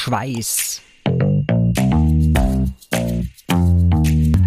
Schweiß 0.00 0.80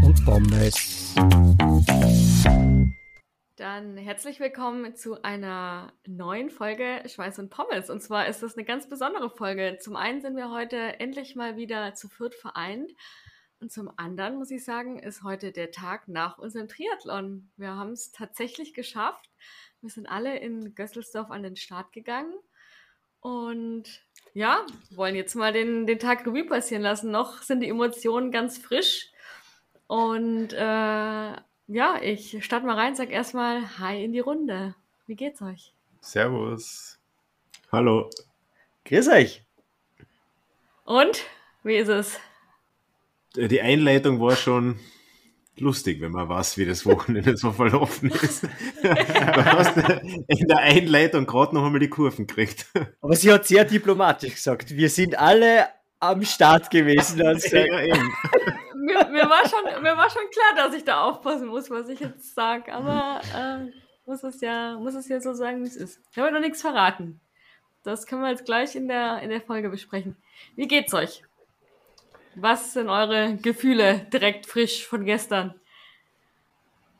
und 0.01 0.17
Pommes. 0.24 1.13
Dann 3.57 3.98
herzlich 3.98 4.39
willkommen 4.39 4.95
zu 4.95 5.21
einer 5.23 5.91
neuen 6.07 6.50
Folge 6.52 7.04
Schweiß 7.05 7.38
und 7.39 7.50
Pommes. 7.50 7.89
Und 7.89 8.02
zwar 8.02 8.27
ist 8.27 8.41
das 8.41 8.55
eine 8.55 8.64
ganz 8.64 8.88
besondere 8.88 9.29
Folge. 9.29 9.77
Zum 9.82 9.98
einen 9.98 10.21
sind 10.21 10.38
wir 10.38 10.52
heute 10.52 11.02
endlich 11.02 11.36
mal 11.36 11.57
wieder 11.57 11.95
zu 11.95 12.07
viert 12.07 12.33
vereint. 12.33 12.89
Und 13.59 13.73
zum 13.73 13.91
anderen 13.97 14.38
muss 14.38 14.52
ich 14.52 14.63
sagen, 14.63 14.99
ist 14.99 15.21
heute 15.21 15.52
der 15.52 15.71
Tag 15.71 16.07
nach 16.07 16.38
unserem 16.38 16.70
Triathlon. 16.70 17.52
Wir 17.57 17.75
haben 17.75 17.91
es 17.91 18.13
tatsächlich 18.13 18.73
geschafft. 18.73 19.29
Wir 19.81 19.89
sind 19.89 20.07
alle 20.07 20.39
in 20.39 20.75
Gösselsdorf 20.75 21.29
an 21.29 21.43
den 21.43 21.57
Start 21.57 21.91
gegangen 21.91 22.33
und 23.21 23.83
ja, 24.33 24.65
wollen 24.91 25.15
jetzt 25.15 25.35
mal 25.35 25.53
den, 25.53 25.85
den 25.85 25.99
Tag 25.99 26.25
Revue 26.25 26.45
passieren 26.45 26.84
lassen. 26.84 27.12
Noch 27.12 27.41
sind 27.41 27.62
die 27.62 27.70
Emotionen 27.70 28.31
ganz 28.31 28.57
frisch. 28.57 29.09
Und 29.88 30.53
äh, 30.53 30.57
ja, 31.67 32.02
ich 32.02 32.43
starte 32.43 32.65
mal 32.65 32.76
rein, 32.76 32.95
sag 32.95 33.12
erstmal 33.12 33.79
Hi 33.79 34.03
in 34.03 34.13
die 34.13 34.20
Runde. 34.20 34.76
Wie 35.05 35.15
geht's 35.15 35.41
euch? 35.41 35.73
Servus. 35.99 36.99
Hallo. 37.71 38.09
Grüß 38.85 39.07
euch. 39.09 39.43
Und 40.85 41.23
wie 41.63 41.76
ist 41.76 41.90
es? 41.90 42.20
Die 43.35 43.62
Einleitung 43.62 44.20
war 44.20 44.35
schon 44.35 44.79
lustig, 45.61 46.01
wenn 46.01 46.11
man 46.11 46.27
weiß, 46.27 46.57
wie 46.57 46.65
das 46.65 46.85
Wochenende 46.85 47.38
so 47.38 47.51
verlaufen 47.51 48.11
ist. 48.11 48.43
du 48.43 49.45
hast 49.45 49.77
in 50.27 50.47
der 50.47 50.59
Einleitung 50.59 51.25
gerade 51.25 51.55
noch 51.55 51.65
einmal 51.65 51.79
die 51.79 51.89
Kurven 51.89 52.27
gekriegt. 52.27 52.65
Aber 53.01 53.15
sie 53.15 53.31
hat 53.31 53.45
sehr 53.47 53.65
diplomatisch 53.65 54.35
gesagt, 54.35 54.75
wir 54.75 54.89
sind 54.89 55.17
alle 55.17 55.70
am 55.99 56.23
Start 56.23 56.70
gewesen. 56.70 57.25
Also. 57.25 57.55
Ja, 57.55 57.65
mir, 58.76 59.09
mir, 59.12 59.29
war 59.29 59.48
schon, 59.48 59.84
mir 59.84 59.95
war 59.95 60.09
schon 60.09 60.23
klar, 60.31 60.65
dass 60.65 60.76
ich 60.76 60.84
da 60.84 61.03
aufpassen 61.03 61.48
muss, 61.48 61.70
was 61.70 61.87
ich 61.87 61.99
jetzt 61.99 62.35
sage. 62.35 62.73
Aber 62.73 63.21
äh, 63.35 63.71
muss, 64.06 64.23
es 64.23 64.41
ja, 64.41 64.78
muss 64.78 64.96
es 64.96 65.07
ja 65.07 65.22
so 65.22 65.34
sagen, 65.34 65.63
wie 65.63 65.68
es 65.68 65.75
ist. 65.75 66.01
Ich 66.12 66.18
habe 66.18 66.31
noch 66.31 66.40
nichts 66.40 66.62
verraten. 66.62 67.22
Das 67.84 68.06
können 68.06 68.22
wir 68.22 68.29
jetzt 68.29 68.46
gleich 68.46 68.75
in 68.75 68.88
der, 68.88 69.22
in 69.22 69.29
der 69.29 69.41
Folge 69.41 69.69
besprechen. 69.69 70.16
Wie 70.56 70.68
geht's 70.68 70.94
euch? 70.94 71.23
Was 72.35 72.74
sind 72.74 72.90
eure 72.90 73.35
Gefühle 73.35 74.07
direkt 74.12 74.46
frisch 74.46 74.85
von 74.85 75.06
gestern? 75.06 75.56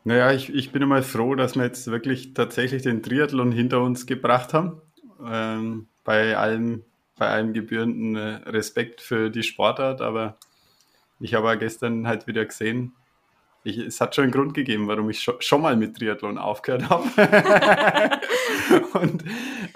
Naja, 0.04 0.32
ich, 0.32 0.54
ich 0.54 0.72
bin 0.72 0.82
immer 0.82 1.04
froh, 1.04 1.36
dass 1.36 1.56
wir 1.56 1.64
jetzt 1.64 1.88
wirklich 1.88 2.34
tatsächlich 2.34 2.82
den 2.82 3.04
Triathlon 3.04 3.52
hinter 3.52 3.82
uns 3.82 4.06
gebracht 4.06 4.54
haben. 4.54 4.82
Ähm, 5.24 5.88
bei 6.04 6.36
allem, 6.36 6.84
bei 7.18 7.28
allem 7.28 7.54
gebührenden 7.54 8.16
äh, 8.16 8.50
Respekt 8.50 9.02
für 9.02 9.30
die 9.30 9.44
Sportart, 9.44 10.02
aber 10.02 10.38
ich 11.20 11.36
habe 11.36 11.56
gestern 11.58 12.08
halt 12.08 12.26
wieder 12.26 12.44
gesehen, 12.46 12.94
ich, 13.64 13.78
es 13.78 14.02
hat 14.02 14.16
schon 14.16 14.24
einen 14.24 14.34
Grund 14.34 14.56
gegeben, 14.56 14.88
warum 14.88 15.10
ich 15.12 15.22
schon, 15.22 15.36
schon 15.40 15.62
mal 15.62 15.76
mit 15.76 15.96
Triathlon 15.96 16.40
aufgehört 16.40 16.90
habe. 16.90 18.20
Und 19.00 19.24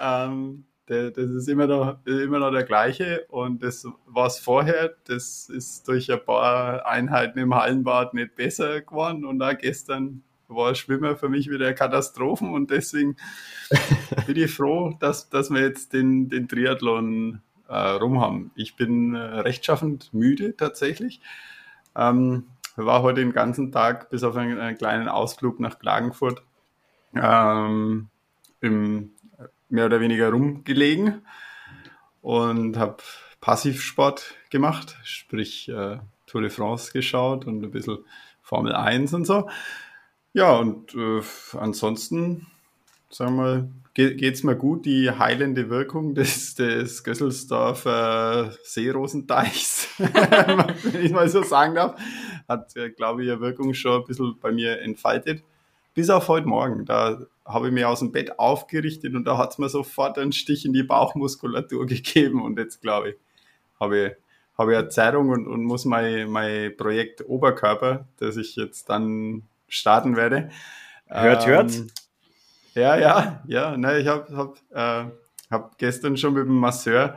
ähm, 0.00 0.64
der, 0.88 1.10
das 1.10 1.30
ist 1.30 1.48
immer 1.48 1.66
noch, 1.66 1.98
immer 2.06 2.38
noch 2.38 2.50
der 2.50 2.64
gleiche 2.64 3.26
und 3.28 3.62
das 3.62 3.86
war 4.06 4.26
es 4.26 4.38
vorher, 4.38 4.94
das 5.04 5.48
ist 5.48 5.88
durch 5.88 6.10
ein 6.10 6.24
paar 6.24 6.86
Einheiten 6.86 7.38
im 7.38 7.54
Hallenbad 7.54 8.14
nicht 8.14 8.36
besser 8.36 8.80
geworden 8.80 9.24
und 9.24 9.42
auch 9.42 9.56
gestern 9.58 10.22
war 10.48 10.74
Schwimmer 10.74 11.16
für 11.16 11.28
mich 11.28 11.50
wieder 11.50 11.72
Katastrophen 11.74 12.50
und 12.52 12.70
deswegen 12.70 13.16
bin 14.26 14.36
ich 14.36 14.54
froh, 14.54 14.94
dass, 15.00 15.28
dass 15.28 15.50
wir 15.50 15.60
jetzt 15.60 15.92
den, 15.92 16.28
den 16.28 16.48
Triathlon 16.48 17.40
äh, 17.68 17.76
rum 17.76 18.20
haben. 18.20 18.50
Ich 18.54 18.76
bin 18.76 19.14
äh, 19.14 19.18
rechtschaffend 19.18 20.14
müde 20.14 20.56
tatsächlich. 20.56 21.20
Ähm, 21.96 22.44
war 22.76 23.02
heute 23.02 23.20
den 23.20 23.32
ganzen 23.32 23.72
Tag 23.72 24.10
bis 24.10 24.22
auf 24.22 24.36
einen, 24.36 24.60
einen 24.60 24.76
kleinen 24.76 25.08
Ausflug 25.08 25.60
nach 25.60 25.78
Klagenfurt 25.78 26.42
ähm, 27.14 28.08
im 28.60 29.10
mehr 29.68 29.86
oder 29.86 30.00
weniger 30.00 30.30
rumgelegen 30.30 31.22
und 32.20 32.76
habe 32.76 32.98
Passivsport 33.40 34.34
gemacht, 34.50 34.96
sprich 35.04 35.68
äh, 35.68 35.98
Tour 36.26 36.42
de 36.42 36.50
France 36.50 36.92
geschaut 36.92 37.46
und 37.46 37.62
ein 37.62 37.70
bisschen 37.70 37.98
Formel 38.42 38.74
1 38.74 39.14
und 39.14 39.24
so. 39.24 39.48
Ja, 40.32 40.56
und 40.56 40.94
äh, 40.94 41.22
ansonsten, 41.56 42.46
sagen 43.10 43.36
wir 43.36 43.42
mal, 43.42 43.68
geht 43.94 44.34
es 44.34 44.42
mir 44.42 44.56
gut. 44.56 44.84
Die 44.84 45.10
heilende 45.10 45.70
Wirkung 45.70 46.14
des, 46.14 46.54
des 46.54 47.02
Gösselsdorfer 47.02 48.52
Seerosenteichs, 48.62 49.88
wenn 49.98 51.04
ich 51.04 51.12
mal 51.12 51.28
so 51.28 51.42
sagen 51.42 51.76
darf, 51.76 51.98
hat, 52.48 52.76
äh, 52.76 52.90
glaube 52.90 53.22
ich, 53.22 53.28
ihre 53.28 53.40
Wirkung 53.40 53.72
schon 53.72 54.02
ein 54.02 54.06
bisschen 54.06 54.38
bei 54.40 54.52
mir 54.52 54.80
entfaltet. 54.80 55.42
Bis 55.94 56.10
auf 56.10 56.28
heute 56.28 56.46
Morgen. 56.46 56.84
Da 56.84 57.26
habe 57.46 57.68
ich 57.68 57.72
mich 57.72 57.84
aus 57.84 58.00
dem 58.00 58.12
Bett 58.12 58.38
aufgerichtet 58.38 59.14
und 59.14 59.24
da 59.24 59.38
hat 59.38 59.52
es 59.52 59.58
mir 59.58 59.68
sofort 59.68 60.18
einen 60.18 60.32
Stich 60.32 60.64
in 60.64 60.72
die 60.72 60.82
Bauchmuskulatur 60.82 61.86
gegeben 61.86 62.42
und 62.42 62.58
jetzt 62.58 62.82
glaube 62.82 63.10
ich, 63.10 63.16
habe 63.80 64.06
ich, 64.06 64.12
habe 64.58 64.72
ich 64.72 64.78
eine 64.78 64.88
Zerrung 64.88 65.30
und, 65.30 65.46
und 65.46 65.64
muss 65.64 65.84
mein, 65.84 66.28
mein 66.30 66.76
Projekt 66.76 67.24
Oberkörper, 67.26 68.08
das 68.18 68.36
ich 68.36 68.56
jetzt 68.56 68.88
dann 68.88 69.44
starten 69.68 70.16
werde. 70.16 70.50
Hört, 71.06 71.44
ähm, 71.44 71.52
hört. 71.52 71.72
Ja, 72.74 72.96
ja, 72.96 73.42
ja. 73.46 73.76
Ne, 73.76 73.98
ich 74.00 74.06
habe 74.06 74.36
hab, 74.36 74.56
äh, 74.70 75.10
hab 75.50 75.78
gestern 75.78 76.16
schon 76.16 76.34
mit 76.34 76.46
dem 76.46 76.56
Masseur 76.56 77.16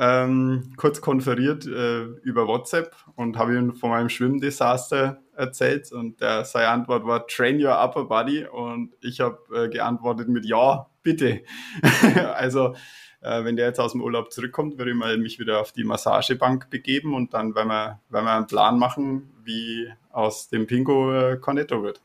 ähm, 0.00 0.72
kurz 0.78 1.02
konferiert 1.02 1.66
äh, 1.66 2.04
über 2.22 2.46
WhatsApp 2.48 2.96
und 3.16 3.36
habe 3.36 3.54
ihm 3.54 3.74
von 3.74 3.90
meinem 3.90 4.08
Schwimmdesaster 4.08 5.20
erzählt 5.36 5.92
und 5.92 6.22
der, 6.22 6.46
seine 6.46 6.68
Antwort 6.68 7.04
war 7.04 7.26
Train 7.26 7.62
your 7.62 7.78
upper 7.78 8.06
body 8.06 8.46
und 8.46 8.94
ich 9.02 9.20
habe 9.20 9.38
äh, 9.54 9.68
geantwortet 9.68 10.28
mit 10.28 10.46
Ja, 10.46 10.88
bitte. 11.02 11.42
also 12.34 12.74
äh, 13.20 13.44
wenn 13.44 13.56
der 13.56 13.66
jetzt 13.66 13.78
aus 13.78 13.92
dem 13.92 14.00
Urlaub 14.00 14.32
zurückkommt, 14.32 14.78
würde 14.78 14.92
ich 14.92 14.96
mal 14.96 15.18
mich 15.18 15.38
wieder 15.38 15.60
auf 15.60 15.72
die 15.72 15.84
Massagebank 15.84 16.70
begeben 16.70 17.12
und 17.12 17.34
dann 17.34 17.54
werden 17.54 17.68
wir, 17.68 18.00
werden 18.08 18.24
wir 18.24 18.32
einen 18.32 18.46
Plan 18.46 18.78
machen, 18.78 19.30
wie 19.44 19.92
aus 20.12 20.48
dem 20.48 20.66
Pingo 20.66 21.12
äh, 21.12 21.36
Cornetto 21.36 21.82
wird. 21.82 22.00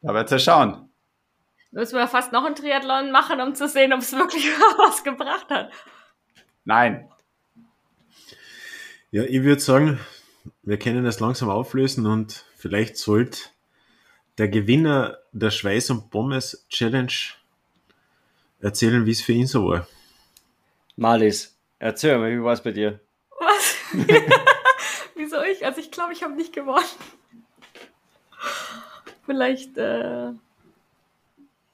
Da 0.00 0.14
wird 0.14 0.24
es 0.24 0.30
ja 0.30 0.38
schauen. 0.38 0.88
Müssen 1.72 1.98
wir 1.98 2.08
fast 2.08 2.32
noch 2.32 2.46
einen 2.46 2.54
Triathlon 2.54 3.10
machen, 3.10 3.38
um 3.42 3.54
zu 3.54 3.68
sehen, 3.68 3.92
ob 3.92 4.00
es 4.00 4.14
wirklich 4.14 4.46
was 4.78 5.04
gebracht 5.04 5.50
hat. 5.50 5.70
Nein. 6.64 7.08
Ja, 9.10 9.24
ich 9.24 9.42
würde 9.42 9.60
sagen, 9.60 10.00
wir 10.62 10.78
können 10.78 11.04
das 11.04 11.20
langsam 11.20 11.50
auflösen 11.50 12.06
und 12.06 12.44
vielleicht 12.56 12.96
sollte 12.96 13.40
der 14.38 14.48
Gewinner 14.48 15.18
der 15.32 15.50
Schweiß 15.50 15.90
und 15.90 16.10
Pommes 16.10 16.66
Challenge 16.68 17.12
erzählen, 18.60 19.04
wie 19.04 19.10
es 19.10 19.20
für 19.20 19.32
ihn 19.32 19.46
so 19.46 19.66
war. 19.66 19.86
Malis, 20.96 21.56
erzähl 21.78 22.16
mal, 22.18 22.30
wie 22.30 22.42
war 22.42 22.52
es 22.52 22.62
bei 22.62 22.72
dir? 22.72 23.00
Was? 23.38 23.76
Wieso 25.14 25.42
ich? 25.42 25.64
Also 25.64 25.80
ich 25.80 25.90
glaube, 25.90 26.12
ich 26.12 26.22
habe 26.22 26.34
nicht 26.34 26.52
gewonnen. 26.52 26.84
Vielleicht. 29.26 29.76
Äh... 29.76 30.32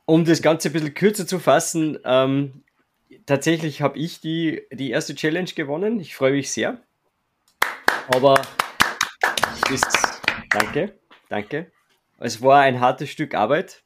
Um 0.07 0.25
das 0.25 0.43
Ganze 0.43 0.71
ein 0.71 0.73
bisschen 0.73 0.95
kürzer 0.95 1.27
zu 1.27 1.39
fassen, 1.39 1.99
ähm, 2.05 2.63
tatsächlich 3.29 3.83
habe 3.83 3.99
ich 3.99 4.21
die, 4.21 4.63
die 4.73 4.91
erste 4.91 5.15
Challenge 5.15 5.51
gewonnen. 5.55 6.01
Ich 6.01 6.17
freue 6.17 6.33
mich 6.33 6.51
sehr. 6.51 6.81
Aber 8.09 8.41
ist, 9.71 9.87
danke, 10.51 10.99
danke. 11.29 11.71
Es 12.19 12.41
war 12.41 12.61
ein 12.61 12.81
hartes 12.81 13.11
Stück 13.11 13.35
Arbeit. 13.35 13.85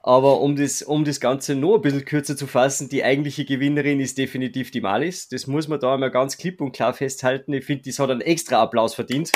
Aber 0.00 0.40
um 0.40 0.54
das, 0.54 0.82
um 0.82 1.04
das 1.04 1.18
Ganze 1.18 1.56
noch 1.56 1.74
ein 1.74 1.82
bisschen 1.82 2.04
kürzer 2.04 2.36
zu 2.36 2.46
fassen, 2.46 2.88
die 2.88 3.02
eigentliche 3.02 3.44
Gewinnerin 3.44 3.98
ist 3.98 4.16
definitiv 4.16 4.70
die 4.70 4.80
Malis. 4.80 5.28
Das 5.28 5.48
muss 5.48 5.66
man 5.66 5.80
da 5.80 5.94
einmal 5.94 6.12
ganz 6.12 6.38
klipp 6.38 6.60
und 6.60 6.70
klar 6.70 6.94
festhalten. 6.94 7.52
Ich 7.52 7.64
finde, 7.64 7.90
das 7.90 7.98
hat 7.98 8.10
einen 8.10 8.20
extra 8.20 8.62
Applaus 8.62 8.94
verdient. 8.94 9.32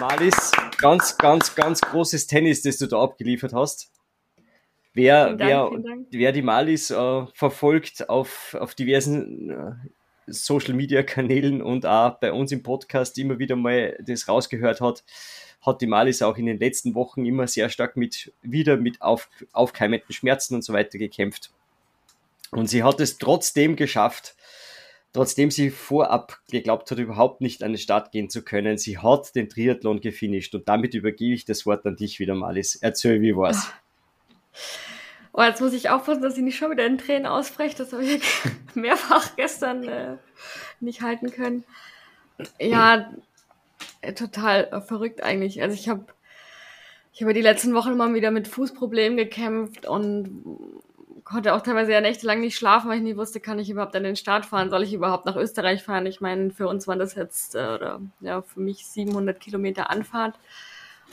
Malis, 0.00 0.52
ganz, 0.78 1.18
ganz, 1.18 1.54
ganz 1.54 1.82
großes 1.82 2.26
Tennis, 2.26 2.62
das 2.62 2.78
du 2.78 2.86
da 2.86 3.02
abgeliefert 3.02 3.52
hast. 3.52 3.93
Wer, 4.94 5.34
Dank, 5.34 5.40
wer, 5.40 5.70
wer 6.12 6.32
die 6.32 6.42
Malis 6.42 6.90
äh, 6.90 7.26
verfolgt 7.34 8.08
auf, 8.08 8.56
auf 8.58 8.76
diversen 8.76 9.50
äh, 9.50 9.72
Social 10.28 10.74
Media 10.74 11.02
Kanälen 11.02 11.60
und 11.60 11.84
auch 11.84 12.18
bei 12.20 12.32
uns 12.32 12.52
im 12.52 12.62
Podcast 12.62 13.18
immer 13.18 13.40
wieder 13.40 13.56
mal 13.56 13.98
das 14.06 14.28
rausgehört 14.28 14.80
hat, 14.80 15.02
hat 15.60 15.80
die 15.80 15.88
Malis 15.88 16.22
auch 16.22 16.36
in 16.36 16.46
den 16.46 16.58
letzten 16.58 16.94
Wochen 16.94 17.26
immer 17.26 17.48
sehr 17.48 17.68
stark 17.70 17.96
mit, 17.96 18.32
wieder 18.42 18.76
mit 18.76 19.02
auf, 19.02 19.28
aufkeimenden 19.52 20.12
Schmerzen 20.12 20.54
und 20.54 20.62
so 20.62 20.72
weiter 20.72 20.96
gekämpft. 20.96 21.50
Und 22.52 22.68
sie 22.68 22.84
hat 22.84 23.00
es 23.00 23.18
trotzdem 23.18 23.74
geschafft, 23.74 24.36
trotzdem 25.12 25.50
sie 25.50 25.70
vorab 25.70 26.40
geglaubt 26.50 26.88
hat, 26.90 26.98
überhaupt 26.98 27.40
nicht 27.40 27.64
an 27.64 27.72
den 27.72 27.78
Start 27.78 28.12
gehen 28.12 28.30
zu 28.30 28.42
können. 28.42 28.78
Sie 28.78 28.98
hat 28.98 29.34
den 29.34 29.48
Triathlon 29.48 30.00
gefinisht 30.00 30.54
und 30.54 30.68
damit 30.68 30.94
übergebe 30.94 31.34
ich 31.34 31.44
das 31.44 31.66
Wort 31.66 31.84
an 31.84 31.96
dich 31.96 32.20
wieder, 32.20 32.36
Malis. 32.36 32.76
Erzähl, 32.76 33.20
wie 33.22 33.34
war's? 33.34 33.72
Oh, 35.36 35.42
jetzt 35.42 35.60
muss 35.60 35.72
ich 35.72 35.90
aufpassen, 35.90 36.22
dass 36.22 36.36
ich 36.36 36.44
nicht 36.44 36.56
schon 36.56 36.70
wieder 36.70 36.86
in 36.86 36.96
Tränen 36.96 37.26
ausbreche. 37.26 37.76
Das 37.76 37.92
habe 37.92 38.04
ich 38.04 38.22
mehrfach 38.74 39.34
gestern 39.34 39.82
äh, 39.82 40.16
nicht 40.78 41.02
halten 41.02 41.32
können. 41.32 41.64
Ja, 42.60 43.12
äh, 44.00 44.12
total 44.12 44.68
äh, 44.70 44.80
verrückt 44.80 45.24
eigentlich. 45.24 45.60
Also 45.60 45.74
ich 45.74 45.88
habe 45.88 46.06
ich 47.12 47.22
habe 47.22 47.34
die 47.34 47.40
letzten 47.40 47.74
Wochen 47.74 47.90
immer 47.90 48.14
wieder 48.14 48.30
mit 48.30 48.46
Fußproblemen 48.46 49.16
gekämpft 49.16 49.86
und 49.86 50.42
konnte 51.24 51.54
auch 51.54 51.62
teilweise 51.62 51.92
ja 51.92 52.00
nächtelang 52.00 52.40
nicht 52.40 52.56
schlafen, 52.56 52.88
weil 52.88 52.98
ich 52.98 53.02
nie 53.02 53.16
wusste, 53.16 53.40
kann 53.40 53.58
ich 53.58 53.70
überhaupt 53.70 53.96
an 53.96 54.04
den 54.04 54.16
Start 54.16 54.46
fahren, 54.46 54.70
soll 54.70 54.84
ich 54.84 54.92
überhaupt 54.92 55.26
nach 55.26 55.36
Österreich 55.36 55.82
fahren? 55.82 56.06
Ich 56.06 56.20
meine, 56.20 56.50
für 56.50 56.68
uns 56.68 56.86
waren 56.86 57.00
das 57.00 57.16
jetzt, 57.16 57.56
äh, 57.56 57.74
oder 57.74 58.00
ja, 58.20 58.42
für 58.42 58.60
mich 58.60 58.86
700 58.86 59.40
Kilometer 59.40 59.90
Anfahrt 59.90 60.38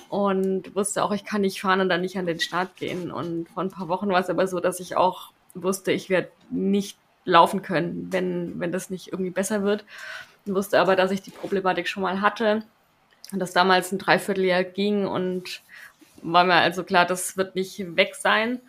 und 0.10 0.76
wusste 0.76 1.04
auch, 1.04 1.12
ich 1.12 1.24
kann 1.24 1.42
nicht 1.42 1.62
fahren 1.62 1.82
und 1.82 1.90
dann 1.90 2.02
nicht 2.02 2.18
an 2.18 2.26
den 2.26 2.40
Start 2.40 2.76
gehen. 2.76 3.12
Und 3.12 3.50
vor 3.50 3.64
ein 3.64 3.72
paar 3.72 3.88
Wochen 3.88 4.10
war 4.10 4.20
es 4.20 4.30
aber 4.30 4.48
so, 4.48 4.60
dass 4.60 4.80
ich 4.80 4.96
auch 4.96 5.32
wusste, 5.54 5.92
ich 5.92 6.10
werde 6.10 6.32
nicht 6.50 6.98
laufen 7.26 7.62
können, 7.62 8.08
wenn, 8.12 8.60
wenn 8.60 8.72
das 8.72 8.90
nicht 8.90 9.12
irgendwie 9.12 9.32
besser 9.32 9.64
wird. 9.64 9.86
Ich 10.46 10.54
wusste 10.54 10.80
aber, 10.80 10.96
dass 10.96 11.12
ich 11.12 11.22
die 11.22 11.32
Problematik 11.32 11.88
schon 11.88 12.04
mal 12.04 12.22
hatte 12.22 12.64
und 13.32 13.40
das 13.40 13.54
damals 13.54 13.92
ein 13.92 14.00
Dreivierteljahr 14.00 14.64
ging 14.64 15.06
und 15.06 15.62
war 16.24 16.44
mir 16.44 16.56
also 16.56 16.84
klar, 16.84 17.06
das 17.06 17.38
wird 17.38 17.56
nicht 17.56 17.96
weg 17.96 18.16
sein. 18.16 18.60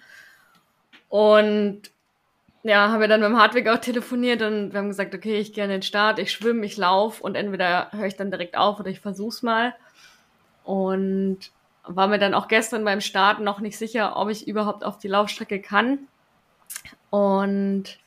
Und 1.08 1.90
ja, 2.62 2.88
haben 2.88 3.00
wir 3.00 3.08
dann 3.08 3.20
mit 3.20 3.28
dem 3.28 3.38
Hartwig 3.38 3.68
auch 3.68 3.78
telefoniert 3.78 4.42
und 4.42 4.72
wir 4.72 4.78
haben 4.78 4.88
gesagt, 4.88 5.14
okay, 5.14 5.38
ich 5.38 5.52
gehe 5.52 5.64
an 5.64 5.70
den 5.70 5.82
Start, 5.82 6.18
ich 6.18 6.30
schwimme, 6.30 6.64
ich 6.64 6.76
laufe 6.76 7.22
und 7.22 7.34
entweder 7.34 7.90
höre 7.92 8.06
ich 8.06 8.16
dann 8.16 8.30
direkt 8.30 8.56
auf 8.56 8.78
oder 8.78 8.88
ich 8.88 9.00
versuch's 9.00 9.42
mal. 9.42 9.74
Und 10.64 11.38
war 11.84 12.08
mir 12.08 12.18
dann 12.18 12.34
auch 12.34 12.48
gestern 12.48 12.84
beim 12.84 13.00
Start 13.00 13.40
noch 13.40 13.60
nicht 13.60 13.76
sicher, 13.76 14.16
ob 14.16 14.28
ich 14.28 14.46
überhaupt 14.46 14.84
auf 14.84 14.98
die 14.98 15.08
Laufstrecke 15.08 15.60
kann. 15.60 16.06
Und 17.10 17.98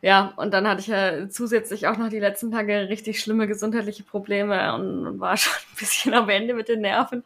ja, 0.00 0.32
und 0.36 0.52
dann 0.54 0.66
hatte 0.68 0.80
ich 0.80 0.86
ja 0.86 1.28
zusätzlich 1.28 1.86
auch 1.88 1.96
noch 1.96 2.08
die 2.08 2.20
letzten 2.20 2.50
Tage 2.50 2.88
richtig 2.88 3.20
schlimme 3.20 3.46
gesundheitliche 3.46 4.04
Probleme 4.04 4.74
und 4.74 5.20
war 5.20 5.36
schon 5.36 5.52
ein 5.52 5.76
bisschen 5.78 6.14
am 6.14 6.28
Ende 6.28 6.54
mit 6.54 6.68
den 6.68 6.80
Nerven. 6.80 7.24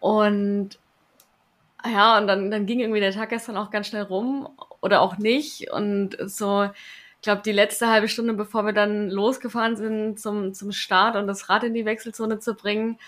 Und 0.00 0.78
ja, 1.86 2.18
und 2.18 2.26
dann, 2.26 2.50
dann 2.50 2.66
ging 2.66 2.80
irgendwie 2.80 3.00
der 3.00 3.12
Tag 3.12 3.28
gestern 3.30 3.56
auch 3.56 3.70
ganz 3.70 3.88
schnell 3.88 4.02
rum 4.02 4.48
oder 4.80 5.00
auch 5.00 5.18
nicht. 5.18 5.70
Und 5.70 6.16
so, 6.20 6.64
ich 6.64 7.22
glaube, 7.22 7.42
die 7.44 7.52
letzte 7.52 7.88
halbe 7.88 8.08
Stunde, 8.08 8.34
bevor 8.34 8.64
wir 8.66 8.72
dann 8.72 9.10
losgefahren 9.10 9.76
sind 9.76 10.18
zum, 10.18 10.54
zum 10.54 10.72
Start 10.72 11.16
und 11.16 11.26
das 11.26 11.48
Rad 11.48 11.64
in 11.64 11.74
die 11.74 11.84
Wechselzone 11.84 12.38
zu 12.38 12.54
bringen, 12.54 12.98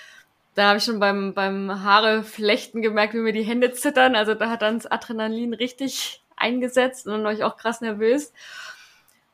da 0.56 0.69
habe 0.69 0.79
ich 0.79 0.85
schon 0.85 0.99
beim, 0.99 1.35
beim 1.35 1.85
Haare 1.85 2.25
flechten 2.25 2.81
gemerkt, 2.81 3.12
wie 3.12 3.19
mir 3.19 3.35
die 3.35 3.43
Hände 3.43 3.73
zittern. 3.73 4.17
Also 4.17 4.35
da 4.35 4.49
hat 4.49 4.62
dann 4.62 4.79
das 4.79 4.91
Adrenalin 4.91 5.53
richtig 5.53 6.25
eingesetzt 6.35 7.06
und 7.06 7.12
dann 7.12 7.25
war 7.25 7.32
ich 7.32 7.44
auch 7.44 7.58
krass 7.58 7.82
nervös. 7.82 8.32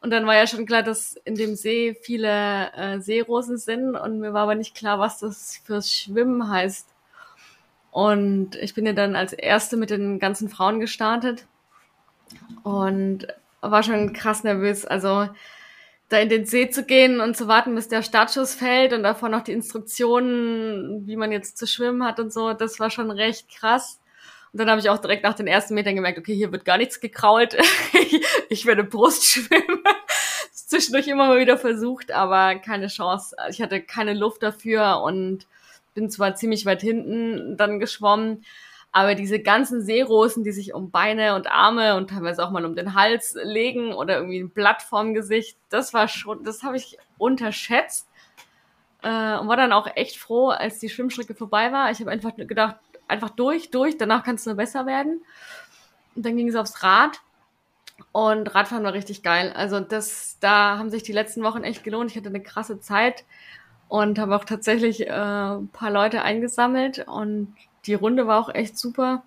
Und 0.00 0.10
dann 0.10 0.26
war 0.26 0.34
ja 0.34 0.48
schon 0.48 0.66
klar, 0.66 0.82
dass 0.82 1.14
in 1.24 1.36
dem 1.36 1.54
See 1.54 1.94
viele 1.94 2.72
äh, 2.74 2.98
Seerosen 2.98 3.56
sind 3.56 3.94
und 3.94 4.19
mir 4.19 4.32
war 4.32 4.42
aber 4.42 4.56
nicht 4.56 4.74
klar, 4.74 4.98
was 4.98 5.20
das 5.20 5.60
fürs 5.64 5.94
Schwimmen 5.94 6.50
heißt. 6.50 6.88
Und 7.92 8.56
ich 8.56 8.75
bin 8.75 8.84
ja 8.84 8.92
dann 8.92 9.14
als 9.14 9.32
erste 9.32 9.76
mit 9.76 9.90
den 9.90 10.18
ganzen 10.18 10.48
Frauen 10.48 10.80
gestartet 10.80 11.46
und 12.64 13.28
war 13.60 13.84
schon 13.84 14.12
krass 14.12 14.42
nervös. 14.42 14.84
Also 14.84 15.28
da 16.12 16.19
in 16.19 16.29
den 16.29 16.44
See 16.44 16.69
zu 16.69 16.85
gehen 16.85 17.20
und 17.20 17.37
zu 17.37 17.49
warten, 17.49 17.75
bis 17.75 17.88
der 17.88 18.03
Startschuss 18.03 18.55
fällt 18.55 18.93
und 18.93 19.03
davor 19.03 19.29
noch 19.31 19.43
die 19.43 19.53
Instruktionen, 19.53 21.06
wie 21.06 21.17
man 21.17 21.32
jetzt 21.32 21.56
zu 21.56 21.67
schwimmen 21.67 22.05
hat 22.05 22.20
und 22.20 22.32
so, 22.32 22.53
das 22.53 22.79
war 22.79 22.91
schon 22.91 23.11
recht 23.11 23.49
krass. 23.49 23.99
Und 24.53 24.59
dann 24.59 24.69
habe 24.69 24.81
ich 24.81 24.91
auch 24.91 24.99
direkt 24.99 25.23
nach 25.23 25.32
den 25.32 25.47
ersten 25.47 25.73
Metern 25.75 25.94
gemerkt, 25.94 26.19
okay, 26.19 26.35
hier 26.35 26.53
wird 26.53 26.67
gar 26.67 26.76
nichts 26.76 27.00
gekrault. 27.00 27.56
ich 28.50 28.67
werde 28.67 28.85
Brust 28.85 29.25
schwimmen. 29.25 29.82
Zwischendurch 30.53 31.09
immer 31.09 31.29
mal 31.29 31.41
wieder 31.41 31.56
versucht, 31.56 32.12
aber 32.12 32.56
keine 32.56 32.88
Chance. 32.88 33.35
Ich 33.49 33.62
hatte 33.62 33.81
keine 33.81 34.12
Luft 34.12 34.43
dafür 34.43 35.00
und 35.03 35.47
bin 35.94 36.11
zwar 36.11 36.35
ziemlich 36.35 36.67
weit 36.67 36.82
hinten 36.82 37.56
dann 37.56 37.81
geschwommen, 37.81 38.44
aber 38.92 39.14
diese 39.14 39.40
ganzen 39.40 39.82
Seerosen, 39.82 40.44
die 40.44 40.52
sich 40.52 40.74
um 40.74 40.90
Beine 40.90 41.34
und 41.34 41.50
Arme 41.50 41.96
und 41.96 42.10
teilweise 42.10 42.44
auch 42.44 42.50
mal 42.50 42.66
um 42.66 42.76
den 42.76 42.94
Hals 42.94 43.36
legen 43.42 43.94
oder 43.94 44.16
irgendwie 44.16 44.40
ein 44.40 44.50
Blatt 44.50 44.82
vorm 44.82 45.14
Gesicht, 45.14 45.56
das 45.70 45.94
war 45.94 46.08
schon, 46.08 46.44
das 46.44 46.62
habe 46.62 46.76
ich 46.76 46.98
unterschätzt 47.16 48.06
äh, 49.02 49.38
und 49.38 49.48
war 49.48 49.56
dann 49.56 49.72
auch 49.72 49.88
echt 49.94 50.18
froh, 50.18 50.50
als 50.50 50.78
die 50.78 50.90
Schwimmstrecke 50.90 51.34
vorbei 51.34 51.72
war. 51.72 51.90
Ich 51.90 52.00
habe 52.00 52.10
einfach 52.10 52.36
gedacht, 52.36 52.76
einfach 53.08 53.30
durch, 53.30 53.70
durch, 53.70 53.96
danach 53.96 54.24
kannst 54.24 54.44
du 54.44 54.50
nur 54.50 54.58
besser 54.58 54.84
werden. 54.84 55.22
Und 56.14 56.26
dann 56.26 56.36
ging 56.36 56.48
es 56.48 56.54
aufs 56.54 56.82
Rad 56.82 57.20
und 58.12 58.54
Radfahren 58.54 58.84
war 58.84 58.92
richtig 58.92 59.22
geil. 59.22 59.54
Also 59.56 59.80
das, 59.80 60.36
da 60.40 60.76
haben 60.76 60.90
sich 60.90 61.02
die 61.02 61.12
letzten 61.12 61.42
Wochen 61.42 61.64
echt 61.64 61.82
gelohnt. 61.82 62.10
Ich 62.10 62.16
hatte 62.18 62.28
eine 62.28 62.42
krasse 62.42 62.78
Zeit 62.78 63.24
und 63.88 64.18
habe 64.18 64.36
auch 64.36 64.44
tatsächlich 64.44 65.06
äh, 65.06 65.12
ein 65.12 65.68
paar 65.68 65.90
Leute 65.90 66.20
eingesammelt 66.20 67.06
und 67.08 67.54
die 67.87 67.94
Runde 67.94 68.26
war 68.26 68.40
auch 68.40 68.55
echt 68.55 68.79
super. 68.79 69.23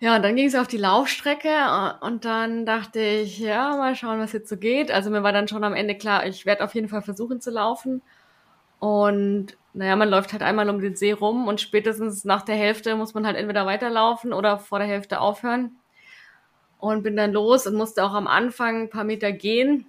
Ja, 0.00 0.16
und 0.16 0.22
dann 0.22 0.34
ging 0.34 0.48
es 0.48 0.56
auf 0.56 0.66
die 0.66 0.78
Laufstrecke 0.78 1.48
äh, 1.48 2.04
und 2.04 2.24
dann 2.24 2.66
dachte 2.66 3.00
ich, 3.00 3.38
ja, 3.38 3.76
mal 3.76 3.94
schauen, 3.94 4.18
was 4.18 4.32
jetzt 4.32 4.48
so 4.48 4.56
geht. 4.56 4.90
Also 4.90 5.10
mir 5.10 5.22
war 5.22 5.32
dann 5.32 5.46
schon 5.46 5.62
am 5.62 5.74
Ende 5.74 5.96
klar, 5.96 6.26
ich 6.26 6.44
werde 6.44 6.64
auf 6.64 6.74
jeden 6.74 6.88
Fall 6.88 7.02
versuchen 7.02 7.40
zu 7.40 7.50
laufen. 7.50 8.02
Und 8.80 9.56
naja, 9.74 9.94
man 9.96 10.08
läuft 10.08 10.32
halt 10.32 10.42
einmal 10.42 10.68
um 10.68 10.80
den 10.80 10.96
See 10.96 11.12
rum 11.12 11.46
und 11.48 11.60
spätestens 11.60 12.24
nach 12.24 12.42
der 12.42 12.56
Hälfte 12.56 12.96
muss 12.96 13.14
man 13.14 13.26
halt 13.26 13.36
entweder 13.36 13.64
weiterlaufen 13.64 14.32
oder 14.32 14.58
vor 14.58 14.80
der 14.80 14.88
Hälfte 14.88 15.20
aufhören. 15.20 15.76
Und 16.78 17.04
bin 17.04 17.16
dann 17.16 17.32
los 17.32 17.66
und 17.68 17.76
musste 17.76 18.04
auch 18.04 18.12
am 18.14 18.26
Anfang 18.26 18.82
ein 18.82 18.90
paar 18.90 19.04
Meter 19.04 19.30
gehen 19.30 19.86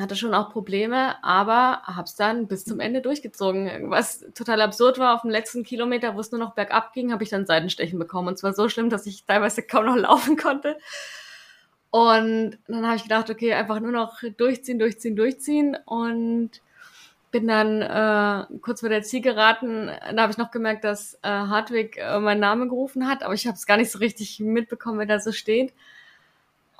hatte 0.00 0.16
schon 0.16 0.34
auch 0.34 0.50
Probleme, 0.50 1.22
aber 1.22 1.82
hab's 1.84 2.14
dann 2.16 2.46
bis 2.46 2.64
zum 2.64 2.80
Ende 2.80 3.02
durchgezogen. 3.02 3.90
Was 3.90 4.24
total 4.34 4.62
absurd 4.62 4.98
war, 4.98 5.14
auf 5.14 5.22
dem 5.22 5.30
letzten 5.30 5.64
Kilometer, 5.64 6.14
wo 6.14 6.20
es 6.20 6.32
nur 6.32 6.38
noch 6.38 6.54
bergab 6.54 6.94
ging, 6.94 7.12
habe 7.12 7.24
ich 7.24 7.30
dann 7.30 7.44
Seitenstechen 7.44 7.98
bekommen. 7.98 8.28
Und 8.28 8.38
zwar 8.38 8.54
so 8.54 8.68
schlimm, 8.68 8.88
dass 8.88 9.06
ich 9.06 9.24
teilweise 9.24 9.62
kaum 9.62 9.84
noch 9.86 9.96
laufen 9.96 10.36
konnte. 10.36 10.78
Und 11.90 12.58
dann 12.68 12.86
habe 12.86 12.96
ich 12.96 13.02
gedacht, 13.02 13.28
okay, 13.28 13.52
einfach 13.52 13.80
nur 13.80 13.92
noch 13.92 14.22
durchziehen, 14.38 14.78
durchziehen, 14.78 15.14
durchziehen. 15.14 15.76
Und 15.84 16.62
bin 17.32 17.48
dann 17.48 17.82
äh, 17.82 18.58
kurz 18.60 18.80
vor 18.80 18.90
der 18.90 19.02
Ziel 19.02 19.22
geraten. 19.22 19.90
Da 20.14 20.22
habe 20.22 20.30
ich 20.30 20.38
noch 20.38 20.52
gemerkt, 20.52 20.84
dass 20.84 21.14
äh, 21.22 21.28
Hartwig 21.28 21.96
äh, 21.98 22.20
meinen 22.20 22.40
Namen 22.40 22.68
gerufen 22.68 23.08
hat, 23.08 23.22
aber 23.22 23.34
ich 23.34 23.46
habe 23.46 23.56
es 23.56 23.66
gar 23.66 23.78
nicht 23.78 23.90
so 23.90 23.98
richtig 23.98 24.38
mitbekommen, 24.38 24.98
wer 24.98 25.06
da 25.06 25.18
so 25.18 25.32
steht. 25.32 25.72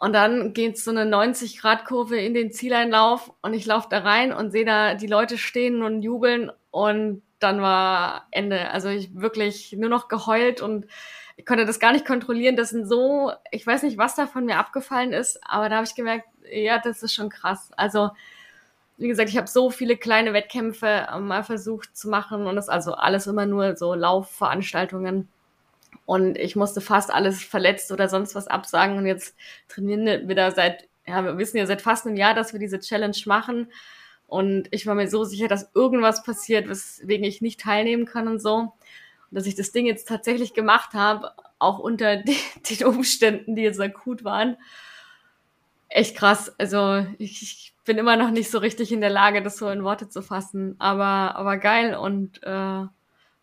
Und 0.02 0.14
dann 0.14 0.52
geht 0.52 0.78
so 0.78 0.90
eine 0.90 1.04
90-Grad-Kurve 1.04 2.16
in 2.16 2.34
den 2.34 2.50
Zieleinlauf 2.50 3.32
und 3.40 3.54
ich 3.54 3.66
laufe 3.66 3.86
da 3.88 4.00
rein 4.00 4.32
und 4.32 4.50
sehe 4.50 4.64
da 4.64 4.94
die 4.96 5.06
Leute 5.06 5.38
stehen 5.38 5.80
und 5.84 6.02
jubeln 6.02 6.50
und 6.72 7.22
dann 7.38 7.62
war 7.62 8.26
Ende. 8.32 8.68
Also 8.72 8.88
ich 8.88 9.14
wirklich 9.14 9.76
nur 9.78 9.88
noch 9.88 10.08
geheult 10.08 10.60
und 10.60 10.88
ich 11.36 11.46
konnte 11.46 11.66
das 11.66 11.78
gar 11.78 11.92
nicht 11.92 12.04
kontrollieren. 12.04 12.56
Das 12.56 12.70
sind 12.70 12.88
so, 12.88 13.30
ich 13.52 13.64
weiß 13.64 13.84
nicht, 13.84 13.96
was 13.96 14.16
da 14.16 14.26
von 14.26 14.44
mir 14.44 14.58
abgefallen 14.58 15.12
ist, 15.12 15.38
aber 15.44 15.68
da 15.68 15.76
habe 15.76 15.86
ich 15.86 15.94
gemerkt, 15.94 16.26
ja, 16.52 16.80
das 16.80 17.04
ist 17.04 17.14
schon 17.14 17.28
krass. 17.28 17.70
Also 17.76 18.10
wie 18.96 19.06
gesagt, 19.06 19.28
ich 19.28 19.36
habe 19.36 19.46
so 19.46 19.70
viele 19.70 19.96
kleine 19.96 20.32
Wettkämpfe 20.32 21.06
mal 21.20 21.44
versucht 21.44 21.96
zu 21.96 22.08
machen 22.08 22.48
und 22.48 22.56
das 22.56 22.68
also 22.68 22.94
alles 22.94 23.28
immer 23.28 23.46
nur 23.46 23.76
so 23.76 23.94
Laufveranstaltungen. 23.94 25.28
Und 26.12 26.36
ich 26.36 26.56
musste 26.56 26.82
fast 26.82 27.10
alles 27.10 27.42
verletzt 27.42 27.90
oder 27.90 28.06
sonst 28.06 28.34
was 28.34 28.46
absagen. 28.46 28.98
Und 28.98 29.06
jetzt 29.06 29.34
trainieren 29.66 30.28
wir 30.28 30.34
da 30.34 30.50
seit, 30.50 30.86
ja, 31.06 31.24
wir 31.24 31.38
wissen 31.38 31.56
ja 31.56 31.64
seit 31.64 31.80
fast 31.80 32.06
einem 32.06 32.16
Jahr, 32.16 32.34
dass 32.34 32.52
wir 32.52 32.60
diese 32.60 32.80
Challenge 32.80 33.16
machen. 33.24 33.72
Und 34.26 34.68
ich 34.72 34.86
war 34.86 34.94
mir 34.94 35.08
so 35.08 35.24
sicher, 35.24 35.48
dass 35.48 35.70
irgendwas 35.74 36.22
passiert, 36.22 36.68
weswegen 36.68 37.24
ich 37.24 37.40
nicht 37.40 37.60
teilnehmen 37.60 38.04
kann 38.04 38.28
und 38.28 38.42
so. 38.42 38.56
Und 38.56 38.72
dass 39.30 39.46
ich 39.46 39.54
das 39.54 39.72
Ding 39.72 39.86
jetzt 39.86 40.06
tatsächlich 40.06 40.52
gemacht 40.52 40.92
habe, 40.92 41.30
auch 41.58 41.78
unter 41.78 42.16
den 42.22 42.86
Umständen, 42.86 43.56
die 43.56 43.62
jetzt 43.62 43.80
akut 43.80 44.22
waren. 44.22 44.58
Echt 45.88 46.14
krass. 46.14 46.54
Also 46.58 47.06
ich, 47.16 47.40
ich 47.40 47.74
bin 47.86 47.96
immer 47.96 48.18
noch 48.18 48.32
nicht 48.32 48.50
so 48.50 48.58
richtig 48.58 48.92
in 48.92 49.00
der 49.00 49.08
Lage, 49.08 49.40
das 49.40 49.56
so 49.56 49.66
in 49.70 49.82
Worte 49.82 50.10
zu 50.10 50.20
fassen. 50.20 50.76
Aber, 50.78 51.36
aber 51.36 51.56
geil 51.56 51.94
und 51.94 52.42
äh, 52.42 52.84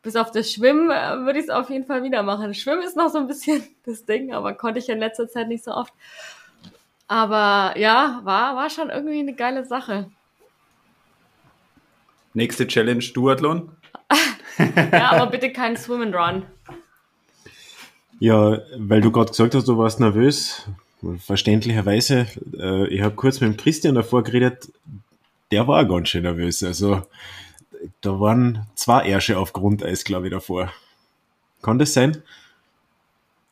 bis 0.01 0.15
auf 0.15 0.31
das 0.31 0.51
Schwimmen 0.51 0.89
äh, 0.89 1.25
würde 1.25 1.39
ich 1.39 1.45
es 1.45 1.49
auf 1.49 1.69
jeden 1.69 1.85
Fall 1.85 2.03
wieder 2.03 2.23
machen. 2.23 2.53
Schwimmen 2.53 2.83
ist 2.83 2.95
noch 2.95 3.09
so 3.09 3.17
ein 3.17 3.27
bisschen 3.27 3.63
das 3.85 4.05
Ding, 4.05 4.33
aber 4.33 4.53
konnte 4.53 4.79
ich 4.79 4.89
in 4.89 4.99
letzter 4.99 5.27
Zeit 5.27 5.47
nicht 5.47 5.63
so 5.63 5.71
oft. 5.71 5.93
Aber 7.07 7.77
ja, 7.77 8.21
war, 8.23 8.55
war 8.55 8.69
schon 8.69 8.89
irgendwie 8.89 9.19
eine 9.19 9.33
geile 9.33 9.65
Sache. 9.65 10.09
Nächste 12.33 12.67
Challenge, 12.67 13.03
Duathlon. 13.13 13.71
ja, 14.91 15.11
aber 15.11 15.25
bitte 15.31 15.51
kein 15.51 15.75
Swim 15.75 16.01
and 16.01 16.15
Run. 16.15 16.45
Ja, 18.19 18.59
weil 18.77 19.01
du 19.01 19.11
gerade 19.11 19.31
gesagt 19.31 19.55
hast, 19.55 19.67
du 19.67 19.77
warst 19.77 19.99
nervös, 19.99 20.67
verständlicherweise. 21.25 22.27
Äh, 22.57 22.87
ich 22.89 23.01
habe 23.01 23.15
kurz 23.15 23.39
mit 23.39 23.51
dem 23.51 23.57
Christian 23.57 23.95
davor 23.95 24.23
geredet, 24.23 24.71
der 25.51 25.67
war 25.67 25.85
ganz 25.85 26.09
schön 26.09 26.23
nervös. 26.23 26.63
Also 26.63 27.01
da 28.01 28.19
waren 28.19 28.67
zwei 28.75 29.07
Ärsche 29.07 29.37
auf 29.37 29.53
Grundeis, 29.53 30.03
glaube 30.03 30.27
ich, 30.27 30.31
davor. 30.31 30.71
Kann 31.61 31.79
das 31.79 31.93
sein? 31.93 32.23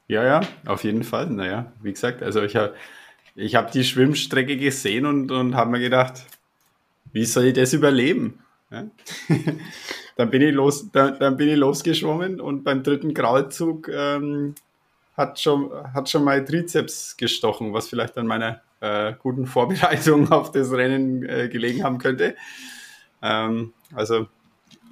Ja, 0.07 0.23
ja, 0.23 0.41
auf 0.65 0.83
jeden 0.83 1.03
Fall. 1.03 1.27
Naja, 1.27 1.71
wie 1.81 1.91
gesagt, 1.91 2.23
also 2.23 2.41
ich 2.41 2.55
habe 2.55 2.73
ich 3.35 3.55
hab 3.55 3.71
die 3.71 3.83
Schwimmstrecke 3.83 4.57
gesehen 4.57 5.05
und, 5.05 5.31
und 5.31 5.55
habe 5.55 5.71
mir 5.71 5.79
gedacht, 5.79 6.25
wie 7.11 7.25
soll 7.25 7.45
ich 7.45 7.53
das 7.53 7.73
überleben? 7.73 8.39
Ja? 8.71 8.85
dann, 10.15 10.29
bin 10.29 10.41
ich 10.41 10.53
los, 10.53 10.89
dann, 10.91 11.19
dann, 11.19 11.37
bin 11.37 11.49
ich 11.49 11.57
losgeschwommen 11.57 12.41
und 12.41 12.63
beim 12.63 12.83
dritten 12.83 13.13
Kraulzug 13.13 13.89
ähm, 13.89 14.55
hat, 15.15 15.39
schon, 15.39 15.71
hat 15.93 16.09
schon 16.09 16.23
mein 16.23 16.45
Trizeps 16.45 17.17
gestochen, 17.17 17.73
was 17.73 17.89
vielleicht 17.89 18.17
an 18.17 18.27
meiner 18.27 18.61
äh, 18.79 19.13
guten 19.19 19.45
Vorbereitung 19.45 20.31
auf 20.31 20.51
das 20.51 20.71
Rennen 20.71 21.23
äh, 21.23 21.49
gelegen 21.49 21.83
haben 21.83 21.97
könnte. 21.97 22.35
Ähm, 23.21 23.73
also 23.93 24.27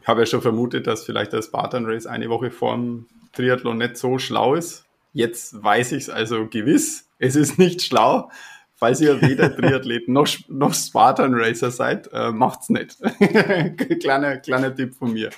ich 0.02 0.08
habe 0.08 0.22
ja 0.22 0.26
schon 0.26 0.42
vermutet, 0.42 0.88
dass 0.88 1.04
vielleicht 1.04 1.34
das 1.34 1.46
Spartan 1.46 1.86
Race 1.86 2.06
eine 2.06 2.30
Woche 2.30 2.52
vor 2.52 2.76
dem 2.76 3.08
Triathlon 3.34 3.78
nicht 3.78 3.98
so 3.98 4.20
schlau 4.20 4.56
ist. 4.56 4.86
Jetzt 5.14 5.64
weiß 5.64 5.94
ich 5.94 6.04
es 6.04 6.10
also 6.10 6.48
gewiss. 6.48 7.10
Es 7.20 7.36
ist 7.36 7.58
nicht 7.58 7.82
schlau. 7.82 8.30
Falls 8.76 9.00
ihr 9.02 9.22
weder 9.22 9.56
Triathleten 9.56 10.14
noch, 10.14 10.28
noch 10.48 10.74
Spartan 10.74 11.34
Racer 11.34 11.72
seid, 11.72 12.10
äh, 12.12 12.32
macht's 12.32 12.70
nicht. 12.70 12.98
kleiner, 14.02 14.38
kleiner 14.38 14.76
Tipp 14.76 14.96
von 14.96 15.14
mir. 15.14 15.30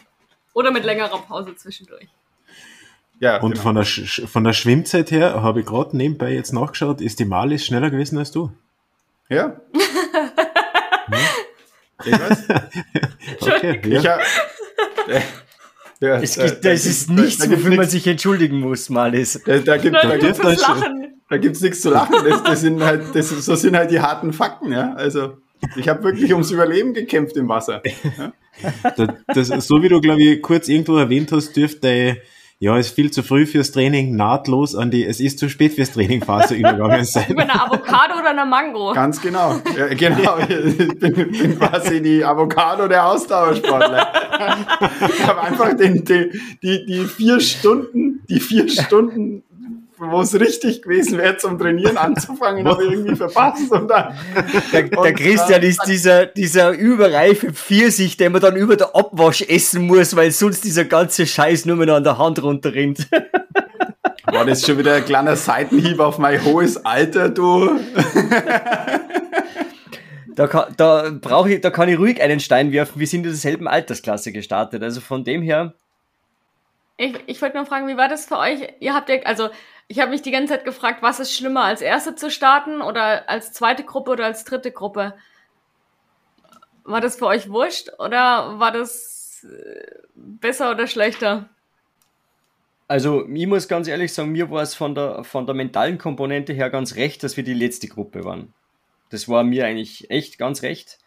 Oder 0.54 0.72
mit 0.72 0.84
längerer 0.84 1.20
Pause 1.20 1.56
zwischendurch. 1.56 2.08
Ja, 3.20 3.40
und 3.42 3.52
genau. 3.52 3.64
von, 3.64 3.76
der 3.76 3.86
von 3.86 4.44
der 4.44 4.54
Schwimmzeit 4.54 5.12
her 5.12 5.42
habe 5.42 5.62
ich 5.62 5.66
gerade 5.66 5.96
nebenbei 5.96 6.34
jetzt 6.34 6.54
nachgeschaut, 6.54 7.02
ist 7.02 7.20
die 7.20 7.26
Malis 7.26 7.66
schneller 7.66 7.90
gewesen 7.90 8.18
als 8.18 8.32
du? 8.32 8.52
Ja. 9.30 9.60
Ich 12.06 12.12
weiß. 12.12 12.44
okay, 13.42 13.82
ja. 13.90 14.20
Ich, 15.08 15.14
äh, 15.14 15.22
ja, 16.00 16.20
es 16.20 16.36
gibt, 16.38 16.64
da, 16.64 16.70
das 16.72 16.86
ist 16.86 17.10
nichts, 17.10 17.40
da, 17.40 17.48
da 17.48 17.52
wofür 17.54 17.76
man 17.76 17.88
sich 17.88 18.06
entschuldigen 18.06 18.60
muss, 18.60 18.90
Malis. 18.90 19.42
Da, 19.46 19.58
da 19.58 19.78
gibt 19.78 19.96
es 19.96 20.62
da 21.30 21.38
gibt's 21.38 21.62
nichts 21.62 21.82
zu 21.82 21.90
lachen. 21.90 22.16
Das, 22.28 22.44
das 22.44 22.62
sind 22.62 22.84
halt, 22.84 23.14
das, 23.14 23.30
so 23.30 23.56
sind 23.56 23.76
halt 23.76 23.92
die 23.92 24.00
harten 24.00 24.32
Fakten. 24.32 24.72
Ja? 24.72 24.94
Also 24.94 25.38
ich 25.76 25.90
habe 25.90 26.04
wirklich 26.04 26.32
ums 26.32 26.52
Überleben 26.52 26.94
gekämpft 26.94 27.36
im 27.36 27.50
Wasser. 27.50 27.82
Ja? 28.18 28.34
Das, 29.28 29.50
das, 29.50 29.68
so 29.68 29.82
wie 29.84 29.90
du, 29.90 30.00
glaube 30.00 30.24
ich, 30.24 30.42
kurz 30.42 30.68
irgendwo 30.68 30.98
erwähnt 30.98 31.32
hast, 31.32 31.56
dürfte 31.56 32.18
ja, 32.60 32.76
es 32.78 32.88
ist 32.88 32.96
viel 32.96 33.12
zu 33.12 33.22
früh 33.22 33.46
fürs 33.46 33.72
Training, 33.72 34.16
nahtlos 34.16 34.74
an 34.74 34.90
die, 34.90 35.06
es 35.06 35.20
ist 35.20 35.38
zu 35.38 35.48
spät 35.48 35.74
fürs 35.74 35.92
Training 35.92 36.24
Phase 36.24 36.56
übergangen 36.56 37.06
sein. 37.06 37.26
Über 37.30 37.44
eine 37.44 37.62
Avocado 37.62 38.20
oder 38.20 38.32
eine 38.32 38.46
Mango? 38.46 38.94
Ganz 38.94 39.22
genau. 39.22 39.60
Ja, 39.78 39.88
genau. 39.94 40.38
Ich 40.48 41.00
bin, 41.00 41.32
bin 41.32 41.60
quasi 41.60 42.02
die 42.02 42.24
Avocado 42.24 42.88
der 42.88 43.06
Ausdauersportler. 43.06 44.08
ich 45.08 45.28
habe 45.28 45.42
einfach 45.42 45.74
den, 45.76 46.04
den, 46.04 46.32
die, 46.64 46.86
die 46.86 47.06
vier 47.06 47.40
Stunden, 47.40 48.24
die 48.28 48.40
vier 48.40 48.68
Stunden 48.70 49.44
wo 49.98 50.22
es 50.22 50.40
richtig 50.40 50.82
gewesen 50.82 51.18
wäre, 51.18 51.38
zum 51.38 51.58
Trainieren 51.58 51.98
anzufangen, 51.98 52.68
habe 52.68 52.86
ich 52.86 52.92
irgendwie 52.92 53.16
verpasst. 53.16 53.72
Und 53.72 53.88
dann, 53.88 54.16
der, 54.72 54.84
der 54.84 55.14
Christian 55.14 55.62
ist 55.64 55.82
dieser, 55.86 56.26
dieser 56.26 56.72
überreife 56.72 57.54
Pfirsich, 57.54 58.18
den 58.18 58.32
man 58.32 58.42
dann 58.42 58.56
über 58.56 58.76
der 58.76 58.96
Abwasch 58.96 59.42
essen 59.42 59.88
muss, 59.88 60.16
weil 60.16 60.32
sonst 60.32 60.64
dieser 60.64 60.86
ganze 60.86 61.26
Scheiß 61.26 61.66
nur 61.66 61.78
mehr 61.78 61.94
an 61.96 62.04
der 62.04 62.18
Hand 62.18 62.42
runterrinnt. 62.42 63.08
War 64.26 64.46
das 64.46 64.66
schon 64.66 64.78
wieder 64.78 64.96
ein 64.96 65.06
kleiner 65.06 65.38
Seitenhieb 65.38 66.00
auf 66.00 66.18
mein 66.18 66.44
hohes 66.44 66.86
Alter, 66.86 67.30
du? 67.30 67.80
Da 70.38 70.46
kann, 70.46 70.72
da 70.78 71.10
brauche 71.20 71.54
ich, 71.54 71.62
da 71.62 71.72
kann 71.72 71.90
ich 71.90 71.98
ruhig 71.98 72.22
einen 72.22 72.40
Stein 72.40 72.72
werfen. 72.72 73.00
Wir 73.00 73.08
sind 73.08 73.22
in 73.22 73.32
derselben 73.32 73.68
Altersklasse 73.68 74.32
gestartet. 74.32 74.84
Also 74.84 75.02
von 75.02 75.24
dem 75.24 75.42
her. 75.42 75.74
Ich, 76.98 77.16
ich 77.26 77.42
wollte 77.42 77.58
nur 77.58 77.66
fragen, 77.66 77.88
wie 77.88 77.98
war 77.98 78.08
das 78.08 78.26
für 78.26 78.38
euch? 78.38 78.60
Ihr 78.80 78.94
habt 78.94 79.10
ja, 79.10 79.16
also 79.24 79.50
ich 79.88 80.00
habe 80.00 80.12
mich 80.12 80.22
die 80.22 80.32
ganze 80.32 80.54
Zeit 80.54 80.66
gefragt, 80.66 81.02
was 81.02 81.20
ist 81.20 81.34
schlimmer, 81.34 81.64
als 81.64 81.82
erste 81.82 82.16
zu 82.16 82.30
starten 82.30 82.82
oder 82.82 83.30
als 83.30 83.54
zweite 83.54 83.84
Gruppe 83.84 84.12
oder 84.12 84.26
als 84.26 84.44
dritte 84.44 84.72
Gruppe? 84.72 85.14
War 86.84 87.02
das 87.02 87.18
für 87.18 87.28
euch 87.28 87.50
wurscht 87.50 87.90
oder 88.00 88.60
war 88.60 88.72
das 88.72 89.46
äh, 89.46 89.86
besser 90.16 90.72
oder 90.72 90.88
schlechter? 90.88 91.50
Also, 92.90 93.28
ich 93.28 93.48
muss 93.48 93.68
ganz 93.68 93.88
ehrlich 93.88 94.14
sagen, 94.14 94.32
mir 94.32 94.50
war 94.50 94.62
es 94.62 94.74
von 94.74 94.96
der, 94.96 95.26
von 95.26 95.46
der 95.46 95.56
mentalen 95.56 95.98
Komponente 95.98 96.54
her 96.54 96.70
ganz 96.70 96.96
recht, 96.96 97.22
dass 97.24 97.36
wir 97.36 97.44
die 97.44 97.54
letzte 97.54 97.88
Gruppe 97.88 98.24
waren. 98.24 98.54
Das 99.10 99.28
war 99.28 99.44
mir 99.44 99.66
eigentlich 99.66 100.10
echt 100.10 100.38
ganz 100.38 100.64
recht, 100.64 100.98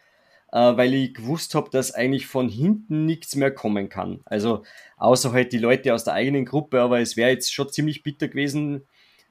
äh, 0.53 0.77
weil 0.77 0.95
ich 0.95 1.15
gewusst 1.15 1.55
habe, 1.55 1.71
dass 1.71 1.93
eigentlich 1.93 2.27
von 2.27 2.49
hinten 2.49 3.07
nichts 3.07 3.37
mehr 3.37 3.51
kommen 3.51 3.89
kann. 3.89 4.21
Also, 4.25 4.63
außer 4.97 5.33
halt 5.33 5.53
die 5.53 5.59
Leute 5.59 5.95
aus 5.95 6.05
der 6.05 6.15
eigenen 6.15 6.45
Gruppe, 6.45 6.81
aber 6.81 7.01
es 7.01 7.17
wäre 7.17 7.31
jetzt 7.31 7.53
schon 7.53 7.71
ziemlich 7.71 8.03
bitter 8.03 8.29
gewesen, 8.29 8.83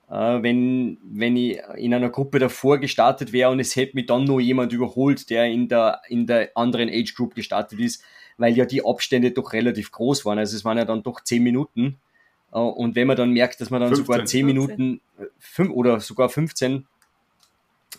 äh, 0.09 0.41
wenn, 0.41 0.97
wenn 1.03 1.35
ich 1.35 1.59
in 1.75 1.93
einer 1.93 2.09
Gruppe 2.09 2.39
davor 2.39 2.79
gestartet 2.79 3.31
wäre 3.31 3.51
und 3.51 3.59
es 3.59 3.75
hätte 3.75 3.95
mich 3.95 4.07
dann 4.07 4.23
noch 4.23 4.39
jemand 4.39 4.73
überholt, 4.73 5.29
der 5.29 5.45
in 5.45 5.67
der, 5.67 6.01
in 6.07 6.25
der 6.25 6.51
anderen 6.55 6.89
Age 6.89 7.13
Group 7.13 7.35
gestartet 7.35 7.79
ist, 7.79 8.03
weil 8.37 8.55
ja 8.55 8.65
die 8.65 8.83
Abstände 8.83 9.31
doch 9.31 9.53
relativ 9.53 9.91
groß 9.91 10.25
waren. 10.25 10.39
Also 10.39 10.55
es 10.55 10.65
waren 10.65 10.77
ja 10.77 10.85
dann 10.85 11.03
doch 11.03 11.21
10 11.21 11.43
Minuten. 11.43 11.97
Äh, 12.51 12.59
und 12.59 12.95
wenn 12.95 13.07
man 13.07 13.17
dann 13.17 13.31
merkt, 13.31 13.61
dass 13.61 13.69
man 13.69 13.81
dann 13.81 13.89
15, 13.89 14.05
sogar 14.05 14.25
10 14.25 14.45
Minuten, 14.45 15.01
5 15.39 15.69
oder 15.71 15.99
sogar 15.99 16.29
15, 16.29 16.87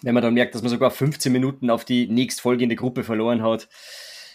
wenn 0.02 0.14
man 0.14 0.22
dann 0.22 0.34
merkt, 0.34 0.54
dass 0.54 0.62
man 0.62 0.70
sogar 0.70 0.90
15 0.90 1.32
Minuten 1.32 1.70
auf 1.70 1.84
die 1.84 2.06
nächstfolgende 2.06 2.76
Gruppe 2.76 3.04
verloren 3.04 3.42
hat, 3.42 3.68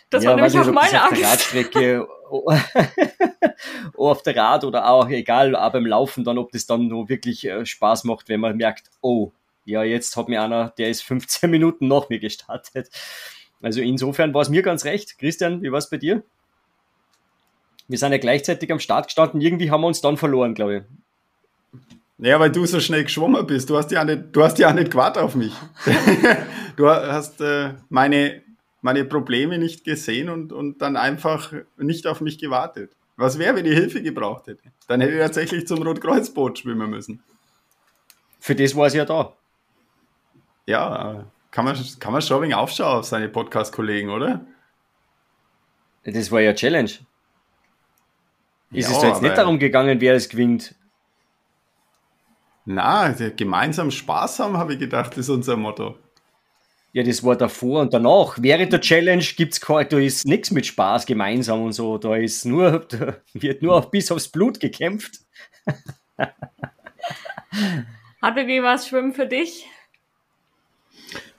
das 0.10 0.24
ja, 0.24 0.30
war 0.30 0.36
nämlich 0.36 0.58
auch 0.58 0.72
meine 0.72 1.02
Angst. 1.02 1.14
Auf 1.14 1.20
der 1.20 1.28
Radstrecke, 1.28 2.08
auf 3.98 4.22
der 4.22 4.36
Rad 4.36 4.64
oder 4.64 4.88
auch 4.88 5.10
egal, 5.10 5.56
auch 5.56 5.72
beim 5.72 5.86
Laufen 5.86 6.24
dann, 6.24 6.38
ob 6.38 6.52
das 6.52 6.66
dann 6.66 6.88
nur 6.88 7.10
wirklich 7.10 7.46
äh, 7.46 7.66
Spaß 7.66 8.04
macht, 8.04 8.30
wenn 8.30 8.40
man 8.40 8.56
merkt, 8.56 8.92
oh, 9.02 9.32
ja, 9.66 9.84
jetzt 9.84 10.16
hat 10.16 10.30
mir 10.30 10.42
einer, 10.42 10.70
der 10.78 10.90
ist 10.90 11.02
15 11.04 11.50
Minuten 11.52 11.88
nach 11.88 12.10
mir 12.10 12.20
gestartet. 12.20 12.90
Also 13.62 13.82
insofern 13.82 14.34
war 14.34 14.42
es 14.42 14.50
mir 14.50 14.62
ganz 14.62 14.86
recht. 14.86 15.18
Christian, 15.18 15.64
wie 15.64 15.72
war 15.72 15.80
es 15.80 15.90
bei 15.90 15.98
dir? 15.98 16.24
Wir 17.88 17.98
sind 17.98 18.12
ja 18.12 18.18
gleichzeitig 18.18 18.72
am 18.72 18.80
Start 18.80 19.08
gestanden, 19.08 19.42
irgendwie 19.42 19.72
haben 19.72 19.82
wir 19.82 19.88
uns 19.88 20.02
dann 20.02 20.18
verloren, 20.18 20.54
glaube 20.54 20.78
ich. 20.78 20.84
Naja, 22.18 22.40
weil 22.40 22.52
du 22.52 22.66
so 22.66 22.80
schnell 22.80 23.04
geschwommen 23.04 23.46
bist. 23.46 23.70
Du 23.70 23.78
hast 23.78 23.92
ja 23.92 24.04
nicht, 24.04 24.24
du 24.32 24.44
hast 24.44 24.58
ja 24.58 24.72
nicht 24.72 24.92
gewartet 24.92 25.22
auf 25.22 25.36
mich. 25.36 25.54
du 26.78 26.88
hast 26.88 27.42
äh, 27.42 27.74
meine 27.90 28.46
meine 28.86 29.04
Probleme 29.04 29.58
nicht 29.58 29.84
gesehen 29.84 30.30
und, 30.30 30.54
und 30.54 30.80
dann 30.80 30.96
einfach 30.96 31.52
nicht 31.76 32.06
auf 32.06 32.22
mich 32.22 32.38
gewartet. 32.38 32.96
Was 33.16 33.40
wäre, 33.40 33.56
wenn 33.56 33.66
ich 33.66 33.74
Hilfe 33.74 34.00
gebraucht 34.04 34.46
hätte? 34.46 34.62
Dann 34.88 35.02
hätte 35.02 35.14
ich 35.14 35.20
tatsächlich 35.20 35.66
zum 35.66 35.82
Rotkreuzboot 35.82 36.60
schwimmen 36.60 36.92
müssen. 36.92 37.24
Für 38.40 38.54
das 38.54 38.76
war 38.76 38.86
es 38.86 38.94
ja 38.94 39.04
da. 39.04 39.34
Ja, 40.68 41.26
kann 41.50 41.66
man, 41.66 41.76
kann 42.00 42.14
man 42.14 42.22
schon 42.22 42.38
ein 42.38 42.44
wenig 42.44 42.56
aufschauen 42.56 43.00
auf 43.00 43.06
seine 43.06 43.28
Podcast-Kollegen, 43.28 44.12
oder? 44.12 44.46
Das 46.04 46.32
war 46.32 46.42
ja 46.42 46.54
Challenge. 46.54 46.92
Ist 48.72 48.90
ja, 48.90 48.96
es 48.96 49.00
da 49.00 49.08
jetzt 49.08 49.24
nicht 49.24 49.36
darum 49.36 49.58
gegangen, 49.58 50.00
wer 50.00 50.14
es 50.14 50.30
gewinnt? 50.30 50.75
Na, 52.66 53.12
gemeinsam 53.12 53.92
Spaß 53.92 54.40
haben, 54.40 54.58
habe 54.58 54.74
ich 54.74 54.80
gedacht, 54.80 55.16
ist 55.18 55.30
unser 55.30 55.56
Motto. 55.56 55.96
Ja, 56.94 57.04
das 57.04 57.24
war 57.24 57.36
davor 57.36 57.82
und 57.82 57.94
danach. 57.94 58.38
Während 58.40 58.72
der 58.72 58.82
Challenge 58.82 59.24
gibt's 59.36 59.60
kein, 59.60 59.88
da 59.90 60.00
ist 60.00 60.26
nichts 60.26 60.50
mit 60.50 60.66
Spaß 60.66 61.06
gemeinsam 61.06 61.62
und 61.62 61.74
so. 61.74 61.98
Da 61.98 62.16
ist 62.16 62.46
nur, 62.46 62.80
da 62.90 63.18
wird 63.34 63.62
nur 63.62 63.76
auf, 63.76 63.92
bis 63.92 64.12
aufs 64.12 64.30
Blut 64.30 64.60
gekämpft. 64.60 65.20
wie 68.22 68.64
was 68.64 68.88
Schwimmen 68.88 69.14
für 69.14 69.28
dich? 69.28 69.68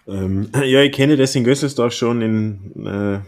Ähm, 0.06 0.50
ja, 0.62 0.83
ich 0.83 0.92
kenne 0.92 1.16
das 1.16 1.35
in 1.35 1.45
Gösselsdorf 1.45 1.92
schon. 1.92 2.23
In, 2.23 2.87
äh, 2.87 3.21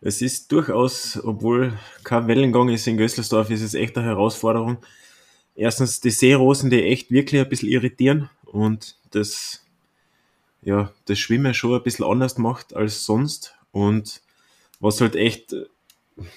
es 0.00 0.20
ist 0.20 0.50
durchaus, 0.52 1.18
obwohl 1.22 1.72
kein 2.04 2.28
Wellengang 2.28 2.68
ist 2.68 2.86
in 2.86 2.96
Gösselsdorf, 2.96 3.50
ist 3.50 3.62
es 3.62 3.74
echt 3.74 3.96
eine 3.96 4.06
Herausforderung. 4.06 4.78
Erstens 5.58 6.00
die 6.00 6.10
Seerosen, 6.10 6.70
die 6.70 6.84
echt 6.84 7.10
wirklich 7.10 7.40
ein 7.40 7.48
bisschen 7.48 7.68
irritieren 7.68 8.30
und 8.44 8.96
das 9.10 9.64
ja, 10.62 10.92
das 11.06 11.18
Schwimmen 11.18 11.52
schon 11.54 11.74
ein 11.74 11.82
bisschen 11.82 12.04
anders 12.04 12.38
macht 12.38 12.74
als 12.74 13.04
sonst. 13.04 13.54
Und 13.72 14.22
was 14.80 15.00
halt 15.00 15.16
echt 15.16 15.54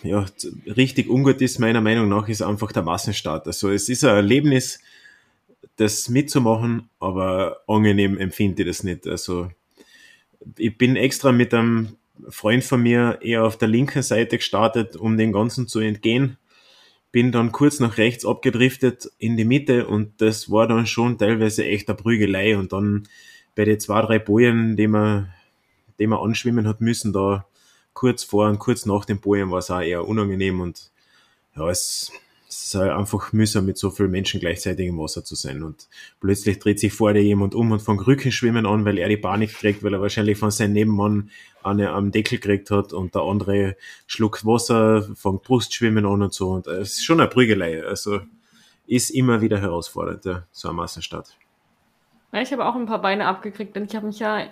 ja, 0.04 0.26
richtig 0.66 1.10
ungut 1.10 1.42
ist, 1.42 1.60
meiner 1.60 1.82
Meinung 1.82 2.10
nach, 2.10 2.28
ist 2.30 2.42
einfach 2.42 2.72
der 2.72 2.84
Massenstart. 2.84 3.48
Also 3.48 3.70
es 3.70 3.90
ist 3.90 4.04
ein 4.04 4.16
Erlebnis, 4.16 4.80
das 5.76 6.10
mitzumachen, 6.10 6.90
aber 7.00 7.62
angenehm 7.68 8.18
empfinde 8.18 8.64
ich 8.64 8.68
das 8.68 8.84
nicht. 8.84 9.08
Also 9.08 9.52
ich 10.58 10.78
bin 10.78 10.96
extra 10.96 11.32
mit 11.32 11.54
einem 11.54 11.98
Freund 12.30 12.64
von 12.64 12.82
mir 12.82 13.20
eher 13.22 13.44
auf 13.44 13.58
der 13.58 13.68
linken 13.68 14.04
Seite 14.04 14.38
gestartet, 14.38 14.96
um 14.96 15.18
den 15.18 15.32
Ganzen 15.32 15.68
zu 15.68 15.80
entgehen. 15.80 16.38
Bin 17.12 17.32
dann 17.32 17.52
kurz 17.52 17.80
nach 17.80 17.98
rechts 17.98 18.26
abgedriftet 18.26 19.12
in 19.18 19.36
die 19.36 19.46
Mitte 19.46 19.88
und 19.88 20.22
das 20.22 20.50
war 20.50 20.68
dann 20.68 20.88
schon 20.88 21.18
teilweise 21.18 21.66
echt 21.66 21.90
eine 21.90 21.98
Prügelei 21.98 22.58
und 22.58 22.72
dann 22.72 23.08
bei 23.56 23.66
den 23.66 23.80
zwei, 23.80 24.02
drei 24.02 24.20
Bojen, 24.20 24.78
die 24.78 24.88
man, 24.88 25.34
die 26.00 26.08
man 26.08 26.20
anschwimmen 26.20 26.68
hat 26.68 26.80
müssen, 26.80 27.12
da 27.12 27.46
kurz 27.94 28.24
vor 28.24 28.48
und 28.48 28.60
kurz 28.60 28.86
nach 28.86 29.06
den 29.06 29.20
Bojen 29.20 29.52
war 29.52 29.60
es 29.60 29.70
auch 29.70 29.82
eher 29.82 30.08
unangenehm 30.08 30.62
und 30.62 30.92
ja, 31.56 31.70
es, 31.70 32.12
es 32.52 32.66
ist 32.66 32.76
halt 32.76 32.92
einfach 32.92 33.32
mühsam, 33.32 33.66
mit 33.66 33.78
so 33.78 33.90
vielen 33.90 34.12
Menschen 34.12 34.42
gleichzeitig 34.42 34.86
im 34.86 35.00
Wasser 35.00 35.24
zu 35.24 35.36
sein. 35.36 35.64
Und 35.64 35.88
plötzlich 36.20 36.60
dreht 36.60 36.82
sich 36.82 36.92
vor 36.92 37.14
dir 37.14 37.24
jemand 37.24 37.56
um 37.56 37.72
und 37.72 37.82
fängt 37.82 38.06
Rückenschwimmen 38.06 38.66
an, 38.66 38.84
weil 38.84 38.98
er 38.98 39.08
die 39.08 39.16
Panik 39.16 39.54
kriegt, 39.54 39.84
weil 39.84 39.94
er 39.94 40.02
wahrscheinlich 40.02 40.38
von 40.38 40.52
seinem 40.52 40.74
Nebenmann 40.74 41.32
eine 41.64 41.92
am 41.92 42.12
Deckel 42.12 42.40
gekriegt 42.40 42.70
hat 42.70 42.92
und 42.92 43.16
der 43.16 43.22
andere 43.22 43.78
schluckt 44.06 44.46
Wasser, 44.46 45.04
fängt 45.16 45.44
Brustschwimmen 45.44 46.06
an 46.06 46.24
und 46.24 46.34
so. 46.34 46.50
Und 46.50 46.68
es 46.68 46.98
ist 46.98 47.06
schon 47.06 47.22
eine 47.22 47.30
Prügelei. 47.30 47.86
Also 47.86 48.20
ist 48.86 49.12
immer 49.12 49.40
wieder 49.40 49.62
herausfordernd, 49.62 50.26
ja, 50.26 50.44
so 50.52 50.68
eine 50.68 50.76
Massenstadt. 50.76 51.38
Ja, 52.34 52.42
ich 52.42 52.52
habe 52.52 52.66
auch 52.66 52.76
ein 52.76 52.86
paar 52.86 53.02
Beine 53.02 53.28
abgekriegt, 53.28 53.78
denn 53.78 53.86
ich 53.86 53.96
habe 53.96 54.08
mich 54.08 54.20
ja 54.20 54.46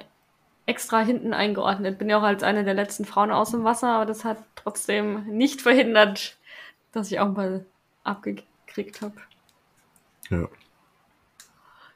extra 0.65 1.01
hinten 1.01 1.33
eingeordnet. 1.33 1.97
Bin 1.97 2.09
ja 2.09 2.17
auch 2.17 2.23
als 2.23 2.43
eine 2.43 2.63
der 2.63 2.75
letzten 2.75 3.03
Frauen 3.03 3.31
aus 3.31 3.51
dem 3.51 3.65
Wasser, 3.65 3.89
aber 3.89 4.05
das 4.05 4.23
hat 4.23 4.37
trotzdem 4.55 5.25
nicht 5.25 5.61
verhindert, 5.61 6.37
dass 6.93 7.11
ich 7.11 7.19
auch 7.19 7.25
ein 7.25 7.33
paar 7.33 7.59
abgekriegt 8.09 9.01
habe. 9.01 9.15
Ja. 10.29 10.47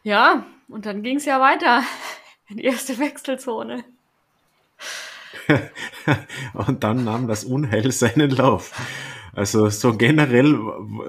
Ja, 0.04 0.46
und 0.68 0.86
dann 0.86 1.02
ging 1.02 1.18
es 1.18 1.26
ja 1.26 1.40
weiter 1.40 1.84
in 2.50 2.58
die 2.58 2.66
erste 2.66 2.98
Wechselzone. 3.00 3.84
und 6.54 6.84
dann 6.84 7.04
nahm 7.04 7.28
das 7.28 7.44
Unheil 7.44 7.92
seinen 7.92 8.30
Lauf. 8.30 8.74
Also 9.34 9.70
so 9.70 9.98
generell 9.98 10.60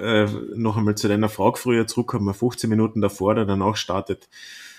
äh, 0.01 0.27
noch 0.57 0.77
einmal 0.77 0.95
zu 0.95 1.09
deiner 1.09 1.29
Frage 1.29 1.59
früher 1.59 1.87
zurückkommen, 1.87 2.33
15 2.33 2.71
Minuten 2.71 3.01
davor 3.01 3.33
oder 3.33 3.45
danach 3.45 3.77
startet 3.77 4.29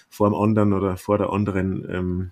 vor 0.10 0.30
dem 0.30 0.36
anderen 0.36 0.74
oder 0.74 0.98
vor 0.98 1.18
der 1.18 1.30
anderen. 1.30 1.88
Ähm, 1.90 2.32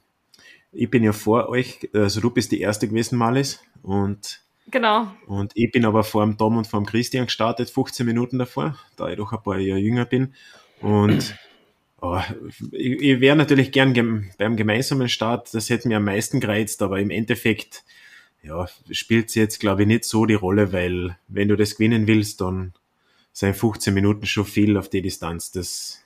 ich 0.71 0.89
bin 0.89 1.03
ja 1.03 1.11
vor 1.11 1.49
euch, 1.49 1.89
also 1.93 2.19
du 2.19 2.31
bist 2.31 2.51
die 2.51 2.61
erste 2.61 2.87
gewesen, 2.87 3.17
Malis, 3.17 3.61
und 3.83 4.42
Genau. 4.67 5.11
Und 5.27 5.51
ich 5.55 5.71
bin 5.71 5.85
aber 5.85 6.03
vor 6.03 6.25
dem 6.25 6.37
Tom 6.37 6.57
und 6.57 6.67
vor 6.67 6.79
dem 6.79 6.85
Christian 6.85 7.25
gestartet, 7.25 7.69
15 7.69 8.05
Minuten 8.05 8.39
davor, 8.39 8.77
da 8.95 9.09
ich 9.09 9.17
doch 9.17 9.33
ein 9.33 9.43
paar 9.43 9.59
Jahre 9.59 9.79
jünger 9.79 10.05
bin. 10.05 10.33
Und 10.81 11.35
oh, 12.01 12.19
ich, 12.71 13.01
ich 13.01 13.19
wäre 13.19 13.35
natürlich 13.35 13.71
gern 13.71 13.93
gem 13.93 14.29
beim 14.37 14.55
gemeinsamen 14.55 15.09
Start, 15.09 15.53
das 15.53 15.69
hätte 15.69 15.87
mir 15.87 15.97
am 15.97 16.05
meisten 16.05 16.39
gereizt, 16.39 16.81
aber 16.81 16.99
im 16.99 17.09
Endeffekt 17.09 17.83
ja, 18.43 18.67
spielt 18.91 19.29
es 19.29 19.35
jetzt, 19.35 19.59
glaube 19.59 19.83
ich, 19.83 19.87
nicht 19.87 20.05
so 20.05 20.25
die 20.25 20.33
Rolle, 20.33 20.73
weil 20.73 21.17
wenn 21.27 21.47
du 21.47 21.55
das 21.55 21.75
gewinnen 21.75 22.07
willst, 22.07 22.41
dann 22.41 22.73
sind 23.31 23.55
15 23.55 23.93
Minuten 23.93 24.25
schon 24.25 24.45
viel 24.45 24.77
auf 24.77 24.89
die 24.89 25.01
Distanz. 25.01 25.51
Das, 25.51 26.03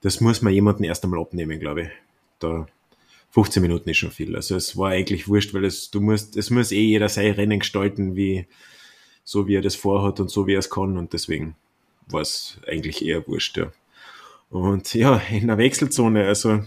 das 0.00 0.20
muss 0.20 0.42
man 0.42 0.52
jemanden 0.52 0.84
erst 0.84 1.04
einmal 1.04 1.20
abnehmen, 1.20 1.60
glaube 1.60 1.82
ich. 1.82 1.88
Da 2.38 2.66
15 3.32 3.62
Minuten 3.62 3.88
ist 3.88 3.96
schon 3.96 4.10
viel. 4.10 4.36
Also 4.36 4.56
es 4.56 4.76
war 4.76 4.90
eigentlich 4.90 5.26
wurscht, 5.26 5.54
weil 5.54 5.64
es, 5.64 5.90
du 5.90 6.00
musst, 6.00 6.36
es 6.36 6.50
muss 6.50 6.70
eh 6.70 6.82
jeder 6.82 7.08
sein 7.08 7.32
Rennen 7.32 7.60
gestalten, 7.60 8.14
wie, 8.14 8.46
so 9.24 9.48
wie 9.48 9.56
er 9.56 9.62
das 9.62 9.74
vorhat 9.74 10.20
und 10.20 10.30
so 10.30 10.46
wie 10.46 10.52
er 10.52 10.58
es 10.58 10.68
kann 10.68 10.98
und 10.98 11.14
deswegen 11.14 11.56
war 12.08 12.20
es 12.20 12.58
eigentlich 12.66 13.04
eher 13.04 13.26
wurscht, 13.26 13.56
ja. 13.56 13.72
Und 14.50 14.92
ja, 14.92 15.16
in 15.30 15.46
der 15.46 15.56
Wechselzone, 15.56 16.26
also 16.26 16.62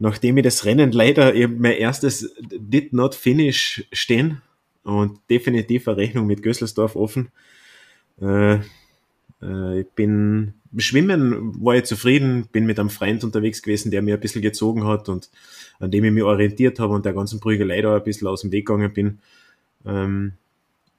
nachdem 0.00 0.38
ich 0.38 0.42
das 0.42 0.64
Rennen 0.64 0.90
leider 0.90 1.36
eben 1.36 1.60
mein 1.60 1.76
erstes 1.76 2.34
Did 2.40 2.92
Not 2.92 3.14
Finish 3.14 3.84
stehen 3.92 4.42
und 4.82 5.20
definitiv 5.30 5.86
eine 5.86 5.98
Rechnung 5.98 6.26
mit 6.26 6.42
Gösselsdorf 6.42 6.96
offen, 6.96 7.30
äh, 8.20 8.58
äh, 9.42 9.80
ich 9.80 9.88
bin 9.90 10.54
Schwimmen 10.76 11.64
war 11.64 11.74
ich 11.74 11.84
zufrieden, 11.84 12.46
bin 12.52 12.64
mit 12.64 12.78
einem 12.78 12.90
Freund 12.90 13.24
unterwegs 13.24 13.62
gewesen, 13.62 13.90
der 13.90 14.02
mir 14.02 14.14
ein 14.14 14.20
bisschen 14.20 14.42
gezogen 14.42 14.84
hat 14.84 15.08
und 15.08 15.30
an 15.80 15.90
dem 15.90 16.04
ich 16.04 16.12
mich 16.12 16.22
orientiert 16.22 16.78
habe 16.78 16.94
und 16.94 17.04
der 17.04 17.12
ganzen 17.12 17.40
Prügelei 17.40 17.82
da 17.82 17.96
ein 17.96 18.04
bisschen 18.04 18.28
aus 18.28 18.42
dem 18.42 18.52
Weg 18.52 18.66
gegangen 18.66 18.92
bin. 18.92 19.18
Ähm, 19.84 20.34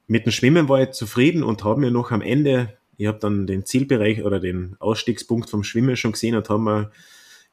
mit 0.07 0.25
dem 0.25 0.31
Schwimmen 0.33 0.67
war 0.67 0.81
ich 0.81 0.91
zufrieden 0.91 1.41
und 1.41 1.63
habe 1.63 1.79
mir 1.79 1.91
noch 1.91 2.11
am 2.11 2.21
Ende, 2.21 2.73
ich 2.97 3.07
habe 3.07 3.19
dann 3.19 3.47
den 3.47 3.65
Zielbereich 3.65 4.23
oder 4.23 4.41
den 4.41 4.75
Ausstiegspunkt 4.79 5.49
vom 5.49 5.63
Schwimmen 5.63 5.95
schon 5.95 6.11
gesehen 6.11 6.35
und 6.35 6.49
habe 6.49 6.61
mir 6.61 6.91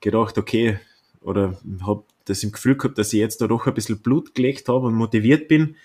gedacht, 0.01 0.39
okay, 0.39 0.81
oder 1.21 1.57
habe 1.83 2.03
das 2.25 2.43
im 2.43 2.51
Gefühl 2.51 2.77
gehabt, 2.77 2.99
dass 2.99 3.13
ich 3.13 3.21
jetzt 3.21 3.41
da 3.41 3.47
doch 3.47 3.67
ein 3.67 3.75
bisschen 3.75 4.01
Blut 4.01 4.35
gelegt 4.35 4.69
habe 4.69 4.87
und 4.87 4.95
motiviert 4.95 5.47
bin 5.47 5.77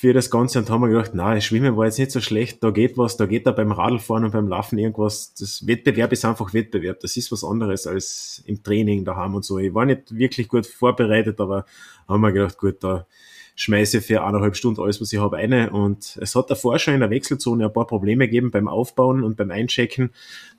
für 0.00 0.14
das 0.14 0.30
Ganze 0.30 0.58
und 0.58 0.70
haben 0.70 0.80
wir 0.80 0.88
gedacht, 0.88 1.10
na, 1.12 1.34
das 1.34 1.44
Schwimmen 1.44 1.76
war 1.76 1.84
jetzt 1.84 1.98
nicht 1.98 2.10
so 2.10 2.22
schlecht, 2.22 2.64
da 2.64 2.70
geht 2.70 2.96
was, 2.96 3.18
da 3.18 3.26
geht 3.26 3.46
da 3.46 3.52
beim 3.52 3.70
Radlfahren 3.70 4.24
und 4.24 4.30
beim 4.30 4.48
Laufen 4.48 4.78
irgendwas. 4.78 5.34
Das 5.34 5.66
Wettbewerb 5.66 6.10
ist 6.12 6.24
einfach 6.24 6.54
Wettbewerb. 6.54 7.00
Das 7.00 7.18
ist 7.18 7.30
was 7.30 7.44
anderes 7.44 7.86
als 7.86 8.42
im 8.46 8.62
Training 8.62 9.04
daheim 9.04 9.34
und 9.34 9.44
so. 9.44 9.58
Ich 9.58 9.74
war 9.74 9.84
nicht 9.84 10.16
wirklich 10.16 10.48
gut 10.48 10.64
vorbereitet, 10.64 11.38
aber 11.38 11.66
haben 12.08 12.22
wir 12.22 12.32
gedacht, 12.32 12.56
gut, 12.56 12.82
da 12.82 13.06
schmeiße 13.56 13.98
ich 13.98 14.06
für 14.06 14.24
eineinhalb 14.24 14.56
Stunden 14.56 14.80
alles, 14.80 15.02
was 15.02 15.12
ich 15.12 15.20
habe, 15.20 15.36
eine. 15.36 15.68
Und 15.68 16.18
es 16.18 16.34
hat 16.34 16.50
davor 16.50 16.78
schon 16.78 16.94
in 16.94 17.00
der 17.00 17.10
Wechselzone 17.10 17.66
ein 17.66 17.72
paar 17.74 17.86
Probleme 17.86 18.26
gegeben 18.26 18.50
beim 18.50 18.68
Aufbauen 18.68 19.22
und 19.22 19.36
beim 19.36 19.50
Einchecken, 19.50 20.12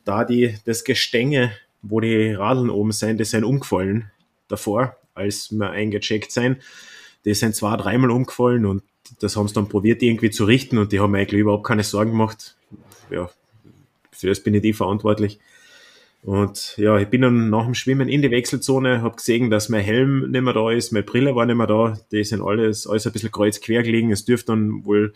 da 0.05 0.23
die, 0.23 0.55
das 0.65 0.83
Gestänge, 0.83 1.51
wo 1.81 1.99
die 1.99 2.31
Radeln 2.31 2.69
oben 2.69 2.91
sind, 2.91 3.19
die 3.19 3.25
sind 3.25 3.43
umgefallen 3.43 4.11
davor, 4.47 4.97
als 5.15 5.51
wir 5.51 5.71
eingecheckt 5.71 6.31
sind. 6.31 6.57
Die 7.25 7.33
sind 7.33 7.55
zwei, 7.55 7.77
dreimal 7.77 8.11
umgefallen 8.11 8.65
und 8.65 8.83
das 9.19 9.35
haben 9.35 9.47
sie 9.47 9.53
dann 9.53 9.69
probiert 9.69 10.01
irgendwie 10.01 10.29
zu 10.31 10.45
richten 10.45 10.77
und 10.77 10.91
die 10.91 10.99
haben 10.99 11.13
eigentlich 11.15 11.41
überhaupt 11.41 11.65
keine 11.65 11.83
Sorgen 11.83 12.11
gemacht. 12.11 12.55
Ja, 13.09 13.29
für 14.11 14.27
das 14.27 14.41
bin 14.41 14.53
ich 14.53 14.61
die 14.61 14.73
verantwortlich. 14.73 15.39
Und 16.23 16.77
ja, 16.77 16.99
ich 16.99 17.07
bin 17.07 17.21
dann 17.21 17.49
nach 17.49 17.65
dem 17.65 17.73
Schwimmen 17.73 18.07
in 18.07 18.21
die 18.21 18.29
Wechselzone, 18.29 19.01
habe 19.01 19.15
gesehen, 19.15 19.49
dass 19.49 19.69
mein 19.69 19.83
Helm 19.83 20.29
nicht 20.29 20.41
mehr 20.41 20.53
da 20.53 20.69
ist, 20.69 20.91
meine 20.91 21.03
Brille 21.03 21.35
war 21.35 21.47
nicht 21.47 21.55
mehr 21.55 21.65
da, 21.65 21.97
die 22.11 22.23
sind 22.23 22.43
alles, 22.43 22.85
alles 22.85 23.07
ein 23.07 23.13
bisschen 23.13 23.31
kreuz 23.31 23.59
quer 23.59 23.81
gelegen. 23.81 24.11
Es 24.11 24.23
dürfte 24.23 24.51
dann 24.51 24.85
wohl, 24.85 25.13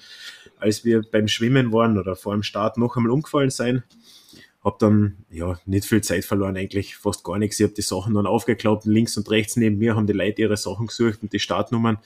als 0.57 0.83
wir 0.83 1.03
beim 1.03 1.27
Schwimmen 1.27 1.71
waren 1.71 1.99
oder 1.99 2.15
vor 2.15 2.33
dem 2.33 2.41
Start 2.41 2.77
noch 2.77 2.97
einmal 2.97 3.11
umgefallen 3.11 3.51
sein. 3.51 3.83
Hab 4.65 4.79
dann 4.79 5.15
ja 5.29 5.57
nicht 5.65 5.85
viel 5.85 6.01
Zeit 6.01 6.25
verloren, 6.25 6.57
eigentlich 6.57 6.97
fast 6.97 7.23
gar 7.23 7.37
nichts. 7.37 7.59
Ich 7.59 7.63
habe 7.63 7.73
die 7.73 7.81
Sachen 7.81 8.15
dann 8.15 8.25
aufgeklappt, 8.25 8.85
links 8.85 9.15
und 9.15 9.29
rechts 9.29 9.55
neben 9.55 9.77
mir 9.77 9.95
haben 9.95 10.07
die 10.07 10.13
Leute 10.13 10.41
ihre 10.41 10.57
Sachen 10.57 10.87
gesucht 10.87 11.19
und 11.21 11.31
die 11.31 11.39
Startnummern. 11.39 11.99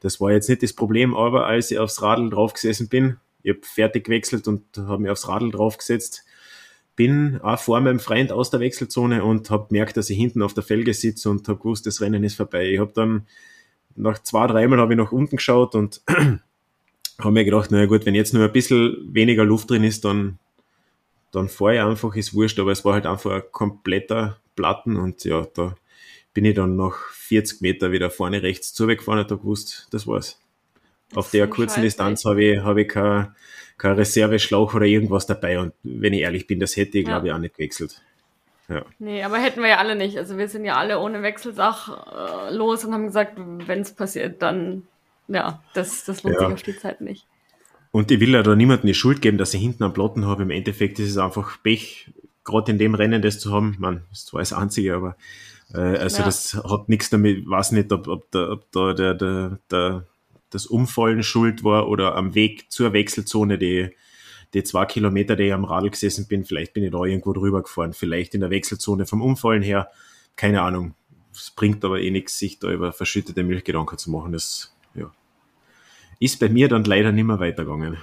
Das 0.00 0.20
war 0.20 0.30
jetzt 0.30 0.48
nicht 0.48 0.62
das 0.62 0.74
Problem, 0.74 1.16
aber 1.16 1.46
als 1.46 1.70
ich 1.70 1.78
aufs 1.78 2.02
Radl 2.02 2.30
draufgesessen 2.30 2.88
bin, 2.88 3.16
ich 3.42 3.54
habe 3.54 3.60
fertig 3.62 4.04
gewechselt 4.04 4.46
und 4.46 4.62
habe 4.76 5.02
mich 5.02 5.10
aufs 5.10 5.28
Radl 5.28 5.50
draufgesetzt, 5.50 6.24
bin 6.96 7.40
auch 7.42 7.58
vor 7.58 7.80
meinem 7.80 7.98
Freund 7.98 8.30
aus 8.30 8.50
der 8.50 8.60
Wechselzone 8.60 9.24
und 9.24 9.50
habe 9.50 9.68
gemerkt, 9.68 9.96
dass 9.96 10.10
ich 10.10 10.16
hinten 10.16 10.42
auf 10.42 10.54
der 10.54 10.62
Felge 10.62 10.94
sitze 10.94 11.30
und 11.30 11.48
habe 11.48 11.58
gewusst, 11.58 11.86
das 11.86 12.00
Rennen 12.00 12.22
ist 12.22 12.36
vorbei. 12.36 12.70
Ich 12.70 12.78
habe 12.78 12.92
dann 12.94 13.26
nach 13.96 14.22
zwei, 14.22 14.46
dreimal 14.46 14.78
habe 14.78 14.92
ich 14.92 14.98
nach 14.98 15.12
unten 15.12 15.36
geschaut 15.36 15.74
und 15.74 16.02
habe 17.18 17.32
mir 17.32 17.44
gedacht, 17.44 17.70
naja 17.70 17.86
gut, 17.86 18.06
wenn 18.06 18.14
jetzt 18.14 18.34
nur 18.34 18.44
ein 18.44 18.52
bisschen 18.52 19.08
weniger 19.12 19.44
Luft 19.44 19.70
drin 19.70 19.84
ist, 19.84 20.04
dann, 20.04 20.38
dann 21.34 21.48
fahre 21.48 21.74
ich 21.74 21.80
einfach, 21.80 22.14
ist 22.16 22.34
wurscht, 22.34 22.58
aber 22.58 22.72
es 22.72 22.84
war 22.84 22.94
halt 22.94 23.06
einfach 23.06 23.32
ein 23.32 23.42
kompletter 23.50 24.38
Platten 24.56 24.96
und 24.96 25.24
ja, 25.24 25.46
da 25.54 25.74
bin 26.32 26.44
ich 26.44 26.54
dann 26.54 26.76
nach 26.76 26.96
40 27.12 27.60
Meter 27.60 27.92
wieder 27.92 28.10
vorne 28.10 28.42
rechts 28.42 28.74
zugefahren 28.74 29.20
und 29.20 29.30
habe 29.30 29.40
gewusst, 29.40 29.88
das 29.90 30.06
war's. 30.06 30.40
Auf 31.14 31.30
der 31.30 31.46
kurzen. 31.48 31.82
Distanz 31.82 32.24
habe 32.24 32.42
ich, 32.42 32.60
habe 32.60 32.82
ich 32.82 32.88
kein, 32.88 33.34
kein 33.78 33.94
Reserveschlauch 33.94 34.74
oder 34.74 34.86
irgendwas 34.86 35.26
dabei 35.26 35.58
und 35.58 35.72
wenn 35.82 36.12
ich 36.12 36.22
ehrlich 36.22 36.46
bin, 36.46 36.60
das 36.60 36.76
hätte 36.76 36.98
ich, 36.98 37.06
ja. 37.06 37.12
glaube 37.12 37.28
ich, 37.28 37.32
auch 37.32 37.38
nicht 37.38 37.56
gewechselt. 37.56 38.00
Ja. 38.68 38.84
Nee, 38.98 39.22
aber 39.22 39.38
hätten 39.38 39.60
wir 39.60 39.68
ja 39.68 39.78
alle 39.78 39.94
nicht. 39.94 40.16
Also 40.16 40.38
wir 40.38 40.48
sind 40.48 40.64
ja 40.64 40.76
alle 40.76 40.98
ohne 40.98 41.22
Wechselsach 41.22 42.48
äh, 42.48 42.54
los 42.54 42.84
und 42.84 42.94
haben 42.94 43.06
gesagt, 43.06 43.34
wenn 43.36 43.80
es 43.80 43.92
passiert, 43.92 44.40
dann 44.40 44.86
ja, 45.28 45.62
das, 45.74 46.04
das 46.04 46.22
lohnt 46.22 46.36
ja. 46.36 46.46
sich 46.46 46.54
auf 46.54 46.62
die 46.62 46.78
Zeit 46.78 47.00
nicht. 47.00 47.26
Und 47.94 48.10
ich 48.10 48.18
will 48.18 48.30
ja 48.30 48.42
da 48.42 48.56
niemandem 48.56 48.88
die 48.88 48.94
Schuld 48.94 49.22
geben, 49.22 49.38
dass 49.38 49.54
ich 49.54 49.60
hinten 49.60 49.84
am 49.84 49.92
Plotten 49.92 50.26
habe. 50.26 50.42
Im 50.42 50.50
Endeffekt 50.50 50.98
ist 50.98 51.10
es 51.10 51.16
einfach 51.16 51.62
Pech, 51.62 52.10
gerade 52.42 52.72
in 52.72 52.78
dem 52.78 52.96
Rennen 52.96 53.22
das 53.22 53.38
zu 53.38 53.52
haben. 53.52 53.76
Man, 53.78 54.02
ist 54.10 54.26
zwar 54.26 54.40
das 54.40 54.52
Einzige, 54.52 54.96
aber 54.96 55.16
äh, 55.72 55.78
also 55.78 56.18
ja. 56.18 56.24
das 56.24 56.54
hat 56.54 56.88
nichts 56.88 57.10
damit, 57.10 57.48
weiß 57.48 57.70
nicht, 57.70 57.92
ob, 57.92 58.08
ob, 58.08 58.28
da, 58.32 58.50
ob 58.50 58.72
da 58.72 58.94
der, 58.94 59.14
der, 59.14 59.60
der, 59.70 60.06
das 60.50 60.66
Umfallen 60.66 61.22
schuld 61.22 61.62
war 61.62 61.88
oder 61.88 62.16
am 62.16 62.34
Weg 62.34 62.68
zur 62.68 62.92
Wechselzone 62.92 63.58
die, 63.58 63.90
die 64.54 64.64
zwei 64.64 64.86
Kilometer, 64.86 65.36
die 65.36 65.44
ich 65.44 65.52
am 65.52 65.64
Radl 65.64 65.90
gesessen 65.90 66.26
bin, 66.26 66.44
vielleicht 66.44 66.74
bin 66.74 66.82
ich 66.82 66.90
da 66.90 67.04
irgendwo 67.04 67.32
drüber 67.32 67.62
gefahren, 67.62 67.92
vielleicht 67.92 68.34
in 68.34 68.40
der 68.40 68.50
Wechselzone 68.50 69.06
vom 69.06 69.22
Umfallen 69.22 69.62
her, 69.62 69.88
keine 70.34 70.62
Ahnung. 70.62 70.96
Es 71.32 71.52
bringt 71.52 71.84
aber 71.84 72.00
eh 72.00 72.10
nichts, 72.10 72.40
sich 72.40 72.58
da 72.58 72.72
über 72.72 72.92
verschüttete 72.92 73.44
Milch 73.44 73.62
Gedanken 73.62 73.98
zu 73.98 74.10
machen. 74.10 74.32
Das 74.32 74.73
ist 76.18 76.40
bei 76.40 76.48
mir 76.48 76.68
dann 76.68 76.84
leider 76.84 77.12
nicht 77.12 77.24
mehr 77.24 77.40
weitergegangen. 77.40 77.98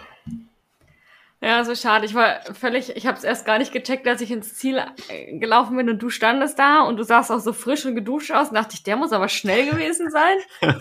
Ja, 1.44 1.66
so 1.66 1.74
schade. 1.74 2.06
Ich 2.06 2.14
war 2.14 2.42
völlig, 2.54 2.96
ich 2.96 3.08
habe 3.08 3.18
es 3.18 3.24
erst 3.24 3.48
gar 3.48 3.58
nicht 3.58 3.72
gecheckt, 3.72 4.08
als 4.08 4.22
ich 4.22 4.30
ins 4.30 4.54
Ziel 4.54 4.80
äh, 5.10 5.40
gelaufen 5.40 5.76
bin 5.76 5.90
und 5.90 5.98
du 5.98 6.12
standest 6.12 6.60
da 6.60 6.84
und 6.84 6.98
du 6.98 7.04
sahst 7.04 7.32
auch 7.32 7.40
so 7.40 7.52
frisch 7.52 7.84
und 7.84 7.96
geduscht 7.96 8.30
aus. 8.30 8.50
Und 8.50 8.54
dachte 8.54 8.76
ich, 8.76 8.84
der 8.84 8.96
muss 8.96 9.12
aber 9.12 9.28
schnell 9.28 9.68
gewesen 9.68 10.12
sein. 10.12 10.38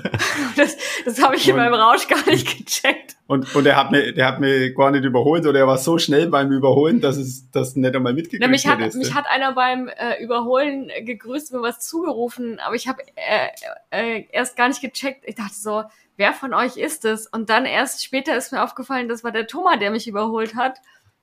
das 0.56 0.76
das 1.06 1.22
habe 1.22 1.36
ich 1.36 1.44
und, 1.44 1.52
in 1.52 1.56
meinem 1.56 1.72
Rausch 1.72 2.08
gar 2.08 2.26
nicht 2.26 2.58
gecheckt. 2.58 3.16
Und, 3.26 3.54
und 3.54 3.64
er 3.64 3.76
hat 3.76 3.90
mir, 3.90 4.12
der 4.12 4.26
hat 4.26 4.40
mir 4.40 4.74
gar 4.74 4.90
nicht 4.90 5.04
überholt 5.04 5.46
oder 5.46 5.60
er 5.60 5.66
war 5.66 5.78
so 5.78 5.96
schnell 5.96 6.26
beim 6.26 6.52
Überholen, 6.52 7.00
dass 7.00 7.16
es 7.16 7.50
das 7.52 7.74
nicht 7.76 7.96
einmal 7.96 8.12
mitgekriegt 8.12 8.44
hat. 8.44 8.50
Mich 8.50 8.66
hat, 8.66 8.80
ist, 8.80 8.96
mich 8.96 9.14
hat 9.14 9.24
einer 9.30 9.54
beim 9.54 9.88
äh, 9.88 10.22
Überholen 10.22 10.90
gegrüßt, 11.06 11.54
mir 11.54 11.62
was 11.62 11.80
zugerufen, 11.80 12.58
aber 12.58 12.74
ich 12.74 12.86
habe 12.86 13.02
äh, 13.16 14.18
äh, 14.18 14.26
erst 14.30 14.58
gar 14.58 14.68
nicht 14.68 14.82
gecheckt. 14.82 15.24
Ich 15.26 15.36
dachte 15.36 15.54
so, 15.54 15.84
wer 16.20 16.34
von 16.34 16.54
euch 16.54 16.76
ist 16.76 17.04
es? 17.04 17.26
Und 17.26 17.50
dann 17.50 17.64
erst 17.64 18.04
später 18.04 18.36
ist 18.36 18.52
mir 18.52 18.62
aufgefallen, 18.62 19.08
das 19.08 19.24
war 19.24 19.32
der 19.32 19.46
Thomas, 19.46 19.80
der 19.80 19.90
mich 19.90 20.06
überholt 20.06 20.54
hat, 20.54 20.78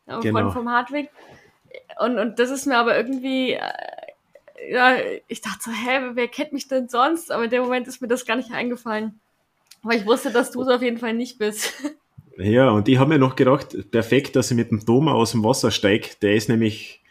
äh, 0.07 0.19
genau. 0.19 0.41
von, 0.41 0.51
vom 0.51 0.69
Hartwig. 0.69 1.09
Und, 2.01 2.17
und 2.17 2.39
das 2.39 2.49
ist 2.49 2.65
mir 2.65 2.77
aber 2.77 2.97
irgendwie, 2.97 3.53
äh, 3.53 3.61
ja, 4.69 4.95
ich 5.27 5.41
dachte 5.41 5.59
so, 5.61 5.71
hä, 5.71 6.09
wer 6.13 6.27
kennt 6.27 6.51
mich 6.51 6.67
denn 6.67 6.89
sonst? 6.89 7.31
Aber 7.31 7.45
in 7.45 7.51
dem 7.51 7.61
Moment 7.61 7.87
ist 7.87 8.01
mir 8.01 8.07
das 8.07 8.25
gar 8.25 8.35
nicht 8.35 8.51
eingefallen. 8.51 9.19
Aber 9.83 9.93
ich 9.93 10.05
wusste, 10.05 10.31
dass 10.31 10.51
du 10.51 10.63
es 10.63 10.67
auf 10.67 10.81
jeden 10.81 10.97
Fall 10.97 11.13
nicht 11.13 11.37
bist. 11.37 11.73
Ja, 12.39 12.69
und 12.69 12.87
ich 12.87 12.99
habe 12.99 13.09
mir 13.09 13.17
noch 13.17 13.35
gedacht, 13.35 13.89
perfekt, 13.89 14.35
dass 14.35 14.51
ich 14.51 14.57
mit 14.57 14.69
dem 14.69 14.85
Thomas 14.85 15.15
aus 15.15 15.31
dem 15.31 15.43
Wasser 15.43 15.71
steige. 15.71 16.09
Der 16.21 16.35
ist 16.35 16.49
nämlich 16.49 17.01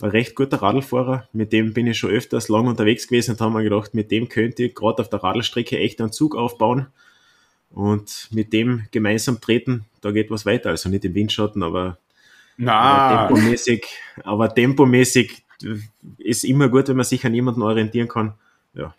ein 0.00 0.08
recht 0.08 0.34
guter 0.34 0.62
Radlfahrer. 0.62 1.28
Mit 1.34 1.52
dem 1.52 1.74
bin 1.74 1.86
ich 1.86 1.98
schon 1.98 2.08
öfters 2.08 2.48
lang 2.48 2.66
unterwegs 2.66 3.06
gewesen 3.06 3.32
und 3.32 3.42
haben 3.42 3.52
mir 3.52 3.62
gedacht, 3.62 3.92
mit 3.92 4.10
dem 4.10 4.30
könnte 4.30 4.62
ich 4.64 4.74
gerade 4.74 5.02
auf 5.02 5.10
der 5.10 5.22
Radlstrecke 5.22 5.78
echt 5.78 6.00
einen 6.00 6.12
Zug 6.12 6.34
aufbauen 6.34 6.86
und 7.74 8.28
mit 8.30 8.52
dem 8.52 8.86
gemeinsam 8.90 9.40
treten. 9.40 9.84
Da 10.00 10.10
geht 10.10 10.30
was 10.30 10.46
weiter. 10.46 10.70
Also 10.70 10.88
nicht 10.88 11.04
im 11.04 11.14
Windschatten, 11.14 11.62
aber, 11.62 11.98
aber 12.66 13.28
tempomäßig, 13.28 13.86
aber 14.24 14.54
tempomäßig 14.54 15.44
ist 16.18 16.44
immer 16.44 16.68
gut, 16.68 16.88
wenn 16.88 16.96
man 16.96 17.04
sich 17.04 17.24
an 17.24 17.34
jemanden 17.34 17.62
orientieren 17.62 18.08
kann. 18.08 18.34
Ja, 18.74 18.94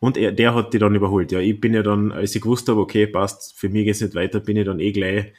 und 0.00 0.16
er, 0.16 0.32
der 0.32 0.54
hat 0.54 0.72
die 0.72 0.78
dann 0.78 0.94
überholt. 0.94 1.30
Ja, 1.30 1.40
ich 1.40 1.60
bin 1.60 1.74
ja 1.74 1.82
dann, 1.82 2.10
als 2.10 2.34
ich 2.34 2.40
gewusst 2.40 2.68
habe, 2.68 2.80
okay, 2.80 3.06
passt, 3.06 3.56
für 3.56 3.68
mich 3.68 3.84
geht's 3.84 4.00
nicht 4.00 4.14
weiter, 4.14 4.40
bin 4.40 4.56
ich 4.56 4.64
dann 4.64 4.80
eh 4.80 4.92
gleich 4.92 5.32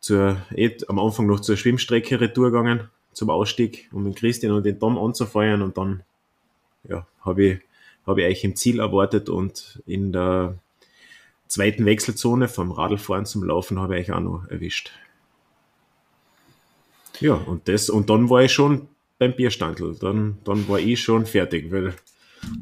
zur, 0.00 0.38
eh, 0.54 0.76
am 0.88 0.98
Anfang 0.98 1.26
noch 1.26 1.40
zur 1.40 1.56
Schwimmstrecke 1.56 2.20
retour 2.20 2.50
gegangen, 2.50 2.88
zum 3.12 3.28
Ausstieg, 3.28 3.88
um 3.92 4.04
den 4.04 4.14
Christian 4.14 4.52
und 4.52 4.64
den 4.64 4.80
Tom 4.80 4.98
anzufeuern 4.98 5.60
und 5.60 5.76
dann, 5.76 6.02
ja, 6.88 7.06
habe 7.20 7.44
ich, 7.44 7.58
habe 8.06 8.22
ich 8.22 8.28
euch 8.28 8.44
im 8.44 8.56
Ziel 8.56 8.80
erwartet 8.80 9.28
und 9.28 9.82
in 9.86 10.10
der 10.10 10.58
zweiten 11.48 11.84
Wechselzone 11.84 12.48
vom 12.48 12.72
Radlfahren 12.72 13.26
zum 13.26 13.44
Laufen 13.44 13.80
habe 13.80 13.98
ich 13.98 14.08
euch 14.08 14.16
auch 14.16 14.20
noch 14.20 14.48
erwischt. 14.48 14.92
Ja, 17.20 17.34
und 17.34 17.68
das, 17.68 17.88
und 17.88 18.10
dann 18.10 18.28
war 18.28 18.42
ich 18.42 18.52
schon 18.52 18.88
beim 19.18 19.34
Bierstandel. 19.34 19.96
Dann, 19.98 20.38
dann 20.44 20.68
war 20.68 20.78
ich 20.78 21.00
schon 21.00 21.26
fertig, 21.26 21.70
weil 21.72 21.94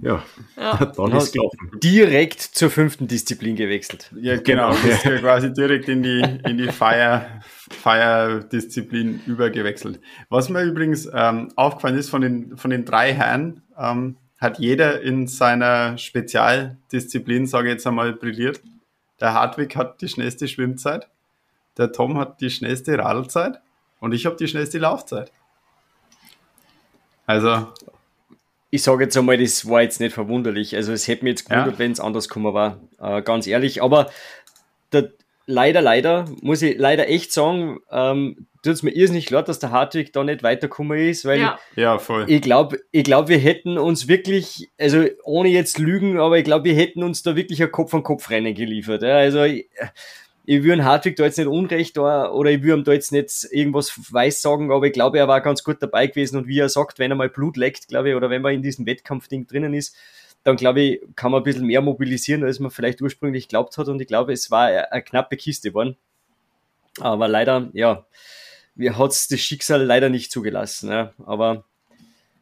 ja, 0.00 0.22
ja. 0.56 0.76
dann 0.96 1.12
ist 1.12 1.32
gelaufen. 1.32 1.70
Direkt 1.82 2.40
zur 2.40 2.70
fünften 2.70 3.08
Disziplin 3.08 3.56
gewechselt. 3.56 4.10
Ja, 4.20 4.36
genau. 4.36 4.72
genau. 4.74 4.94
Ist 4.94 5.04
ja 5.04 5.18
quasi 5.18 5.52
direkt 5.52 5.88
in 5.88 6.02
die, 6.02 6.22
in 6.44 6.58
die 6.58 6.68
Feier, 6.68 7.40
Feierdisziplin 7.70 9.20
übergewechselt. 9.26 10.00
Was 10.28 10.48
mir 10.48 10.62
übrigens 10.62 11.08
ähm, 11.12 11.48
aufgefallen 11.56 11.98
ist, 11.98 12.08
von 12.08 12.22
den, 12.22 12.56
von 12.56 12.70
den 12.70 12.84
drei 12.84 13.12
Herren 13.12 13.62
ähm, 13.78 14.16
hat 14.38 14.58
jeder 14.58 15.00
in 15.00 15.26
seiner 15.26 15.96
Spezialdisziplin, 15.98 17.46
sage 17.46 17.68
ich 17.68 17.74
jetzt 17.74 17.86
einmal, 17.86 18.12
brilliert. 18.12 18.60
Der 19.20 19.34
Hartwig 19.34 19.76
hat 19.76 20.00
die 20.00 20.08
schnellste 20.08 20.48
Schwimmzeit, 20.48 21.08
der 21.78 21.92
Tom 21.92 22.18
hat 22.18 22.40
die 22.40 22.50
schnellste 22.50 22.98
Radlzeit 22.98 23.60
und 24.00 24.12
ich 24.12 24.26
habe 24.26 24.36
die 24.36 24.48
schnellste 24.48 24.78
Laufzeit. 24.78 25.32
Also 27.26 27.68
ich 28.70 28.82
sage 28.82 29.04
jetzt 29.04 29.16
einmal, 29.16 29.38
das 29.38 29.68
war 29.68 29.82
jetzt 29.82 30.00
nicht 30.00 30.12
verwunderlich. 30.12 30.74
Also 30.74 30.92
es 30.92 31.06
hätte 31.06 31.24
mich 31.24 31.32
jetzt 31.32 31.48
gewundert, 31.48 31.74
ja. 31.74 31.78
wenn 31.78 31.92
es 31.92 32.00
anders 32.00 32.28
gekommen 32.28 32.54
war, 32.54 32.80
äh, 32.98 33.22
ganz 33.22 33.46
ehrlich. 33.46 33.82
Aber 33.82 34.10
der, 34.92 35.12
leider, 35.46 35.82
leider, 35.82 36.26
muss 36.42 36.62
ich 36.62 36.78
leider 36.78 37.08
echt 37.08 37.32
sagen, 37.32 37.80
ähm, 37.90 38.46
tut 38.62 38.74
es 38.74 38.82
mir 38.82 38.92
irrsinnig 38.92 39.28
leid, 39.30 39.48
dass 39.48 39.58
der 39.58 39.70
Hartwig 39.70 40.12
da 40.12 40.24
nicht 40.24 40.42
weitergekommen 40.42 40.98
ist, 40.98 41.24
weil 41.24 41.40
ja. 41.40 41.58
Ja, 41.76 41.98
voll. 41.98 42.24
ich 42.28 42.40
glaube, 42.40 42.80
ich 42.90 43.04
glaub, 43.04 43.28
wir 43.28 43.38
hätten 43.38 43.78
uns 43.78 44.08
wirklich, 44.08 44.70
also 44.78 45.04
ohne 45.24 45.50
jetzt 45.50 45.78
lügen, 45.78 46.18
aber 46.18 46.38
ich 46.38 46.44
glaube, 46.44 46.64
wir 46.64 46.74
hätten 46.74 47.02
uns 47.02 47.22
da 47.22 47.36
wirklich 47.36 47.62
ein 47.62 47.70
Kopf-an-Kopf-Rennen 47.70 48.54
geliefert. 48.54 49.02
Ja. 49.02 49.16
Also 49.16 49.42
ich, 49.42 49.68
ich 50.46 50.62
würde 50.62 50.84
Hartwig 50.84 51.16
da 51.16 51.24
jetzt 51.24 51.38
nicht 51.38 51.46
Unrecht 51.46 51.96
da, 51.96 52.30
oder 52.30 52.50
ich 52.50 52.62
würde 52.62 52.80
ihm 52.80 52.84
da 52.84 52.92
jetzt 52.92 53.12
nicht 53.12 53.46
irgendwas 53.50 53.92
weiß 54.10 54.40
sagen, 54.40 54.72
aber 54.72 54.86
ich 54.86 54.92
glaube, 54.92 55.18
er 55.18 55.28
war 55.28 55.40
ganz 55.42 55.62
gut 55.62 55.76
dabei 55.80 56.06
gewesen 56.06 56.38
und 56.38 56.46
wie 56.46 56.58
er 56.58 56.68
sagt, 56.68 56.98
wenn 56.98 57.10
er 57.10 57.16
mal 57.16 57.28
Blut 57.28 57.56
leckt, 57.56 57.88
glaube 57.88 58.10
ich, 58.10 58.14
oder 58.14 58.30
wenn 58.30 58.42
man 58.42 58.54
in 58.54 58.62
diesem 58.62 58.86
Wettkampfding 58.86 59.46
drinnen 59.46 59.74
ist, 59.74 59.96
dann 60.44 60.56
glaube 60.56 60.80
ich, 60.80 61.00
kann 61.16 61.32
man 61.32 61.40
ein 61.40 61.44
bisschen 61.44 61.66
mehr 61.66 61.80
mobilisieren, 61.80 62.44
als 62.44 62.60
man 62.60 62.70
vielleicht 62.70 63.02
ursprünglich 63.02 63.48
glaubt 63.48 63.76
hat 63.76 63.88
und 63.88 64.00
ich 64.00 64.06
glaube, 64.06 64.32
es 64.32 64.50
war 64.50 64.66
eine 64.66 65.02
knappe 65.02 65.36
Kiste 65.36 65.70
geworden. 65.70 65.96
Aber 67.00 67.26
leider, 67.26 67.70
ja, 67.72 68.06
mir 68.74 68.96
hat 68.98 69.10
es 69.10 69.26
das 69.26 69.40
Schicksal 69.40 69.82
leider 69.82 70.10
nicht 70.10 70.30
zugelassen, 70.30 70.90
ja. 70.90 71.12
aber 71.26 71.64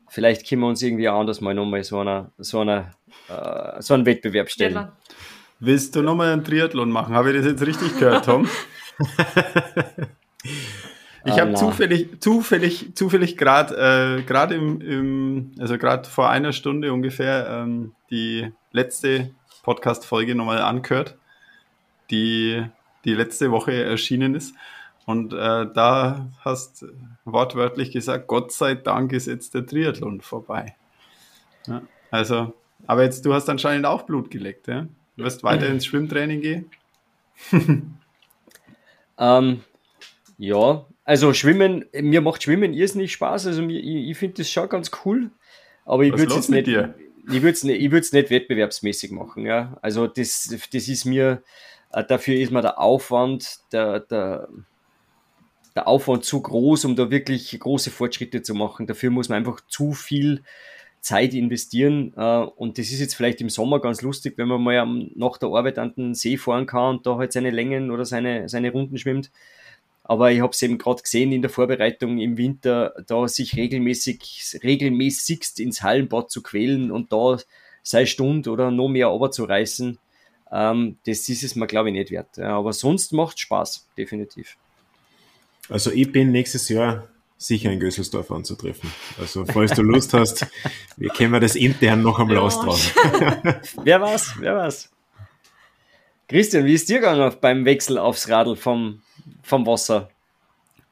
vielleicht 0.09 0.47
können 0.47 0.62
wir 0.62 0.69
uns 0.69 0.83
irgendwie 0.83 1.09
anders 1.09 1.41
mal 1.41 1.55
nochmal 1.55 1.85
so 1.85 2.01
einer, 2.01 2.33
so 2.38 2.61
einer, 2.61 2.91
äh, 3.29 3.81
so 3.81 3.95
einen 3.95 4.05
Wettbewerb 4.05 4.51
stellen. 4.51 4.75
Ja. 4.75 4.97
Willst 5.61 5.95
du 5.95 6.03
nochmal 6.03 6.33
einen 6.33 6.45
Triathlon 6.45 6.91
machen? 6.91 7.15
Habe 7.15 7.31
ich 7.31 7.37
das 7.37 7.47
jetzt 7.47 7.65
richtig 7.65 7.99
gehört, 7.99 8.25
Tom? 8.25 8.49
ich 11.25 11.39
habe 11.39 11.55
zufällig, 11.55 12.21
zufällig, 12.21 12.95
zufällig 12.95 13.37
gerade 13.37 14.19
äh, 14.19 14.23
gerade 14.23 14.55
im, 14.55 14.81
im, 14.81 15.53
also 15.59 15.79
gerade 15.79 16.09
vor 16.09 16.31
einer 16.31 16.53
Stunde 16.53 16.93
ungefähr 16.93 17.47
ähm, 17.49 17.93
die 18.11 18.53
letzte 18.73 19.31
Podcast-Folge 19.63 20.35
nochmal 20.35 20.61
angehört, 20.61 21.17
die 22.11 22.65
die 23.05 23.15
letzte 23.15 23.51
Woche 23.51 23.73
erschienen 23.73 24.35
ist. 24.35 24.55
Und 25.07 25.33
äh, 25.33 25.67
da 25.73 26.29
hast 26.45 26.87
wortwörtlich 27.25 27.91
gesagt, 27.91 28.29
Gott 28.29 28.53
sei 28.53 28.75
Dank 28.75 29.13
ist 29.13 29.27
jetzt 29.27 29.55
der 29.55 29.67
Triathlon 29.67 30.21
vorbei. 30.21 30.77
Ja, 31.67 31.83
also, 32.11 32.55
aber 32.87 33.03
jetzt, 33.03 33.25
du 33.25 33.35
hast 33.35 33.49
anscheinend 33.49 33.87
auch 33.87 34.03
Blut 34.03 34.31
geleckt, 34.31 34.69
ja? 34.69 34.87
Du 35.17 35.25
wirst 35.25 35.45
weiter 35.45 35.67
ins 35.67 35.87
Schwimmtraining 35.87 36.41
gehen? 36.41 36.71
ähm, 39.19 39.61
ja, 40.39 40.85
also 41.05 41.33
Schwimmen, 41.35 41.85
mir 41.93 42.21
macht 42.21 42.43
Schwimmen 42.43 42.75
irrsinnig 42.75 43.12
Spaß. 43.12 43.47
Also 43.47 43.62
mir, 43.62 43.79
ich, 43.79 44.11
ich 44.11 44.17
finde 44.17 44.37
das 44.38 44.51
schon 44.51 44.69
ganz 44.69 44.91
cool. 45.05 45.31
Aber 45.85 46.05
ich 46.05 46.12
würde 46.12 46.27
es 46.27 46.35
jetzt 46.35 46.51
nicht, 46.51 46.67
dir? 46.67 46.95
ich 47.27 47.43
würde 47.43 47.51
es 47.51 47.65
nicht, 47.65 48.12
nicht 48.12 48.31
wettbewerbsmäßig 48.31 49.11
machen. 49.11 49.45
Ja, 49.45 49.79
also 49.83 50.07
das, 50.07 50.55
das 50.73 50.88
ist 50.88 51.05
mir, 51.05 51.43
äh, 51.93 52.05
dafür 52.05 52.37
ist 52.37 52.53
mir 52.53 52.62
der 52.62 52.79
Aufwand, 52.79 53.61
der, 53.73 54.01
der, 54.01 54.49
der 55.75 55.88
Aufwand 55.88 56.25
zu 56.25 56.41
groß, 56.41 56.85
um 56.85 56.95
da 56.95 57.11
wirklich 57.11 57.59
große 57.59 57.91
Fortschritte 57.91 58.43
zu 58.43 58.55
machen. 58.55 58.87
Dafür 58.87 59.11
muss 59.11 59.29
man 59.29 59.38
einfach 59.38 59.61
zu 59.67 59.93
viel 59.93 60.43
Zeit 61.01 61.35
investieren. 61.35 62.15
Äh, 62.17 62.45
und 62.45 62.79
das 62.79 62.93
ist 62.93 63.01
jetzt 63.01 63.15
vielleicht 63.15 63.41
im 63.41 63.51
Sommer 63.51 63.81
ganz 63.81 64.03
lustig, 64.03 64.35
wenn 64.38 64.49
man 64.49 64.62
mal 64.62 64.87
nach 65.17 65.37
der 65.38 65.49
Arbeit 65.49 65.79
an 65.79 65.95
den 65.95 66.15
See 66.15 66.37
fahren 66.37 66.67
kann 66.67 66.97
und 66.97 67.07
da 67.07 67.17
halt 67.17 67.33
seine 67.33 67.51
Längen 67.51 67.91
oder 67.91 68.05
seine, 68.05 68.49
seine 68.49 68.71
Runden 68.71 68.97
schwimmt. 68.99 69.33
Aber 70.05 70.33
ich 70.33 70.41
habe 70.41 70.51
es 70.53 70.62
eben 70.62 70.79
gerade 70.79 71.03
gesehen 71.03 71.33
in 71.33 71.43
der 71.43 71.51
Vorbereitung 71.51 72.19
im 72.19 72.37
Winter, 72.37 72.95
da 73.07 73.29
sich 73.29 73.57
regelmäßig, 73.57 74.61
regelmäßigst 74.62 75.61
ins 75.61 75.83
Hallenbad 75.83 76.31
zu 76.31 76.43
quälen 76.43 76.91
und 76.91 77.12
da 77.12 77.38
sei 77.83 78.07
Stunde 78.07 78.51
oder 78.51 78.71
noch 78.71 78.88
mehr 78.88 79.07
runterzureißen, 79.07 79.99
ähm, 80.51 80.97
das 81.07 81.29
ist 81.29 81.43
es 81.43 81.57
mir, 81.57 81.67
glaube 81.67 81.88
ich, 81.88 81.95
nicht 81.95 82.11
wert. 82.11 82.38
aber 82.38 82.73
sonst 82.73 83.12
macht 83.12 83.38
Spaß, 83.38 83.88
definitiv. 83.97 84.57
Also 85.69 85.91
ich 85.93 86.11
bin 86.11 86.33
nächstes 86.33 86.69
Jahr 86.69 87.09
sicher 87.38 87.71
in 87.71 87.81
Gösselsdorf 87.81 88.31
anzutreffen. 88.31 88.91
Also, 89.19 89.45
falls 89.45 89.73
du 89.73 89.83
Lust 89.83 90.15
hast, 90.15 90.47
wir 90.97 91.09
können 91.11 91.41
das 91.41 91.57
intern 91.57 92.03
noch 92.03 92.19
einmal 92.19 92.37
ja. 92.37 92.43
austragen. 92.43 93.61
wer 93.85 94.01
war's? 94.01 94.35
Wer 94.38 94.57
war's? 94.57 94.91
Christian, 96.29 96.65
wie 96.65 96.75
ist 96.75 96.88
dir 96.88 97.01
gegangen 97.01 97.35
beim 97.41 97.65
Wechsel 97.65 97.99
aufs 97.99 98.29
Radl 98.29 98.57
vom, 98.57 99.03
vom 99.43 99.67
Wasser? 99.67 100.09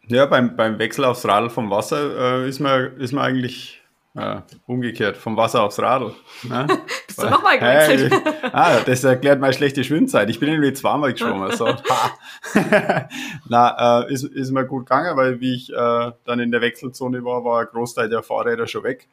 Ja, 0.07 0.27
beim, 0.27 0.57
beim 0.57 0.79
Wechsel 0.79 1.05
aufs 1.05 1.25
Radl 1.25 1.51
vom 1.51 1.71
Wasser 1.71 2.43
äh, 2.43 2.49
ist, 2.49 2.59
man, 2.59 2.97
ist 2.99 3.13
man 3.13 3.25
eigentlich 3.25 3.81
ja, 4.15 4.43
umgekehrt, 4.67 5.17
vom 5.17 5.37
Wasser 5.37 5.63
aufs 5.63 5.79
Radl. 5.79 6.13
Ne? 6.43 6.67
Bist 7.07 7.23
du 7.23 7.31
nochmal 7.31 7.59
gewechselt? 7.61 8.13
Hey, 8.13 8.33
ah, 8.53 8.81
das 8.81 9.05
erklärt 9.05 9.41
meine 9.41 9.53
schlechte 9.53 9.85
Schwimmzeit. 9.85 10.29
Ich 10.29 10.41
bin 10.41 10.49
irgendwie 10.49 10.73
zweimal 10.73 11.13
geschwommen. 11.13 11.53
So. 11.53 11.67
Na, 13.49 14.01
äh, 14.03 14.13
ist, 14.13 14.25
ist 14.25 14.51
mir 14.51 14.67
gut 14.67 14.87
gegangen, 14.87 15.17
weil 15.17 15.41
wie 15.41 15.55
ich 15.55 15.73
äh, 15.73 16.13
dann 16.25 16.41
in 16.41 16.51
der 16.51 16.61
Wechselzone 16.61 17.25
war, 17.25 17.45
war 17.45 17.61
ein 17.61 17.67
Großteil 17.67 18.09
der 18.09 18.25
Fahrräder 18.25 18.67
schon 18.67 18.83
weg. 18.83 19.07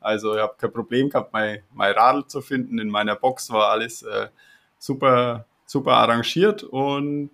also 0.00 0.36
ich 0.36 0.42
habe 0.42 0.54
kein 0.56 0.72
Problem 0.72 1.10
gehabt, 1.10 1.32
mein, 1.32 1.62
mein 1.72 1.92
Radl 1.92 2.24
zu 2.28 2.40
finden. 2.40 2.78
In 2.78 2.90
meiner 2.90 3.16
Box 3.16 3.50
war 3.50 3.70
alles 3.70 4.02
äh, 4.02 4.28
super, 4.78 5.44
super 5.66 5.94
arrangiert 5.94 6.62
und 6.62 7.30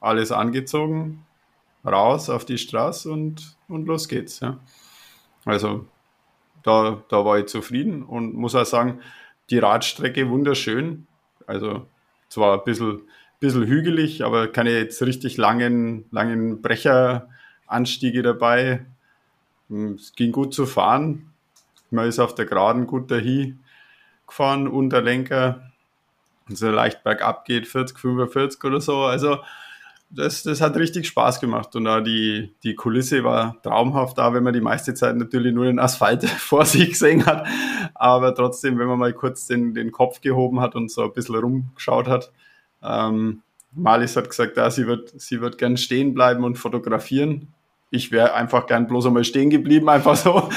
alles 0.00 0.32
angezogen, 0.32 1.24
raus 1.84 2.30
auf 2.30 2.44
die 2.44 2.58
Straße 2.58 3.10
und, 3.10 3.56
und 3.68 3.86
los 3.86 4.08
geht's. 4.08 4.40
Ja. 4.40 4.58
Also 5.44 5.86
da, 6.62 7.02
da 7.08 7.24
war 7.24 7.38
ich 7.38 7.46
zufrieden 7.46 8.02
und 8.02 8.34
muss 8.34 8.54
auch 8.54 8.66
sagen, 8.66 9.00
die 9.50 9.58
Radstrecke 9.58 10.28
wunderschön. 10.28 11.06
Also 11.46 11.86
zwar 12.28 12.58
ein 12.58 12.64
bisschen, 12.64 13.02
bisschen 13.38 13.66
hügelig, 13.66 14.24
aber 14.24 14.48
keine 14.48 14.70
jetzt 14.70 15.00
richtig 15.02 15.36
langen, 15.36 16.06
langen 16.10 16.60
Brecheranstiege 16.62 18.22
dabei. 18.22 18.84
Es 19.68 20.14
ging 20.14 20.32
gut 20.32 20.54
zu 20.54 20.66
fahren. 20.66 21.32
Man 21.90 22.08
ist 22.08 22.18
auf 22.18 22.34
der 22.34 22.46
Geraden 22.46 22.86
gut 22.86 23.10
dahin 23.10 23.60
gefahren, 24.26 24.66
Unterlenker. 24.66 25.70
und 26.48 26.58
so 26.58 26.70
leicht 26.70 27.04
bergab 27.04 27.44
geht, 27.44 27.66
40, 27.66 27.98
45 27.98 28.64
oder 28.64 28.80
so. 28.80 29.04
Also 29.04 29.38
das, 30.08 30.42
das 30.42 30.60
hat 30.60 30.76
richtig 30.76 31.06
Spaß 31.08 31.40
gemacht 31.40 31.74
und 31.74 31.84
da 31.84 32.00
die, 32.00 32.54
die 32.62 32.74
Kulisse 32.74 33.24
war 33.24 33.60
traumhaft 33.62 34.18
da, 34.18 34.32
wenn 34.34 34.44
man 34.44 34.54
die 34.54 34.60
meiste 34.60 34.94
Zeit 34.94 35.16
natürlich 35.16 35.52
nur 35.52 35.64
den 35.64 35.78
Asphalt 35.78 36.24
vor 36.28 36.64
sich 36.64 36.90
gesehen 36.90 37.26
hat. 37.26 37.46
Aber 37.94 38.34
trotzdem, 38.34 38.78
wenn 38.78 38.86
man 38.86 38.98
mal 38.98 39.12
kurz 39.12 39.46
den, 39.46 39.74
den 39.74 39.92
Kopf 39.92 40.20
gehoben 40.20 40.60
hat 40.60 40.74
und 40.74 40.90
so 40.90 41.02
ein 41.02 41.12
bisschen 41.12 41.36
rumgeschaut 41.36 42.08
hat, 42.08 42.32
ähm, 42.82 43.42
Malis 43.72 44.16
hat 44.16 44.30
gesagt, 44.30 44.56
ja, 44.56 44.70
sie 44.70 44.86
wird, 44.86 45.12
sie 45.20 45.40
wird 45.40 45.58
gern 45.58 45.76
stehen 45.76 46.14
bleiben 46.14 46.44
und 46.44 46.56
fotografieren. 46.56 47.52
Ich 47.90 48.10
wäre 48.10 48.34
einfach 48.34 48.66
gern 48.66 48.86
bloß 48.86 49.06
einmal 49.06 49.24
stehen 49.24 49.50
geblieben, 49.50 49.88
einfach 49.90 50.16
so. 50.16 50.48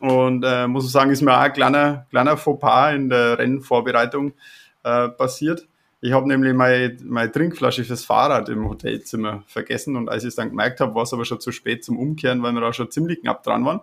und 0.00 0.44
äh, 0.44 0.66
muss 0.66 0.86
ich 0.86 0.90
sagen, 0.90 1.10
ist 1.10 1.22
mir 1.22 1.32
auch 1.32 1.42
ein 1.42 1.52
kleiner, 1.52 2.06
kleiner 2.10 2.36
Fauxpas 2.36 2.94
in 2.94 3.10
der 3.10 3.38
Rennvorbereitung 3.38 4.32
äh, 4.82 5.08
passiert. 5.10 5.68
Ich 6.04 6.12
habe 6.12 6.28
nämlich 6.28 6.52
meine, 6.52 6.94
meine 7.02 7.32
Trinkflasche 7.32 7.82
fürs 7.82 8.04
Fahrrad 8.04 8.50
im 8.50 8.68
Hotelzimmer 8.68 9.42
vergessen 9.46 9.96
und 9.96 10.10
als 10.10 10.22
ich 10.22 10.28
es 10.28 10.34
dann 10.34 10.50
gemerkt 10.50 10.80
habe, 10.80 10.94
war 10.94 11.04
es 11.04 11.14
aber 11.14 11.24
schon 11.24 11.40
zu 11.40 11.50
spät 11.50 11.82
zum 11.82 11.98
Umkehren, 11.98 12.42
weil 12.42 12.52
wir 12.52 12.60
da 12.60 12.74
schon 12.74 12.90
ziemlich 12.90 13.22
knapp 13.22 13.42
dran 13.42 13.64
waren. 13.64 13.80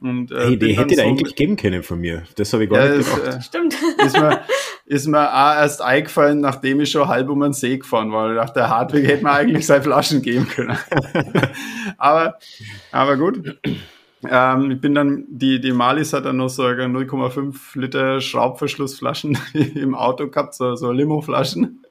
Und, 0.00 0.32
äh, 0.32 0.46
hey, 0.46 0.58
die 0.58 0.76
hätte 0.76 0.96
so 0.96 1.02
eigentlich 1.02 1.36
geben 1.36 1.54
können 1.54 1.84
von 1.84 2.00
mir. 2.00 2.24
Das 2.34 2.52
habe 2.52 2.64
ich 2.64 2.70
gar 2.70 2.84
ja, 2.84 2.96
nicht 2.96 3.08
gemacht. 3.08 3.36
Äh, 3.36 3.40
Stimmt. 3.40 3.76
Ist 4.04 4.18
mir, 4.18 4.40
ist 4.86 5.06
mir 5.06 5.32
auch 5.32 5.54
erst 5.54 5.80
eingefallen, 5.80 6.40
nachdem 6.40 6.80
ich 6.80 6.90
schon 6.90 7.06
halb 7.06 7.30
um 7.30 7.38
den 7.38 7.52
See 7.52 7.78
gefahren 7.78 8.10
war. 8.10 8.32
Ich 8.32 8.36
dachte, 8.36 8.54
der 8.54 8.70
Hartwig 8.70 9.06
hätte 9.06 9.22
mir 9.22 9.30
eigentlich 9.30 9.64
seine 9.64 9.84
Flaschen 9.84 10.22
geben 10.22 10.48
können. 10.48 10.76
aber, 11.98 12.36
aber 12.90 13.16
gut. 13.16 13.60
Ähm, 14.28 14.70
ich 14.70 14.80
bin 14.80 14.94
dann, 14.94 15.24
die, 15.28 15.60
die 15.60 15.72
Malis 15.72 16.12
hat 16.12 16.24
dann 16.24 16.36
noch 16.36 16.48
so 16.48 16.64
0,5 16.64 17.78
Liter 17.78 18.20
Schraubverschlussflaschen 18.20 19.38
im 19.74 19.94
Auto 19.94 20.28
gehabt, 20.28 20.54
so, 20.54 20.74
so 20.76 20.92
Limo-Flaschen. 20.92 21.84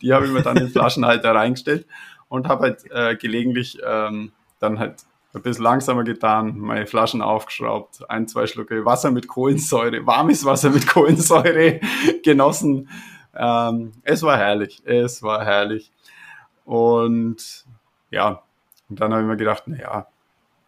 Die 0.00 0.12
habe 0.12 0.26
ich 0.26 0.32
mir 0.32 0.42
dann 0.42 0.56
in 0.56 0.64
den 0.64 0.72
Flaschenhalter 0.72 1.34
reingestellt 1.34 1.86
und 2.28 2.48
habe 2.48 2.62
halt 2.64 2.90
äh, 2.90 3.16
gelegentlich 3.16 3.78
ähm, 3.86 4.32
dann 4.58 4.78
halt 4.78 5.04
ein 5.34 5.42
bisschen 5.42 5.64
langsamer 5.64 6.04
getan, 6.04 6.58
meine 6.58 6.86
Flaschen 6.86 7.20
aufgeschraubt, 7.20 8.08
ein, 8.08 8.26
zwei 8.26 8.46
Schlucke 8.46 8.84
Wasser 8.84 9.10
mit 9.10 9.28
Kohlensäure, 9.28 10.06
warmes 10.06 10.44
Wasser 10.44 10.70
mit 10.70 10.86
Kohlensäure 10.86 11.80
genossen. 12.24 12.88
Ähm, 13.34 13.92
es 14.02 14.22
war 14.22 14.38
herrlich, 14.38 14.82
es 14.84 15.22
war 15.22 15.44
herrlich. 15.44 15.92
Und 16.64 17.66
ja, 18.10 18.42
und 18.88 19.00
dann 19.00 19.12
habe 19.12 19.22
ich 19.22 19.28
mir 19.28 19.36
gedacht, 19.36 19.68
naja, 19.68 20.06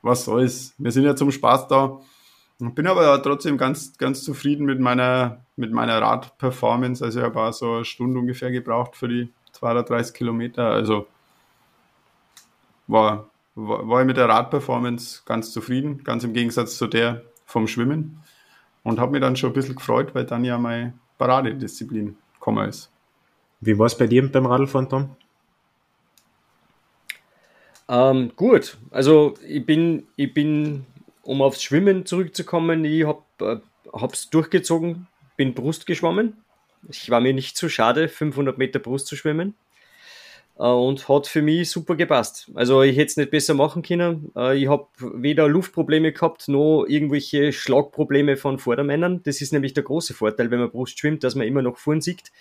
was 0.03 0.25
soll's. 0.25 0.75
Wir 0.79 0.93
sind 0.93 1.05
ja 1.05 1.17
zum 1.17 1.31
Spaß 1.31 1.69
da. 1.69 2.01
Bin 2.59 2.89
aber 2.89 3.23
trotzdem 3.23 3.57
ganz, 3.57 3.97
ganz 3.99 4.25
zufrieden 4.25 4.67
mit 4.67 4.81
meiner, 4.81 5.45
mit 5.57 5.73
meiner 5.73 6.01
Radperformance. 6.03 7.05
Also 7.05 7.21
ich 7.21 7.25
habe 7.25 7.53
so 7.53 7.75
eine 7.75 7.85
Stunde 7.85 8.19
ungefähr 8.19 8.51
gebraucht 8.51 8.97
für 8.97 9.09
die 9.09 9.33
230 9.53 10.15
Kilometer. 10.15 10.65
Also 10.71 11.07
war, 12.89 13.31
war, 13.55 13.89
war 13.89 14.01
ich 14.01 14.07
mit 14.07 14.17
der 14.17 14.29
Radperformance 14.29 15.23
ganz 15.25 15.53
zufrieden, 15.53 16.03
ganz 16.03 16.25
im 16.25 16.33
Gegensatz 16.33 16.77
zu 16.77 16.89
der 16.89 17.23
vom 17.47 17.69
Schwimmen. 17.69 18.23
Und 18.83 18.99
habe 18.99 19.13
mich 19.13 19.21
dann 19.21 19.37
schon 19.37 19.51
ein 19.51 19.55
bisschen 19.55 19.77
gefreut, 19.77 20.15
weil 20.15 20.25
dann 20.25 20.45
ja 20.45 20.59
meine 20.59 20.95
Paradedisziplin 21.19 22.17
gekommen 22.35 22.69
ist. 22.69 22.91
Wie 23.61 23.79
war 23.79 23.87
es 23.87 23.97
bei 23.97 24.07
dir 24.07 24.31
beim 24.31 24.47
Radlfahren, 24.47 24.89
Tom? 24.89 25.17
Ähm, 27.89 28.33
gut, 28.37 28.77
also 28.91 29.35
ich 29.47 29.65
bin, 29.65 30.07
ich 30.17 30.35
bin, 30.35 30.85
um 31.23 31.41
aufs 31.41 31.63
Schwimmen 31.63 32.05
zurückzukommen, 32.05 32.85
ich 32.85 33.07
habe 33.07 33.23
es 33.41 34.25
äh, 34.25 34.29
durchgezogen, 34.31 35.07
bin 35.37 35.55
Brust 35.55 35.87
geschwommen. 35.87 36.37
Ich 36.89 37.11
war 37.11 37.21
mir 37.21 37.33
nicht 37.33 37.57
zu 37.57 37.69
schade, 37.69 38.09
500 38.09 38.59
Meter 38.59 38.79
Brust 38.79 39.07
zu 39.07 39.17
schwimmen. 39.17 39.55
Äh, 40.59 40.65
und 40.65 41.09
hat 41.09 41.27
für 41.27 41.41
mich 41.41 41.71
super 41.71 41.97
gepasst. 41.97 42.51
Also 42.55 42.83
ich 42.83 42.97
hätte 42.97 43.07
es 43.07 43.17
nicht 43.17 43.31
besser 43.31 43.55
machen 43.55 43.83
können. 43.83 44.33
Äh, 44.37 44.59
ich 44.59 44.69
habe 44.69 44.89
weder 45.01 45.49
Luftprobleme 45.49 46.13
gehabt, 46.13 46.49
noch 46.49 46.85
irgendwelche 46.87 47.53
Schlagprobleme 47.53 48.37
von 48.37 48.59
Vordermännern. 48.59 49.23
Das 49.23 49.41
ist 49.41 49.53
nämlich 49.53 49.73
der 49.73 49.85
große 49.85 50.13
Vorteil, 50.13 50.51
wenn 50.51 50.61
man 50.61 50.71
Brust 50.71 50.99
schwimmt, 50.99 51.25
dass 51.25 51.35
man 51.35 51.47
immer 51.47 51.63
noch 51.63 51.79
vorn 51.79 52.03
sieht 52.03 52.33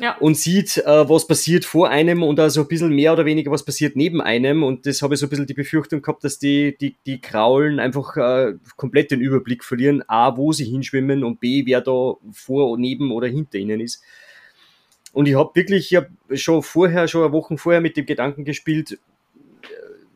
ja. 0.00 0.16
und 0.18 0.36
sieht, 0.36 0.78
äh, 0.78 1.08
was 1.08 1.26
passiert 1.26 1.64
vor 1.64 1.90
einem 1.90 2.22
und 2.22 2.38
also 2.40 2.62
ein 2.62 2.68
bisschen 2.68 2.94
mehr 2.94 3.12
oder 3.12 3.24
weniger, 3.24 3.50
was 3.50 3.64
passiert 3.64 3.96
neben 3.96 4.20
einem. 4.20 4.62
Und 4.62 4.86
das 4.86 5.02
habe 5.02 5.14
ich 5.14 5.20
so 5.20 5.26
ein 5.26 5.30
bisschen 5.30 5.46
die 5.46 5.54
Befürchtung 5.54 6.02
gehabt, 6.02 6.24
dass 6.24 6.38
die, 6.38 6.76
die, 6.78 6.96
die 7.06 7.20
Kraulen 7.20 7.80
einfach 7.80 8.16
äh, 8.16 8.54
komplett 8.76 9.10
den 9.10 9.20
Überblick 9.20 9.64
verlieren. 9.64 10.02
A, 10.08 10.36
wo 10.36 10.52
sie 10.52 10.64
hinschwimmen 10.64 11.24
und 11.24 11.40
B, 11.40 11.64
wer 11.66 11.80
da 11.80 12.14
vor, 12.32 12.78
neben 12.78 13.12
oder 13.12 13.28
hinter 13.28 13.58
ihnen 13.58 13.80
ist. 13.80 14.02
Und 15.12 15.26
ich 15.26 15.34
habe 15.34 15.50
wirklich 15.54 15.90
ja 15.90 16.04
schon 16.34 16.62
vorher, 16.62 17.08
schon 17.08 17.24
eine 17.24 17.32
Woche 17.32 17.56
vorher 17.58 17.80
mit 17.80 17.96
dem 17.96 18.06
Gedanken 18.06 18.44
gespielt, 18.44 18.92
äh, 18.92 18.96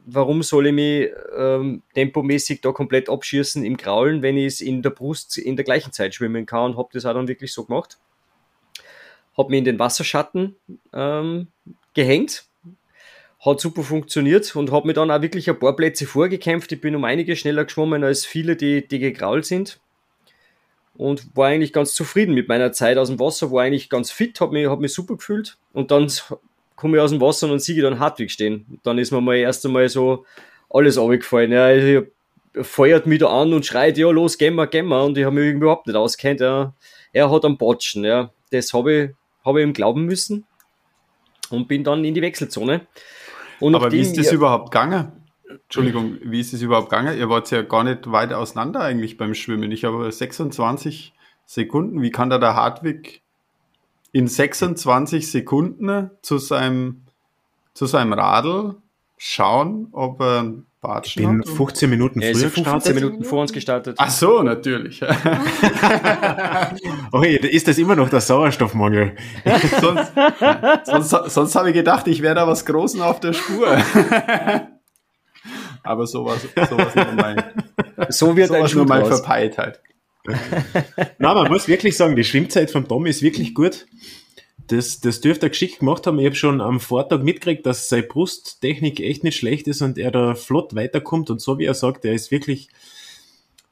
warum 0.07 0.43
soll 0.43 0.69
ich 0.69 0.73
mich 0.73 1.09
ähm, 1.37 1.83
tempomäßig 1.95 2.61
da 2.61 2.73
komplett 2.73 3.09
abschießen 3.09 3.65
im 3.65 3.77
Kraulen, 3.77 4.23
wenn 4.23 4.37
ich 4.37 4.47
es 4.47 4.61
in 4.61 4.83
der 4.83 4.91
Brust 4.91 5.39
in 5.39 5.57
der 5.57 5.65
gleichen 5.65 5.93
Zeit 5.93 6.15
schwimmen 6.15 6.47
kann 6.47 6.73
und 6.73 6.77
habe 6.77 6.91
das 6.93 7.05
auch 7.07 7.15
dann 7.15 7.29
wirklich 7.29 7.53
so 7.53 7.65
gemacht 7.65 7.99
habe 9.37 9.51
mich 9.51 9.59
in 9.59 9.65
den 9.65 9.79
Wasserschatten 9.79 10.57
ähm, 10.93 11.49
gehängt. 11.95 12.45
Hat 13.41 13.61
super 13.61 13.83
funktioniert 13.83 14.55
und 14.55 14.71
habe 14.71 14.87
mir 14.87 14.93
dann 14.93 15.11
auch 15.11 15.23
wirklich 15.23 15.51
ein 15.51 15.59
paar 15.59 15.75
Plätze 15.75 16.07
vorgekämpft. 16.07 16.71
Ich 16.73 16.81
bin 16.81 16.95
um 16.95 17.05
einige 17.05 17.35
schneller 17.35 17.65
geschwommen 17.65 18.05
als 18.05 18.25
viele, 18.25 18.57
die, 18.57 18.87
die 18.87 18.99
gegrault 18.99 19.45
sind. 19.45 19.81
Und 20.95 21.35
war 21.35 21.49
eigentlich 21.49 21.73
ganz 21.73 21.95
zufrieden 21.95 22.35
mit 22.35 22.49
meiner 22.49 22.73
Zeit 22.73 22.99
aus 22.99 23.09
dem 23.09 23.19
Wasser, 23.19 23.51
war 23.51 23.63
eigentlich 23.63 23.89
ganz 23.89 24.11
fit, 24.11 24.41
habe 24.41 24.53
mich, 24.53 24.67
hab 24.69 24.79
mich 24.79 24.93
super 24.93 25.17
gefühlt. 25.17 25.57
Und 25.73 25.91
dann 25.91 26.13
komme 26.77 26.99
ich 26.99 27.03
aus 27.03 27.11
dem 27.11 27.21
Wasser 27.21 27.51
und 27.51 27.61
sehe 27.61 27.81
dann 27.83 27.99
Hartwig 27.99 28.31
stehen. 28.31 28.79
dann 28.83 28.99
ist 28.99 29.11
mir 29.11 29.21
mal 29.21 29.37
erst 29.37 29.65
einmal 29.65 29.89
so 29.89 30.27
alles 30.69 30.99
runtergefallen. 30.99 31.51
Ja, 31.51 31.73
ich 31.73 32.05
feuert 32.61 33.07
mich 33.07 33.21
da 33.21 33.29
an 33.29 33.53
und 33.53 33.65
schreit, 33.65 33.97
ja, 33.97 34.11
los, 34.11 34.37
gehen 34.37 34.55
wir, 34.55 34.67
gehen 34.67 34.87
wir. 34.87 35.03
Und 35.03 35.17
ich 35.17 35.25
habe 35.25 35.35
mich 35.35 35.55
überhaupt 35.55 35.87
nicht 35.87 35.97
auskennt. 35.97 36.41
Ja. 36.41 36.75
Er 37.13 37.31
hat 37.31 37.45
am 37.45 37.57
Botschen, 37.57 38.05
ja. 38.05 38.31
Das 38.51 38.73
habe 38.73 38.93
ich 38.93 39.11
habe 39.45 39.61
ich 39.61 39.67
ihm 39.67 39.73
glauben 39.73 40.05
müssen 40.05 40.45
und 41.51 41.69
bin 41.69 41.85
dann 41.85 42.05
in 42.05 42.15
die 42.15 42.23
Wechselzone. 42.23 42.87
Und 43.61 43.75
Aber 43.75 43.93
wie 43.93 44.01
ist 44.01 44.17
das 44.17 44.33
überhaupt 44.33 44.71
gegangen? 44.71 45.13
Entschuldigung, 45.49 46.19
wie 46.23 46.41
ist 46.41 46.53
es 46.53 46.63
überhaupt 46.63 46.91
gegangen? 46.91 47.17
Ihr 47.19 47.29
wart 47.29 47.51
ja 47.51 47.63
gar 47.63 47.85
nicht 47.85 48.11
weit 48.11 48.33
auseinander 48.33 48.81
eigentlich 48.81 49.17
beim 49.17 49.35
Schwimmen. 49.35 49.71
Ich 49.71 49.85
habe 49.85 50.11
26 50.11 51.13
Sekunden. 51.45 52.01
Wie 52.03 52.11
kann 52.11 52.31
da 52.31 52.39
der 52.39 52.55
Hartwig 52.55 53.23
in 54.13 54.29
26 54.29 55.31
Sekunden 55.31 56.11
zu 56.23 56.39
seinem, 56.39 57.03
zu 57.75 57.87
seinem 57.87 58.13
Radl 58.13 58.77
schauen, 59.17 59.89
ob 59.93 60.21
er 60.21 60.53
Ich 61.05 61.15
bin 61.15 61.45
15 61.45 61.89
Minuten 61.89 62.21
früher 62.21 62.33
ja, 62.33 62.39
15 62.39 62.65
gestartet. 62.65 62.95
Minuten 62.97 63.23
vor 63.23 63.43
uns 63.43 63.53
gestartet. 63.53 63.95
Ach 63.99 64.11
so, 64.11 64.43
natürlich. 64.43 65.01
okay, 67.13 67.37
ist 67.37 67.69
das 67.69 67.79
immer 67.79 67.95
noch 67.95 68.09
der 68.09 68.21
Sauerstoffmangel? 68.21 69.15
sonst, 69.81 70.13
sonst, 70.85 71.11
sonst 71.35 71.55
habe 71.55 71.69
ich 71.69 71.75
gedacht, 71.75 72.09
ich 72.09 72.21
wäre 72.21 72.35
da 72.35 72.49
was 72.49 72.67
Großen 72.67 73.01
auf 73.01 73.21
der 73.21 73.33
Spur. 73.33 73.69
Aber 75.85 76.07
sowas, 76.09 76.49
sowas 76.69 76.97
nur 76.97 77.13
mein, 77.13 77.41
so 78.09 78.37
wird 78.37 78.49
sowas 78.49 78.75
nur 78.75 78.85
meine 78.85 79.05
Verpeiltheit. 79.05 79.81
Na, 81.19 81.35
man 81.35 81.47
muss 81.47 81.69
wirklich 81.69 81.97
sagen, 81.97 82.17
die 82.17 82.25
Schwimmzeit 82.25 82.73
von 82.73 82.89
Tom 82.89 83.07
ist 83.07 83.23
wirklich 83.23 83.55
gut 83.55 83.87
das, 84.73 85.01
das 85.01 85.21
dürfte 85.21 85.47
er 85.47 85.51
geschickt 85.51 85.81
gemacht 85.81 86.07
haben. 86.07 86.19
Ich 86.19 86.27
habe 86.27 86.35
schon 86.35 86.61
am 86.61 86.81
Vortag 86.81 87.23
mitgekriegt, 87.23 87.67
dass 87.67 87.89
seine 87.89 88.05
Brusttechnik 88.05 89.01
echt 89.01 89.23
nicht 89.23 89.37
schlecht 89.37 89.69
ist 89.69 89.83
und 89.83 89.99
er 89.99 90.11
da 90.11 90.35
flott 90.35 90.75
weiterkommt. 90.75 91.31
Und 91.31 91.41
so 91.41 91.59
wie 91.59 91.67
er 91.67 91.75
sagt, 91.75 92.05
er 92.05 92.15
ist 92.15 92.31
wirklich 92.31 92.69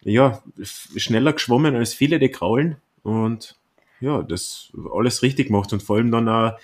ja, 0.02 0.42
schneller 0.62 1.32
geschwommen 1.32 1.74
als 1.74 1.94
viele, 1.94 2.18
die 2.18 2.28
kraulen. 2.28 2.76
Und 3.02 3.56
ja, 4.00 4.22
das 4.22 4.72
alles 4.92 5.22
richtig 5.22 5.48
gemacht 5.48 5.72
und 5.72 5.82
vor 5.82 5.96
allem 5.96 6.10
dann 6.10 6.28
auch 6.28 6.58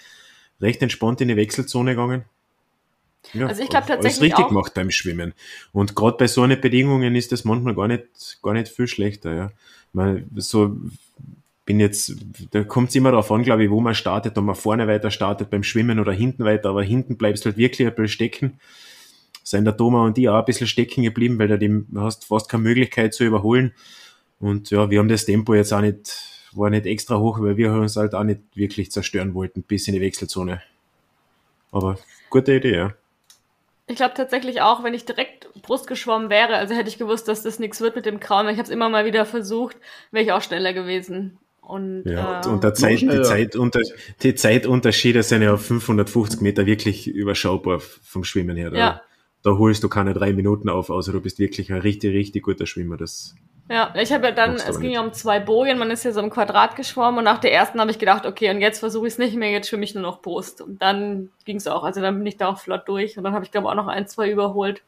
recht 0.61 0.83
entspannt 0.83 1.21
in 1.21 1.29
die 1.29 1.37
Wechselzone 1.37 1.93
gegangen. 1.93 2.25
Ja, 3.33 3.47
also 3.47 3.63
ich 3.63 3.69
glaube 3.69 3.87
tatsächlich 3.87 4.21
alles 4.21 4.23
richtig 4.23 4.45
auch. 4.45 4.49
gemacht 4.49 4.75
beim 4.75 4.91
Schwimmen. 4.91 5.35
Und 5.73 5.97
gerade 5.97 6.17
bei 6.19 6.27
so 6.27 6.43
einen 6.43 6.61
Bedingungen 6.61 7.15
ist 7.17 7.33
das 7.33 7.45
manchmal 7.45 7.75
gar 7.75 7.89
nicht, 7.89 8.07
gar 8.43 8.53
nicht 8.53 8.69
viel 8.69 8.87
schlechter. 8.87 9.35
Ja. 9.35 9.51
Man, 9.93 10.31
so 10.37 10.77
bin 11.67 11.81
jetzt, 11.81 12.15
da 12.53 12.63
kommt 12.63 12.91
es 12.91 12.95
immer 12.95 13.11
darauf 13.11 13.31
an, 13.31 13.43
glaube 13.43 13.65
ich, 13.65 13.71
wo 13.71 13.81
man 13.81 13.95
startet, 13.95 14.39
ob 14.39 14.45
man 14.45 14.55
vorne 14.55 14.87
weiter 14.87 15.11
startet 15.11 15.51
beim 15.51 15.65
Schwimmen 15.65 15.99
oder 15.99 16.13
hinten 16.13 16.45
weiter, 16.45 16.71
aber 16.71 16.83
hinten 16.83 17.19
bleibst 17.19 17.45
du 17.45 17.51
halt 17.51 17.59
wirklich 17.59 17.87
ein 17.87 17.95
bisschen 17.95 18.09
stecken. 18.09 18.61
Seien 19.43 19.65
der 19.65 19.77
Thomas 19.77 20.07
und 20.07 20.17
die 20.17 20.29
auch 20.29 20.39
ein 20.39 20.45
bisschen 20.45 20.69
stecken 20.69 21.03
geblieben, 21.03 21.39
weil 21.39 21.59
du 21.59 22.01
hast 22.01 22.25
fast 22.25 22.49
keine 22.49 22.63
Möglichkeit 22.63 23.15
zu 23.15 23.25
überholen. 23.25 23.75
Und 24.39 24.71
ja, 24.71 24.91
wir 24.91 25.01
haben 25.01 25.09
das 25.09 25.25
Tempo 25.25 25.55
jetzt 25.55 25.73
auch 25.73 25.81
nicht, 25.81 26.51
war 26.53 26.71
nicht 26.71 26.87
extra 26.87 27.19
hoch, 27.19 27.41
weil 27.41 27.57
wir 27.57 27.73
uns 27.73 27.97
halt 27.97 28.15
auch 28.15 28.25
nicht 28.25 28.41
wirklich 28.55 28.93
zerstören 28.93 29.35
wollten, 29.35 29.63
bis 29.63 29.89
in 29.89 29.95
die 29.95 30.01
Wechselzone. 30.01 30.63
Aber 31.73 31.99
gute 32.31 32.55
Idee, 32.55 32.77
ja. 32.77 32.95
Ich 33.89 33.97
glaube 33.97 34.15
tatsächlich 34.15 34.61
auch, 34.63 34.83
wenn 34.83 34.95
ich 34.95 35.05
direkt 35.05 35.53
Brust 35.63 35.87
geschwommen 35.87 36.29
wäre, 36.31 36.57
also 36.57 36.75
hätte 36.75 36.89
ich 36.89 36.99
gewusst, 36.99 37.29
dass 37.29 37.43
das 37.43 37.59
nichts 37.59 37.81
wird 37.81 37.97
mit 37.97 38.07
dem 38.07 38.21
Kram. 38.21 38.49
Ich 38.49 38.55
habe 38.59 38.65
es 38.65 38.71
immer 38.71 38.89
mal 38.89 39.05
wieder 39.05 39.27
versucht, 39.27 39.77
wäre 40.11 40.25
ich 40.25 40.33
auch 40.33 40.43
schneller 40.43 40.73
gewesen. 40.73 41.39
Und, 41.67 42.05
ja, 42.05 42.43
äh, 42.43 42.49
und 42.49 42.63
der 42.63 42.75
Zeit, 42.75 43.01
die, 43.01 43.23
Zeitunter 43.23 43.81
die 44.23 44.37
Zeitunterschiede 44.37 45.25
sind 45.25 45.43
ja 45.43 45.55
auf 45.55 45.67
550 45.67 46.41
Meter 46.41 46.65
wirklich 46.65 47.09
überschaubar 47.09 47.81
vom 47.81 48.23
Schwimmen 48.23 48.57
her. 48.57 48.71
Da, 48.71 48.79
ja. 48.79 49.03
da 49.43 49.51
holst 49.59 49.83
du 49.83 49.89
keine 49.89 50.15
drei 50.15 50.33
Minuten 50.33 50.69
auf, 50.69 50.91
außer 50.91 51.11
du 51.11 51.21
bist 51.21 51.41
wirklich 51.41 51.73
ein 51.73 51.81
richtig, 51.81 52.15
richtig 52.15 52.45
guter 52.45 52.67
Schwimmer. 52.67 52.97
Das 52.97 53.35
ja, 53.69 53.93
ich 53.97 54.13
habe 54.13 54.27
ja 54.27 54.33
dann, 54.33 54.55
es 54.55 54.79
ging 54.79 54.93
ja 54.93 55.01
um 55.01 55.13
zwei 55.13 55.41
Bojen, 55.41 55.77
man 55.77 55.91
ist 55.91 56.05
ja 56.05 56.13
so 56.13 56.21
im 56.21 56.31
Quadrat 56.31 56.77
geschwommen 56.77 57.19
und 57.19 57.25
nach 57.25 57.39
der 57.39 57.53
ersten 57.53 57.81
habe 57.81 57.91
ich 57.91 57.99
gedacht, 57.99 58.25
okay, 58.25 58.51
und 58.51 58.61
jetzt 58.61 58.79
versuche 58.79 59.09
ich 59.09 59.15
es 59.15 59.19
nicht 59.19 59.35
mehr, 59.35 59.51
jetzt 59.51 59.69
schwimme 59.69 59.83
ich 59.83 59.93
nur 59.93 60.05
noch 60.05 60.23
Brust. 60.23 60.61
Und 60.61 60.81
dann 60.81 61.31
ging 61.45 61.57
es 61.57 61.67
auch, 61.67 61.83
also 61.83 62.01
dann 62.01 62.17
bin 62.17 62.27
ich 62.27 62.37
da 62.37 62.47
auch 62.47 62.61
flott 62.61 62.87
durch 62.87 63.19
und 63.19 63.25
dann 63.25 63.35
habe 63.35 63.45
ich 63.45 63.51
glaube 63.51 63.69
auch 63.69 63.75
noch 63.75 63.89
ein, 63.89 64.07
zwei 64.07 64.31
überholt. 64.31 64.83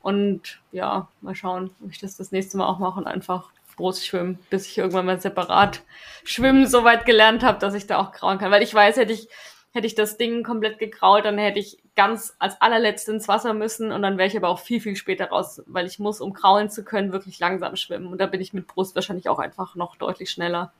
Und 0.00 0.60
ja, 0.72 1.08
mal 1.20 1.34
schauen, 1.34 1.72
ob 1.84 1.90
ich 1.90 1.98
das 1.98 2.16
das 2.16 2.32
nächste 2.32 2.56
Mal 2.56 2.66
auch 2.66 2.78
mache 2.78 2.98
und 2.98 3.06
einfach 3.06 3.50
Brust 3.76 4.06
schwimmen, 4.06 4.38
bis 4.50 4.66
ich 4.66 4.78
irgendwann 4.78 5.06
mal 5.06 5.20
separat 5.20 5.82
schwimmen 6.24 6.66
so 6.66 6.82
weit 6.84 7.06
gelernt 7.06 7.44
habe, 7.44 7.58
dass 7.58 7.74
ich 7.74 7.86
da 7.86 7.98
auch 7.98 8.12
grauen 8.12 8.38
kann. 8.38 8.50
Weil 8.50 8.62
ich 8.62 8.74
weiß, 8.74 8.96
hätte 8.96 9.12
ich 9.12 9.28
hätte 9.76 9.86
ich 9.86 9.94
das 9.94 10.16
Ding 10.16 10.42
komplett 10.42 10.78
gekraut, 10.78 11.26
dann 11.26 11.38
hätte 11.38 11.60
ich 11.60 11.78
ganz 11.94 12.34
als 12.38 12.60
allerletzte 12.60 13.12
ins 13.12 13.28
Wasser 13.28 13.52
müssen 13.52 13.92
und 13.92 14.02
dann 14.02 14.16
wäre 14.16 14.26
ich 14.26 14.36
aber 14.36 14.48
auch 14.48 14.58
viel, 14.58 14.80
viel 14.80 14.96
später 14.96 15.26
raus, 15.26 15.62
weil 15.66 15.86
ich 15.86 15.98
muss, 15.98 16.20
um 16.20 16.32
kraulen 16.32 16.70
zu 16.70 16.82
können, 16.82 17.12
wirklich 17.12 17.38
langsam 17.38 17.76
schwimmen. 17.76 18.06
Und 18.06 18.18
da 18.18 18.26
bin 18.26 18.40
ich 18.40 18.54
mit 18.54 18.66
Brust 18.66 18.94
wahrscheinlich 18.94 19.28
auch 19.28 19.38
einfach 19.38 19.76
noch 19.76 19.96
deutlich 19.96 20.30
schneller. 20.30 20.72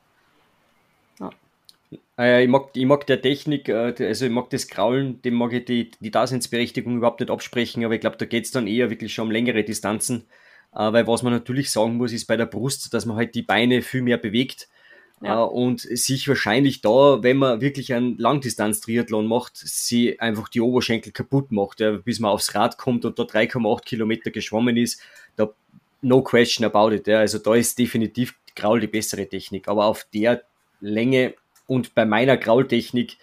Ja. 1.21 1.31
Äh, 2.19 2.45
ich, 2.45 2.49
mag, 2.49 2.71
ich 2.73 2.87
mag 2.87 3.07
der 3.07 3.21
Technik, 3.21 3.69
äh, 3.69 3.95
also 3.99 4.25
ich 4.25 4.33
mag 4.33 4.49
das 4.49 4.67
Kraulen, 4.67 5.21
dem 5.21 5.35
mag 5.35 5.53
ich 5.53 5.67
die, 5.67 5.91
die 6.01 6.11
Daseinsberechtigung 6.11 6.97
überhaupt 6.97 7.21
nicht 7.21 7.31
absprechen, 7.31 7.85
aber 7.85 7.95
ich 7.95 8.01
glaube, 8.01 8.17
da 8.17 8.25
geht 8.25 8.47
es 8.47 8.51
dann 8.51 8.67
eher 8.67 8.89
wirklich 8.89 9.13
schon 9.13 9.27
um 9.27 9.31
längere 9.31 9.63
Distanzen. 9.63 10.25
Äh, 10.77 10.93
weil 10.93 11.07
was 11.07 11.23
man 11.23 11.33
natürlich 11.33 11.71
sagen 11.71 11.97
muss, 11.97 12.13
ist 12.13 12.27
bei 12.27 12.37
der 12.37 12.47
Brust, 12.47 12.93
dass 12.93 13.07
man 13.07 13.17
halt 13.17 13.35
die 13.35 13.43
Beine 13.43 13.83
viel 13.83 14.03
mehr 14.03 14.19
bewegt 14.19 14.69
ja. 15.23 15.43
Äh, 15.43 15.47
und 15.49 15.81
sich 15.81 16.29
wahrscheinlich 16.29 16.83
da, 16.83 17.23
wenn 17.23 17.39
man 17.39 17.61
wirklich 17.61 17.95
einen 17.95 18.19
Langdistanz-Triathlon 18.19 19.27
macht, 19.27 19.57
sie 19.57 20.21
einfach 20.21 20.49
die 20.49 20.61
Oberschenkel 20.61 21.13
kaputt 21.13 21.51
macht, 21.51 21.81
ja, 21.81 21.93
bis 21.93 22.21
man 22.21 22.31
aufs 22.31 22.55
Rad 22.55 22.77
kommt 22.77 23.05
und 23.07 23.19
da 23.19 23.23
3,8 23.23 23.85
Kilometer 23.85 24.31
geschwommen 24.31 24.77
ist, 24.77 25.01
da 25.37 25.49
no 26.03 26.23
question 26.23 26.67
about 26.67 26.95
it. 26.95 27.07
Ja. 27.07 27.21
Also 27.21 27.39
da 27.39 27.55
ist 27.55 27.79
definitiv 27.79 28.35
Graul 28.55 28.81
die 28.81 28.87
bessere 28.87 29.27
Technik. 29.27 29.69
Aber 29.69 29.87
auf 29.87 30.07
der 30.13 30.43
Länge 30.81 31.35
und 31.67 31.95
bei 31.95 32.05
meiner 32.05 32.37
Graultechnik 32.37 33.17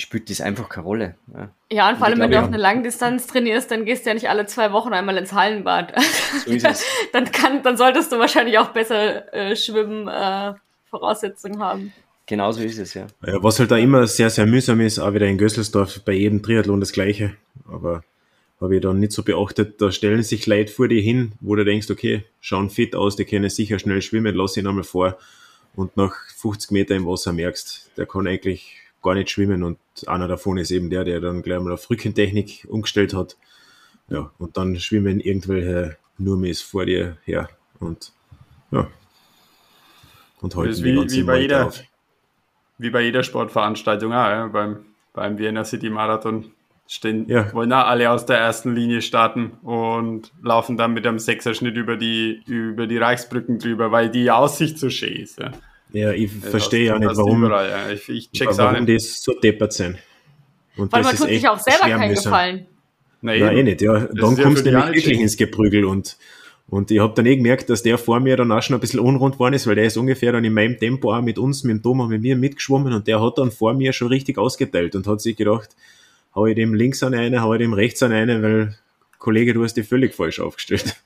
spielt 0.00 0.30
das 0.30 0.40
einfach 0.40 0.68
keine 0.68 0.86
Rolle. 0.86 1.14
Ja, 1.32 1.50
ja 1.70 1.88
und 1.90 1.98
vor 1.98 2.06
allem, 2.06 2.18
wenn 2.18 2.30
du 2.30 2.38
auf 2.38 2.46
eine 2.46 2.56
Langdistanz 2.56 3.26
trainierst, 3.26 3.70
dann 3.70 3.84
gehst 3.84 4.04
du 4.04 4.10
ja 4.10 4.14
nicht 4.14 4.28
alle 4.28 4.46
zwei 4.46 4.72
Wochen 4.72 4.92
einmal 4.92 5.16
ins 5.16 5.32
Hallenbad. 5.32 5.94
So 6.44 6.50
ist 6.50 6.64
es. 6.64 6.84
dann, 7.12 7.30
kann, 7.32 7.62
dann 7.62 7.76
solltest 7.76 8.12
du 8.12 8.18
wahrscheinlich 8.18 8.58
auch 8.58 8.68
besser 8.68 9.32
äh, 9.32 9.56
schwimmen 9.56 10.08
äh, 10.08 10.54
Voraussetzungen 10.90 11.60
haben. 11.60 11.92
Genauso 12.26 12.60
ist 12.60 12.78
es, 12.78 12.92
ja. 12.92 13.06
ja. 13.26 13.42
Was 13.42 13.58
halt 13.58 13.70
da 13.70 13.78
immer 13.78 14.06
sehr, 14.06 14.28
sehr 14.28 14.46
mühsam 14.46 14.80
ist, 14.80 14.98
auch 14.98 15.14
wieder 15.14 15.26
in 15.26 15.38
Gösselsdorf 15.38 16.02
bei 16.04 16.12
jedem 16.12 16.42
Triathlon 16.42 16.80
das 16.80 16.92
Gleiche. 16.92 17.34
Aber 17.66 18.04
habe 18.60 18.76
ich 18.76 18.82
dann 18.82 18.98
nicht 18.98 19.12
so 19.12 19.22
beachtet, 19.22 19.80
da 19.80 19.90
stellen 19.90 20.22
sich 20.22 20.46
Leute 20.46 20.72
vor 20.72 20.88
dir 20.88 21.00
hin, 21.00 21.32
wo 21.40 21.54
du 21.54 21.64
denkst, 21.64 21.90
okay, 21.90 22.24
schauen 22.40 22.70
fit 22.70 22.94
aus, 22.94 23.16
die 23.16 23.24
können 23.24 23.48
sicher 23.48 23.78
schnell 23.78 24.02
schwimmen, 24.02 24.34
lass 24.34 24.56
ihn 24.56 24.66
einmal 24.66 24.84
vor. 24.84 25.16
Und 25.74 25.96
nach 25.96 26.14
50 26.36 26.72
Meter 26.72 26.96
im 26.96 27.06
Wasser 27.06 27.32
merkst, 27.32 27.92
der 27.96 28.06
kann 28.06 28.26
eigentlich 28.26 28.76
gar 29.02 29.14
nicht 29.14 29.30
schwimmen 29.30 29.62
und 29.62 29.78
einer 30.06 30.28
davon 30.28 30.58
ist 30.58 30.70
eben 30.70 30.90
der, 30.90 31.04
der 31.04 31.20
dann 31.20 31.42
gleich 31.42 31.60
mal 31.60 31.72
auf 31.72 31.88
Rückentechnik 31.88 32.66
umgestellt 32.68 33.14
hat. 33.14 33.36
Ja, 34.08 34.30
und 34.38 34.56
dann 34.56 34.78
schwimmen 34.78 35.20
irgendwelche 35.20 35.96
Nurmis 36.16 36.62
vor 36.62 36.86
dir 36.86 37.18
her 37.24 37.48
und 37.78 38.12
ja. 38.70 38.88
Und 40.40 40.56
halten 40.56 40.84
wie, 40.84 41.10
wie 41.10 41.22
bei 41.22 41.40
jeder, 41.40 41.66
auf. 41.66 41.82
Wie 42.78 42.90
bei 42.90 43.02
jeder 43.02 43.22
Sportveranstaltung 43.22 44.12
auch, 44.12 44.28
ja, 44.28 44.46
beim, 44.46 44.84
beim 45.12 45.38
Vienna 45.38 45.64
City 45.64 45.90
Marathon 45.90 46.52
stehen, 46.86 47.28
ja. 47.28 47.52
wollen 47.52 47.72
auch 47.72 47.86
alle 47.86 48.10
aus 48.10 48.24
der 48.24 48.38
ersten 48.38 48.74
Linie 48.74 49.02
starten 49.02 49.52
und 49.62 50.32
laufen 50.42 50.76
dann 50.76 50.94
mit 50.94 51.06
einem 51.06 51.18
Sechserschnitt 51.18 51.76
über 51.76 51.96
die, 51.96 52.42
über 52.46 52.86
die 52.86 52.98
Reichsbrücken 52.98 53.58
drüber, 53.58 53.90
weil 53.90 54.10
die 54.10 54.30
Aussicht 54.30 54.78
so 54.78 54.90
schön 54.90 55.16
ist. 55.16 55.38
Ja. 55.38 55.52
Ja, 55.92 56.12
ich 56.12 56.30
verstehe 56.30 56.86
ja 56.86 56.98
nicht, 56.98 57.16
warum, 57.16 57.44
überall, 57.44 57.68
ja. 57.68 57.90
Ich, 57.90 58.08
ich 58.08 58.30
check's 58.30 58.58
warum 58.58 58.84
die 58.84 58.98
so 58.98 59.32
deppert 59.32 59.72
sind. 59.72 59.98
Und 60.76 60.92
Weil 60.92 61.02
man 61.02 61.16
tut 61.16 61.28
sich 61.28 61.48
auch 61.48 61.58
selber 61.58 61.88
keinen 61.88 62.14
Gefallen. 62.14 62.66
Nein, 63.20 63.40
Nein 63.40 63.56
eh 63.56 63.62
nicht, 63.62 63.82
ja. 63.82 64.06
Dann 64.06 64.36
kommst 64.36 64.64
du 64.64 64.70
nämlich 64.70 65.04
wirklich 65.04 65.20
ins 65.20 65.36
Geprügel 65.36 65.84
und, 65.84 66.16
und 66.68 66.90
ich 66.90 67.00
habe 67.00 67.14
dann 67.14 67.26
eh 67.26 67.36
gemerkt, 67.36 67.68
dass 67.68 67.82
der 67.82 67.98
vor 67.98 68.20
mir 68.20 68.36
dann 68.36 68.52
auch 68.52 68.62
schon 68.62 68.74
ein 68.76 68.80
bisschen 68.80 69.00
unrund 69.00 69.34
geworden 69.34 69.54
ist, 69.54 69.66
weil 69.66 69.74
der 69.74 69.86
ist 69.86 69.96
ungefähr 69.96 70.32
dann 70.32 70.44
in 70.44 70.52
meinem 70.52 70.78
Tempo 70.78 71.12
auch 71.12 71.22
mit 71.22 71.38
uns, 71.38 71.64
mit 71.64 71.76
dem 71.76 71.82
Thomas, 71.82 72.08
mit 72.08 72.22
mir 72.22 72.36
mitgeschwommen 72.36 72.92
und 72.92 73.08
der 73.08 73.20
hat 73.20 73.38
dann 73.38 73.50
vor 73.50 73.74
mir 73.74 73.92
schon 73.92 74.08
richtig 74.08 74.38
ausgeteilt 74.38 74.94
und 74.94 75.06
hat 75.06 75.20
sich 75.20 75.36
gedacht, 75.36 75.70
hau 76.34 76.46
ich 76.46 76.54
dem 76.54 76.74
links 76.74 77.02
an 77.02 77.14
eine, 77.14 77.42
hau 77.42 77.54
ich 77.54 77.58
dem 77.58 77.72
rechts 77.72 78.02
an 78.02 78.12
eine, 78.12 78.42
weil 78.42 78.78
Kollege, 79.18 79.52
du 79.52 79.64
hast 79.64 79.74
die 79.74 79.82
völlig 79.82 80.14
falsch 80.14 80.40
aufgestellt. 80.40 80.96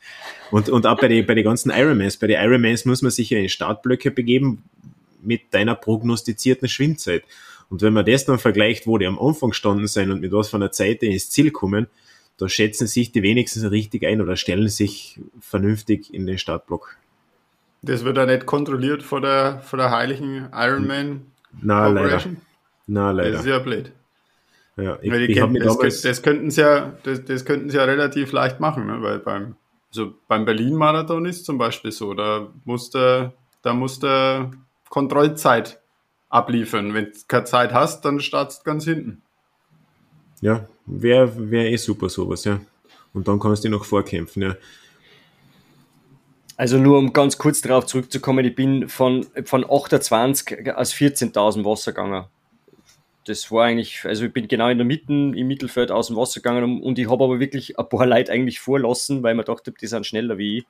Und, 0.50 0.68
und 0.68 0.86
auch 0.86 1.00
bei 1.00 1.08
den 1.08 1.24
bei 1.24 1.34
die 1.34 1.42
ganzen 1.42 1.70
Ironmans. 1.70 2.18
Bei 2.18 2.26
den 2.26 2.38
Ironmans 2.38 2.84
muss 2.84 3.00
man 3.00 3.10
sich 3.10 3.30
ja 3.30 3.38
in 3.38 3.48
Startblöcke 3.48 4.10
begeben 4.10 4.62
mit 5.22 5.42
deiner 5.52 5.74
prognostizierten 5.74 6.68
Schwimmzeit. 6.68 7.24
Und 7.70 7.80
wenn 7.80 7.94
man 7.94 8.04
das 8.04 8.26
dann 8.26 8.38
vergleicht, 8.38 8.86
wo 8.86 8.98
die 8.98 9.06
am 9.06 9.18
Anfang 9.18 9.50
gestanden 9.50 9.86
sind 9.86 10.10
und 10.10 10.20
mit 10.20 10.30
was 10.32 10.50
von 10.50 10.60
der 10.60 10.72
Zeit 10.72 11.00
die 11.00 11.06
ins 11.06 11.30
Ziel 11.30 11.50
kommen, 11.50 11.86
da 12.36 12.48
schätzen 12.48 12.86
sich 12.86 13.12
die 13.12 13.22
wenigstens 13.22 13.70
richtig 13.70 14.04
ein 14.04 14.20
oder 14.20 14.36
stellen 14.36 14.68
sich 14.68 15.18
vernünftig 15.40 16.12
in 16.12 16.26
den 16.26 16.36
Startblock. 16.36 16.96
Das 17.80 18.04
wird 18.04 18.16
ja 18.16 18.26
nicht 18.26 18.46
kontrolliert 18.46 19.02
von 19.02 19.22
der, 19.22 19.60
von 19.60 19.78
der 19.78 19.90
heiligen 19.90 20.48
Ironman 20.52 21.22
Na, 21.62 21.88
leider. 21.88 22.22
Na, 22.86 23.10
leider. 23.10 23.32
Das 23.32 23.40
ist 23.40 23.46
ja 23.46 23.58
blöd. 23.58 23.90
Ja, 24.76 24.98
ich, 25.02 25.12
ich, 25.12 25.36
ich 25.36 25.62
das, 25.80 26.00
das, 26.00 26.22
könnten 26.22 26.50
sie 26.50 26.62
ja, 26.62 26.92
das, 27.02 27.24
das 27.24 27.44
könnten 27.44 27.68
sie 27.68 27.76
ja 27.76 27.84
relativ 27.84 28.32
leicht 28.32 28.58
machen, 28.58 28.86
ne? 28.86 29.02
weil 29.02 29.18
beim, 29.18 29.56
also 29.90 30.14
beim 30.28 30.46
Berlin-Marathon 30.46 31.26
ist 31.26 31.44
zum 31.44 31.58
Beispiel 31.58 31.92
so, 31.92 32.14
da 32.14 32.48
musste, 32.64 33.34
da 33.60 33.74
musste 33.74 34.50
Kontrollzeit 34.88 35.80
abliefern. 36.30 36.94
Wenn 36.94 37.06
du 37.06 37.12
keine 37.28 37.44
Zeit 37.44 37.74
hast, 37.74 38.04
dann 38.06 38.20
startest 38.20 38.60
du 38.60 38.64
ganz 38.64 38.84
hinten. 38.84 39.20
Ja, 40.40 40.66
wäre 40.86 41.50
wär 41.50 41.70
eh 41.70 41.76
super 41.76 42.08
sowas, 42.08 42.44
ja. 42.44 42.60
Und 43.12 43.28
dann 43.28 43.38
kannst 43.38 43.64
du 43.64 43.68
noch 43.68 43.84
vorkämpfen, 43.84 44.42
ja. 44.42 44.56
Also 46.56 46.78
nur 46.78 46.98
um 46.98 47.12
ganz 47.12 47.36
kurz 47.36 47.60
darauf 47.60 47.86
zurückzukommen, 47.86 48.44
ich 48.44 48.54
bin 48.54 48.88
von, 48.88 49.26
von 49.44 49.64
28 49.64 50.74
aus 50.74 50.94
14.000 50.94 51.64
Wasser 51.64 51.92
gegangen 51.92 52.24
das 53.24 53.50
war 53.50 53.64
eigentlich, 53.64 54.04
also 54.04 54.24
ich 54.24 54.32
bin 54.32 54.48
genau 54.48 54.68
in 54.68 54.78
der 54.78 54.84
Mitte 54.84 55.12
im 55.12 55.46
Mittelfeld 55.46 55.90
aus 55.90 56.08
dem 56.08 56.16
Wasser 56.16 56.40
gegangen 56.40 56.82
und 56.82 56.98
ich 56.98 57.08
habe 57.08 57.24
aber 57.24 57.40
wirklich 57.40 57.78
ein 57.78 57.88
paar 57.88 58.06
Leute 58.06 58.32
eigentlich 58.32 58.60
vorlassen, 58.60 59.22
weil 59.22 59.34
man 59.34 59.44
dachte, 59.44 59.72
die 59.72 59.86
sind 59.86 60.06
schneller 60.06 60.38
wie 60.38 60.58
ich 60.58 60.64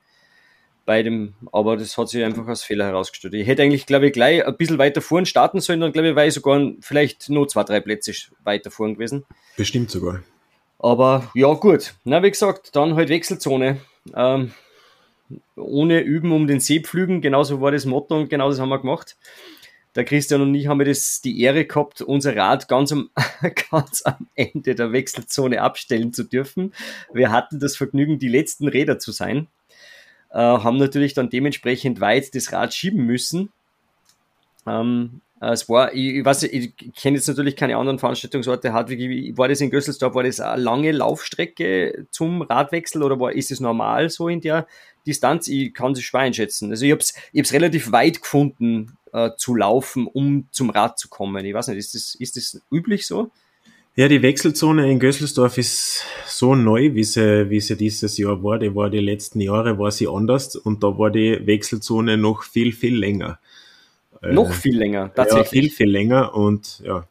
bei 0.85 1.03
dem, 1.03 1.35
aber 1.53 1.77
das 1.77 1.97
hat 1.97 2.09
sich 2.09 2.25
einfach 2.25 2.47
als 2.47 2.65
Fehler 2.65 2.87
herausgestellt. 2.87 3.35
Ich 3.35 3.47
hätte 3.47 3.63
eigentlich, 3.63 3.87
glaube 3.87 4.09
ich, 4.09 4.13
gleich 4.13 4.45
ein 4.45 4.57
bisschen 4.57 4.79
weiter 4.79 5.01
vorn 5.01 5.27
starten 5.27 5.61
sollen, 5.61 5.81
dann 5.81 5.93
glaube 5.93 6.09
ich, 6.09 6.17
wäre 6.17 6.27
ich 6.27 6.35
sogar 6.35 6.73
vielleicht 6.81 7.31
nur 7.31 7.49
zwei, 7.49 7.63
drei 7.63 7.81
Plätze 7.81 8.13
weiter 8.43 8.71
vorn 8.71 8.95
gewesen. 8.95 9.25
Bestimmt 9.57 9.91
sogar. 9.91 10.23
Aber 10.79 11.31
ja, 11.35 11.53
gut. 11.55 11.95
Na, 12.05 12.23
wie 12.23 12.31
gesagt, 12.31 12.75
dann 12.75 12.97
halt 12.97 13.09
Wechselzone. 13.09 13.79
Ähm, 14.15 14.53
ohne 15.55 16.01
Üben 16.01 16.33
um 16.33 16.49
den 16.49 16.59
See 16.59 16.81
pflügen, 16.81 17.21
genauso 17.21 17.61
war 17.61 17.71
das 17.71 17.87
Motto 17.87 18.17
und 18.17 18.29
genau 18.29 18.51
das 18.51 18.59
haben 18.59 18.69
wir 18.69 18.81
gemacht 18.81 19.17
der 19.95 20.05
Christian 20.05 20.41
und 20.41 20.55
ich 20.55 20.67
haben 20.67 20.83
das 20.85 21.21
die 21.21 21.41
Ehre 21.41 21.65
gehabt, 21.65 22.01
unser 22.01 22.37
Rad 22.37 22.69
ganz 22.69 22.93
am, 22.93 23.11
ganz 23.71 24.03
am 24.03 24.27
Ende 24.35 24.75
der 24.75 24.93
Wechselzone 24.93 25.61
abstellen 25.61 26.13
zu 26.13 26.25
dürfen. 26.25 26.73
Wir 27.13 27.31
hatten 27.31 27.61
das 27.61 27.77
Vergnügen, 27.77 28.19
die 28.19 28.29
letzten 28.29 28.69
Räder 28.69 28.99
zu 28.99 29.13
sein, 29.13 29.49
äh, 30.31 30.39
haben 30.39 30.79
natürlich 30.79 31.15
dann 31.15 31.31
dementsprechend 31.31 32.01
weit 32.01 32.35
das 32.35 32.53
Rad 32.53 32.73
schieben 32.73 33.05
müssen. 33.05 33.53
Ähm, 34.67 35.21
es 35.51 35.69
war, 35.69 35.93
ich, 35.93 36.15
ich 36.15 36.25
weiß, 36.25 36.45
ich 36.45 36.73
kenne 36.95 37.17
jetzt 37.17 37.27
natürlich 37.27 37.57
keine 37.57 37.77
anderen 37.77 37.99
Veranstaltungsorte. 37.99 38.73
Hartwig, 38.73 39.37
war 39.37 39.49
das 39.49 39.61
in 39.61 39.71
Gösselsdorf, 39.71 40.15
war 40.15 40.23
das 40.23 40.39
eine 40.39 40.63
lange 40.63 40.93
Laufstrecke 40.93 42.07
zum 42.13 42.43
Radwechsel 42.43 43.03
oder 43.03 43.19
war, 43.19 43.33
ist 43.33 43.51
es 43.51 43.59
normal 43.59 44.09
so 44.09 44.29
in 44.29 44.41
der 44.41 44.69
Distanz? 45.07 45.49
Ich 45.49 45.75
kann 45.75 45.93
es 45.93 46.03
schwer 46.03 46.21
einschätzen. 46.21 46.71
Also 46.71 46.85
ich 46.85 46.93
habe 46.93 47.01
es 47.01 47.15
ich 47.33 47.53
relativ 47.53 47.93
weit 47.93 48.21
gefunden, 48.23 48.97
äh, 49.13 49.31
zu 49.37 49.55
laufen, 49.55 50.07
um 50.07 50.49
zum 50.51 50.71
Rad 50.71 50.99
zu 50.99 51.09
kommen. 51.09 51.45
Ich 51.45 51.55
weiß 51.55 51.69
nicht, 51.69 51.79
ist 51.79 51.95
das, 51.95 52.15
ist 52.15 52.37
das 52.37 52.61
üblich 52.71 53.07
so? 53.07 53.31
Ja, 53.95 54.09
die 54.09 54.23
Wechselzone 54.23 54.91
in 54.91 54.99
Gösselsdorf 54.99 55.59
ist 55.59 56.07
so 56.27 56.55
neu, 56.55 56.95
wie 56.95 57.05
sie, 57.05 57.51
wie 57.51 57.61
sie 57.61 57.77
dieses 57.77 58.17
Jahr 58.17 58.43
war. 58.43 58.59
Die 58.59 58.75
war 58.75 58.89
die 58.89 59.01
letzten 59.01 59.41
Jahre, 59.41 59.79
war 59.79 59.91
sie 59.91 60.09
anders 60.09 60.57
und 60.57 60.83
da 60.83 60.99
war 60.99 61.11
die 61.11 61.47
Wechselzone 61.47 62.17
noch 62.17 62.43
viel, 62.43 62.73
viel 62.73 62.97
länger. 62.97 63.39
Äh, 64.23 64.33
noch 64.33 64.51
viel 64.51 64.79
länger, 64.79 65.13
tatsächlich. 65.15 65.45
Ja, 65.45 65.51
viel, 65.51 65.71
viel 65.71 65.91
länger 65.91 66.35
und 66.35 66.81
ja, 66.83 67.07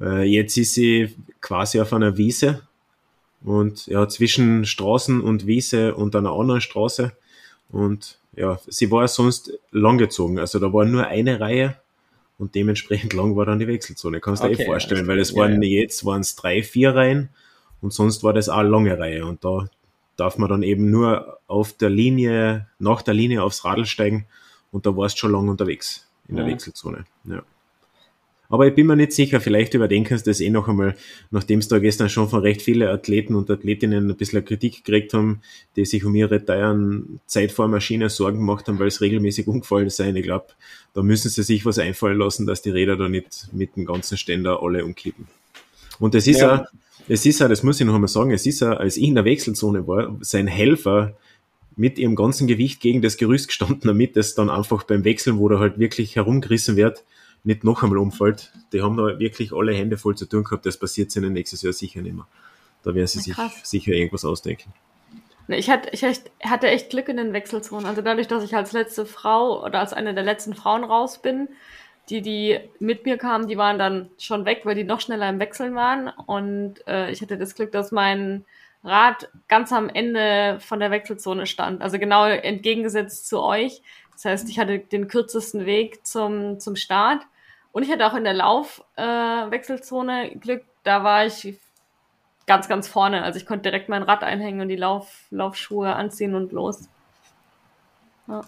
äh, 0.00 0.22
jetzt 0.22 0.56
ist 0.56 0.74
sie 0.74 1.16
quasi 1.40 1.80
auf 1.80 1.92
einer 1.92 2.16
Wiese 2.16 2.67
und 3.44 3.86
ja, 3.86 4.08
zwischen 4.08 4.64
Straßen 4.64 5.20
und 5.20 5.46
Wiese 5.46 5.94
und 5.94 6.16
einer 6.16 6.32
anderen 6.32 6.60
Straße 6.60 7.12
Und 7.70 8.18
ja, 8.34 8.58
sie 8.66 8.90
war 8.90 9.06
sonst 9.08 9.52
langgezogen. 9.70 10.38
Also 10.38 10.58
da 10.58 10.72
war 10.72 10.84
nur 10.84 11.06
eine 11.06 11.40
Reihe 11.40 11.76
und 12.38 12.54
dementsprechend 12.54 13.12
lang 13.12 13.36
war 13.36 13.46
dann 13.46 13.58
die 13.58 13.66
Wechselzone. 13.66 14.20
Kannst 14.20 14.42
du 14.42 14.46
okay, 14.46 14.56
dir 14.56 14.62
eh 14.62 14.66
vorstellen, 14.66 15.06
weil 15.06 15.18
es 15.18 15.34
waren 15.34 15.62
ja. 15.62 15.80
jetzt 15.80 16.04
waren 16.04 16.20
es 16.20 16.36
drei, 16.36 16.62
vier 16.62 16.94
Reihen 16.94 17.30
und 17.80 17.92
sonst 17.92 18.22
war 18.22 18.32
das 18.32 18.48
auch 18.48 18.58
eine 18.58 18.68
lange 18.68 18.98
Reihe. 18.98 19.26
Und 19.26 19.44
da 19.44 19.68
darf 20.16 20.38
man 20.38 20.48
dann 20.48 20.62
eben 20.62 20.90
nur 20.90 21.38
auf 21.46 21.72
der 21.72 21.90
Linie, 21.90 22.68
nach 22.78 23.02
der 23.02 23.14
Linie 23.14 23.42
aufs 23.42 23.64
Radl 23.64 23.86
steigen 23.86 24.26
und 24.70 24.86
da 24.86 24.96
warst 24.96 25.16
du 25.16 25.20
schon 25.20 25.32
lang 25.32 25.48
unterwegs 25.48 26.08
in 26.28 26.36
der 26.36 26.44
ja. 26.44 26.52
Wechselzone. 26.52 27.04
Ja. 27.24 27.42
Aber 28.50 28.66
ich 28.66 28.74
bin 28.74 28.86
mir 28.86 28.96
nicht 28.96 29.12
sicher, 29.12 29.40
vielleicht 29.40 29.74
überdenken 29.74 30.16
sie 30.16 30.24
das 30.24 30.40
eh 30.40 30.48
noch 30.48 30.68
einmal, 30.68 30.96
nachdem 31.30 31.58
es 31.58 31.68
da 31.68 31.78
gestern 31.78 32.08
schon 32.08 32.30
von 32.30 32.40
recht 32.40 32.62
viele 32.62 32.90
Athleten 32.90 33.34
und 33.34 33.50
Athletinnen 33.50 34.08
ein 34.08 34.16
bisschen 34.16 34.42
Kritik 34.42 34.84
gekriegt 34.84 35.12
haben, 35.12 35.42
die 35.76 35.84
sich 35.84 36.04
um 36.04 36.14
ihre 36.14 36.42
teuren 36.42 37.20
Zeitfahrmaschine 37.26 38.08
Sorgen 38.08 38.38
gemacht 38.38 38.66
haben, 38.66 38.78
weil 38.78 38.88
es 38.88 39.02
regelmäßig 39.02 39.48
umgefallen 39.48 39.90
sein. 39.90 40.16
Ich 40.16 40.22
glaube, 40.22 40.46
da 40.94 41.02
müssen 41.02 41.28
sie 41.28 41.42
sich 41.42 41.66
was 41.66 41.78
einfallen 41.78 42.18
lassen, 42.18 42.46
dass 42.46 42.62
die 42.62 42.70
Räder 42.70 42.96
da 42.96 43.10
nicht 43.10 43.48
mit 43.52 43.76
dem 43.76 43.84
ganzen 43.84 44.16
Ständer 44.16 44.62
alle 44.62 44.82
umkippen. 44.82 45.26
Und 45.98 46.14
es 46.14 46.26
ist 46.26 46.40
ja, 46.40 46.62
auch, 46.62 46.66
es 47.06 47.26
ist 47.26 47.40
ja, 47.40 47.48
das 47.48 47.62
muss 47.62 47.78
ich 47.80 47.86
noch 47.86 47.94
einmal 47.94 48.08
sagen, 48.08 48.30
es 48.30 48.46
ist 48.46 48.60
ja, 48.60 48.72
als 48.72 48.96
ich 48.96 49.04
in 49.04 49.14
der 49.14 49.26
Wechselzone 49.26 49.86
war, 49.86 50.16
sein 50.20 50.46
Helfer 50.46 51.14
mit 51.76 51.98
ihrem 51.98 52.16
ganzen 52.16 52.46
Gewicht 52.46 52.80
gegen 52.80 53.02
das 53.02 53.18
Gerüst 53.18 53.48
gestanden, 53.48 53.82
damit 53.84 54.16
es 54.16 54.34
dann 54.34 54.48
einfach 54.48 54.84
beim 54.84 55.04
Wechseln, 55.04 55.38
wo 55.38 55.48
er 55.50 55.58
halt 55.58 55.78
wirklich 55.78 56.16
herumgerissen 56.16 56.76
wird, 56.76 57.04
nicht 57.44 57.64
noch 57.64 57.82
einmal 57.82 57.98
umfällt. 57.98 58.52
Die 58.72 58.82
haben 58.82 58.96
da 58.96 59.18
wirklich 59.18 59.52
alle 59.52 59.72
Hände 59.72 59.96
voll 59.96 60.16
zu 60.16 60.26
tun 60.26 60.44
gehabt. 60.44 60.66
Das 60.66 60.76
passiert 60.76 61.14
ihnen 61.16 61.32
nächstes 61.32 61.62
Jahr 61.62 61.72
sicher 61.72 62.02
nicht 62.02 62.14
mehr. 62.14 62.26
Da 62.82 62.94
werden 62.94 63.06
sie 63.06 63.20
sich 63.20 63.36
sicher 63.62 63.92
irgendwas 63.92 64.24
ausdenken. 64.24 64.72
Ich 65.48 65.70
hatte, 65.70 65.88
ich 65.92 66.04
hatte 66.44 66.68
echt 66.68 66.90
Glück 66.90 67.08
in 67.08 67.16
den 67.16 67.32
Wechselzonen. 67.32 67.86
Also 67.86 68.02
dadurch, 68.02 68.28
dass 68.28 68.44
ich 68.44 68.54
als 68.54 68.72
letzte 68.72 69.06
Frau 69.06 69.64
oder 69.64 69.80
als 69.80 69.94
eine 69.94 70.14
der 70.14 70.24
letzten 70.24 70.54
Frauen 70.54 70.84
raus 70.84 71.22
bin, 71.22 71.48
die, 72.10 72.22
die 72.22 72.58
mit 72.78 73.04
mir 73.06 73.16
kamen, 73.16 73.48
die 73.48 73.56
waren 73.56 73.78
dann 73.78 74.10
schon 74.18 74.44
weg, 74.44 74.60
weil 74.64 74.74
die 74.74 74.84
noch 74.84 75.00
schneller 75.00 75.28
im 75.28 75.40
Wechseln 75.40 75.74
waren. 75.74 76.08
Und 76.08 76.86
äh, 76.86 77.10
ich 77.10 77.22
hatte 77.22 77.38
das 77.38 77.54
Glück, 77.54 77.72
dass 77.72 77.92
mein 77.92 78.44
Rad 78.84 79.30
ganz 79.48 79.72
am 79.72 79.88
Ende 79.88 80.58
von 80.60 80.80
der 80.80 80.90
Wechselzone 80.90 81.46
stand. 81.46 81.82
Also 81.82 81.98
genau 81.98 82.26
entgegengesetzt 82.26 83.28
zu 83.28 83.42
euch. 83.42 83.82
Das 84.18 84.24
heißt, 84.24 84.48
ich 84.48 84.58
hatte 84.58 84.80
den 84.80 85.06
kürzesten 85.06 85.64
Weg 85.64 86.04
zum, 86.04 86.58
zum 86.58 86.74
Start. 86.74 87.22
Und 87.70 87.84
ich 87.84 87.90
hatte 87.92 88.04
auch 88.04 88.14
in 88.14 88.24
der 88.24 88.34
Laufwechselzone 88.34 90.32
äh, 90.32 90.34
Glück. 90.34 90.64
Da 90.82 91.04
war 91.04 91.24
ich 91.24 91.54
ganz, 92.48 92.66
ganz 92.66 92.88
vorne. 92.88 93.22
Also 93.22 93.38
ich 93.38 93.46
konnte 93.46 93.70
direkt 93.70 93.88
mein 93.88 94.02
Rad 94.02 94.24
einhängen 94.24 94.60
und 94.60 94.66
die 94.70 94.76
Lauf, 94.76 95.28
Laufschuhe 95.30 95.94
anziehen 95.94 96.34
und 96.34 96.50
los. 96.50 96.88
Ja. 98.26 98.40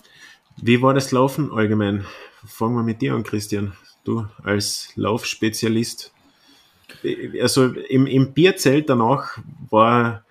Wie 0.56 0.82
war 0.82 0.92
das 0.92 1.12
Laufen 1.12 1.52
allgemein? 1.52 2.04
Fangen 2.44 2.74
wir 2.74 2.82
mit 2.82 3.00
dir 3.00 3.14
an, 3.14 3.22
Christian. 3.22 3.76
Du 4.02 4.26
als 4.42 4.90
Laufspezialist. 4.96 6.12
Also 7.40 7.66
im, 7.66 8.08
im 8.08 8.32
Bierzelt 8.32 8.90
danach 8.90 9.38
war, 9.70 10.24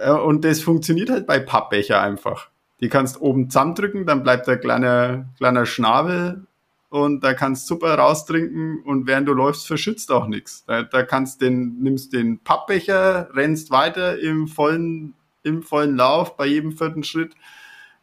und 0.10 0.46
das 0.46 0.62
funktioniert 0.62 1.10
halt 1.10 1.28
bei 1.28 1.40
Pappbecher 1.40 2.02
einfach. 2.02 2.50
Die 2.80 2.90
kannst 2.90 3.22
oben 3.22 3.50
zusammendrücken, 3.50 4.06
dann 4.06 4.24
bleibt 4.24 4.48
der 4.48 4.58
kleine, 4.58 5.30
kleiner 5.38 5.66
Schnabel 5.66 6.48
und 6.90 7.24
da 7.24 7.34
kannst 7.34 7.68
super 7.68 7.94
raustrinken 7.96 8.82
und 8.84 9.08
während 9.08 9.28
du 9.28 9.34
läufst, 9.34 9.68
verschützt 9.68 10.12
auch 10.12 10.28
nichts. 10.28 10.66
Da, 10.66 10.84
da 10.84 11.04
kannst 11.04 11.42
den, 11.42 11.82
nimmst 11.82 12.14
den 12.14 12.40
Pappbecher, 12.40 13.30
rennst 13.34 13.72
weiter 13.72 14.20
im 14.20 14.48
vollen, 14.48 15.14
im 15.44 15.62
vollen 15.62 15.96
Lauf, 15.96 16.36
bei 16.38 16.48
jedem 16.48 16.72
vierten 16.72 17.04
Schritt 17.04 17.36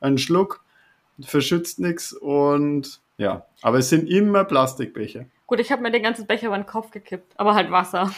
einen 0.01 0.19
Schluck, 0.19 0.65
verschützt 1.21 1.81
nichts 1.81 2.13
und 2.13 3.01
ja, 3.17 3.47
aber 3.63 3.79
es 3.79 3.89
sind 3.89 4.09
immer 4.09 4.45
Plastikbecher. 4.45 5.27
Gut, 5.49 5.59
ich 5.59 5.73
habe 5.73 5.83
mir 5.83 5.91
den 5.91 6.05
ganzen 6.05 6.27
Becher 6.27 6.47
über 6.47 6.57
den 6.57 6.67
Kopf 6.67 6.93
gekippt, 6.93 7.33
aber 7.37 7.55
halt 7.55 7.73
Wasser. 7.73 8.13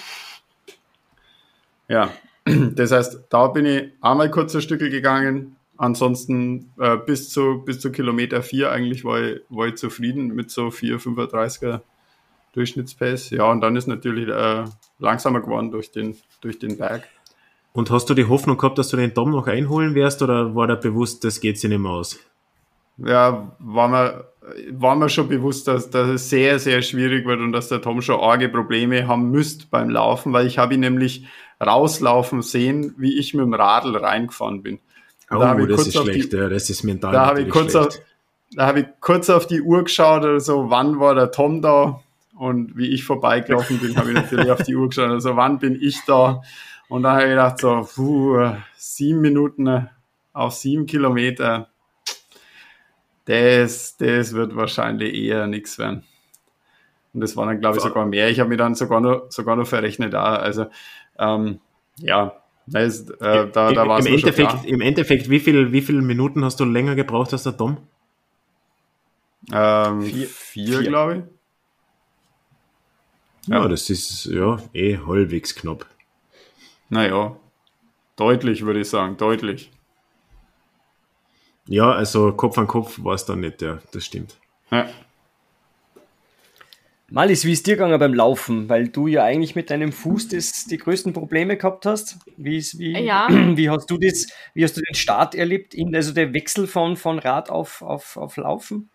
Ja, 1.88 2.10
das 2.74 2.92
heißt, 2.92 3.26
da 3.30 3.48
bin 3.48 3.66
ich 3.66 3.92
einmal 4.00 4.30
kurze 4.30 4.60
Stücke 4.60 4.90
gegangen. 4.90 5.56
Ansonsten 5.76 6.72
äh, 6.78 6.96
bis, 6.98 7.30
zu, 7.30 7.62
bis 7.64 7.80
zu 7.80 7.90
Kilometer 7.90 8.42
4 8.42 8.70
eigentlich 8.70 9.04
war 9.04 9.20
ich, 9.20 9.40
war 9.48 9.66
ich 9.66 9.76
zufrieden 9.76 10.34
mit 10.34 10.50
so 10.50 10.68
4,35er 10.68 11.80
Durchschnittspace. 12.52 13.30
Ja, 13.30 13.50
und 13.50 13.60
dann 13.60 13.76
ist 13.76 13.86
natürlich 13.86 14.28
äh, 14.28 14.64
langsamer 14.98 15.40
geworden 15.40 15.70
durch 15.70 15.90
den, 15.90 16.16
durch 16.40 16.58
den 16.58 16.76
Berg. 16.76 17.08
Und 17.72 17.90
hast 17.90 18.10
du 18.10 18.14
die 18.14 18.26
Hoffnung 18.26 18.58
gehabt, 18.58 18.78
dass 18.78 18.88
du 18.88 18.96
den 18.96 19.14
Dom 19.14 19.30
noch 19.30 19.46
einholen 19.46 19.94
wirst 19.94 20.22
oder 20.22 20.54
war 20.54 20.66
da 20.66 20.74
bewusst, 20.74 21.24
das 21.24 21.40
geht 21.40 21.58
sich 21.58 21.70
nicht 21.70 21.78
mehr 21.78 21.92
aus? 21.92 22.18
Ja, 22.98 23.56
war 23.58 23.88
mir, 23.88 24.24
war 24.72 24.96
mir 24.96 25.08
schon 25.08 25.28
bewusst, 25.28 25.68
dass, 25.68 25.88
dass 25.88 26.08
es 26.08 26.28
sehr, 26.28 26.58
sehr 26.58 26.82
schwierig 26.82 27.26
wird 27.26 27.40
und 27.40 27.52
dass 27.52 27.68
der 27.68 27.80
Tom 27.80 28.02
schon 28.02 28.20
arge 28.20 28.48
Probleme 28.48 29.06
haben 29.06 29.30
müsste 29.30 29.66
beim 29.70 29.88
Laufen, 29.88 30.32
weil 30.32 30.46
ich 30.46 30.58
habe 30.58 30.74
ihn 30.74 30.80
nämlich 30.80 31.26
rauslaufen 31.60 32.42
sehen, 32.42 32.94
wie 32.96 33.18
ich 33.18 33.34
mit 33.34 33.44
dem 33.44 33.54
Radl 33.54 33.96
reingefahren 33.96 34.62
bin. 34.62 34.78
Oh, 35.30 35.38
da 35.38 35.54
das 35.54 35.86
ist 35.86 35.96
schlecht, 35.96 36.32
die, 36.32 36.36
ja, 36.36 36.48
das 36.48 36.70
ist 36.70 36.82
mental 36.82 37.12
da 37.12 37.26
habe 37.26 37.42
ich 37.42 37.50
kurz. 37.50 37.74
Auf, 37.74 37.88
da 38.52 38.66
habe 38.66 38.80
ich 38.80 38.86
kurz 39.00 39.30
auf 39.30 39.46
die 39.46 39.62
Uhr 39.62 39.84
geschaut 39.84 40.24
oder 40.24 40.40
so, 40.40 40.70
wann 40.70 40.98
war 40.98 41.14
der 41.14 41.30
Tom 41.30 41.62
da? 41.62 42.00
Und 42.36 42.76
wie 42.76 42.88
ich 42.88 43.04
vorbeigelaufen 43.04 43.78
bin, 43.78 43.96
habe 43.96 44.08
ich 44.08 44.14
natürlich 44.14 44.50
auf 44.50 44.62
die 44.62 44.74
Uhr 44.74 44.88
geschaut, 44.88 45.10
also 45.10 45.36
wann 45.36 45.58
bin 45.58 45.78
ich 45.80 46.00
da? 46.06 46.42
Und 46.88 47.04
dann 47.04 47.12
habe 47.12 47.24
ich 47.24 47.30
gedacht, 47.30 47.58
so, 47.60 47.86
puh, 47.94 48.50
sieben 48.76 49.20
Minuten 49.20 49.88
auf 50.32 50.54
sieben 50.54 50.86
Kilometer, 50.86 51.68
das, 53.26 53.96
das 53.98 54.32
wird 54.32 54.56
wahrscheinlich 54.56 55.14
eher 55.14 55.46
nichts 55.46 55.78
werden. 55.78 56.02
Und 57.12 57.20
das 57.20 57.36
war 57.36 57.46
dann, 57.46 57.60
glaube 57.60 57.76
ich, 57.76 57.82
sogar 57.82 58.06
mehr. 58.06 58.30
Ich 58.30 58.40
habe 58.40 58.48
mich 58.48 58.58
dann 58.58 58.74
sogar 58.74 59.00
noch, 59.00 59.26
sogar 59.30 59.56
noch 59.56 59.66
verrechnet 59.66 60.12
da. 60.12 60.36
Also 60.36 60.66
ähm, 61.20 61.60
ja, 61.98 62.42
ist, 62.66 63.10
äh, 63.20 63.50
da, 63.50 63.72
da 63.72 63.88
war 63.88 63.98
Im, 64.00 64.06
Endeffekt, 64.06 64.64
Im 64.64 64.80
Endeffekt, 64.80 65.28
wie 65.28 65.40
viele 65.40 65.72
wie 65.72 65.82
viel 65.82 66.00
Minuten 66.02 66.44
hast 66.44 66.60
du 66.60 66.64
länger 66.64 66.94
gebraucht 66.94 67.32
als 67.32 67.42
der 67.42 67.56
Tom? 67.56 67.78
Ähm, 69.52 70.02
vier, 70.02 70.26
vier, 70.26 70.82
glaube 70.82 71.16
ich. 71.16 71.22
Ja, 73.48 73.62
ja, 73.62 73.68
das 73.68 73.90
ist 73.90 74.26
ja 74.26 74.58
eh 74.72 74.98
halbwegs 74.98 75.54
knapp. 75.54 75.86
Naja. 76.88 77.36
Deutlich, 78.16 78.66
würde 78.66 78.80
ich 78.80 78.90
sagen, 78.90 79.16
deutlich. 79.16 79.70
Ja, 81.66 81.90
also 81.90 82.32
Kopf 82.32 82.58
an 82.58 82.66
Kopf 82.66 83.02
war 83.02 83.14
es 83.14 83.24
dann 83.24 83.40
nicht, 83.40 83.62
ja, 83.62 83.78
das 83.92 84.04
stimmt. 84.04 84.36
Ja. 84.70 84.88
Malis, 87.12 87.44
wie 87.44 87.52
ist 87.52 87.66
dir 87.66 87.74
gegangen 87.74 87.98
beim 87.98 88.14
Laufen? 88.14 88.68
Weil 88.68 88.86
du 88.86 89.08
ja 89.08 89.24
eigentlich 89.24 89.56
mit 89.56 89.70
deinem 89.70 89.90
Fuß 89.90 90.28
das, 90.28 90.66
die 90.66 90.78
größten 90.78 91.12
Probleme 91.12 91.56
gehabt 91.56 91.84
hast. 91.84 92.18
Wie, 92.36 92.56
ist, 92.56 92.78
wie, 92.78 92.96
ja. 92.96 93.26
wie 93.30 93.68
hast 93.68 93.90
du 93.90 93.98
das, 93.98 94.28
wie 94.54 94.62
hast 94.62 94.76
du 94.76 94.80
den 94.80 94.94
Start 94.94 95.34
erlebt, 95.34 95.74
in, 95.74 95.94
also 95.94 96.14
der 96.14 96.32
Wechsel 96.32 96.68
von, 96.68 96.96
von 96.96 97.18
Rad 97.18 97.50
auf, 97.50 97.82
auf, 97.82 98.16
auf 98.16 98.36
Laufen? 98.36 98.90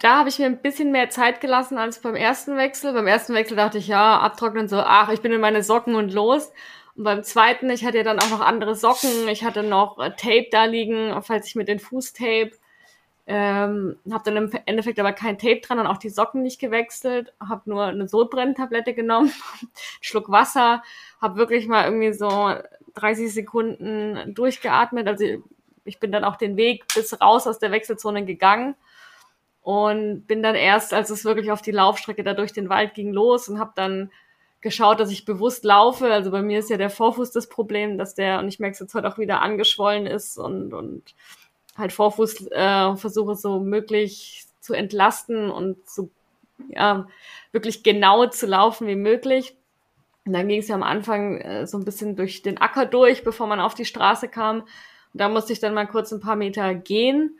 Da 0.00 0.18
habe 0.18 0.30
ich 0.30 0.40
mir 0.40 0.46
ein 0.46 0.62
bisschen 0.62 0.90
mehr 0.90 1.10
Zeit 1.10 1.40
gelassen 1.40 1.78
als 1.78 2.00
beim 2.00 2.16
ersten 2.16 2.56
Wechsel. 2.56 2.92
Beim 2.92 3.06
ersten 3.06 3.34
Wechsel 3.34 3.56
dachte 3.56 3.78
ich, 3.78 3.86
ja, 3.86 4.18
abtrocknen 4.18 4.66
so, 4.66 4.80
ach, 4.80 5.10
ich 5.10 5.20
bin 5.20 5.30
in 5.30 5.40
meine 5.40 5.62
Socken 5.62 5.94
und 5.94 6.12
los. 6.12 6.50
Und 6.96 7.04
beim 7.04 7.22
zweiten, 7.22 7.70
ich 7.70 7.84
hatte 7.84 7.98
ja 7.98 8.04
dann 8.04 8.18
auch 8.18 8.30
noch 8.30 8.40
andere 8.40 8.74
Socken, 8.74 9.28
ich 9.28 9.44
hatte 9.44 9.62
noch 9.62 10.00
äh, 10.00 10.10
Tape 10.16 10.48
da 10.50 10.64
liegen, 10.64 11.14
falls 11.22 11.46
ich 11.46 11.54
mit 11.54 11.68
den 11.68 11.78
Fußtape 11.78 12.50
ähm, 13.26 13.96
habe 14.10 14.24
dann 14.24 14.36
im 14.36 14.50
Endeffekt 14.66 14.98
aber 14.98 15.12
kein 15.12 15.38
Tape 15.38 15.60
dran 15.60 15.78
und 15.78 15.86
auch 15.86 15.98
die 15.98 16.08
Socken 16.08 16.42
nicht 16.42 16.60
gewechselt. 16.60 17.32
Habe 17.40 17.68
nur 17.70 17.84
eine 17.84 18.08
Sodbrenntablette 18.08 18.94
genommen, 18.94 19.32
Schluck 20.00 20.30
Wasser, 20.30 20.82
habe 21.20 21.36
wirklich 21.36 21.68
mal 21.68 21.84
irgendwie 21.84 22.12
so 22.12 22.54
30 22.94 23.32
Sekunden 23.32 24.34
durchgeatmet. 24.34 25.06
Also 25.06 25.24
ich 25.84 26.00
bin 26.00 26.12
dann 26.12 26.24
auch 26.24 26.36
den 26.36 26.56
Weg 26.56 26.84
bis 26.94 27.20
raus 27.20 27.46
aus 27.46 27.58
der 27.58 27.70
Wechselzone 27.70 28.24
gegangen 28.24 28.74
und 29.62 30.26
bin 30.26 30.42
dann 30.42 30.54
erst, 30.54 30.94
als 30.94 31.10
es 31.10 31.24
wirklich 31.24 31.52
auf 31.52 31.62
die 31.62 31.70
Laufstrecke 31.70 32.24
da 32.24 32.34
durch 32.34 32.52
den 32.52 32.68
Wald 32.68 32.94
ging, 32.94 33.12
los 33.12 33.48
und 33.48 33.58
habe 33.58 33.72
dann 33.74 34.10
geschaut, 34.60 35.00
dass 35.00 35.10
ich 35.10 35.24
bewusst 35.24 35.64
laufe. 35.64 36.12
Also 36.12 36.30
bei 36.30 36.42
mir 36.42 36.58
ist 36.58 36.70
ja 36.70 36.76
der 36.76 36.90
Vorfuß 36.90 37.30
das 37.30 37.48
Problem, 37.48 37.98
dass 37.98 38.14
der, 38.14 38.40
und 38.40 38.48
ich 38.48 38.58
merke 38.58 38.74
es 38.74 38.80
jetzt 38.80 38.94
heute 38.94 39.08
auch 39.08 39.18
wieder, 39.18 39.40
angeschwollen 39.40 40.06
ist 40.06 40.38
und, 40.38 40.74
und 40.74 41.14
halt 41.80 41.92
Vorfuß 41.92 42.48
äh, 42.52 42.94
so 42.96 43.60
möglich 43.60 44.46
zu 44.60 44.74
entlasten 44.74 45.50
und 45.50 45.88
so 45.88 46.10
ja, 46.68 47.06
wirklich 47.52 47.82
genau 47.82 48.26
zu 48.26 48.46
laufen 48.46 48.86
wie 48.86 48.96
möglich. 48.96 49.56
Und 50.26 50.34
dann 50.34 50.48
ging 50.48 50.60
es 50.60 50.68
ja 50.68 50.74
am 50.74 50.82
Anfang 50.82 51.38
äh, 51.38 51.66
so 51.66 51.78
ein 51.78 51.84
bisschen 51.84 52.14
durch 52.14 52.42
den 52.42 52.58
Acker 52.58 52.86
durch, 52.86 53.24
bevor 53.24 53.46
man 53.46 53.60
auf 53.60 53.74
die 53.74 53.84
Straße 53.86 54.28
kam. 54.28 54.60
Und 54.60 54.68
da 55.20 55.28
musste 55.28 55.52
ich 55.52 55.60
dann 55.60 55.74
mal 55.74 55.86
kurz 55.86 56.12
ein 56.12 56.20
paar 56.20 56.36
Meter 56.36 56.74
gehen 56.74 57.38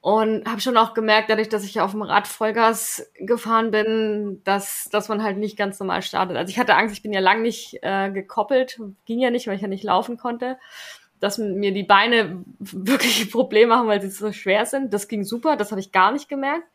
und 0.00 0.48
habe 0.48 0.60
schon 0.60 0.76
auch 0.76 0.94
gemerkt, 0.94 1.30
dadurch, 1.30 1.48
dass 1.48 1.64
ich 1.64 1.80
auf 1.80 1.90
dem 1.90 2.02
Rad 2.02 2.28
Vollgas 2.28 3.10
gefahren 3.14 3.72
bin, 3.72 4.40
dass, 4.44 4.88
dass 4.92 5.08
man 5.08 5.22
halt 5.22 5.38
nicht 5.38 5.56
ganz 5.56 5.80
normal 5.80 6.02
startet. 6.02 6.36
Also 6.36 6.50
ich 6.50 6.58
hatte 6.58 6.76
Angst, 6.76 6.94
ich 6.94 7.02
bin 7.02 7.12
ja 7.12 7.20
lang 7.20 7.42
nicht 7.42 7.78
äh, 7.82 8.10
gekoppelt, 8.12 8.78
ging 9.06 9.18
ja 9.18 9.30
nicht, 9.30 9.48
weil 9.48 9.56
ich 9.56 9.62
ja 9.62 9.68
nicht 9.68 9.82
laufen 9.82 10.16
konnte 10.16 10.58
dass 11.20 11.38
mir 11.38 11.72
die 11.72 11.82
Beine 11.82 12.44
wirklich 12.58 13.30
Probleme 13.30 13.74
machen, 13.74 13.88
weil 13.88 14.00
sie 14.00 14.10
so 14.10 14.32
schwer 14.32 14.66
sind. 14.66 14.92
Das 14.92 15.08
ging 15.08 15.24
super, 15.24 15.56
das 15.56 15.70
habe 15.70 15.80
ich 15.80 15.92
gar 15.92 16.12
nicht 16.12 16.28
gemerkt. 16.28 16.66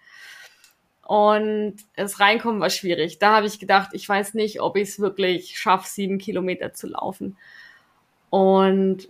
Und 1.11 1.75
das 1.97 2.19
Reinkommen 2.19 2.61
war 2.61 2.69
schwierig. 2.69 3.19
Da 3.19 3.35
habe 3.35 3.47
ich 3.47 3.59
gedacht, 3.59 3.89
ich 3.91 4.07
weiß 4.07 4.33
nicht, 4.33 4.61
ob 4.61 4.77
ich 4.77 4.89
es 4.89 4.99
wirklich 4.99 5.59
schaffe, 5.59 5.87
sieben 5.89 6.19
Kilometer 6.19 6.73
zu 6.73 6.87
laufen. 6.87 7.35
Und 8.29 9.09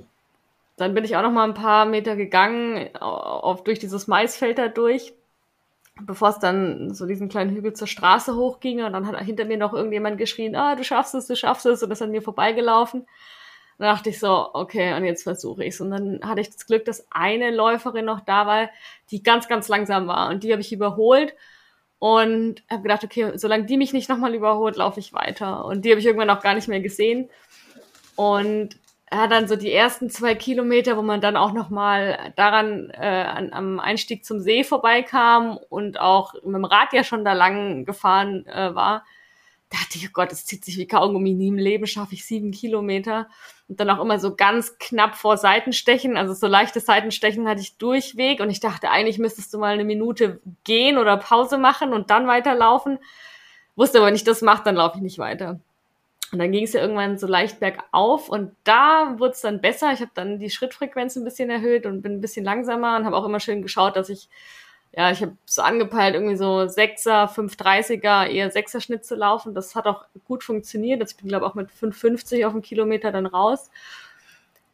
dann 0.77 0.95
bin 0.95 1.03
ich 1.03 1.15
auch 1.15 1.21
noch 1.21 1.31
mal 1.31 1.43
ein 1.43 1.53
paar 1.53 1.85
Meter 1.85 2.15
gegangen, 2.15 2.89
auf, 2.95 3.63
durch 3.63 3.77
dieses 3.77 4.07
Maisfeld 4.07 4.57
da 4.57 4.67
durch, 4.67 5.13
bevor 6.01 6.29
es 6.29 6.39
dann 6.39 6.91
so 6.91 7.05
diesen 7.05 7.29
kleinen 7.29 7.55
Hügel 7.55 7.73
zur 7.73 7.85
Straße 7.85 8.35
hochging. 8.35 8.83
Und 8.83 8.93
dann 8.93 9.05
hat 9.05 9.21
hinter 9.21 9.45
mir 9.45 9.57
noch 9.57 9.73
irgendjemand 9.73 10.17
geschrien, 10.17 10.55
ah, 10.55 10.75
du 10.75 10.83
schaffst 10.83 11.13
es, 11.13 11.27
du 11.27 11.35
schaffst 11.35 11.67
es. 11.67 11.83
Und 11.83 11.91
ist 11.91 12.01
an 12.01 12.09
mir 12.09 12.23
vorbeigelaufen. 12.23 13.05
Dann 13.81 13.95
dachte 13.95 14.11
ich 14.11 14.19
so, 14.19 14.51
okay, 14.53 14.93
und 14.93 15.05
jetzt 15.05 15.23
versuche 15.23 15.63
ich 15.63 15.73
es. 15.73 15.81
Und 15.81 15.89
dann 15.89 16.19
hatte 16.23 16.39
ich 16.39 16.51
das 16.51 16.67
Glück, 16.67 16.85
dass 16.85 17.07
eine 17.09 17.49
Läuferin 17.49 18.05
noch 18.05 18.19
da 18.19 18.45
war, 18.45 18.69
die 19.09 19.23
ganz, 19.23 19.47
ganz 19.47 19.67
langsam 19.69 20.05
war. 20.05 20.29
Und 20.29 20.43
die 20.43 20.51
habe 20.51 20.61
ich 20.61 20.71
überholt 20.71 21.33
und 21.97 22.61
habe 22.69 22.83
gedacht, 22.83 23.03
okay, 23.03 23.31
solange 23.39 23.65
die 23.65 23.77
mich 23.77 23.91
nicht 23.91 24.07
nochmal 24.07 24.35
überholt, 24.35 24.75
laufe 24.75 24.99
ich 24.99 25.13
weiter. 25.13 25.65
Und 25.65 25.83
die 25.83 25.89
habe 25.89 25.99
ich 25.99 26.05
irgendwann 26.05 26.29
auch 26.29 26.43
gar 26.43 26.53
nicht 26.53 26.67
mehr 26.67 26.79
gesehen. 26.79 27.31
Und 28.15 28.77
ja, 29.11 29.25
dann 29.25 29.47
so 29.47 29.55
die 29.55 29.73
ersten 29.73 30.11
zwei 30.11 30.35
Kilometer, 30.35 30.95
wo 30.95 31.01
man 31.01 31.19
dann 31.19 31.35
auch 31.35 31.51
nochmal 31.51 32.33
daran 32.35 32.91
äh, 32.91 32.99
an, 32.99 33.51
am 33.51 33.79
Einstieg 33.79 34.23
zum 34.23 34.41
See 34.41 34.63
vorbeikam 34.63 35.57
und 35.69 35.99
auch 35.99 36.35
mit 36.35 36.53
dem 36.53 36.65
Rad 36.65 36.93
ja 36.93 37.03
schon 37.03 37.25
da 37.25 37.33
lang 37.33 37.85
gefahren 37.85 38.45
äh, 38.45 38.75
war, 38.75 39.05
dachte 39.71 39.97
ich, 39.97 40.07
oh 40.07 40.11
Gott, 40.13 40.31
es 40.31 40.45
zieht 40.45 40.65
sich 40.65 40.77
wie 40.77 40.87
Kaugummi. 40.87 41.33
Nie 41.33 41.47
im 41.47 41.57
Leben 41.57 41.87
schaffe 41.87 42.13
ich 42.13 42.25
sieben 42.25 42.51
Kilometer. 42.51 43.27
Und 43.67 43.79
dann 43.79 43.89
auch 43.89 44.01
immer 44.01 44.19
so 44.19 44.35
ganz 44.35 44.77
knapp 44.77 45.15
vor 45.15 45.37
Seitenstechen. 45.37 46.17
Also 46.17 46.33
so 46.33 46.45
leichtes 46.47 46.85
Seitenstechen 46.85 47.47
hatte 47.47 47.61
ich 47.61 47.77
durchweg. 47.77 48.41
Und 48.41 48.49
ich 48.49 48.59
dachte, 48.59 48.91
eigentlich 48.91 49.17
müsstest 49.17 49.53
du 49.53 49.59
mal 49.59 49.73
eine 49.73 49.85
Minute 49.85 50.41
gehen 50.65 50.97
oder 50.97 51.17
Pause 51.17 51.57
machen 51.57 51.93
und 51.93 52.09
dann 52.09 52.27
weiterlaufen. 52.27 52.99
Wusste 53.75 53.99
aber 53.99 54.11
nicht, 54.11 54.27
das 54.27 54.41
macht, 54.41 54.67
dann 54.67 54.75
laufe 54.75 54.97
ich 54.97 55.03
nicht 55.03 55.19
weiter. 55.19 55.61
Und 56.31 56.39
dann 56.39 56.51
ging 56.51 56.65
es 56.65 56.73
ja 56.73 56.81
irgendwann 56.81 57.17
so 57.17 57.27
leicht 57.27 57.59
bergauf 57.59 58.29
und 58.29 58.55
da 58.63 59.15
wurde 59.17 59.33
es 59.33 59.41
dann 59.41 59.59
besser. 59.59 59.91
Ich 59.91 59.99
habe 59.99 60.11
dann 60.13 60.39
die 60.39 60.49
Schrittfrequenz 60.49 61.15
ein 61.15 61.25
bisschen 61.25 61.49
erhöht 61.49 61.85
und 61.85 62.01
bin 62.01 62.13
ein 62.13 62.21
bisschen 62.21 62.45
langsamer 62.45 62.95
und 62.95 63.05
habe 63.05 63.17
auch 63.17 63.25
immer 63.25 63.41
schön 63.41 63.61
geschaut, 63.61 63.97
dass 63.97 64.09
ich 64.09 64.29
ja, 64.93 65.09
ich 65.09 65.21
habe 65.21 65.37
so 65.45 65.61
angepeilt, 65.61 66.15
irgendwie 66.15 66.35
so 66.35 66.59
6er, 66.59 67.33
530er, 67.33 68.27
eher 68.27 68.51
6er 68.51 68.81
Schnitt 68.81 69.05
zu 69.05 69.15
laufen. 69.15 69.53
Das 69.53 69.73
hat 69.75 69.87
auch 69.87 70.05
gut 70.25 70.43
funktioniert. 70.43 71.01
Also 71.01 71.13
ich 71.15 71.21
bin, 71.21 71.29
glaube 71.29 71.45
auch 71.45 71.55
mit 71.55 71.71
550 71.71 72.45
auf 72.45 72.51
dem 72.51 72.61
Kilometer 72.61 73.11
dann 73.11 73.25
raus. 73.25 73.69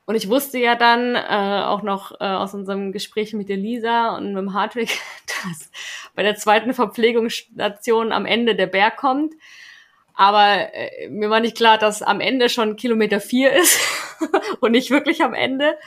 Und 0.06 0.16
ich 0.16 0.30
wusste 0.30 0.58
ja 0.58 0.76
dann 0.76 1.16
äh, 1.16 1.64
auch 1.66 1.84
noch 1.84 2.14
äh, 2.20 2.24
aus 2.24 2.54
unserem 2.54 2.94
Gespräch 2.94 3.34
mit 3.34 3.50
der 3.50 3.58
Lisa 3.58 4.16
und 4.16 4.30
mit 4.30 4.38
dem 4.38 4.54
Hartwig, 4.54 5.00
dass 5.44 5.70
bei 6.16 6.24
der 6.24 6.36
zweiten 6.36 6.74
Verpflegungsstation 6.74 8.12
am 8.12 8.26
Ende 8.26 8.56
der 8.56 8.68
Berg 8.68 8.98
kommt. 8.98 9.34
Aber 10.16 10.74
äh, 10.74 11.10
mir 11.10 11.30
war 11.30 11.42
nicht 11.42 11.58
klar, 11.58 11.78
dass 11.78 12.02
am 12.02 12.22
Ende 12.22 12.50
schon 12.50 12.76
Kilometer 12.76 13.20
vier 13.20 13.54
ist 13.54 13.80
und 14.62 14.72
nicht 14.72 14.90
wirklich 14.90 15.24
am 15.24 15.36
Ende. 15.36 15.78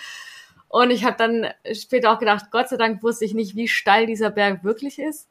Und 0.70 0.92
ich 0.92 1.04
habe 1.04 1.16
dann 1.18 1.48
später 1.72 2.12
auch 2.12 2.20
gedacht, 2.20 2.52
Gott 2.52 2.68
sei 2.68 2.76
Dank 2.76 3.02
wusste 3.02 3.24
ich 3.24 3.34
nicht, 3.34 3.56
wie 3.56 3.66
steil 3.66 4.06
dieser 4.06 4.30
Berg 4.30 4.62
wirklich 4.62 5.00
ist. 5.00 5.28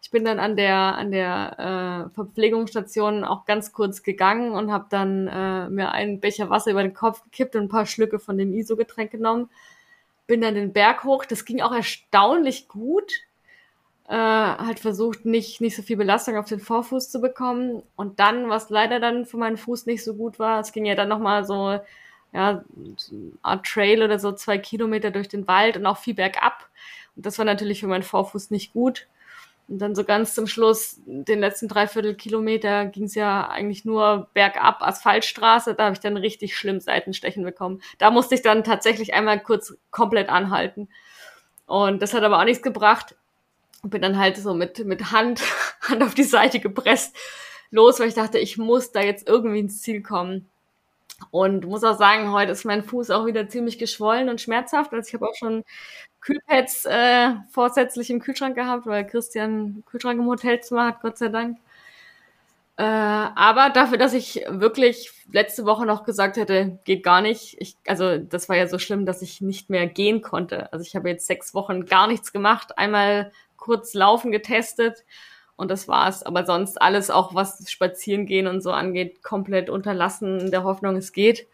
Ich 0.00 0.10
bin 0.10 0.24
dann 0.24 0.38
an 0.38 0.56
der 0.56 0.74
an 0.74 1.10
der 1.10 2.08
äh, 2.08 2.14
Verpflegungsstation 2.14 3.22
auch 3.22 3.44
ganz 3.44 3.72
kurz 3.72 4.02
gegangen 4.02 4.52
und 4.52 4.72
habe 4.72 4.86
dann 4.88 5.28
äh, 5.28 5.68
mir 5.68 5.92
einen 5.92 6.20
Becher 6.20 6.48
Wasser 6.48 6.70
über 6.70 6.82
den 6.82 6.94
Kopf 6.94 7.22
gekippt 7.24 7.56
und 7.56 7.64
ein 7.64 7.68
paar 7.68 7.84
Schlücke 7.84 8.18
von 8.18 8.38
dem 8.38 8.54
ISO-Getränk 8.54 9.10
genommen. 9.10 9.50
Bin 10.26 10.40
dann 10.40 10.54
den 10.54 10.72
Berg 10.72 11.04
hoch. 11.04 11.26
Das 11.26 11.44
ging 11.44 11.60
auch 11.60 11.72
erstaunlich 11.72 12.66
gut. 12.66 13.12
Äh, 14.08 14.14
halt 14.14 14.80
versucht, 14.80 15.26
nicht, 15.26 15.60
nicht 15.60 15.76
so 15.76 15.82
viel 15.82 15.98
Belastung 15.98 16.38
auf 16.38 16.48
den 16.48 16.60
Vorfuß 16.60 17.10
zu 17.10 17.20
bekommen. 17.20 17.82
Und 17.96 18.18
dann, 18.18 18.48
was 18.48 18.70
leider 18.70 18.98
dann 18.98 19.26
für 19.26 19.36
meinen 19.36 19.58
Fuß 19.58 19.84
nicht 19.84 20.02
so 20.02 20.14
gut 20.14 20.38
war, 20.38 20.60
es 20.60 20.72
ging 20.72 20.86
ja 20.86 20.94
dann 20.94 21.10
nochmal 21.10 21.44
so 21.44 21.78
ja, 22.32 22.64
Art 23.42 23.66
Trail 23.66 24.02
oder 24.02 24.18
so 24.18 24.32
zwei 24.32 24.58
Kilometer 24.58 25.10
durch 25.10 25.28
den 25.28 25.46
Wald 25.48 25.76
und 25.76 25.86
auch 25.86 25.98
viel 25.98 26.14
bergab. 26.14 26.68
Und 27.16 27.26
das 27.26 27.38
war 27.38 27.44
natürlich 27.44 27.80
für 27.80 27.88
meinen 27.88 28.02
Vorfuß 28.02 28.50
nicht 28.50 28.72
gut. 28.72 29.06
Und 29.68 29.78
dann 29.78 29.94
so 29.94 30.02
ganz 30.02 30.34
zum 30.34 30.48
Schluss, 30.48 31.00
den 31.06 31.38
letzten 31.38 31.68
dreiviertel 31.68 32.14
Kilometer, 32.14 32.86
ging 32.86 33.04
es 33.04 33.14
ja 33.14 33.48
eigentlich 33.48 33.84
nur 33.84 34.28
bergab, 34.34 34.82
Asphaltstraße. 34.82 35.74
Da 35.74 35.84
habe 35.84 35.94
ich 35.94 36.00
dann 36.00 36.16
richtig 36.16 36.56
schlimm 36.56 36.80
Seitenstechen 36.80 37.44
bekommen. 37.44 37.80
Da 37.98 38.10
musste 38.10 38.34
ich 38.34 38.42
dann 38.42 38.64
tatsächlich 38.64 39.14
einmal 39.14 39.40
kurz 39.40 39.76
komplett 39.92 40.28
anhalten. 40.28 40.88
Und 41.66 42.02
das 42.02 42.14
hat 42.14 42.24
aber 42.24 42.40
auch 42.40 42.44
nichts 42.44 42.64
gebracht. 42.64 43.14
Und 43.82 43.90
bin 43.90 44.02
dann 44.02 44.18
halt 44.18 44.36
so 44.36 44.54
mit, 44.54 44.84
mit 44.84 45.12
Hand, 45.12 45.40
Hand 45.82 46.02
auf 46.02 46.14
die 46.14 46.24
Seite 46.24 46.58
gepresst 46.58 47.16
los, 47.70 48.00
weil 48.00 48.08
ich 48.08 48.14
dachte, 48.14 48.38
ich 48.38 48.58
muss 48.58 48.90
da 48.90 49.00
jetzt 49.00 49.28
irgendwie 49.28 49.60
ins 49.60 49.80
Ziel 49.82 50.02
kommen. 50.02 50.50
Und 51.30 51.66
muss 51.66 51.84
auch 51.84 51.98
sagen, 51.98 52.32
heute 52.32 52.52
ist 52.52 52.64
mein 52.64 52.82
Fuß 52.82 53.10
auch 53.10 53.26
wieder 53.26 53.48
ziemlich 53.48 53.78
geschwollen 53.78 54.28
und 54.28 54.40
schmerzhaft. 54.40 54.92
Also 54.92 55.06
ich 55.08 55.14
habe 55.14 55.28
auch 55.28 55.34
schon 55.34 55.64
Kühlpads 56.20 56.86
äh, 56.86 57.34
vorsätzlich 57.50 58.10
im 58.10 58.20
Kühlschrank 58.20 58.56
gehabt, 58.56 58.86
weil 58.86 59.06
Christian 59.06 59.82
Kühlschrank 59.86 60.18
im 60.20 60.26
Hotelzimmer 60.26 60.86
hat, 60.86 61.00
Gott 61.02 61.18
sei 61.18 61.28
Dank. 61.28 61.58
Äh, 62.76 62.82
aber 62.82 63.70
dafür, 63.70 63.98
dass 63.98 64.14
ich 64.14 64.42
wirklich 64.48 65.12
letzte 65.30 65.66
Woche 65.66 65.84
noch 65.84 66.04
gesagt 66.04 66.36
hätte, 66.36 66.78
geht 66.84 67.02
gar 67.02 67.20
nicht. 67.20 67.56
Ich, 67.60 67.76
also 67.86 68.16
das 68.18 68.48
war 68.48 68.56
ja 68.56 68.66
so 68.68 68.78
schlimm, 68.78 69.04
dass 69.04 69.22
ich 69.22 69.40
nicht 69.40 69.68
mehr 69.68 69.86
gehen 69.86 70.22
konnte. 70.22 70.72
Also 70.72 70.84
ich 70.84 70.96
habe 70.96 71.10
jetzt 71.10 71.26
sechs 71.26 71.52
Wochen 71.54 71.84
gar 71.84 72.06
nichts 72.06 72.32
gemacht, 72.32 72.78
einmal 72.78 73.32
kurz 73.56 73.92
laufen 73.92 74.32
getestet 74.32 75.04
und 75.60 75.70
das 75.70 75.86
war's. 75.86 76.22
Aber 76.22 76.44
sonst 76.44 76.80
alles, 76.80 77.10
auch 77.10 77.34
was 77.34 77.70
Spazierengehen 77.70 78.46
und 78.46 78.62
so 78.62 78.72
angeht, 78.72 79.22
komplett 79.22 79.70
unterlassen, 79.70 80.40
in 80.40 80.50
der 80.50 80.64
Hoffnung, 80.64 80.96
es 80.96 81.12
geht. 81.12 81.46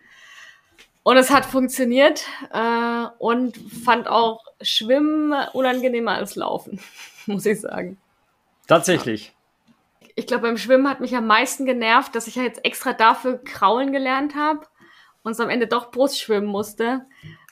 Und 1.03 1.17
es 1.17 1.31
hat 1.31 1.45
funktioniert 1.45 2.25
äh, 2.53 3.07
und 3.19 3.57
fand 3.57 4.09
auch 4.09 4.45
Schwimmen 4.61 5.33
unangenehmer 5.53 6.13
als 6.13 6.35
Laufen, 6.37 6.81
muss 7.27 7.47
ich 7.47 7.61
sagen. 7.61 7.99
Tatsächlich. 8.67 9.33
Ich 10.15 10.27
glaube, 10.27 10.43
beim 10.43 10.57
Schwimmen 10.57 10.89
hat 10.89 11.01
mich 11.01 11.15
am 11.15 11.27
meisten 11.27 11.67
genervt, 11.67 12.15
dass 12.15 12.27
ich 12.27 12.37
ja 12.37 12.43
jetzt 12.43 12.65
extra 12.65 12.93
dafür 12.93 13.39
kraulen 13.45 13.93
gelernt 13.93 14.35
habe 14.35 14.67
und 15.23 15.39
am 15.39 15.51
Ende 15.51 15.67
doch 15.67 15.91
Brust 15.91 16.21
schwimmen 16.21 16.47
musste. 16.47 17.03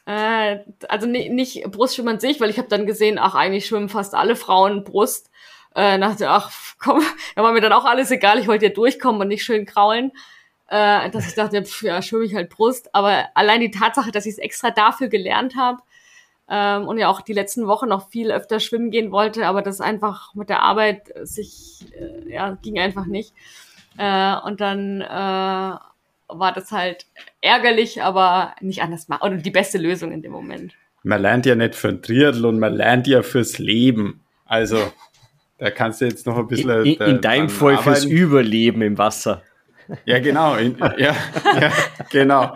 Äh, 0.06 0.58
also 0.88 1.06
nicht, 1.06 1.30
nicht 1.30 1.62
Brustschwimmen 1.70 2.14
an 2.14 2.20
sich, 2.20 2.40
weil 2.40 2.50
ich 2.50 2.58
habe 2.58 2.68
dann 2.68 2.86
gesehen, 2.86 3.18
ach, 3.18 3.34
eigentlich 3.34 3.66
schwimmen 3.66 3.88
fast 3.88 4.14
alle 4.14 4.36
Frauen 4.36 4.84
Brust. 4.84 5.30
Äh, 5.74 5.98
dachte, 5.98 6.30
ach, 6.30 6.52
komm, 6.78 7.02
da 7.34 7.42
war 7.42 7.52
mir 7.52 7.60
dann 7.60 7.72
auch 7.72 7.84
alles 7.84 8.10
egal, 8.10 8.38
ich 8.38 8.46
wollte 8.46 8.66
ja 8.66 8.72
durchkommen 8.72 9.20
und 9.20 9.28
nicht 9.28 9.44
schön 9.44 9.66
kraulen. 9.66 10.12
Äh, 10.68 11.10
dass 11.10 11.26
ich 11.28 11.34
dachte, 11.34 11.62
pf, 11.62 11.82
ja, 11.82 12.00
schwimme 12.00 12.24
ich 12.24 12.34
halt 12.34 12.50
Brust. 12.50 12.94
Aber 12.94 13.26
allein 13.34 13.60
die 13.60 13.70
Tatsache, 13.70 14.10
dass 14.10 14.26
ich 14.26 14.32
es 14.32 14.38
extra 14.38 14.70
dafür 14.70 15.08
gelernt 15.08 15.56
habe, 15.56 15.82
ähm, 16.48 16.86
und 16.86 16.98
ja 16.98 17.08
auch 17.08 17.22
die 17.22 17.32
letzten 17.32 17.66
Wochen 17.66 17.88
noch 17.88 18.10
viel 18.10 18.30
öfter 18.30 18.60
schwimmen 18.60 18.90
gehen 18.90 19.10
wollte, 19.10 19.46
aber 19.46 19.62
das 19.62 19.80
einfach 19.80 20.34
mit 20.34 20.50
der 20.50 20.62
Arbeit 20.62 21.12
sich, 21.22 21.86
äh, 21.98 22.32
ja, 22.32 22.58
ging 22.62 22.78
einfach 22.78 23.06
nicht. 23.06 23.32
Äh, 23.96 24.36
und 24.44 24.60
dann 24.60 25.00
äh, 25.00 25.06
war 25.06 26.52
das 26.54 26.70
halt 26.70 27.06
ärgerlich, 27.40 28.02
aber 28.02 28.54
nicht 28.60 28.82
anders 28.82 29.08
machen. 29.08 29.22
Oder 29.22 29.36
die 29.38 29.50
beste 29.50 29.78
Lösung 29.78 30.12
in 30.12 30.22
dem 30.22 30.32
Moment. 30.32 30.74
Man 31.02 31.22
lernt 31.22 31.46
ja 31.46 31.54
nicht 31.54 31.74
für 31.74 31.88
ein 31.88 32.02
Triathlon, 32.02 32.58
man 32.58 32.74
lernt 32.74 33.06
ja 33.06 33.22
fürs 33.22 33.58
Leben. 33.58 34.20
Also, 34.44 34.78
da 35.58 35.70
kannst 35.70 36.00
du 36.00 36.06
jetzt 36.06 36.26
noch 36.26 36.36
ein 36.36 36.46
bisschen. 36.46 36.84
In, 36.84 36.94
in, 36.94 37.02
in 37.02 37.20
deinem 37.20 37.48
Fall 37.48 37.78
fürs 37.78 38.04
Überleben 38.04 38.82
im 38.82 38.98
Wasser. 38.98 39.42
Ja, 40.04 40.18
genau. 40.18 40.56
In, 40.56 40.76
ja, 40.78 41.14
ja, 41.60 41.72
genau 42.10 42.54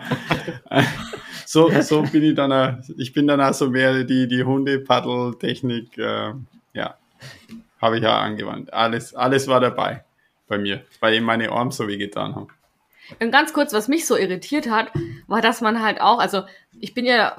so, 1.49 1.71
so 1.81 2.03
bin 2.03 2.21
ich 2.21 2.35
dann, 2.35 2.53
auch, 2.53 2.77
ich 2.99 3.11
bin 3.11 3.25
dann 3.25 3.41
auch 3.41 3.55
so 3.55 3.71
mehr 3.71 4.03
die, 4.03 4.27
die 4.27 4.43
Hunde-Paddel-Technik, 4.43 5.97
äh, 5.97 6.33
ja, 6.73 6.95
habe 7.81 7.97
ich 7.97 8.03
ja 8.03 8.19
angewandt. 8.19 8.71
Alles, 8.71 9.15
alles 9.15 9.47
war 9.47 9.59
dabei 9.59 10.03
bei 10.47 10.59
mir, 10.59 10.83
weil 10.99 11.15
eben 11.15 11.25
meine 11.25 11.51
Arme 11.51 11.71
so 11.71 11.87
weh 11.87 11.97
getan 11.97 12.35
haben. 12.35 12.49
Und 13.19 13.31
ganz 13.31 13.51
kurz, 13.51 13.73
was 13.73 13.87
mich 13.87 14.05
so 14.05 14.15
irritiert 14.15 14.69
hat, 14.69 14.91
war, 15.25 15.41
dass 15.41 15.61
man 15.61 15.81
halt 15.81 15.99
auch, 16.01 16.19
also 16.19 16.43
ich 16.79 16.93
bin 16.93 17.05
ja 17.05 17.35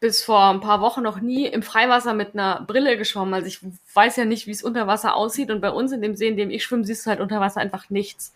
bis 0.00 0.22
vor 0.22 0.50
ein 0.50 0.60
paar 0.60 0.80
Wochen 0.80 1.02
noch 1.02 1.20
nie 1.20 1.46
im 1.46 1.62
Freiwasser 1.62 2.14
mit 2.14 2.34
einer 2.34 2.64
Brille 2.66 2.96
geschwommen. 2.96 3.34
Also 3.34 3.46
ich 3.46 3.60
weiß 3.94 4.16
ja 4.16 4.24
nicht, 4.24 4.46
wie 4.46 4.50
es 4.50 4.62
unter 4.62 4.86
Wasser 4.86 5.16
aussieht. 5.16 5.50
Und 5.50 5.60
bei 5.60 5.70
uns 5.70 5.92
in 5.92 6.02
dem 6.02 6.16
See, 6.16 6.28
in 6.28 6.36
dem 6.36 6.50
ich 6.50 6.64
schwimme, 6.64 6.84
siehst 6.84 7.06
du 7.06 7.10
halt 7.10 7.20
unter 7.20 7.40
Wasser 7.40 7.60
einfach 7.60 7.88
nichts. 7.88 8.34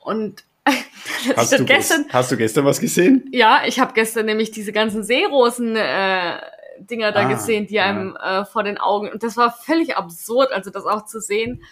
Und 0.00 0.44
hast, 1.36 1.58
du 1.58 1.64
gestern, 1.64 2.06
hast 2.10 2.30
du 2.30 2.36
gestern 2.36 2.64
was 2.64 2.78
gesehen? 2.78 3.28
Ja, 3.32 3.62
ich 3.66 3.80
habe 3.80 3.92
gestern 3.94 4.26
nämlich 4.26 4.52
diese 4.52 4.72
ganzen 4.72 5.02
Seerosen 5.02 5.74
äh, 5.74 6.38
Dinger 6.78 7.12
da 7.12 7.22
ah, 7.22 7.28
gesehen, 7.28 7.66
die 7.66 7.80
einem 7.80 8.16
äh, 8.16 8.44
vor 8.44 8.62
den 8.62 8.78
Augen 8.78 9.10
und 9.10 9.22
das 9.22 9.36
war 9.36 9.52
völlig 9.52 9.96
absurd, 9.96 10.52
also 10.52 10.70
das 10.70 10.84
auch 10.86 11.04
zu 11.04 11.20
sehen. 11.20 11.62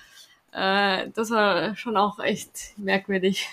Äh, 0.52 1.08
das 1.14 1.30
war 1.30 1.76
schon 1.76 1.96
auch 1.96 2.18
echt 2.18 2.76
merkwürdig. 2.76 3.48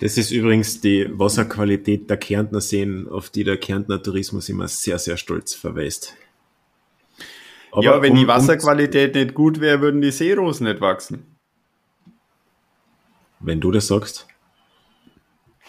Das 0.00 0.16
ist 0.16 0.30
übrigens 0.30 0.80
die 0.80 1.06
Wasserqualität 1.10 2.08
der 2.08 2.16
Kärntner 2.16 2.60
Seen, 2.60 3.08
auf 3.08 3.30
die 3.30 3.44
der 3.44 3.56
Kärntner 3.56 4.02
Tourismus 4.02 4.48
immer 4.48 4.68
sehr, 4.68 4.98
sehr 4.98 5.16
stolz 5.16 5.54
verweist. 5.54 6.14
Aber 7.70 7.82
ja, 7.82 8.02
wenn 8.02 8.12
um, 8.12 8.18
die 8.18 8.28
Wasserqualität 8.28 9.14
um, 9.14 9.22
nicht 9.22 9.34
gut 9.34 9.60
wäre, 9.60 9.80
würden 9.80 10.00
die 10.00 10.12
Seerosen 10.12 10.66
nicht 10.66 10.80
wachsen. 10.80 11.24
Wenn 13.40 13.60
du 13.60 13.70
das 13.70 13.88
sagst 13.88 14.26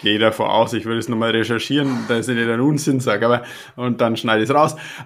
gehe 0.02 0.20
davor 0.20 0.54
aus, 0.54 0.74
ich 0.74 0.86
würde 0.86 1.00
es 1.00 1.10
nochmal 1.10 1.32
recherchieren, 1.32 2.06
dass 2.08 2.28
ich 2.28 2.36
nicht 2.36 2.48
einen 2.48 2.62
Unsinn 2.62 3.00
sage, 3.00 3.26
aber 3.26 3.42
und 3.76 4.02
dann 4.02 4.18
schneide 4.18 4.44
ich 4.44 4.50
es 4.50 4.56
raus. 4.56 4.76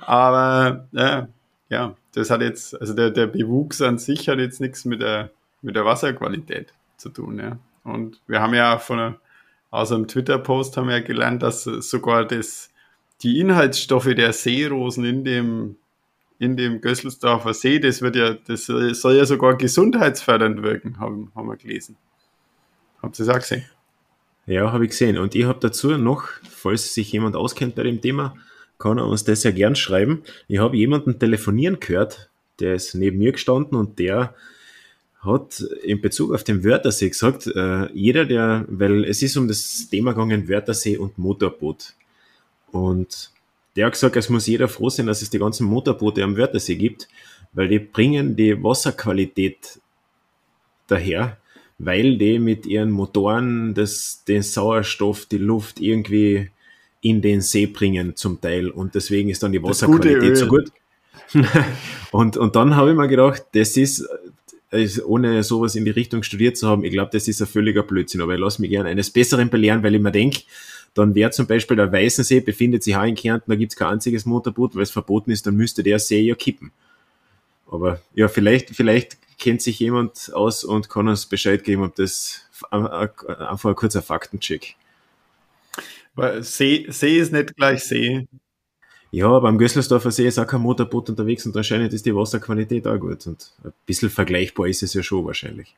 aber 0.00 0.88
ja, 0.92 1.28
ja, 1.68 1.94
das 2.16 2.30
hat 2.30 2.40
jetzt, 2.40 2.80
also 2.80 2.94
der, 2.94 3.10
der 3.10 3.26
Bewuchs 3.26 3.82
an 3.82 3.98
sich 3.98 4.28
hat 4.28 4.38
jetzt 4.38 4.60
nichts 4.60 4.84
mit 4.84 5.02
der, 5.02 5.30
mit 5.62 5.76
der 5.76 5.84
Wasserqualität 5.84 6.72
zu 6.96 7.10
tun. 7.10 7.38
Ja. 7.38 7.58
Und 7.84 8.20
wir 8.26 8.40
haben 8.40 8.54
ja 8.54 8.78
von 8.78 9.16
aus 9.70 9.92
einem 9.92 10.08
Twitter-Post 10.08 10.76
haben 10.76 10.88
wir 10.88 10.98
ja 10.98 11.02
gelernt, 11.02 11.42
dass 11.42 11.64
sogar 11.64 12.24
das, 12.24 12.70
die 13.22 13.38
Inhaltsstoffe 13.38 14.14
der 14.14 14.32
Seerosen 14.32 15.04
in 15.04 15.24
dem 15.24 15.76
in 16.38 16.56
dem 16.56 16.82
Gösselsdorfer 16.82 17.54
See, 17.54 17.78
das 17.78 18.02
wird 18.02 18.14
ja, 18.16 18.34
das 18.34 18.66
soll 18.66 19.14
ja 19.14 19.24
sogar 19.24 19.56
gesundheitsfördernd 19.56 20.62
wirken, 20.62 20.98
haben, 20.98 21.32
haben 21.34 21.48
wir 21.48 21.56
gelesen. 21.56 21.96
Habt 23.00 23.18
ihr 23.18 23.24
das 23.24 23.34
auch 23.34 23.40
gesehen? 23.40 23.64
Ja, 24.44 24.70
habe 24.70 24.84
ich 24.84 24.90
gesehen. 24.90 25.16
Und 25.16 25.34
ich 25.34 25.44
habe 25.44 25.58
dazu 25.60 25.96
noch, 25.96 26.28
falls 26.48 26.92
sich 26.92 27.10
jemand 27.10 27.36
auskennt 27.36 27.74
bei 27.74 27.84
dem 27.84 28.02
Thema, 28.02 28.34
kann 28.78 28.98
er 28.98 29.06
uns 29.06 29.24
das 29.24 29.42
ja 29.42 29.50
gern 29.50 29.74
schreiben. 29.74 30.22
Ich 30.48 30.58
habe 30.58 30.76
jemanden 30.76 31.18
telefonieren 31.18 31.80
gehört, 31.80 32.30
der 32.60 32.74
ist 32.74 32.94
neben 32.94 33.18
mir 33.18 33.32
gestanden 33.32 33.76
und 33.76 33.98
der 33.98 34.34
hat 35.20 35.60
in 35.82 36.00
Bezug 36.00 36.32
auf 36.32 36.44
den 36.44 36.64
Wörthersee 36.64 37.08
gesagt, 37.08 37.46
äh, 37.48 37.90
jeder, 37.92 38.24
der, 38.24 38.64
weil 38.68 39.04
es 39.04 39.22
ist 39.22 39.36
um 39.36 39.48
das 39.48 39.88
Thema 39.90 40.12
gegangen, 40.12 40.48
Wörthersee 40.48 40.96
und 40.98 41.18
Motorboot. 41.18 41.94
Und 42.70 43.30
der 43.74 43.86
hat 43.86 43.92
gesagt, 43.92 44.16
es 44.16 44.28
muss 44.28 44.46
jeder 44.46 44.68
froh 44.68 44.88
sein, 44.88 45.06
dass 45.06 45.22
es 45.22 45.30
die 45.30 45.38
ganzen 45.38 45.66
Motorboote 45.66 46.22
am 46.22 46.36
Wörthersee 46.36 46.76
gibt, 46.76 47.08
weil 47.52 47.68
die 47.68 47.78
bringen 47.78 48.36
die 48.36 48.62
Wasserqualität 48.62 49.80
daher, 50.86 51.38
weil 51.78 52.16
die 52.16 52.38
mit 52.38 52.64
ihren 52.66 52.90
Motoren 52.90 53.74
das, 53.74 54.22
den 54.26 54.42
Sauerstoff, 54.42 55.26
die 55.26 55.38
Luft 55.38 55.80
irgendwie 55.80 56.50
in 57.00 57.22
den 57.22 57.40
See 57.40 57.66
bringen 57.66 58.16
zum 58.16 58.40
Teil 58.40 58.70
und 58.70 58.94
deswegen 58.94 59.28
ist 59.28 59.42
dann 59.42 59.52
die 59.52 59.62
Wasserqualität 59.62 60.36
so 60.36 60.46
gut. 60.46 60.72
und, 62.10 62.36
und 62.36 62.56
dann 62.56 62.76
habe 62.76 62.90
ich 62.90 62.96
mir 62.96 63.08
gedacht, 63.08 63.44
das 63.52 63.76
ist, 63.76 64.04
ohne 65.04 65.42
sowas 65.42 65.74
in 65.74 65.84
die 65.84 65.90
Richtung 65.90 66.22
studiert 66.22 66.56
zu 66.56 66.68
haben, 66.68 66.84
ich 66.84 66.92
glaube, 66.92 67.10
das 67.12 67.28
ist 67.28 67.40
ein 67.40 67.46
völliger 67.46 67.82
Blödsinn, 67.82 68.20
aber 68.20 68.34
ich 68.34 68.40
lasse 68.40 68.60
mich 68.60 68.70
gerne 68.70 68.88
eines 68.88 69.10
Besseren 69.10 69.50
belehren, 69.50 69.82
weil 69.82 69.94
ich 69.94 70.00
mir 70.00 70.12
denke, 70.12 70.40
dann 70.94 71.14
wäre 71.14 71.30
zum 71.30 71.46
Beispiel 71.46 71.76
der 71.76 71.92
Weißensee, 71.92 72.40
befindet 72.40 72.82
sich 72.82 72.96
auch 72.96 73.04
in 73.04 73.14
Kärnten, 73.14 73.50
da 73.50 73.56
gibt 73.56 73.72
es 73.72 73.76
kein 73.76 73.88
einziges 73.88 74.24
Motorboot, 74.24 74.74
weil 74.74 74.82
es 74.82 74.90
verboten 74.90 75.30
ist, 75.30 75.46
dann 75.46 75.56
müsste 75.56 75.82
der 75.82 75.98
See 75.98 76.22
ja 76.22 76.34
kippen. 76.34 76.72
Aber 77.70 78.00
ja, 78.14 78.28
vielleicht, 78.28 78.70
vielleicht 78.70 79.18
kennt 79.38 79.60
sich 79.60 79.78
jemand 79.78 80.32
aus 80.32 80.64
und 80.64 80.88
kann 80.88 81.08
uns 81.08 81.26
Bescheid 81.26 81.62
geben, 81.64 81.82
ob 81.82 81.94
das 81.96 82.42
einfach 82.70 83.70
ein 83.70 83.76
kurzer 83.76 84.02
Faktencheck. 84.02 84.76
See, 86.40 86.86
See 86.88 87.18
ist 87.18 87.32
nicht 87.32 87.56
gleich 87.56 87.84
See. 87.84 88.26
Ja, 89.10 89.38
beim 89.38 89.58
Gösselsdorfer 89.58 90.10
See 90.10 90.26
ist 90.26 90.38
auch 90.38 90.46
kein 90.46 90.60
Motorboot 90.60 91.10
unterwegs 91.10 91.46
und 91.46 91.56
anscheinend 91.56 91.92
ist 91.92 92.06
die 92.06 92.14
Wasserqualität 92.14 92.86
auch 92.86 92.98
gut. 92.98 93.26
Und 93.26 93.52
ein 93.64 93.72
bisschen 93.86 94.10
vergleichbar 94.10 94.66
ist 94.66 94.82
es 94.82 94.94
ja 94.94 95.02
schon 95.02 95.24
wahrscheinlich. 95.24 95.74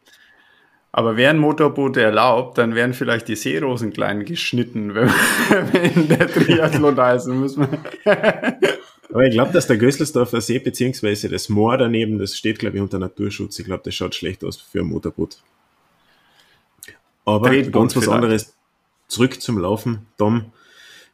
Aber 0.90 1.16
wären 1.16 1.38
Motorboote 1.38 2.00
erlaubt, 2.00 2.58
dann 2.58 2.74
wären 2.74 2.94
vielleicht 2.94 3.28
die 3.28 3.36
Seerosen 3.36 3.92
klein 3.92 4.24
geschnitten, 4.24 4.94
wenn, 4.94 5.08
wenn 5.72 6.08
der 6.08 6.26
Triathlon 6.28 6.96
da 6.96 7.14
ist. 7.14 7.26
Müssen 7.26 7.68
wir 7.70 8.58
Aber 9.10 9.24
ich 9.24 9.32
glaube, 9.32 9.52
dass 9.52 9.66
der 9.66 9.76
Gösselsdorfer 9.76 10.40
See 10.40 10.58
beziehungsweise 10.58 11.28
das 11.28 11.48
Moor 11.48 11.78
daneben, 11.78 12.18
das 12.18 12.36
steht, 12.36 12.58
glaube 12.58 12.76
ich, 12.76 12.82
unter 12.82 12.98
Naturschutz. 12.98 13.58
Ich 13.58 13.66
glaube, 13.66 13.82
das 13.84 13.94
schaut 13.94 14.14
schlecht 14.14 14.44
aus 14.44 14.60
für 14.60 14.80
ein 14.80 14.86
Motorboot. 14.86 15.38
Aber 17.24 17.48
Tretboot 17.48 17.72
ganz 17.72 17.96
was 17.96 18.04
vielleicht. 18.04 18.14
anderes. 18.16 18.57
Zurück 19.08 19.40
zum 19.40 19.58
Laufen, 19.58 20.06
Tom. 20.18 20.52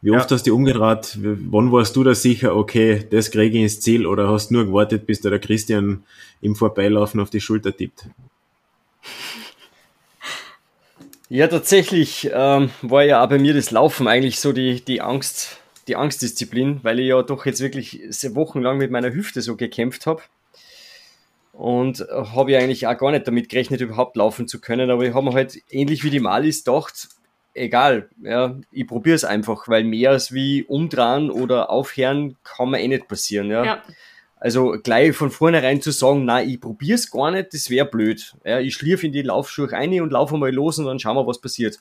Wie 0.03 0.11
oft 0.11 0.31
ja. 0.31 0.35
hast 0.35 0.47
du 0.47 0.55
umgedreht? 0.55 1.17
Wann 1.23 1.73
warst 1.73 1.97
du 1.97 2.05
da 2.05 2.15
sicher, 2.15 2.55
okay, 2.55 3.07
das 3.09 3.31
kriege 3.31 3.57
ich 3.57 3.63
ins 3.63 3.81
Ziel? 3.81 4.05
Oder 4.05 4.29
hast 4.29 4.51
du 4.51 4.55
nur 4.55 4.67
gewartet, 4.67 5.07
bis 5.07 5.23
der 5.23 5.39
Christian 5.39 6.05
im 6.43 6.57
Vorbeilaufen 6.57 7.21
auf 7.21 7.31
die 7.31 7.41
Schulter 7.41 7.75
tippt? 7.75 8.07
Ja, 11.31 11.47
tatsächlich 11.47 12.31
ähm, 12.35 12.69
war 12.83 13.03
ja 13.05 13.25
auch 13.25 13.29
bei 13.29 13.39
mir 13.39 13.55
das 13.55 13.71
Laufen 13.71 14.07
eigentlich 14.07 14.41
so 14.41 14.53
die, 14.53 14.85
die 14.85 15.01
Angst, 15.01 15.59
die 15.89 15.97
Angstdisziplin, 15.97 16.81
weil 16.83 17.01
ich 17.01 17.07
ja 17.07 17.23
doch 17.23 17.47
jetzt 17.47 17.61
wirklich 17.61 18.03
sehr 18.11 18.35
wochenlang 18.35 18.77
mit 18.77 18.91
meiner 18.91 19.13
Hüfte 19.13 19.41
so 19.41 19.57
gekämpft 19.57 20.07
habe. 20.07 20.23
Und 21.53 22.05
habe 22.11 22.53
ja 22.53 22.59
eigentlich 22.59 22.89
auch 22.89 22.99
gar 22.99 23.13
nicht 23.13 23.27
damit 23.27 23.49
gerechnet, 23.49 23.81
überhaupt 23.81 24.17
laufen 24.17 24.49
zu 24.49 24.61
können. 24.61 24.91
Aber 24.91 25.05
ich 25.05 25.15
habe 25.15 25.25
mir 25.25 25.33
halt 25.33 25.63
ähnlich 25.71 26.05
wie 26.05 26.11
die 26.11 26.21
Malis 26.21 26.65
gedacht, 26.65 27.09
egal, 27.55 28.09
ja, 28.23 28.57
ich 28.71 28.87
probiere 28.87 29.17
es 29.17 29.25
einfach, 29.25 29.69
weil 29.69 29.85
mehr 29.85 30.11
als 30.11 30.33
wie 30.33 30.65
umdrehen 30.65 31.31
oder 31.31 31.71
aufhören 31.71 32.37
kann 32.43 32.71
mir 32.71 32.81
eh 32.81 32.89
nicht 32.89 33.09
passieren. 33.09 33.51
Ja. 33.51 33.65
ja. 33.65 33.83
Also 34.39 34.77
gleich 34.83 35.17
von 35.17 35.31
vornherein 35.31 35.81
zu 35.81 35.91
sagen, 35.91 36.27
nein, 36.27 36.49
ich 36.49 36.61
probiere 36.61 36.97
es 36.97 37.11
gar 37.11 37.31
nicht, 37.31 37.55
das 37.55 37.71
wäre 37.71 37.87
blöd. 37.87 38.35
Ja, 38.45 38.61
ich 38.61 38.75
schlierf 38.75 39.03
in 39.03 39.13
die 39.13 39.23
Laufschuhe 39.23 39.73
rein 39.73 39.99
und 40.03 40.13
laufe 40.13 40.37
mal 40.37 40.53
los 40.53 40.79
und 40.79 40.85
dann 40.85 40.99
schauen 40.99 41.17
wir, 41.17 41.27
was 41.27 41.41
passiert. 41.41 41.81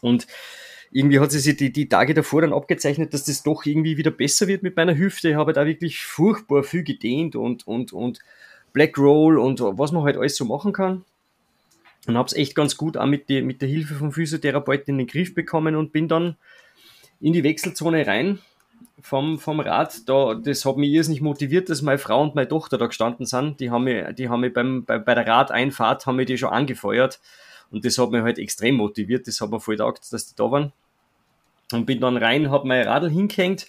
Und 0.00 0.26
irgendwie 0.90 1.20
hat 1.20 1.30
sich 1.30 1.56
die, 1.56 1.72
die 1.72 1.88
Tage 1.88 2.14
davor 2.14 2.40
dann 2.40 2.52
abgezeichnet, 2.52 3.12
dass 3.12 3.24
das 3.24 3.42
doch 3.42 3.64
irgendwie 3.66 3.96
wieder 3.96 4.10
besser 4.10 4.48
wird 4.48 4.62
mit 4.62 4.76
meiner 4.76 4.96
Hüfte. 4.96 5.28
Ich 5.28 5.34
habe 5.36 5.52
da 5.52 5.66
wirklich 5.66 6.00
furchtbar 6.00 6.62
viel 6.62 6.82
gedehnt 6.82 7.36
und, 7.36 7.66
und, 7.66 7.92
und 7.92 8.20
Black 8.72 8.98
Roll 8.98 9.38
und 9.38 9.60
was 9.60 9.92
man 9.92 10.02
halt 10.02 10.16
alles 10.16 10.36
so 10.36 10.44
machen 10.44 10.72
kann. 10.72 11.04
Und 12.08 12.16
habe 12.16 12.26
es 12.26 12.32
echt 12.32 12.54
ganz 12.54 12.78
gut 12.78 12.96
auch 12.96 13.04
mit, 13.04 13.28
die, 13.28 13.42
mit 13.42 13.60
der 13.60 13.68
Hilfe 13.68 13.94
vom 13.94 14.12
Physiotherapeuten 14.12 14.94
in 14.94 14.98
den 14.98 15.06
Griff 15.06 15.34
bekommen 15.34 15.76
und 15.76 15.92
bin 15.92 16.08
dann 16.08 16.36
in 17.20 17.34
die 17.34 17.44
Wechselzone 17.44 18.06
rein 18.06 18.38
vom, 19.02 19.38
vom 19.38 19.60
Rad. 19.60 20.08
Da, 20.08 20.34
das 20.34 20.64
hat 20.64 20.78
mich 20.78 20.90
irrsinnig 20.90 21.20
motiviert, 21.20 21.68
dass 21.68 21.82
meine 21.82 21.98
Frau 21.98 22.22
und 22.22 22.34
meine 22.34 22.48
Tochter 22.48 22.78
da 22.78 22.86
gestanden 22.86 23.26
sind. 23.26 23.60
Die 23.60 23.70
haben 23.70 23.84
mich, 23.84 24.06
die 24.14 24.30
haben 24.30 24.40
mich 24.40 24.54
beim, 24.54 24.86
bei, 24.86 24.98
bei 24.98 25.14
der 25.14 25.26
Radeinfahrt 25.26 26.06
haben 26.06 26.16
mich 26.16 26.26
die 26.26 26.38
schon 26.38 26.48
angefeuert. 26.48 27.20
Und 27.70 27.84
das 27.84 27.98
hat 27.98 28.10
mich 28.10 28.22
halt 28.22 28.38
extrem 28.38 28.76
motiviert. 28.76 29.28
Das 29.28 29.42
hat 29.42 29.50
mir 29.50 29.60
voll 29.60 29.76
gedacht, 29.76 30.00
dass 30.10 30.26
die 30.26 30.34
da 30.34 30.50
waren. 30.50 30.72
Und 31.72 31.84
bin 31.84 32.00
dann 32.00 32.16
rein, 32.16 32.50
habe 32.50 32.66
mein 32.66 32.88
Radl 32.88 33.10
hingehängt, 33.10 33.66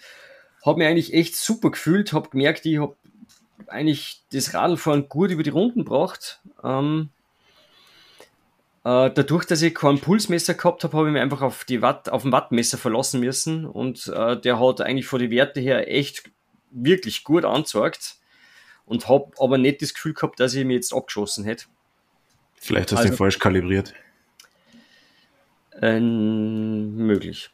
habe 0.65 0.77
mich 0.77 0.87
eigentlich 0.87 1.13
echt 1.13 1.35
super 1.35 1.71
gefühlt, 1.71 2.13
habe 2.13 2.29
gemerkt, 2.29 2.65
ich 2.65 2.79
habe 2.79 2.95
eigentlich 3.67 4.21
das 4.31 4.53
Radlfahren 4.53 5.09
gut 5.09 5.31
über 5.31 5.43
die 5.43 5.49
Runden 5.49 5.83
gebracht. 5.83 6.39
Ähm, 6.63 7.09
äh, 7.09 7.18
dadurch, 8.89 9.45
dass 9.45 9.61
ich 9.61 9.75
kein 9.75 9.99
Pulsmesser 9.99 10.53
gehabt 10.53 10.83
habe, 10.83 10.97
habe 10.97 11.07
ich 11.07 11.13
mich 11.13 11.21
einfach 11.21 11.41
auf, 11.41 11.65
die 11.65 11.81
Watt, 11.81 12.09
auf 12.09 12.23
ein 12.23 12.31
Wattmesser 12.31 12.77
verlassen 12.77 13.19
müssen 13.19 13.65
und 13.65 14.07
äh, 14.07 14.39
der 14.39 14.59
hat 14.59 14.81
eigentlich 14.81 15.05
von 15.05 15.19
den 15.19 15.31
Werten 15.31 15.61
her 15.61 15.91
echt 15.93 16.23
wirklich 16.71 17.23
gut 17.23 17.45
angezeigt 17.45 18.15
und 18.85 19.07
habe 19.07 19.31
aber 19.37 19.57
nicht 19.57 19.81
das 19.81 19.93
Gefühl 19.93 20.13
gehabt, 20.13 20.39
dass 20.39 20.53
ich 20.53 20.65
mich 20.65 20.75
jetzt 20.75 20.93
abgeschossen 20.93 21.43
hätte. 21.43 21.65
Vielleicht 22.55 22.91
hast 22.91 22.99
du 22.99 23.03
also, 23.03 23.13
ihn 23.13 23.17
falsch 23.17 23.39
kalibriert. 23.39 23.93
Äh, 25.81 25.99
möglich. 25.99 27.49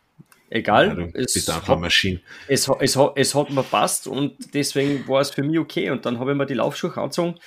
Egal. 0.49 0.87
Ja, 0.87 0.93
du 0.93 1.11
bist 1.11 1.49
einfach 1.49 1.69
eine 1.69 1.81
Maschine. 1.81 2.21
Es, 2.47 2.67
es, 2.67 2.95
es, 2.95 3.11
es 3.15 3.35
hat 3.35 3.49
mir 3.49 3.63
passt 3.63 4.07
und 4.07 4.53
deswegen 4.53 5.07
war 5.07 5.21
es 5.21 5.31
für 5.31 5.43
mich 5.43 5.59
okay. 5.59 5.89
Und 5.89 6.05
dann 6.05 6.19
habe 6.19 6.31
ich 6.31 6.37
mir 6.37 6.45
die 6.45 6.53
Laufschuhe 6.53 6.95
angezogen 6.95 7.39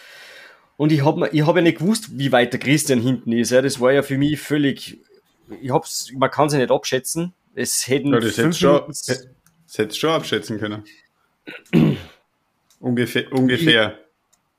und 0.78 0.92
ich 0.92 1.04
habe 1.04 1.28
ich 1.32 1.44
hab 1.44 1.56
ja 1.56 1.62
nicht 1.62 1.78
gewusst, 1.78 2.18
wie 2.18 2.30
weit 2.30 2.52
der 2.52 2.60
Christian 2.60 3.00
hinten 3.00 3.32
ist. 3.32 3.50
Ja. 3.50 3.60
Das 3.60 3.80
war 3.80 3.92
ja 3.92 4.02
für 4.02 4.16
mich 4.16 4.40
völlig, 4.40 4.98
ich 5.60 5.70
hab's, 5.70 6.12
man 6.16 6.30
kann 6.30 6.46
es 6.46 6.52
ja 6.52 6.60
nicht 6.60 6.70
abschätzen. 6.70 7.34
Es 7.54 7.88
hätten 7.88 8.12
ja, 8.12 8.20
das 8.20 8.36
fünf 8.36 8.56
schon, 8.56 8.82
das 8.86 9.28
hättest 9.76 9.98
schon 9.98 10.10
abschätzen 10.10 10.60
können. 10.60 10.84
ungefähr. 12.80 13.30
ungefähr. 13.32 13.98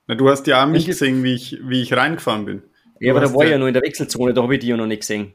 Na, 0.08 0.16
du 0.16 0.30
hast 0.30 0.46
ja 0.48 0.62
auch 0.62 0.68
mich 0.68 0.86
gesehen, 0.86 1.24
wie 1.24 1.36
ich, 1.36 1.58
wie 1.64 1.82
ich 1.82 1.94
reingefahren 1.94 2.44
bin. 2.44 2.64
Du 3.00 3.06
ja, 3.06 3.14
aber 3.14 3.22
da 3.22 3.34
war 3.34 3.46
ja, 3.46 3.52
ja 3.52 3.58
noch 3.58 3.68
in 3.68 3.74
der 3.74 3.84
Wechselzone, 3.84 4.34
da 4.34 4.44
habe 4.44 4.56
ich 4.56 4.60
die 4.60 4.68
ja 4.68 4.76
noch 4.76 4.88
nicht 4.88 5.00
gesehen. 5.00 5.34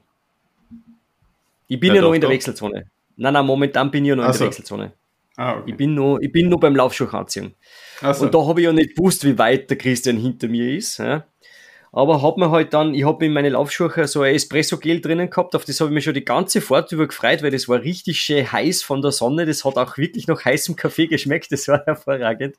Ich 1.66 1.80
bin 1.80 1.89
ja, 1.89 1.95
ja 1.95 2.01
doch, 2.03 2.09
noch 2.09 2.14
in 2.14 2.20
der 2.20 2.28
doch. 2.28 2.35
Wechselzone. 2.35 2.85
Nein, 3.16 3.32
nein, 3.32 3.47
momentan 3.47 3.91
bin 3.91 4.05
ich 4.05 4.11
ja 4.11 4.16
noch 4.16 4.26
in 4.26 4.32
der 4.32 4.41
Wechselzone. 4.41 4.93
Ah, 5.37 5.59
okay. 5.59 5.70
ich, 5.70 5.76
bin 5.76 5.95
noch, 5.95 6.18
ich 6.18 6.30
bin 6.30 6.49
noch 6.49 6.61
beim 6.61 6.76
Laufschuh 6.76 7.07
anziehen. 7.07 7.55
So. 8.01 8.24
Und 8.24 8.35
da 8.35 8.47
habe 8.47 8.61
ich 8.61 8.66
ja 8.66 8.72
nicht 8.72 8.97
gewusst, 8.97 9.24
wie 9.24 9.39
weit 9.39 9.68
der 9.68 9.78
Christian 9.78 10.16
hinter 10.16 10.49
mir 10.49 10.76
ist. 10.76 10.99
Ja. 10.99 11.24
Aber 11.97 12.22
hat 12.22 12.39
mir 12.39 12.51
halt 12.51 12.74
dann, 12.74 12.93
ich 12.93 13.05
habe 13.05 13.24
in 13.24 13.32
meine 13.32 13.51
Laufschuhe 13.51 14.09
so 14.09 14.22
ein 14.22 14.35
Espresso-Gel 14.35 15.01
drinnen 15.01 15.30
gehabt, 15.30 15.55
auf 15.55 15.64
das 15.64 15.80
habe 15.80 15.91
ich 15.91 15.95
mich 15.95 16.05
schon 16.05 16.14
die 16.14 16.24
ganze 16.24 16.61
Fahrt 16.61 16.91
über 16.91 17.07
gefreut, 17.07 17.45
weil 17.45 17.53
das 17.53 17.68
war 17.68 17.82
richtig 17.82 18.20
schön 18.20 18.51
heiß 18.51 18.82
von 18.82 19.01
der 19.01 19.12
Sonne. 19.12 19.47
Das 19.47 19.64
hat 19.64 19.76
auch 19.76 19.97
wirklich 19.97 20.26
nach 20.26 20.45
heißem 20.45 20.74
Kaffee 20.74 21.07
geschmeckt, 21.07 21.53
das 21.53 21.68
war 21.68 21.82
hervorragend. 21.87 22.57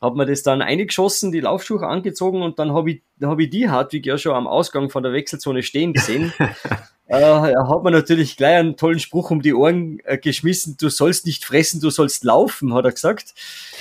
Hab 0.00 0.16
mir 0.16 0.24
das 0.24 0.42
dann 0.42 0.62
eingeschossen, 0.62 1.32
die 1.32 1.40
Laufschuhe 1.40 1.86
angezogen 1.86 2.42
und 2.42 2.58
dann 2.58 2.72
habe 2.72 2.92
ich, 2.92 3.02
hab 3.22 3.38
ich 3.38 3.50
die 3.50 3.68
Hartwig 3.68 4.06
ja 4.06 4.16
schon 4.16 4.32
am 4.32 4.46
Ausgang 4.46 4.88
von 4.88 5.02
der 5.02 5.12
Wechselzone 5.12 5.62
stehen 5.62 5.92
gesehen. 5.92 6.32
äh, 7.08 7.52
er 7.52 7.68
hat 7.68 7.84
mir 7.84 7.92
natürlich 7.92 8.36
gleich 8.36 8.56
einen 8.56 8.76
tollen 8.76 8.98
Spruch 8.98 9.30
um 9.30 9.40
die 9.40 9.54
Ohren 9.54 10.00
äh, 10.04 10.18
geschmissen, 10.18 10.76
du 10.76 10.88
sollst 10.88 11.24
nicht 11.24 11.44
fressen, 11.44 11.80
du 11.80 11.90
sollst 11.90 12.24
laufen, 12.24 12.74
hat 12.74 12.84
er 12.84 12.90
gesagt. 12.90 13.32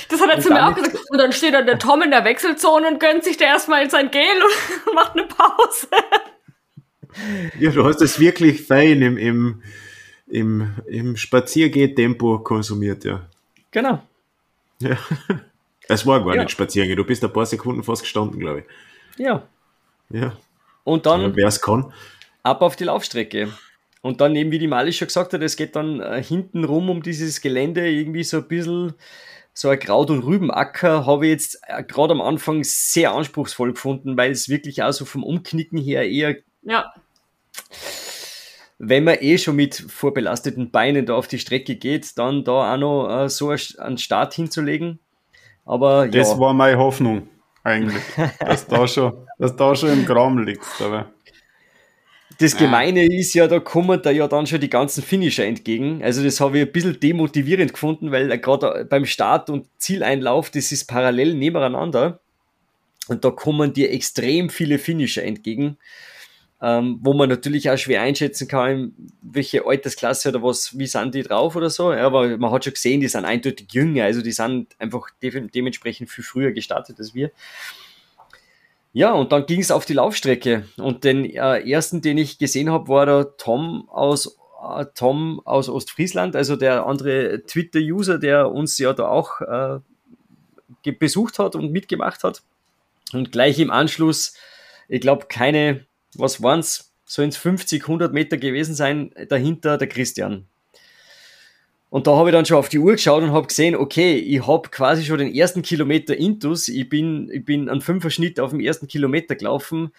Das 0.09 0.21
hat 0.21 0.30
er 0.30 0.36
und 0.38 0.43
zu 0.43 0.49
mir 0.49 0.67
auch 0.67 0.76
gesagt. 0.76 0.99
Und 1.09 1.17
dann 1.17 1.32
steht 1.32 1.55
dann 1.55 1.65
der 1.65 1.80
Tom 1.80 2.03
in 2.03 2.11
der 2.11 2.23
Wechselzone 2.23 2.88
und 2.88 2.99
gönnt 2.99 3.23
sich 3.23 3.38
da 3.38 3.45
erstmal 3.45 3.89
sein 3.89 4.11
Gel 4.11 4.21
und 4.21 4.93
macht 4.95 5.13
eine 5.13 5.23
Pause. 5.23 5.88
Ja, 7.59 7.71
du 7.71 7.84
hast 7.84 8.01
es 8.01 8.19
wirklich 8.19 8.67
fein 8.67 9.01
im, 9.01 9.17
im, 9.17 9.63
im, 10.28 10.76
im 10.86 11.17
Spaziergeh-Tempo 11.17 12.39
konsumiert, 12.39 13.05
ja. 13.05 13.26
Genau. 13.71 14.03
Ja. 14.80 14.97
Es 15.88 16.05
war 16.05 16.23
gar 16.23 16.36
ja. 16.36 16.41
nicht 16.43 16.51
spazieren, 16.51 16.95
du 16.95 17.03
bist 17.03 17.23
ein 17.23 17.34
paar 17.34 17.45
Sekunden 17.45 17.84
fast 17.84 18.03
gestanden, 18.03 18.39
glaube 18.39 18.59
ich. 18.59 18.65
Ja. 19.17 19.43
Ja. 20.09 20.34
Und 20.84 21.05
dann. 21.05 21.36
Wer 21.36 21.47
es 21.47 21.61
kann 21.61 21.91
ab 22.46 22.62
auf 22.62 22.76
die 22.76 22.86
Laufstrecke. 22.86 23.50
Und 24.02 24.22
dann 24.22 24.36
eben, 24.36 24.52
wie 24.52 24.60
die 24.60 24.68
Mali 24.68 24.93
schon 24.93 25.08
gesagt 25.08 25.34
hat, 25.34 25.41
es 25.41 25.56
geht 25.56 25.76
dann 25.76 26.00
äh, 26.00 26.24
hinten 26.24 26.64
rum 26.64 26.89
um 26.89 27.02
dieses 27.02 27.41
Gelände 27.41 27.89
irgendwie 27.89 28.24
so 28.24 28.38
ein 28.38 28.48
bisschen 28.48 28.93
so 29.58 29.70
ein 29.70 29.80
Kraut- 29.80 30.12
und 30.12 30.24
Rübenacker 30.24 31.06
habe 31.06 31.26
ich 31.26 31.32
jetzt 31.32 31.60
äh, 31.68 31.82
gerade 31.82 32.14
am 32.14 32.22
Anfang 32.22 32.64
sehr 32.64 33.14
anspruchsvoll 33.14 33.72
gefunden, 33.72 34.16
weil 34.16 34.32
es 34.32 34.48
wirklich 34.48 34.84
auch 34.84 34.91
so 34.91 35.06
vom 35.06 35.24
Umknicken 35.24 35.80
her 35.80 36.08
eher. 36.08 36.36
Ja. 36.62 36.93
Wenn 38.78 39.06
man 39.06 39.18
eh 39.22 39.38
schon 39.38 39.56
mit 39.56 39.76
vorbelasteten 39.76 40.70
Beinen 40.70 41.06
da 41.06 41.16
auf 41.16 41.28
die 41.28 41.39
Strecke 41.39 41.76
geht, 41.78 42.18
dann 42.18 42.43
da 42.43 42.74
auch 42.74 42.78
noch 42.78 43.24
äh, 43.24 43.30
so 43.30 43.56
einen 43.80 43.98
Start 43.98 44.34
hinzulegen. 44.36 45.00
Aber 45.66 46.08
das 46.08 46.32
ja. 46.32 46.39
war 46.39 46.54
meine 46.54 46.78
Hoffnung 46.78 47.28
eigentlich, 47.64 48.04
dass 48.39 48.68
da 48.68 48.88
schon, 48.88 49.14
dass 49.39 49.56
da 49.56 49.76
schon 49.76 49.93
im 49.93 50.06
Kram 50.06 50.38
liegt. 50.38 50.68
Aber 50.80 51.08
das 52.38 52.58
Gemeine 52.58 53.02
ah. 53.02 53.14
ist 53.14 53.34
ja, 53.34 53.48
da 53.48 53.60
kommen 53.60 54.02
da 54.02 54.12
ja 54.12 54.28
dann 54.28 54.48
schon 54.48 54.60
die 54.60 54.70
ganzen 54.70 55.04
Finisher 55.04 55.46
entgegen. 55.46 56.04
Also 56.04 56.24
das 56.24 56.40
habe 56.40 56.60
ich 56.60 56.66
ein 56.66 56.72
bisschen 56.72 57.00
demotivierend 57.00 57.74
gefunden, 57.74 58.12
weil 58.12 58.38
gerade 58.40 58.86
beim 58.86 59.06
Start 59.06 59.50
und 59.50 59.68
Zieleinlauf, 59.78 60.50
das 60.50 60.72
ist 60.72 60.86
parallel 60.86 61.36
nebeneinander. 61.36 62.20
Und 63.08 63.24
da 63.24 63.32
kommen 63.32 63.74
dir 63.74 63.92
extrem 63.92 64.50
viele 64.50 64.80
Finisher 64.80 65.24
entgegen, 65.24 65.78
ähm, 66.62 67.00
wo 67.02 67.14
man 67.14 67.30
natürlich 67.30 67.70
auch 67.70 67.78
schwer 67.78 68.02
einschätzen 68.02 68.48
kann, 68.48 68.94
welche 69.22 69.66
Altersklasse 69.66 70.30
oder 70.30 70.42
was, 70.42 70.78
wie 70.78 70.88
sind 70.88 71.14
die 71.14 71.22
drauf 71.22 71.56
oder 71.56 71.70
so. 71.70 71.94
Ja, 71.94 72.08
aber 72.08 72.38
man 72.38 72.52
hat 72.52 72.64
schon 72.64 72.74
gesehen, 72.74 73.02
die 73.02 73.08
sind 73.08 73.26
eindeutig 73.26 73.68
jünger, 73.72 74.06
also 74.06 74.22
die 74.22 74.32
sind 74.32 74.76
einfach 74.80 75.10
de 75.22 75.48
dementsprechend 75.54 76.10
viel 76.10 76.24
früher 76.24 76.52
gestartet 76.52 76.98
als 77.00 77.14
wir. 77.14 77.32
Ja, 78.96 79.12
und 79.12 79.34
dann 79.34 79.46
ging 79.46 79.60
es 79.60 79.72
auf 79.72 79.84
die 79.86 79.91
Laufstrecke. 79.91 80.70
Und 80.78 81.04
den 81.04 81.26
äh, 81.26 81.70
ersten, 81.70 82.02
den 82.02 82.18
ich 82.18 82.38
gesehen 82.38 82.72
habe, 82.72 82.88
war 82.88 83.06
der 83.06 83.36
Tom 83.36 83.89
aus 83.89 84.38
äh, 84.64 84.86
Tom 84.96 85.41
aus 85.43 85.68
Ostfriesland, 85.68 86.34
also 86.34 86.56
der 86.56 86.86
andere 86.86 87.43
Twitter-User, 87.46 88.20
der 88.20 88.50
uns 88.50 88.78
ja 88.78 88.93
da 88.93 89.10
auch 89.10 89.41
äh, 89.41 90.91
besucht 90.93 91.39
hat 91.39 91.58
und 91.58 91.74
mitgemacht 91.74 92.24
hat. 92.24 92.41
Und 93.12 93.34
gleich 93.34 93.60
im 93.60 93.70
Anschluss, 93.70 94.34
ich 94.88 95.02
glaube, 95.02 95.26
keine, 95.28 95.86
was 96.14 96.41
waren's, 96.41 96.93
so 97.04 97.22
ins 97.22 97.36
50, 97.36 97.82
100 97.82 98.14
Meter 98.14 98.38
gewesen 98.38 98.76
sein, 98.76 99.14
dahinter 99.28 99.78
der 99.78 99.89
Christian. 99.89 100.48
Und 101.96 102.08
da 102.08 102.18
habe 102.18 102.28
ich 102.28 102.34
dann 102.34 102.46
schon 102.46 102.58
auf 102.58 102.68
die 102.68 102.78
Uhr 102.78 102.91
geschaut 102.91 103.24
und 103.24 103.32
habe 103.32 103.48
gesehen, 103.48 103.74
okay, 103.74 104.18
ich 104.18 104.46
habe 104.46 104.68
quasi 104.68 105.06
schon 105.06 105.18
den 105.18 105.34
ersten 105.34 105.62
Kilometer 105.62 106.14
Intus. 106.14 106.68
Ich 106.68 106.89
bin, 106.89 107.30
ich 107.32 107.46
bin 107.46 107.70
einen 107.70 107.80
Fünfer-Schnitt 107.80 108.38
auf 108.41 108.50
dem 108.50 108.60
ersten 108.60 108.89
Kilometer 108.89 109.34
gelaufen. 109.36 109.93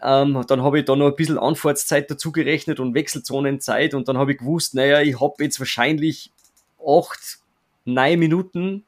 Ähm, 0.00 0.44
dann 0.46 0.62
habe 0.62 0.78
ich 0.78 0.84
da 0.84 0.94
noch 0.94 1.08
ein 1.08 1.16
bisschen 1.16 1.38
Anfahrtszeit 1.38 2.08
dazu 2.08 2.30
gerechnet 2.30 2.78
und 2.78 2.94
Wechselzonenzeit. 2.94 3.94
Und 3.94 4.06
dann 4.06 4.16
habe 4.16 4.30
ich 4.30 4.38
gewusst, 4.38 4.76
naja, 4.76 5.00
ich 5.00 5.20
habe 5.20 5.42
jetzt 5.42 5.58
wahrscheinlich 5.58 6.30
acht, 6.86 7.40
neun 7.84 8.20
Minuten. 8.20 8.84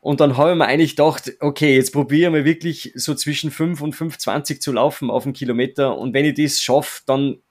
Und 0.00 0.20
dann 0.20 0.38
habe 0.38 0.52
ich 0.52 0.56
mir 0.56 0.68
eigentlich 0.68 0.96
gedacht, 0.96 1.32
okay, 1.40 1.76
jetzt 1.76 1.92
probiere 1.92 2.28
ich 2.28 2.32
mal 2.32 2.44
wirklich 2.46 2.92
so 2.94 3.14
zwischen 3.14 3.50
5 3.50 3.82
und 3.82 3.94
5,20 3.94 4.58
zu 4.60 4.72
laufen 4.72 5.10
auf 5.10 5.26
einen 5.26 5.34
Kilometer. 5.34 5.98
Und 5.98 6.14
wenn 6.14 6.24
ich 6.24 6.42
das 6.42 6.62
schaffe, 6.62 7.02
dann 7.04 7.42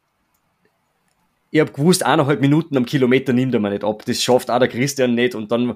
ich 1.51 1.59
habe 1.59 1.71
gewusst, 1.71 2.05
eineinhalb 2.05 2.41
Minuten 2.41 2.77
am 2.77 2.85
Kilometer 2.85 3.33
nimmt 3.33 3.53
er 3.53 3.59
mir 3.59 3.71
nicht 3.71 3.83
ab. 3.83 4.03
Das 4.05 4.21
schafft 4.21 4.51
auch 4.51 4.59
der 4.59 4.67
Christian 4.67 5.15
nicht. 5.15 5.35
Und 5.35 5.51
dann 5.51 5.75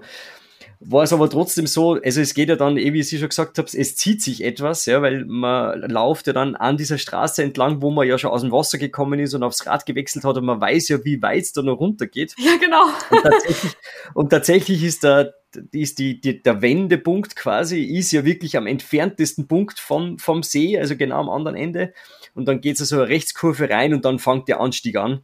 war 0.85 1.03
es 1.03 1.13
aber 1.13 1.29
trotzdem 1.29 1.67
so, 1.67 1.93
also 2.03 2.21
es 2.21 2.33
geht 2.33 2.49
ja 2.49 2.55
dann, 2.55 2.77
eh 2.77 2.93
wie 2.93 2.99
ich 2.99 3.09
schon 3.09 3.29
gesagt 3.29 3.57
habe, 3.57 3.69
es 3.71 3.95
zieht 3.95 4.21
sich 4.21 4.43
etwas, 4.43 4.85
ja, 4.85 5.01
weil 5.01 5.25
man 5.25 5.79
läuft 5.89 6.27
ja 6.27 6.33
dann 6.33 6.55
an 6.55 6.77
dieser 6.77 6.97
Straße 6.97 7.41
entlang, 7.43 7.81
wo 7.81 7.89
man 7.89 8.07
ja 8.07 8.17
schon 8.17 8.31
aus 8.31 8.41
dem 8.41 8.51
Wasser 8.51 8.77
gekommen 8.77 9.19
ist 9.19 9.33
und 9.33 9.43
aufs 9.43 9.65
Rad 9.65 9.85
gewechselt 9.85 10.25
hat 10.25 10.37
und 10.37 10.45
man 10.45 10.59
weiß 10.59 10.89
ja, 10.89 11.03
wie 11.05 11.21
weit 11.21 11.43
es 11.43 11.53
da 11.53 11.61
noch 11.61 11.79
runter 11.79 12.07
geht. 12.07 12.35
Ja, 12.37 12.57
genau. 12.57 12.83
Und 13.09 13.23
tatsächlich, 13.23 13.73
und 14.13 14.29
tatsächlich 14.29 14.83
ist 14.83 15.03
der, 15.03 15.33
ist 15.71 15.99
die, 15.99 16.19
die, 16.19 16.41
der 16.41 16.61
Wendepunkt 16.61 17.35
quasi, 17.35 17.83
ist 17.83 18.11
ja 18.11 18.25
wirklich 18.25 18.57
am 18.57 18.67
entferntesten 18.67 19.47
Punkt 19.47 19.79
vom, 19.79 20.19
vom 20.19 20.43
See, 20.43 20.77
also 20.77 20.97
genau 20.97 21.19
am 21.19 21.29
anderen 21.29 21.55
Ende. 21.55 21.93
Und 22.33 22.45
dann 22.45 22.59
geht 22.59 22.79
es 22.79 22.89
so 22.89 22.97
eine 22.97 23.07
Rechtskurve 23.07 23.69
rein 23.69 23.93
und 23.93 24.03
dann 24.05 24.19
fängt 24.19 24.47
der 24.47 24.59
Anstieg 24.59 24.97
an. 24.97 25.21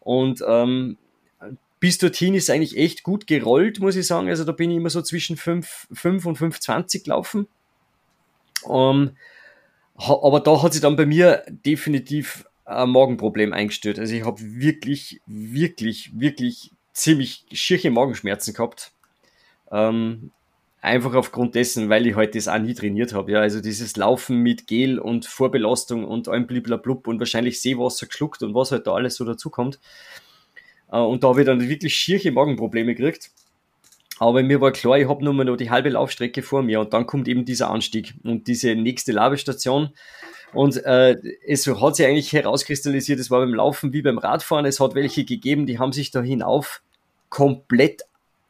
Und 0.00 0.42
ähm, 0.46 0.96
bis 1.80 1.98
dorthin 1.98 2.34
ist 2.34 2.50
eigentlich 2.50 2.76
echt 2.76 3.02
gut 3.02 3.26
gerollt, 3.26 3.80
muss 3.80 3.96
ich 3.96 4.06
sagen. 4.06 4.28
Also 4.28 4.44
da 4.44 4.52
bin 4.52 4.70
ich 4.70 4.76
immer 4.76 4.90
so 4.90 5.02
zwischen 5.02 5.36
5, 5.36 5.88
5 5.92 6.26
und 6.26 6.38
5,20 6.38 7.04
gelaufen. 7.04 7.46
Ähm, 8.68 9.12
aber 9.96 10.40
da 10.40 10.62
hat 10.62 10.72
sich 10.72 10.82
dann 10.82 10.96
bei 10.96 11.06
mir 11.06 11.44
definitiv 11.48 12.44
ein 12.64 12.90
Magenproblem 12.90 13.52
eingestellt. 13.52 13.98
Also 13.98 14.14
ich 14.14 14.24
habe 14.24 14.40
wirklich, 14.40 15.20
wirklich, 15.26 16.12
wirklich 16.18 16.72
ziemlich 16.92 17.46
schirche 17.52 17.90
Magenschmerzen 17.90 18.54
gehabt. 18.54 18.92
Ähm, 19.70 20.32
Einfach 20.88 21.12
aufgrund 21.12 21.54
dessen, 21.54 21.90
weil 21.90 22.06
ich 22.06 22.14
heute 22.14 22.28
halt 22.28 22.34
das 22.34 22.48
auch 22.48 22.58
nie 22.58 22.72
trainiert 22.72 23.12
habe. 23.12 23.32
Ja, 23.32 23.40
also 23.40 23.60
dieses 23.60 23.94
Laufen 23.98 24.38
mit 24.38 24.66
Gel 24.66 24.98
und 24.98 25.26
Vorbelastung 25.26 26.06
und 26.06 26.28
allem 26.28 26.46
bliblablub 26.46 27.06
und 27.06 27.18
wahrscheinlich 27.18 27.60
Seewasser 27.60 28.06
geschluckt 28.06 28.42
und 28.42 28.54
was 28.54 28.72
halt 28.72 28.86
da 28.86 28.94
alles 28.94 29.16
so 29.16 29.26
dazukommt. 29.26 29.80
Äh, 30.90 30.96
und 30.96 31.22
da 31.22 31.28
habe 31.28 31.40
ich 31.40 31.46
dann 31.46 31.60
wirklich 31.68 31.94
schierche 31.94 32.32
Magenprobleme 32.32 32.94
gekriegt. 32.94 33.32
Aber 34.18 34.42
mir 34.42 34.62
war 34.62 34.72
klar, 34.72 34.96
ich 34.96 35.06
habe 35.06 35.22
nur 35.22 35.34
mal 35.34 35.44
noch 35.44 35.58
die 35.58 35.68
halbe 35.68 35.90
Laufstrecke 35.90 36.40
vor 36.40 36.62
mir 36.62 36.80
und 36.80 36.94
dann 36.94 37.04
kommt 37.04 37.28
eben 37.28 37.44
dieser 37.44 37.68
Anstieg 37.68 38.14
und 38.24 38.48
diese 38.48 38.74
nächste 38.74 39.12
Labestation. 39.12 39.90
Und 40.54 40.82
äh, 40.86 41.16
es 41.46 41.66
hat 41.66 41.96
sich 41.96 42.06
eigentlich 42.06 42.32
herauskristallisiert, 42.32 43.20
es 43.20 43.30
war 43.30 43.40
beim 43.40 43.52
Laufen 43.52 43.92
wie 43.92 44.00
beim 44.00 44.16
Radfahren, 44.16 44.64
es 44.64 44.80
hat 44.80 44.94
welche 44.94 45.26
gegeben, 45.26 45.66
die 45.66 45.78
haben 45.78 45.92
sich 45.92 46.12
da 46.12 46.22
hinauf 46.22 46.80
komplett, 47.28 48.04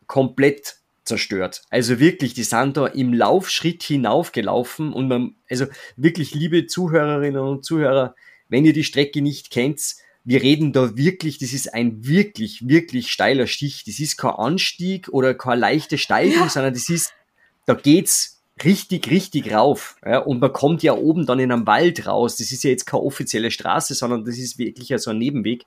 komplett 0.06 0.76
zerstört. 1.08 1.62
Also 1.70 1.98
wirklich, 1.98 2.34
die 2.34 2.44
sind 2.44 2.76
da 2.76 2.86
im 2.86 3.12
Laufschritt 3.12 3.82
hinaufgelaufen 3.82 4.92
und 4.92 5.08
man, 5.08 5.34
also 5.50 5.66
wirklich, 5.96 6.34
liebe 6.34 6.66
Zuhörerinnen 6.66 7.40
und 7.40 7.64
Zuhörer, 7.64 8.14
wenn 8.48 8.64
ihr 8.64 8.72
die 8.72 8.84
Strecke 8.84 9.20
nicht 9.20 9.50
kennt, 9.50 9.96
wir 10.24 10.42
reden 10.42 10.72
da 10.72 10.96
wirklich, 10.96 11.38
das 11.38 11.52
ist 11.52 11.72
ein 11.72 12.06
wirklich, 12.06 12.68
wirklich 12.68 13.10
steiler 13.10 13.46
Stich. 13.46 13.84
Das 13.84 13.98
ist 13.98 14.18
kein 14.18 14.32
Anstieg 14.32 15.08
oder 15.08 15.34
keine 15.34 15.60
leichte 15.60 15.96
Steigung, 15.96 16.42
ja. 16.42 16.48
sondern 16.50 16.74
das 16.74 16.90
ist, 16.90 17.14
da 17.64 17.74
geht's 17.74 18.42
richtig, 18.62 19.10
richtig 19.10 19.52
rauf. 19.52 19.96
Ja, 20.04 20.18
und 20.18 20.40
man 20.40 20.52
kommt 20.52 20.82
ja 20.82 20.92
oben 20.92 21.24
dann 21.24 21.38
in 21.38 21.50
einem 21.50 21.66
Wald 21.66 22.06
raus. 22.06 22.36
Das 22.36 22.52
ist 22.52 22.62
ja 22.62 22.70
jetzt 22.70 22.84
keine 22.84 23.04
offizielle 23.04 23.50
Straße, 23.50 23.94
sondern 23.94 24.24
das 24.24 24.36
ist 24.36 24.58
wirklich 24.58 24.90
ja 24.90 24.98
so 24.98 25.10
ein 25.10 25.18
Nebenweg. 25.18 25.64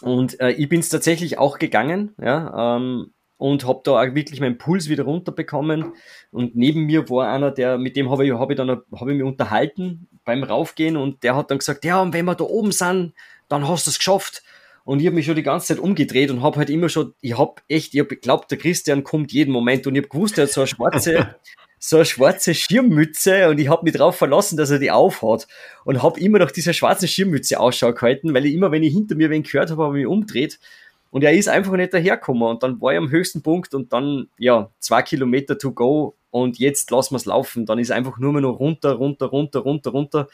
Und 0.00 0.40
äh, 0.40 0.52
ich 0.52 0.68
bin 0.68 0.80
es 0.80 0.88
tatsächlich 0.88 1.38
auch 1.38 1.58
gegangen, 1.58 2.14
ja, 2.20 2.76
ähm, 2.76 3.12
und 3.42 3.66
habe 3.66 3.80
da 3.82 4.00
auch 4.00 4.14
wirklich 4.14 4.38
meinen 4.38 4.56
Puls 4.56 4.88
wieder 4.88 5.02
runterbekommen. 5.02 5.94
Und 6.30 6.54
neben 6.54 6.84
mir 6.84 7.10
war 7.10 7.28
einer, 7.28 7.50
der, 7.50 7.76
mit 7.76 7.96
dem 7.96 8.08
habe 8.08 8.24
ich, 8.24 8.32
hab 8.32 8.48
ich 8.50 8.56
dann 8.56 8.70
hab 8.70 8.84
ich 8.92 9.02
mich 9.02 9.24
unterhalten 9.24 10.06
beim 10.24 10.44
Raufgehen 10.44 10.96
und 10.96 11.24
der 11.24 11.34
hat 11.34 11.50
dann 11.50 11.58
gesagt, 11.58 11.84
ja, 11.84 12.00
und 12.00 12.14
wenn 12.14 12.24
wir 12.24 12.36
da 12.36 12.44
oben 12.44 12.70
sind, 12.70 13.14
dann 13.48 13.66
hast 13.66 13.88
du 13.88 13.90
es 13.90 13.98
geschafft. 13.98 14.44
Und 14.84 15.00
ich 15.00 15.06
habe 15.06 15.16
mich 15.16 15.26
schon 15.26 15.34
die 15.34 15.42
ganze 15.42 15.74
Zeit 15.74 15.80
umgedreht 15.80 16.30
und 16.30 16.40
habe 16.40 16.56
halt 16.58 16.70
immer 16.70 16.88
schon, 16.88 17.14
ich 17.20 17.36
habe 17.36 17.54
echt, 17.66 17.94
ich 17.94 17.98
habe 17.98 18.10
geglaubt, 18.10 18.48
der 18.52 18.58
Christian 18.58 19.02
kommt 19.02 19.32
jeden 19.32 19.50
Moment 19.50 19.88
und 19.88 19.96
ich 19.96 20.02
habe 20.02 20.08
gewusst, 20.08 20.38
er 20.38 20.44
hat 20.44 20.52
so 20.52 20.60
eine 20.60 20.68
schwarze, 20.68 21.34
so 21.80 21.96
eine 21.96 22.04
schwarze 22.04 22.54
Schirmmütze 22.54 23.48
und 23.48 23.58
ich 23.58 23.68
habe 23.68 23.82
mich 23.82 23.94
darauf 23.94 24.14
verlassen, 24.14 24.56
dass 24.56 24.70
er 24.70 24.78
die 24.78 24.92
aufhat 24.92 25.48
und 25.84 26.00
habe 26.00 26.20
immer 26.20 26.38
nach 26.38 26.52
dieser 26.52 26.74
schwarzen 26.74 27.08
Schirmmütze 27.08 27.58
Ausschau 27.58 27.92
gehalten, 27.92 28.34
weil 28.34 28.46
ich 28.46 28.54
immer, 28.54 28.70
wenn 28.70 28.84
ich 28.84 28.94
hinter 28.94 29.16
mir 29.16 29.30
wen 29.30 29.42
gehört 29.42 29.72
habe, 29.72 29.82
habe 29.82 29.98
ich 29.98 30.04
mich 30.04 30.12
umdreht 30.12 30.60
und 31.12 31.22
er 31.22 31.34
ist 31.34 31.46
einfach 31.46 31.72
nicht 31.72 31.92
dahergekommen. 31.92 32.42
Und 32.42 32.62
dann 32.62 32.80
war 32.80 32.94
er 32.94 32.98
am 32.98 33.10
höchsten 33.10 33.42
Punkt 33.42 33.74
und 33.74 33.92
dann, 33.92 34.28
ja, 34.38 34.70
zwei 34.80 35.02
Kilometer 35.02 35.58
to 35.58 35.72
go. 35.72 36.16
Und 36.30 36.58
jetzt 36.58 36.90
lassen 36.90 37.12
wir 37.12 37.18
es 37.18 37.26
laufen. 37.26 37.66
Dann 37.66 37.78
ist 37.78 37.90
einfach 37.90 38.16
nur 38.16 38.32
mehr 38.32 38.40
noch 38.40 38.58
runter, 38.58 38.92
runter, 38.92 39.26
runter, 39.26 39.60
runter, 39.60 39.90
runter. 39.90 40.28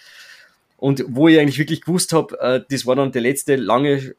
Und 0.76 1.04
wo 1.08 1.26
ich 1.26 1.40
eigentlich 1.40 1.58
wirklich 1.58 1.80
gewusst 1.80 2.12
habe, 2.12 2.38
äh, 2.38 2.62
das 2.70 2.86
war 2.86 2.94
dann 2.94 3.10
der 3.10 3.22
letzte 3.22 3.56
lange 3.56 4.14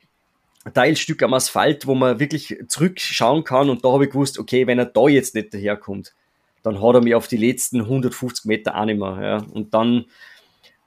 Teilstück 0.73 1.23
am 1.23 1.33
Asphalt, 1.33 1.87
wo 1.87 1.95
man 1.95 2.19
wirklich 2.19 2.57
zurückschauen 2.67 3.45
kann. 3.45 3.69
Und 3.69 3.85
da 3.85 3.93
habe 3.93 4.03
ich 4.03 4.11
gewusst, 4.11 4.37
okay, 4.37 4.67
wenn 4.67 4.79
er 4.79 4.85
da 4.85 5.07
jetzt 5.07 5.35
nicht 5.35 5.53
daherkommt, 5.53 6.13
dann 6.61 6.81
hat 6.81 6.93
er 6.93 7.01
mich 7.01 7.15
auf 7.15 7.29
die 7.29 7.37
letzten 7.37 7.79
150 7.79 8.43
Meter 8.43 8.75
auch 8.75 8.83
nicht 8.83 8.99
mehr. 8.99 9.17
Ja. 9.21 9.37
Und 9.53 9.73
dann 9.73 10.07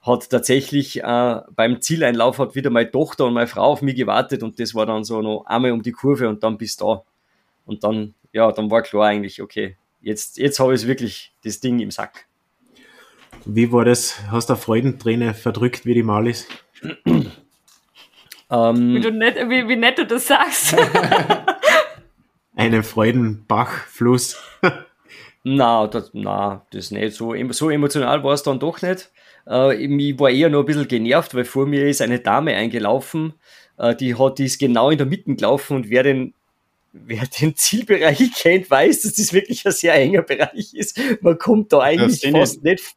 hat 0.02 0.30
tatsächlich 0.30 1.02
äh, 1.02 1.40
beim 1.54 1.80
Zieleinlauf 1.80 2.38
hat 2.38 2.54
wieder 2.54 2.70
meine 2.70 2.90
Tochter 2.90 3.26
und 3.26 3.34
meine 3.34 3.46
Frau 3.46 3.62
auf 3.62 3.82
mich 3.82 3.94
gewartet 3.94 4.42
und 4.42 4.58
das 4.58 4.74
war 4.74 4.84
dann 4.84 5.04
so 5.04 5.22
noch 5.22 5.44
einmal 5.46 5.70
um 5.72 5.82
die 5.82 5.92
Kurve 5.92 6.28
und 6.28 6.42
dann 6.42 6.58
bis 6.58 6.76
da. 6.76 7.02
Und 7.64 7.84
dann, 7.84 8.14
ja, 8.32 8.50
dann 8.50 8.70
war 8.70 8.82
klar 8.82 9.06
eigentlich, 9.06 9.40
okay, 9.40 9.76
jetzt, 10.00 10.38
jetzt 10.38 10.58
habe 10.58 10.74
ich 10.74 10.86
wirklich 10.86 11.32
das 11.44 11.60
Ding 11.60 11.78
im 11.78 11.92
Sack. 11.92 12.26
Wie 13.44 13.72
war 13.72 13.84
das? 13.84 14.20
Hast 14.30 14.48
du 14.48 14.54
eine 14.54 14.60
Freudenträne 14.60 15.34
verdrückt, 15.34 15.86
wie 15.86 15.94
die 15.94 16.02
mal 16.02 16.26
ist? 16.26 16.48
ähm, 17.04 17.34
wie, 18.94 19.00
du 19.00 19.12
net, 19.12 19.36
wie, 19.48 19.68
wie 19.68 19.76
nett 19.76 19.98
du 19.98 20.06
das 20.06 20.26
sagst. 20.26 20.76
Einen 22.56 22.82
Freudenbachfluss. 22.82 24.36
na, 25.44 25.86
das, 25.86 26.10
na, 26.12 26.66
das 26.70 26.90
nicht. 26.90 27.14
So, 27.16 27.34
so 27.50 27.70
emotional 27.70 28.22
war 28.22 28.34
es 28.34 28.42
dann 28.42 28.60
doch 28.60 28.82
nicht. 28.82 29.10
Äh, 29.46 29.76
ich 29.76 30.18
war 30.18 30.30
eher 30.30 30.50
nur 30.50 30.62
ein 30.62 30.66
bisschen 30.66 30.88
genervt, 30.88 31.34
weil 31.34 31.44
vor 31.44 31.66
mir 31.66 31.86
ist 31.86 32.02
eine 32.02 32.20
Dame 32.20 32.54
eingelaufen, 32.54 33.34
äh, 33.78 33.94
die 33.94 34.14
hat, 34.14 34.38
die 34.38 34.44
ist 34.44 34.58
genau 34.58 34.90
in 34.90 34.98
der 34.98 35.06
Mitte 35.06 35.34
gelaufen 35.34 35.76
und 35.76 35.90
wer 35.90 36.02
den, 36.02 36.34
wer 36.92 37.24
den 37.40 37.56
Zielbereich 37.56 38.32
kennt, 38.34 38.70
weiß, 38.70 39.02
dass 39.02 39.14
das 39.14 39.32
wirklich 39.32 39.64
ein 39.66 39.72
sehr 39.72 39.94
enger 39.94 40.22
Bereich 40.22 40.74
ist. 40.74 41.00
Man 41.20 41.38
kommt 41.38 41.72
da 41.72 41.80
eigentlich 41.80 42.30
fast 42.30 42.62
nicht, 42.62 42.94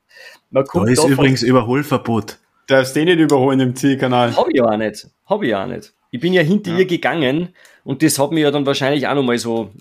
man 0.52 0.66
kommt 0.66 0.88
da 0.88 0.91
ist 0.91 1.04
da 1.04 1.08
übrigens 1.08 1.43
Überholverbot. 1.43 2.38
Darfst 2.68 2.96
du 2.96 3.06
nicht 3.06 3.20
überholen 3.20 3.60
im 3.60 3.76
Zielkanal? 3.76 4.36
Hab 4.36 4.48
ich 4.50 4.62
auch 4.62 4.76
nicht. 4.78 5.08
Hab 5.26 5.43
ich 5.43 5.54
auch 5.54 5.68
nicht. 5.68 5.93
Ich 6.10 6.20
bin 6.20 6.34
ja 6.34 6.41
hinter 6.41 6.72
ja. 6.72 6.80
ihr 6.80 6.86
gegangen 6.86 7.50
und 7.84 8.02
das 8.02 8.18
hat 8.18 8.32
mir 8.32 8.41
ja 8.41 8.52
dann 8.52 8.66
wahrscheinlich 8.66 9.08
auch 9.08 9.14
nochmal 9.14 9.38
so 9.38 9.72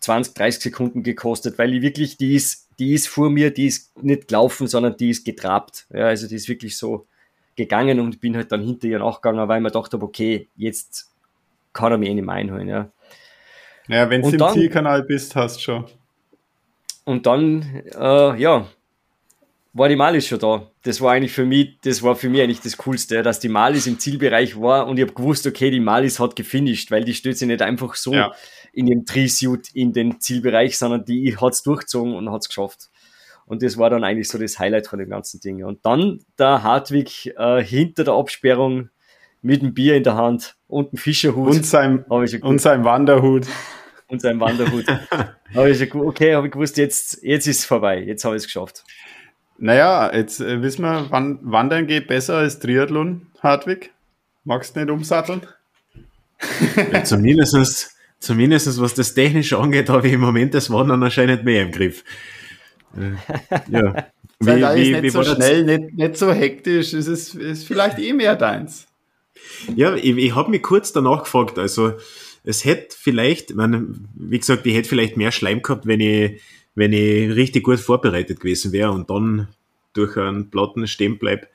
20, 0.00 0.34
30 0.34 0.62
Sekunden 0.62 1.02
gekostet, 1.02 1.58
weil 1.58 1.74
ich 1.74 1.82
wirklich, 1.82 2.16
die 2.16 2.34
ist, 2.34 2.67
die 2.78 2.94
ist 2.94 3.08
vor 3.08 3.30
mir, 3.30 3.52
die 3.52 3.66
ist 3.66 4.02
nicht 4.02 4.28
gelaufen, 4.28 4.66
sondern 4.66 4.96
die 4.96 5.10
ist 5.10 5.24
getrabt. 5.24 5.86
Ja, 5.92 6.06
also 6.06 6.28
die 6.28 6.36
ist 6.36 6.48
wirklich 6.48 6.76
so 6.76 7.06
gegangen 7.56 7.98
und 7.98 8.20
bin 8.20 8.36
halt 8.36 8.52
dann 8.52 8.62
hinter 8.62 8.86
ihr 8.86 9.00
nachgegangen, 9.00 9.48
weil 9.48 9.58
ich 9.58 9.62
mir 9.62 9.70
gedacht 9.70 9.92
habe, 9.92 10.04
okay, 10.04 10.48
jetzt 10.56 11.12
kann 11.72 11.92
er 11.92 11.98
mich 11.98 12.08
eh 12.08 12.14
nicht 12.14 12.24
mehr 12.24 12.34
einholen. 12.36 12.68
Ja, 12.68 12.90
ja 13.88 14.08
wenn 14.08 14.22
du 14.22 14.28
im 14.28 14.38
dann, 14.38 14.54
Zielkanal 14.54 15.02
bist, 15.02 15.34
hast 15.34 15.56
du 15.56 15.60
schon. 15.62 15.84
Und 17.04 17.26
dann, 17.26 17.82
äh, 17.94 18.40
ja, 18.40 18.68
war 19.72 19.88
die 19.88 19.96
Malis 19.96 20.26
schon 20.26 20.38
da. 20.38 20.70
Das 20.82 21.00
war 21.00 21.12
eigentlich 21.12 21.32
für 21.32 21.44
mich, 21.44 21.78
das 21.82 22.02
war 22.02 22.16
für 22.16 22.28
mich 22.28 22.42
eigentlich 22.42 22.60
das 22.60 22.76
Coolste, 22.76 23.22
dass 23.22 23.40
die 23.40 23.48
Malis 23.48 23.86
im 23.86 23.98
Zielbereich 23.98 24.60
war 24.60 24.86
und 24.86 24.98
ich 24.98 25.02
habe 25.02 25.14
gewusst, 25.14 25.46
okay, 25.46 25.70
die 25.70 25.80
Malis 25.80 26.20
hat 26.20 26.36
gefinisht, 26.36 26.90
weil 26.90 27.04
die 27.04 27.14
stößt 27.14 27.40
sich 27.40 27.48
nicht 27.48 27.62
einfach 27.62 27.94
so 27.94 28.12
ja 28.12 28.32
in 28.78 28.86
ihrem 28.86 29.04
Trisuit 29.04 29.70
in 29.74 29.92
den 29.92 30.20
Zielbereich, 30.20 30.78
sondern 30.78 31.04
die 31.04 31.36
hat 31.36 31.52
es 31.52 31.64
durchgezogen 31.64 32.14
und 32.14 32.30
hat 32.30 32.42
es 32.42 32.48
geschafft. 32.48 32.90
Und 33.44 33.62
das 33.62 33.76
war 33.76 33.90
dann 33.90 34.04
eigentlich 34.04 34.28
so 34.28 34.38
das 34.38 34.60
Highlight 34.60 34.86
von 34.86 35.00
dem 35.00 35.08
ganzen 35.08 35.40
Ding. 35.40 35.64
Und 35.64 35.84
dann 35.84 36.20
der 36.38 36.62
Hartwig 36.62 37.34
äh, 37.36 37.60
hinter 37.60 38.04
der 38.04 38.14
Absperrung 38.14 38.90
mit 39.42 39.62
dem 39.62 39.74
Bier 39.74 39.96
in 39.96 40.04
der 40.04 40.14
Hand 40.14 40.56
und 40.68 40.92
dem 40.92 40.98
Fischerhut. 40.98 41.56
Und 41.56 41.66
seinem, 41.66 42.04
und 42.08 42.60
seinem 42.60 42.84
Wanderhut. 42.84 43.46
Und 44.06 44.20
seinem 44.20 44.38
Wanderhut. 44.38 44.86
habe 45.54 45.70
ich 45.70 45.94
okay, 45.94 46.36
habe 46.36 46.46
ich 46.46 46.52
gewusst, 46.52 46.76
jetzt, 46.76 47.22
jetzt 47.22 47.48
ist 47.48 47.60
es 47.60 47.64
vorbei. 47.64 48.00
Jetzt 48.00 48.24
habe 48.24 48.36
ich 48.36 48.42
es 48.42 48.46
geschafft. 48.46 48.84
Naja, 49.56 50.14
jetzt 50.14 50.40
äh, 50.40 50.62
wissen 50.62 50.82
wir, 50.82 51.06
wann 51.08 51.40
Wandern 51.42 51.88
geht 51.88 52.06
besser 52.06 52.36
als 52.36 52.60
Triathlon, 52.60 53.26
Hartwig. 53.42 53.92
Magst 54.44 54.76
du 54.76 54.80
nicht 54.80 54.90
umsatteln? 54.90 55.42
Ja, 56.92 57.02
zumindest 57.02 57.97
zumindest 58.18 58.80
was 58.80 58.94
das 58.94 59.14
Technische 59.14 59.58
angeht, 59.58 59.88
habe 59.88 60.06
ich 60.06 60.14
im 60.14 60.20
Moment 60.20 60.54
das 60.54 60.70
Wandern 60.70 61.02
anscheinend 61.02 61.44
mehr 61.44 61.62
im 61.62 61.72
Griff. 61.72 62.04
Äh, 62.96 63.12
ja. 63.70 64.06
Wie, 64.40 64.50
wie, 64.50 64.92
nicht 64.92 65.02
wie 65.02 65.10
so 65.10 65.24
schnell, 65.24 65.64
nicht, 65.64 65.94
nicht 65.94 66.16
so 66.16 66.30
hektisch, 66.30 66.92
es 66.92 67.08
ist, 67.08 67.34
ist 67.34 67.66
vielleicht 67.66 67.98
eh 67.98 68.12
mehr 68.12 68.36
deins. 68.36 68.86
Ja, 69.74 69.96
ich, 69.96 70.16
ich 70.16 70.34
habe 70.36 70.50
mich 70.52 70.62
kurz 70.62 70.92
danach 70.92 71.24
gefragt, 71.24 71.58
also 71.58 71.94
es 72.44 72.64
hätte 72.64 72.96
vielleicht, 72.96 73.56
meine, 73.56 73.88
wie 74.14 74.38
gesagt, 74.38 74.64
ich 74.64 74.76
hätte 74.76 74.88
vielleicht 74.88 75.16
mehr 75.16 75.32
Schleim 75.32 75.60
gehabt, 75.60 75.86
wenn 75.86 75.98
ich, 75.98 76.40
wenn 76.76 76.92
ich 76.92 77.34
richtig 77.34 77.64
gut 77.64 77.80
vorbereitet 77.80 78.38
gewesen 78.38 78.70
wäre 78.70 78.92
und 78.92 79.10
dann 79.10 79.48
durch 79.92 80.16
einen 80.16 80.50
Platten 80.50 80.86
stehen 80.86 81.18
bleib. 81.18 81.48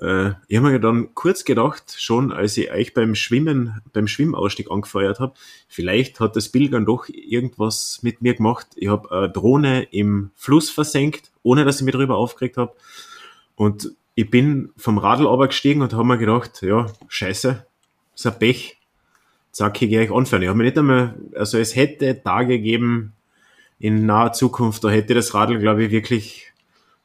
Äh, 0.00 0.30
ich 0.48 0.56
habe 0.56 0.70
mir 0.70 0.80
dann 0.80 1.14
kurz 1.14 1.44
gedacht, 1.44 1.94
schon 1.98 2.32
als 2.32 2.56
ich 2.56 2.70
euch 2.72 2.94
beim 2.94 3.14
Schwimmen, 3.14 3.80
beim 3.92 4.06
Schwimmausstieg 4.06 4.70
angefeuert 4.70 5.20
habe, 5.20 5.34
vielleicht 5.68 6.20
hat 6.20 6.36
das 6.36 6.48
Pilgern 6.48 6.86
doch 6.86 7.08
irgendwas 7.08 8.00
mit 8.02 8.22
mir 8.22 8.34
gemacht. 8.34 8.68
Ich 8.76 8.88
habe 8.88 9.10
eine 9.10 9.30
Drohne 9.30 9.82
im 9.90 10.30
Fluss 10.34 10.70
versenkt, 10.70 11.30
ohne 11.42 11.64
dass 11.64 11.80
ich 11.80 11.84
mich 11.84 11.92
darüber 11.92 12.16
aufgeregt 12.16 12.56
habe. 12.56 12.74
Und 13.56 13.92
ich 14.14 14.30
bin 14.30 14.70
vom 14.76 14.98
Radl 14.98 15.26
gestiegen 15.46 15.82
und 15.82 15.92
habe 15.92 16.04
mir 16.04 16.18
gedacht, 16.18 16.62
ja, 16.62 16.86
scheiße, 17.08 17.66
ist 18.14 18.26
ein 18.26 18.38
Pech. 18.38 18.78
Zack, 19.52 19.82
ich 19.82 19.88
gehe 19.88 20.00
euch 20.00 20.12
anfangen. 20.12 20.44
Ich 20.44 20.48
habe 20.48 20.58
mir 20.58 20.64
nicht 20.64 20.78
einmal, 20.78 21.14
also 21.34 21.58
es 21.58 21.74
hätte 21.74 22.22
Tage 22.22 22.58
gegeben 22.58 23.14
in 23.78 24.06
naher 24.06 24.32
Zukunft, 24.32 24.84
da 24.84 24.90
hätte 24.90 25.14
das 25.14 25.34
Radl, 25.34 25.58
glaube 25.58 25.84
ich, 25.84 25.90
wirklich 25.90 26.49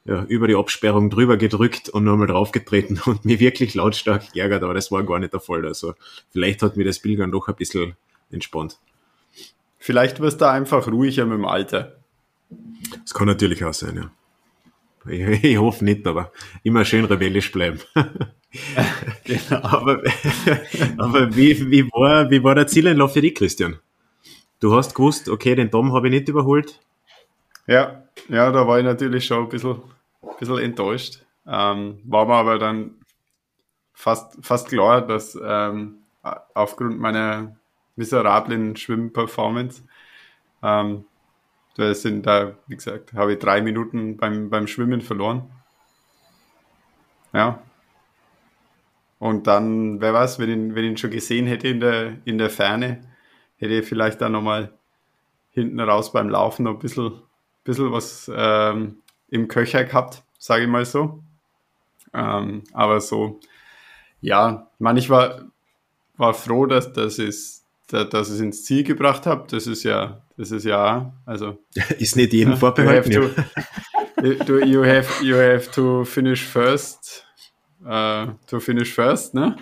ja, 0.05 0.23
über 0.25 0.47
die 0.47 0.55
Absperrung 0.55 1.09
drüber 1.09 1.35
gedrückt 1.35 1.89
und 1.89 2.03
nochmal 2.03 2.27
draufgetreten 2.27 3.01
und 3.05 3.25
mir 3.25 3.39
wirklich 3.39 3.73
lautstark 3.73 4.31
geärgert, 4.33 4.63
aber 4.63 4.73
das 4.73 4.91
war 4.91 5.03
gar 5.03 5.19
nicht 5.19 5.33
der 5.33 5.39
Fall. 5.39 5.65
Also 5.65 5.95
vielleicht 6.31 6.61
hat 6.61 6.77
mir 6.77 6.85
das 6.85 6.99
Pilgern 6.99 7.31
doch 7.31 7.47
ein 7.47 7.55
bisschen 7.55 7.95
entspannt. 8.31 8.77
Vielleicht 9.79 10.19
wirst 10.19 10.41
du 10.41 10.49
einfach 10.49 10.87
ruhiger 10.87 11.25
mit 11.25 11.37
dem 11.37 11.45
Alter. 11.45 11.97
Das 13.03 13.13
kann 13.13 13.27
natürlich 13.27 13.63
auch 13.63 13.73
sein, 13.73 13.95
ja. 13.97 14.11
Ich, 15.07 15.43
ich 15.43 15.57
hoffe 15.57 15.85
nicht, 15.85 16.07
aber 16.07 16.31
immer 16.63 16.83
schön 16.85 17.05
rebellisch 17.05 17.51
bleiben. 17.51 17.79
genau. 19.23 19.57
Aber, 19.61 20.01
aber 20.97 21.35
wie, 21.35 21.69
wie, 21.69 21.83
war, 21.91 22.31
wie 22.31 22.41
war 22.43 22.55
der 22.55 22.67
Zieleinlauf 22.67 23.13
für 23.13 23.21
dich, 23.21 23.35
Christian? 23.35 23.79
Du 24.59 24.73
hast 24.73 24.95
gewusst, 24.95 25.29
okay, 25.29 25.55
den 25.55 25.69
Dom 25.69 25.93
habe 25.93 26.07
ich 26.07 26.13
nicht 26.13 26.29
überholt. 26.29 26.79
Ja, 27.67 28.03
ja, 28.29 28.51
da 28.51 28.67
war 28.67 28.79
ich 28.79 28.85
natürlich 28.85 29.25
schon 29.25 29.43
ein 29.43 29.49
bisschen 29.49 29.81
ein 30.29 30.37
bisschen 30.39 30.59
enttäuscht. 30.59 31.25
Ähm, 31.47 32.01
war 32.05 32.25
mir 32.25 32.35
aber 32.35 32.59
dann 32.59 32.95
fast, 33.93 34.37
fast 34.45 34.67
klar, 34.67 35.01
dass 35.01 35.37
ähm, 35.41 35.99
aufgrund 36.53 36.99
meiner 36.99 37.55
miserablen 37.95 38.75
Schwimmperformance. 38.75 39.83
Ähm, 40.63 41.05
da 41.77 41.93
sind 41.93 42.25
da, 42.25 42.55
wie 42.67 42.75
gesagt, 42.75 43.13
habe 43.13 43.33
ich 43.33 43.39
drei 43.39 43.61
Minuten 43.61 44.17
beim, 44.17 44.49
beim 44.49 44.67
Schwimmen 44.67 45.01
verloren. 45.01 45.49
Ja. 47.33 47.61
Und 49.19 49.47
dann, 49.47 49.99
wer 50.01 50.13
weiß, 50.13 50.39
wenn 50.39 50.49
ich, 50.49 50.75
wenn 50.75 50.83
ich 50.85 50.91
ihn 50.91 50.97
schon 50.97 51.11
gesehen 51.11 51.47
hätte 51.47 51.67
in 51.67 51.79
der, 51.79 52.17
in 52.25 52.37
der 52.37 52.49
Ferne, 52.49 53.01
hätte 53.57 53.73
ich 53.73 53.85
vielleicht 53.85 54.21
dann 54.21 54.33
nochmal 54.33 54.73
hinten 55.51 55.79
raus 55.79 56.11
beim 56.11 56.29
Laufen 56.29 56.63
noch 56.63 56.73
ein 56.73 56.79
bisschen, 56.79 57.21
bisschen 57.63 57.91
was 57.91 58.31
ähm, 58.33 59.01
im 59.29 59.47
Köcher 59.47 59.83
gehabt, 59.83 60.23
sage 60.37 60.63
ich 60.63 60.69
mal 60.69 60.85
so. 60.85 61.23
Ähm, 62.13 62.63
aber 62.73 63.01
so, 63.01 63.39
ja, 64.21 64.69
man, 64.79 64.97
ich 64.97 65.09
war, 65.09 65.41
war 66.17 66.33
froh, 66.33 66.65
dass, 66.65 66.93
dass, 66.93 67.19
es, 67.19 67.65
dass, 67.87 68.09
dass 68.09 68.29
ich 68.29 68.35
es 68.35 68.41
ins 68.41 68.63
Ziel 68.63 68.83
gebracht 68.83 69.25
habe. 69.25 69.45
Das 69.49 69.67
ist 69.67 69.83
ja, 69.83 70.21
das 70.37 70.51
ist 70.51 70.65
ja, 70.65 71.13
also. 71.25 71.57
ist 71.99 72.15
nicht 72.15 72.33
jedem 72.33 72.51
ja, 72.53 72.57
vorbehalten. 72.57 73.11
You 73.11 73.29
have, 74.17 74.45
to, 74.45 74.59
you, 74.59 74.83
have, 74.83 75.23
you 75.23 75.35
have 75.35 75.69
to 75.71 76.03
finish 76.05 76.43
first. 76.43 77.25
Uh, 77.85 78.33
to 78.47 78.59
finish 78.59 78.93
first, 78.93 79.35
ne? 79.35 79.55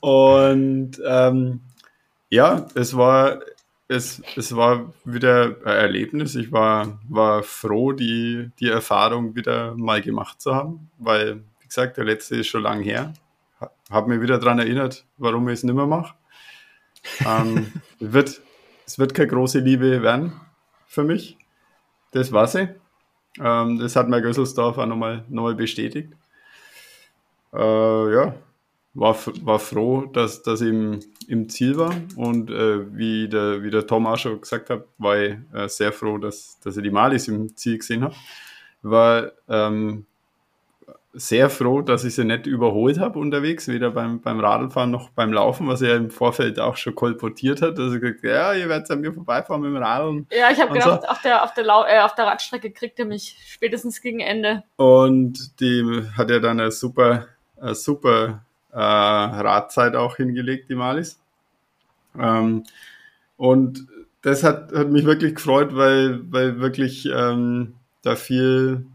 Und, 0.00 1.00
ähm, 1.06 1.60
ja, 2.30 2.66
es 2.74 2.96
war, 2.96 3.40
es, 3.88 4.22
es 4.36 4.54
war 4.54 4.92
wieder 5.04 5.56
ein 5.64 5.76
Erlebnis. 5.76 6.34
Ich 6.34 6.52
war, 6.52 6.98
war 7.08 7.42
froh, 7.42 7.92
die, 7.92 8.50
die 8.60 8.68
Erfahrung 8.68 9.34
wieder 9.34 9.74
mal 9.76 10.00
gemacht 10.02 10.40
zu 10.40 10.54
haben, 10.54 10.90
weil, 10.98 11.36
wie 11.60 11.66
gesagt, 11.66 11.96
der 11.96 12.04
letzte 12.04 12.36
ist 12.36 12.48
schon 12.48 12.62
lang 12.62 12.80
her. 12.80 13.12
Habe 13.90 14.10
mir 14.10 14.20
wieder 14.20 14.38
daran 14.38 14.58
erinnert, 14.58 15.04
warum 15.16 15.48
ich 15.48 15.54
es 15.54 15.64
nicht 15.64 15.74
mehr 15.74 15.86
mache. 15.86 16.14
Ähm, 17.26 17.72
wird, 17.98 18.40
es 18.86 18.98
wird 18.98 19.14
keine 19.14 19.28
große 19.28 19.60
Liebe 19.60 20.02
werden 20.02 20.32
für 20.86 21.04
mich. 21.04 21.36
Das 22.12 22.32
war 22.32 22.46
sie. 22.46 22.68
Ähm, 23.40 23.78
das 23.78 23.96
hat 23.96 24.08
mir 24.08 24.20
Gösselsdorf 24.20 24.78
auch 24.78 24.86
nochmal, 24.86 25.24
nochmal 25.28 25.54
bestätigt. 25.54 26.12
Äh, 27.52 28.14
ja, 28.14 28.34
war, 28.98 29.16
war 29.42 29.58
froh, 29.58 30.06
dass 30.06 30.42
das 30.42 30.60
im, 30.60 31.00
im 31.28 31.48
Ziel 31.48 31.76
war. 31.76 31.94
Und 32.16 32.50
äh, 32.50 32.96
wie, 32.96 33.28
der, 33.28 33.62
wie 33.62 33.70
der 33.70 33.86
Tom 33.86 34.06
auch 34.06 34.18
schon 34.18 34.40
gesagt 34.40 34.70
hat, 34.70 34.84
war 34.98 35.16
ich 35.16 35.36
äh, 35.54 35.68
sehr 35.68 35.92
froh, 35.92 36.18
dass, 36.18 36.58
dass 36.60 36.76
ich 36.76 36.82
die 36.82 36.90
Malis 36.90 37.28
im 37.28 37.56
Ziel 37.56 37.78
gesehen 37.78 38.02
habe. 38.02 38.14
War 38.82 39.32
ähm, 39.48 40.06
sehr 41.12 41.48
froh, 41.48 41.80
dass 41.80 42.04
ich 42.04 42.14
sie 42.14 42.24
nicht 42.24 42.46
überholt 42.46 42.98
habe 42.98 43.18
unterwegs, 43.18 43.68
weder 43.68 43.90
beim, 43.90 44.20
beim 44.20 44.40
Radlfahren 44.40 44.90
noch 44.90 45.10
beim 45.10 45.32
Laufen, 45.32 45.68
was 45.68 45.80
er 45.80 45.96
im 45.96 46.10
Vorfeld 46.10 46.58
auch 46.58 46.76
schon 46.76 46.94
kolportiert 46.94 47.62
hat. 47.62 47.78
Also 47.78 48.00
gesagt, 48.00 48.24
ja, 48.24 48.52
ihr 48.52 48.68
werdet 48.68 48.90
an 48.90 49.00
mir 49.00 49.12
vorbeifahren 49.12 49.62
mit 49.62 49.70
dem 49.70 49.76
Radl. 49.76 50.26
Ja, 50.32 50.50
ich 50.50 50.60
habe 50.60 50.72
gedacht, 50.72 51.02
so. 51.02 51.08
auf, 51.08 51.22
der, 51.22 51.44
auf, 51.44 51.54
der 51.54 51.64
Lau 51.64 51.84
äh, 51.84 52.00
auf 52.00 52.14
der 52.16 52.26
Radstrecke 52.26 52.72
kriegt 52.72 52.98
er 52.98 53.04
mich 53.04 53.36
spätestens 53.46 54.00
gegen 54.00 54.20
Ende. 54.20 54.64
Und 54.76 55.60
die 55.60 56.02
hat 56.16 56.30
ja 56.30 56.40
dann 56.40 56.60
eine 56.60 56.72
super, 56.72 57.26
eine 57.60 57.74
super 57.74 58.44
äh, 58.78 58.80
Radzeit 58.80 59.96
auch 59.96 60.16
hingelegt, 60.16 60.70
die 60.70 60.76
Malis. 60.76 61.20
Ähm, 62.16 62.62
und 63.36 63.88
das 64.22 64.44
hat, 64.44 64.72
hat 64.72 64.88
mich 64.88 65.04
wirklich 65.04 65.34
gefreut, 65.34 65.74
weil, 65.74 66.20
weil 66.32 66.60
wirklich 66.60 67.06
ähm, 67.12 67.74
da 68.02 68.14
viel, 68.14 68.86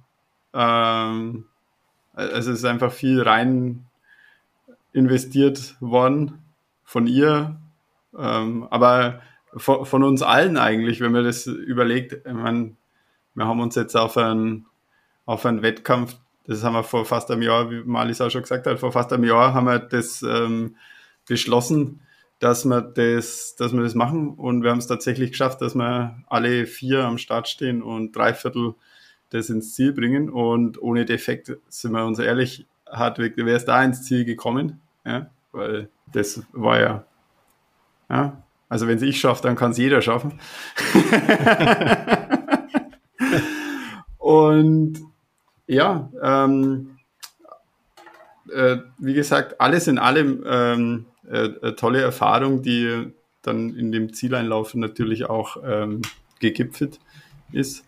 ähm, 0.53 1.45
also 2.13 2.51
es 2.51 2.59
ist 2.59 2.65
einfach 2.65 2.93
viel 2.93 3.21
rein 3.21 3.86
investiert 4.93 5.75
worden 5.81 6.41
von 6.86 7.05
ihr, 7.05 7.57
ähm, 8.17 8.67
aber 8.69 9.21
von, 9.57 9.86
von, 9.86 10.03
uns 10.03 10.21
allen 10.21 10.57
eigentlich, 10.57 11.01
wenn 11.01 11.11
man 11.11 11.25
das 11.25 11.45
überlegt. 11.45 12.25
Ich 12.25 12.34
meine, 12.34 12.75
wir 13.36 13.47
haben 13.47 13.59
uns 13.59 13.75
jetzt 13.75 13.97
auf 13.97 14.15
einen, 14.17 14.65
auf 15.25 15.45
einen 15.45 15.61
Wettkampf 15.61 16.15
das 16.45 16.63
haben 16.63 16.73
wir 16.73 16.83
vor 16.83 17.05
fast 17.05 17.31
einem 17.31 17.41
Jahr, 17.41 17.71
wie 17.71 17.83
Malis 17.83 18.21
auch 18.21 18.29
schon 18.29 18.41
gesagt 18.41 18.67
hat, 18.67 18.79
vor 18.79 18.91
fast 18.91 19.13
einem 19.13 19.23
Jahr 19.23 19.53
haben 19.53 19.65
wir 19.65 19.79
das 19.79 20.21
ähm, 20.23 20.75
beschlossen, 21.27 22.01
dass 22.39 22.65
wir 22.65 22.81
das, 22.81 23.55
dass 23.57 23.73
wir 23.73 23.81
das 23.81 23.95
machen. 23.95 24.31
Und 24.31 24.63
wir 24.63 24.71
haben 24.71 24.79
es 24.79 24.87
tatsächlich 24.87 25.31
geschafft, 25.31 25.61
dass 25.61 25.75
wir 25.75 26.17
alle 26.27 26.65
vier 26.65 27.05
am 27.05 27.17
Start 27.17 27.47
stehen 27.47 27.81
und 27.81 28.13
drei 28.13 28.33
Viertel 28.33 28.75
das 29.29 29.49
ins 29.49 29.73
Ziel 29.73 29.93
bringen. 29.93 30.29
Und 30.29 30.81
ohne 30.81 31.05
Defekt, 31.05 31.55
sind 31.69 31.93
wir 31.93 32.05
uns 32.05 32.19
ehrlich, 32.19 32.65
Hartwig, 32.89 33.37
wäre 33.37 33.55
es 33.55 33.65
da 33.65 33.83
ins 33.83 34.03
Ziel 34.03 34.25
gekommen, 34.25 34.81
ja, 35.05 35.27
weil 35.51 35.89
das 36.11 36.43
war 36.51 36.79
ja, 36.79 37.05
ja, 38.09 38.43
also 38.69 38.87
wenn 38.87 38.97
es 38.97 39.03
ich 39.03 39.19
schaffe, 39.19 39.43
dann 39.43 39.55
kann 39.55 39.71
es 39.71 39.77
jeder 39.77 40.01
schaffen. 40.01 40.39
und 44.17 45.12
ja, 45.68 46.09
ähm, 46.22 46.97
äh, 48.51 48.78
wie 48.97 49.14
gesagt, 49.14 49.59
alles 49.61 49.88
in 49.88 49.97
allem 49.97 50.43
ähm, 50.45 51.05
äh, 51.30 51.74
tolle 51.74 52.01
Erfahrung, 52.01 52.61
die 52.61 53.11
dann 53.41 53.76
in 53.76 53.91
dem 53.91 54.14
Zieleinlaufen 54.14 54.80
natürlich 54.80 55.26
auch 55.26 55.57
ähm, 55.66 56.01
gegipfelt 56.39 56.99
ist. 57.51 57.86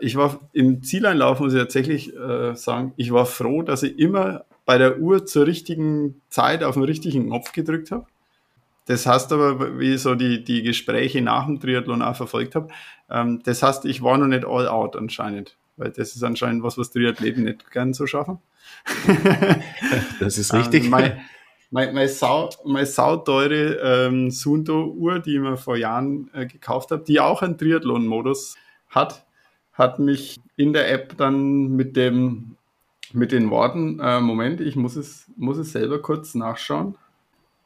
Ich 0.00 0.16
war 0.16 0.40
im 0.52 0.82
Zieleinlaufen, 0.82 1.44
muss 1.44 1.54
ich 1.54 1.60
tatsächlich 1.60 2.16
äh, 2.16 2.54
sagen, 2.56 2.94
ich 2.96 3.12
war 3.12 3.26
froh, 3.26 3.62
dass 3.62 3.82
ich 3.82 3.98
immer 3.98 4.44
bei 4.64 4.78
der 4.78 4.98
Uhr 4.98 5.24
zur 5.24 5.46
richtigen 5.46 6.20
Zeit 6.30 6.64
auf 6.64 6.74
den 6.74 6.84
richtigen 6.84 7.26
Knopf 7.26 7.52
gedrückt 7.52 7.90
habe. 7.90 8.06
Das 8.86 9.06
heißt 9.06 9.32
aber, 9.32 9.78
wie 9.78 9.94
ich 9.94 10.00
so 10.00 10.14
die, 10.14 10.42
die 10.42 10.62
Gespräche 10.62 11.20
nach 11.20 11.44
dem 11.44 11.60
Triathlon 11.60 12.00
auch 12.00 12.16
verfolgt 12.16 12.54
habe, 12.54 12.68
ähm, 13.10 13.42
das 13.44 13.62
heißt, 13.62 13.84
ich 13.84 14.02
war 14.02 14.16
noch 14.16 14.26
nicht 14.26 14.46
all 14.46 14.66
out 14.66 14.96
anscheinend 14.96 15.57
weil 15.78 15.90
das 15.90 16.14
ist 16.14 16.22
anscheinend 16.22 16.62
was, 16.62 16.76
was 16.78 16.90
Triathleten 16.90 17.44
nicht 17.44 17.70
gern 17.70 17.94
so 17.94 18.06
schaffen. 18.06 18.38
das 20.20 20.38
ist 20.38 20.52
richtig. 20.52 20.84
Ähm, 20.84 20.90
meine, 20.90 21.20
meine, 21.70 21.92
meine, 21.92 22.08
sau, 22.08 22.50
meine 22.64 22.86
sauteure 22.86 24.06
ähm, 24.06 24.30
Sundo-Uhr, 24.30 25.20
die 25.20 25.34
ich 25.34 25.40
mir 25.40 25.56
vor 25.56 25.76
Jahren 25.76 26.30
äh, 26.34 26.46
gekauft 26.46 26.90
habe, 26.90 27.04
die 27.04 27.20
auch 27.20 27.42
einen 27.42 27.58
Triathlon-Modus 27.58 28.56
hat, 28.88 29.26
hat 29.72 29.98
mich 29.98 30.38
in 30.56 30.72
der 30.72 30.90
App 30.90 31.16
dann 31.16 31.76
mit 31.76 31.96
dem 31.96 32.56
mit 33.12 33.32
den 33.32 33.50
Worten, 33.50 34.00
äh, 34.00 34.20
Moment, 34.20 34.60
ich 34.60 34.76
muss 34.76 34.96
es, 34.96 35.30
muss 35.36 35.58
es 35.58 35.72
selber 35.72 36.00
kurz 36.00 36.34
nachschauen. 36.34 36.96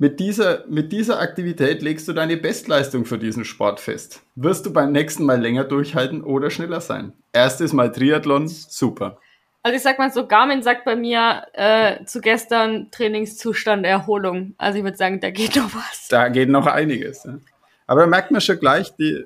Mit 0.02 0.18
dieser, 0.18 0.64
mit 0.66 0.90
dieser 0.90 1.20
Aktivität 1.20 1.80
legst 1.80 2.08
du 2.08 2.12
deine 2.12 2.36
Bestleistung 2.36 3.04
für 3.04 3.18
diesen 3.18 3.44
Sport 3.44 3.78
fest. 3.78 4.20
Wirst 4.34 4.66
du 4.66 4.72
beim 4.72 4.90
nächsten 4.90 5.24
Mal 5.24 5.40
länger 5.40 5.62
durchhalten 5.62 6.24
oder 6.24 6.50
schneller 6.50 6.80
sein? 6.80 7.12
Erstes 7.32 7.72
Mal 7.72 7.92
Triathlon, 7.92 8.48
super. 8.48 9.20
Also 9.62 9.76
ich 9.76 9.82
sag 9.84 10.00
mal 10.00 10.10
so, 10.10 10.26
Garmin 10.26 10.64
sagt 10.64 10.84
bei 10.84 10.96
mir 10.96 11.44
äh, 11.52 12.04
zu 12.04 12.20
gestern 12.20 12.90
Trainingszustand 12.90 13.86
Erholung. 13.86 14.56
Also 14.58 14.78
ich 14.78 14.82
würde 14.82 14.96
sagen, 14.96 15.20
da 15.20 15.30
geht 15.30 15.54
noch 15.54 15.72
was. 15.72 16.08
Da 16.08 16.30
geht 16.30 16.48
noch 16.48 16.66
einiges. 16.66 17.22
Ja. 17.22 17.38
Aber 17.86 18.00
da 18.00 18.08
merkt 18.08 18.32
man 18.32 18.40
schon 18.40 18.58
gleich, 18.58 18.96
die, 18.96 19.24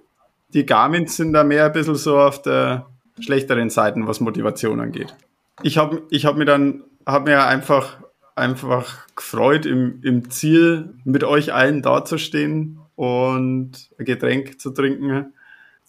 die 0.52 0.66
Garmins 0.66 1.16
sind 1.16 1.32
da 1.32 1.42
mehr 1.42 1.64
ein 1.64 1.72
bisschen 1.72 1.94
so 1.94 2.18
auf 2.18 2.42
der 2.42 2.84
schlechteren 3.18 3.70
Seite, 3.70 4.06
was 4.06 4.20
Motivation 4.20 4.78
angeht. 4.80 5.16
Ich 5.62 5.78
habe 5.78 6.02
ich 6.10 6.26
hab 6.26 6.36
mir 6.36 6.44
dann 6.44 6.84
hab 7.06 7.24
mir 7.24 7.46
einfach 7.46 7.96
einfach 8.36 9.06
gefreut, 9.16 9.66
im, 9.66 10.00
im 10.02 10.30
Ziel 10.30 10.94
mit 11.04 11.24
euch 11.24 11.52
allen 11.52 11.82
dazustehen 11.82 12.78
und 12.94 13.72
ein 13.98 14.04
Getränk 14.04 14.60
zu 14.60 14.70
trinken. 14.70 15.32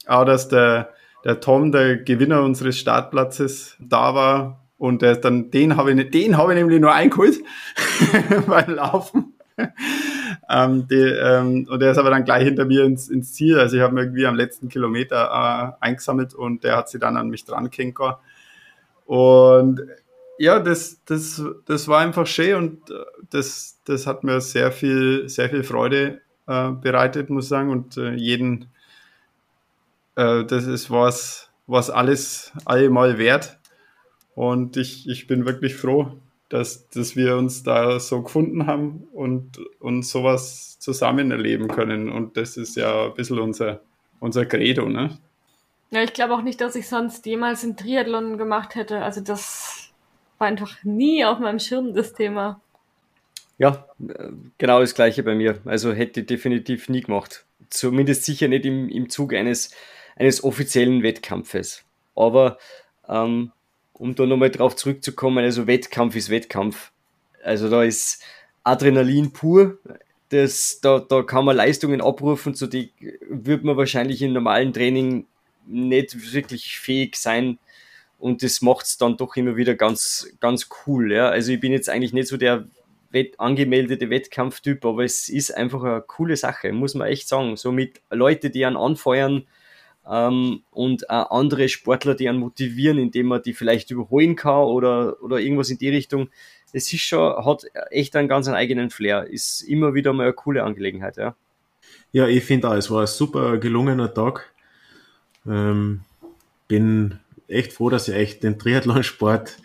Auch 0.08 0.26
dass 0.26 0.48
der, 0.48 0.94
der 1.26 1.40
Tom, 1.42 1.72
der 1.72 1.98
Gewinner 1.98 2.42
unseres 2.44 2.80
Startplatzes, 2.80 3.76
da 3.80 4.16
war. 4.16 4.64
Und 4.78 5.02
der 5.02 5.16
dann, 5.16 5.52
den 5.52 5.76
habe 5.76 5.92
ich, 5.92 6.10
den 6.12 6.38
habe 6.38 6.54
ich 6.54 6.60
nämlich 6.60 6.80
nur 6.80 6.94
eingeholt 6.94 7.40
beim 8.48 8.76
Laufen. 8.76 9.34
ähm, 10.50 10.88
die, 10.88 10.96
ähm, 10.96 11.68
und 11.70 11.82
der 11.82 11.92
ist 11.92 11.98
aber 11.98 12.12
dann 12.12 12.24
gleich 12.24 12.44
hinter 12.44 12.66
mir 12.66 12.86
ins, 12.86 13.10
ins 13.10 13.34
Ziel. 13.34 13.60
Also 13.60 13.76
ich 13.76 13.82
habe 13.82 13.94
mir 13.94 14.02
irgendwie 14.02 14.28
am 14.28 14.36
letzten 14.36 14.70
Kilometer 14.70 15.76
äh, 15.82 15.86
eingesammelt 15.86 16.34
und 16.34 16.64
der 16.64 16.78
hat 16.78 16.90
sie 16.90 17.00
dann 17.00 17.18
an 17.18 17.30
mich 17.30 17.44
dran 17.44 17.70
gehängt. 17.70 17.98
Und 19.06 19.82
ja, 20.38 20.60
das, 20.60 21.02
das, 21.06 21.44
das 21.66 21.88
war 21.88 22.00
einfach 22.00 22.28
schön 22.28 22.56
und 22.56 22.92
äh, 22.92 22.96
das, 23.30 23.80
das 23.86 24.08
hat 24.08 24.24
mir 24.24 24.42
sehr 24.42 24.72
viel, 24.72 25.28
sehr 25.30 25.50
viel 25.50 25.64
Freude 25.64 26.22
äh, 26.48 26.72
bereitet, 26.72 27.30
muss 27.30 27.46
ich 27.46 27.50
sagen. 27.50 27.70
Und 27.70 27.98
äh, 27.98 28.14
jeden, 28.14 28.68
äh, 30.16 30.44
das 30.46 30.66
ist 30.66 30.90
was, 30.90 31.50
was 31.68 31.90
alles 31.90 32.52
allemal 32.66 33.18
wert. 33.18 33.60
Und 34.36 34.78
ich, 34.78 35.08
ich 35.10 35.28
bin 35.28 35.46
wirklich 35.46 35.76
froh, 35.76 36.12
dass, 36.50 36.88
dass 36.90 37.16
wir 37.16 37.36
uns 37.38 37.64
da 37.64 38.00
so 38.00 38.22
gefunden 38.22 38.68
haben 38.68 39.08
und, 39.12 39.60
und 39.80 40.04
sowas 40.04 40.78
zusammen 40.80 41.32
erleben 41.32 41.68
können. 41.68 42.10
Und 42.12 42.38
das 42.38 42.56
ist 42.56 42.76
ja 42.76 43.06
ein 43.06 43.14
bisschen 43.14 43.40
unser, 43.40 43.82
unser 44.20 44.46
Credo, 44.46 44.88
ne? 44.88 45.18
Ja, 45.90 46.04
ich 46.04 46.14
glaube 46.14 46.34
auch 46.34 46.42
nicht, 46.42 46.60
dass 46.60 46.76
ich 46.76 46.88
sonst 46.88 47.26
jemals 47.26 47.64
einen 47.64 47.78
Triathlon 47.78 48.38
gemacht 48.38 48.76
hätte. 48.76 49.02
Also 49.02 49.22
das 49.22 49.87
war 50.38 50.48
einfach 50.48 50.84
nie 50.84 51.24
auf 51.26 51.40
meinem 51.40 51.60
Schirm, 51.60 51.94
das 51.94 52.14
Thema. 52.14 52.62
Ja, 53.58 53.88
genau 54.58 54.82
das 54.82 54.94
gleiche 54.94 55.24
bei 55.24 55.34
mir. 55.34 55.60
Also 55.66 55.92
hätte 55.94 56.22
ich 56.22 56.28
definitiv 56.28 56.90
nie 56.90 57.02
gemacht. 57.02 57.46
Zumindest 57.70 58.24
sicher 58.24 58.48
nicht 58.48 58.66
im, 58.66 58.88
im 58.90 59.10
Zug 59.10 59.34
eines, 59.34 59.72
eines 60.16 60.44
offiziellen 60.44 61.02
Wettkampfes. 61.02 61.84
Aber 62.16 62.58
ähm, 63.08 63.52
um 63.94 64.16
da 64.16 64.26
nochmal 64.26 64.52
drauf 64.52 64.76
zurückzukommen, 64.76 65.44
also 65.44 65.66
Wettkampf 65.66 66.16
ist 66.16 66.30
Wettkampf. 66.30 66.92
Also 67.44 67.70
da 67.70 67.84
ist 67.84 68.22
Adrenalin 68.64 69.34
pur. 69.34 69.80
Das, 70.30 70.80
da, 70.82 71.00
da 71.00 71.24
kann 71.24 71.46
man 71.46 71.56
Leistungen 71.56 72.02
abrufen, 72.02 72.54
zu 72.54 72.68
die 72.68 72.92
würde 73.30 73.66
man 73.66 73.78
wahrscheinlich 73.78 74.22
im 74.22 74.34
normalen 74.34 74.74
Training 74.74 75.26
nicht 75.66 76.34
wirklich 76.34 76.80
fähig 76.80 77.16
sein. 77.16 77.58
Und 78.18 78.42
das 78.44 78.62
macht 78.62 78.86
es 78.86 78.98
dann 78.98 79.18
doch 79.18 79.36
immer 79.36 79.56
wieder 79.56 79.76
ganz, 79.76 80.28
ganz 80.40 80.70
cool. 80.86 81.12
Ja. 81.12 81.30
Also 81.30 81.52
ich 81.52 81.60
bin 81.60 81.72
jetzt 81.72 81.90
eigentlich 81.90 82.14
nicht 82.14 82.28
so 82.28 82.38
der 82.38 82.68
Wett 83.12 83.40
angemeldete 83.40 84.10
Wettkampftyp, 84.10 84.84
aber 84.86 85.04
es 85.04 85.30
ist 85.30 85.56
einfach 85.56 85.84
eine 85.84 86.02
coole 86.02 86.36
Sache, 86.36 86.72
muss 86.72 86.96
man 86.96 87.08
echt 87.08 87.28
sagen. 87.28 87.56
So 87.58 87.72
mit 87.72 88.02
Leute, 88.10 88.50
die 88.50 88.66
einen 88.66 88.76
anfeuern 88.76 89.46
ähm, 90.10 90.64
und 90.72 91.10
auch 91.10 91.32
andere 91.32 91.70
Sportler, 91.70 92.16
die 92.16 92.28
einen 92.28 92.40
motivieren, 92.40 92.98
indem 92.98 93.28
man 93.28 93.42
die 93.42 93.54
vielleicht 93.54 93.92
überholen 93.92 94.36
kann 94.36 94.66
oder, 94.66 95.22
oder 95.22 95.40
irgendwas 95.40 95.70
in 95.70 95.78
die 95.78 95.90
Richtung. 95.90 96.30
Das 96.74 96.92
ist 96.92 97.02
schon, 97.02 97.46
hat 97.46 97.66
echt 97.92 98.16
einen 98.16 98.28
ganz 98.28 98.48
eigenen 98.50 98.90
Flair. 98.90 99.26
Ist 99.26 99.62
immer 99.62 99.94
wieder 99.94 100.12
mal 100.14 100.24
eine 100.24 100.34
coole 100.34 100.64
Angelegenheit, 100.64 101.18
ja. 101.18 101.36
Ja, 102.12 102.28
ich 102.28 102.44
finde 102.44 102.70
auch, 102.70 102.74
es 102.74 102.90
war 102.90 103.02
ein 103.02 103.08
super 103.08 103.58
gelungener 103.58 104.14
Tag. 104.14 104.52
Ähm, 105.46 106.02
bin 106.68 107.20
echt 107.48 107.74
froh, 107.74 107.90
dass 107.90 108.08
ich 108.08 108.16
echt 108.16 108.44
den 108.44 108.60
Triathlonsport 108.60 109.58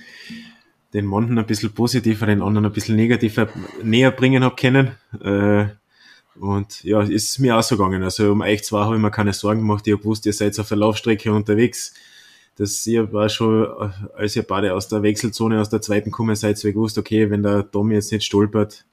den 0.93 1.07
manchen 1.07 1.39
ein 1.39 1.47
bisschen 1.47 1.73
positiver, 1.73 2.27
den 2.27 2.43
anderen 2.43 2.67
ein 2.67 2.73
bisschen 2.73 2.97
negativer 2.97 3.49
näher 3.83 4.11
bringen 4.11 4.45
habe 4.45 4.57
können. 4.57 4.93
Äh, 5.23 5.67
und 6.39 6.83
ja, 6.85 7.03
ist 7.03 7.39
mir 7.39 7.57
auch 7.57 7.63
so 7.63 7.77
gegangen. 7.77 8.03
Also 8.03 8.33
um 8.33 8.41
euch 8.41 8.65
zwei 8.65 8.85
habe 8.85 8.97
ich 8.97 9.03
mir 9.03 9.11
keine 9.11 9.33
Sorgen 9.33 9.61
gemacht. 9.61 9.87
Ich 9.87 9.93
habe 9.93 10.03
gewusst, 10.03 10.27
ihr 10.27 10.33
seid 10.33 10.59
auf 10.59 10.69
der 10.69 10.79
Laufstrecke 10.79 11.33
unterwegs. 11.33 11.95
Das 12.57 12.87
ihr 12.87 13.11
war 13.13 13.29
schon, 13.29 13.67
als 14.15 14.37
ihr 14.37 14.43
beide 14.43 14.75
aus 14.75 14.89
der 14.89 15.03
Wechselzone, 15.03 15.61
aus 15.61 15.71
der 15.71 15.81
zweiten 15.81 16.11
kommen 16.11 16.37
seid, 16.37 16.59
so 16.59 16.69
gewusst, 16.69 16.99
okay, 16.99 17.31
wenn 17.31 17.43
der 17.43 17.71
Tom 17.71 17.91
jetzt 17.91 18.13
nicht 18.13 18.25
stolpert, 18.25 18.85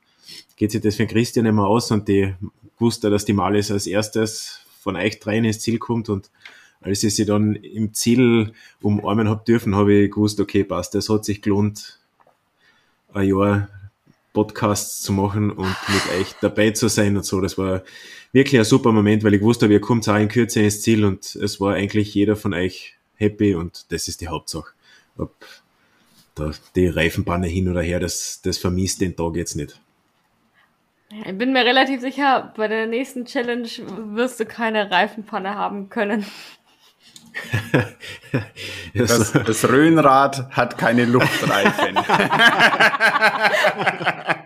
geht 0.56 0.72
sich 0.72 0.82
das 0.82 0.96
für 0.96 1.08
Christian 1.08 1.46
immer 1.46 1.68
aus 1.68 1.92
und 1.92 2.08
die 2.08 2.34
wusste, 2.78 3.10
dass 3.10 3.26
die 3.26 3.34
Malis 3.34 3.72
als 3.72 3.88
erstes 3.88 4.62
von 4.82 4.96
euch 4.96 5.20
dreien 5.20 5.44
ins 5.44 5.60
Ziel 5.60 5.78
kommt 5.78 6.08
und 6.08 6.30
als 6.82 7.03
ich 7.03 7.15
sie 7.15 7.25
dann 7.25 7.55
im 7.55 7.93
Ziel 7.93 8.53
umarmen 8.82 9.30
hab 9.30 9.45
dürfen, 9.45 9.75
habe 9.75 9.93
ich 9.93 10.11
gewusst, 10.11 10.39
okay, 10.39 10.63
passt, 10.63 10.95
das 10.95 11.09
hat 11.09 11.25
sich 11.25 11.41
gelohnt, 11.41 11.99
ein 13.13 13.27
Jahr 13.27 13.69
Podcasts 14.34 15.01
zu 15.01 15.11
machen 15.11 15.51
und 15.51 15.75
mit 15.88 16.19
euch 16.19 16.36
dabei 16.41 16.71
zu 16.71 16.88
sein 16.88 17.17
und 17.17 17.25
so. 17.25 17.41
Das 17.41 17.57
war 17.57 17.84
wirklich 18.32 18.59
ein 18.59 18.65
super 18.65 18.91
Moment, 18.91 19.23
weil 19.23 19.34
ich 19.34 19.41
wusste, 19.41 19.67
ihr 19.67 19.82
kommt 19.82 20.07
auch 20.07 20.15
in 20.15 20.27
Kürze 20.27 20.61
ins 20.61 20.82
Ziel 20.82 21.03
und 21.03 21.36
es 21.36 21.59
war 21.59 21.73
eigentlich 21.73 22.13
jeder 22.13 22.36
von 22.36 22.53
euch 22.53 22.95
happy 23.15 23.55
und 23.55 23.91
das 23.91 24.07
ist 24.07 24.21
die 24.21 24.27
Hauptsache. 24.27 24.71
Ob 25.17 25.34
da 26.36 26.51
die 26.75 26.88
Reifenpanne 26.88 27.47
hin 27.47 27.69
oder 27.69 27.82
her, 27.82 27.99
das, 27.99 28.41
das 28.41 28.57
vermisst 28.57 29.01
den 29.01 29.15
Tag 29.15 29.36
jetzt 29.36 29.55
nicht. 29.55 29.80
Ich 31.11 31.38
bin 31.38 31.53
mir 31.53 31.65
relativ 31.65 32.01
sicher, 32.01 32.53
bei 32.55 32.67
der 32.67 32.86
nächsten 32.86 33.25
Challenge 33.25 33.67
wirst 34.13 34.39
du 34.39 34.45
keine 34.45 34.91
Reifenpanne 34.91 35.55
haben 35.55 35.89
können. 35.89 36.23
das, 38.93 39.32
das 39.32 39.69
Röhnrad 39.69 40.49
hat 40.51 40.77
keine 40.77 41.05
Luftreifen. 41.05 41.95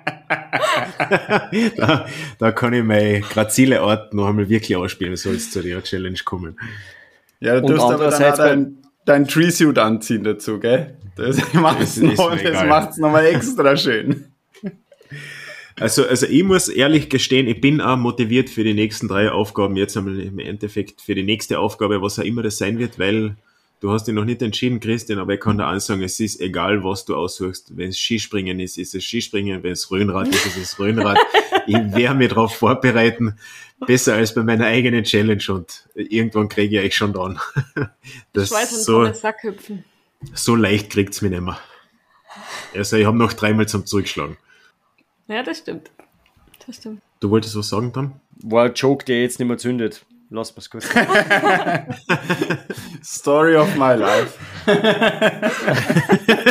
da, 1.78 2.06
da, 2.40 2.52
kann 2.52 2.74
ich 2.74 2.84
meine 2.84 3.22
grazile 3.22 3.82
Art 3.82 4.14
noch 4.14 4.28
einmal 4.28 4.50
wirklich 4.50 4.76
ausspielen, 4.76 5.16
soll 5.16 5.36
es 5.36 5.52
zu 5.52 5.62
der 5.62 5.82
Challenge 5.84 6.20
kommen. 6.24 6.60
Ja, 7.40 7.60
du 7.60 7.74
darfst 7.74 7.92
aber 7.92 8.10
dann 8.10 8.38
dein, 8.38 8.78
dein 9.06 9.28
Tree-Suit 9.28 9.78
anziehen 9.78 10.24
dazu, 10.24 10.60
gell? 10.60 10.98
Das 11.16 11.54
macht 11.54 11.82
es 11.82 11.98
noch, 11.98 12.98
nochmal 12.98 13.26
extra 13.26 13.78
schön. 13.78 14.33
Also, 15.80 16.06
also 16.06 16.26
ich 16.28 16.44
muss 16.44 16.68
ehrlich 16.68 17.10
gestehen, 17.10 17.48
ich 17.48 17.60
bin 17.60 17.82
auch 17.82 17.98
motiviert 17.98 18.50
für 18.50 18.64
die 18.64 18.74
nächsten 18.74 19.08
drei 19.08 19.32
Aufgaben, 19.32 19.76
jetzt 19.76 19.98
einmal 19.98 20.20
im 20.20 20.40
Endeffekt 20.40 21.02
für 21.02 21.16
die 21.16 21.24
nächste 21.24 21.60
Aufgabe, 21.60 22.02
was 22.02 22.20
auch 22.20 22.24
immer 22.24 22.44
das 22.44 22.58
sein 22.58 22.78
wird, 22.78 23.00
weil 23.00 23.36
du 23.80 23.92
hast 23.92 24.06
dich 24.06 24.14
noch 24.14 24.24
nicht 24.24 24.42
entschieden, 24.42 24.80
Christian, 24.80 25.20
aber 25.20 25.34
ich 25.34 25.40
kann 25.40 25.58
dir 25.58 25.66
ansagen, 25.66 26.04
es 26.04 26.20
ist 26.20 26.40
egal, 26.40 26.84
was 26.84 27.06
du 27.06 27.16
aussuchst. 27.16 27.76
Wenn 27.76 27.90
es 27.90 27.98
Skispringen 27.98 28.60
ist, 28.60 28.78
ist 28.78 28.96
es 28.96 29.04
Skispringen, 29.04 29.62
wenn 29.64 29.74
es 29.74 29.92
Röhnrad 29.92 30.30
ist, 30.30 30.46
ist 30.46 30.58
es 30.58 30.80
Röhnrad. 30.80 31.18
ich 31.68 31.76
werde 31.76 32.16
mich 32.16 32.30
darauf 32.30 32.56
vorbereiten, 32.56 33.38
besser 33.86 34.14
als 34.14 34.34
bei 34.34 34.44
meiner 34.44 34.66
eigenen 34.66 35.04
Challenge 35.04 35.44
und 35.50 35.88
irgendwann 35.96 36.50
kriege 36.50 36.80
ich 36.80 36.86
euch 36.86 36.96
schon 36.96 37.14
dran. 37.14 37.40
Das 38.34 38.46
ich 38.46 38.52
weiß, 38.52 38.86
so, 38.86 39.12
Sackhüpfen. 39.14 39.84
so 40.34 40.56
leicht 40.56 40.90
kriegt's 40.90 41.22
mich 41.22 41.32
nicht 41.32 41.44
mehr. 41.44 41.60
Also 42.74 42.98
ich 42.98 43.06
habe 43.06 43.18
noch 43.18 43.34
dreimal 43.34 43.68
zum 43.68 43.86
Zurückschlagen. 43.86 44.38
Ja, 45.28 45.44
das 45.44 45.60
stimmt. 45.60 45.92
Das 46.66 46.78
stimmt. 46.78 47.02
Du 47.20 47.30
wolltest 47.30 47.56
was 47.56 47.70
sagen 47.70 47.92
dann? 47.94 48.14
War 48.42 48.66
ein 48.66 48.74
Joke, 48.74 49.06
der 49.06 49.22
jetzt 49.22 49.40
nicht 49.40 49.48
mehr 49.48 49.58
zündet. 49.58 50.06
Lass 50.30 50.56
mal's 50.56 50.70
kurz. 50.70 50.86
Story 53.04 53.56
of 53.56 53.76
my 53.76 53.94
life. 53.94 54.40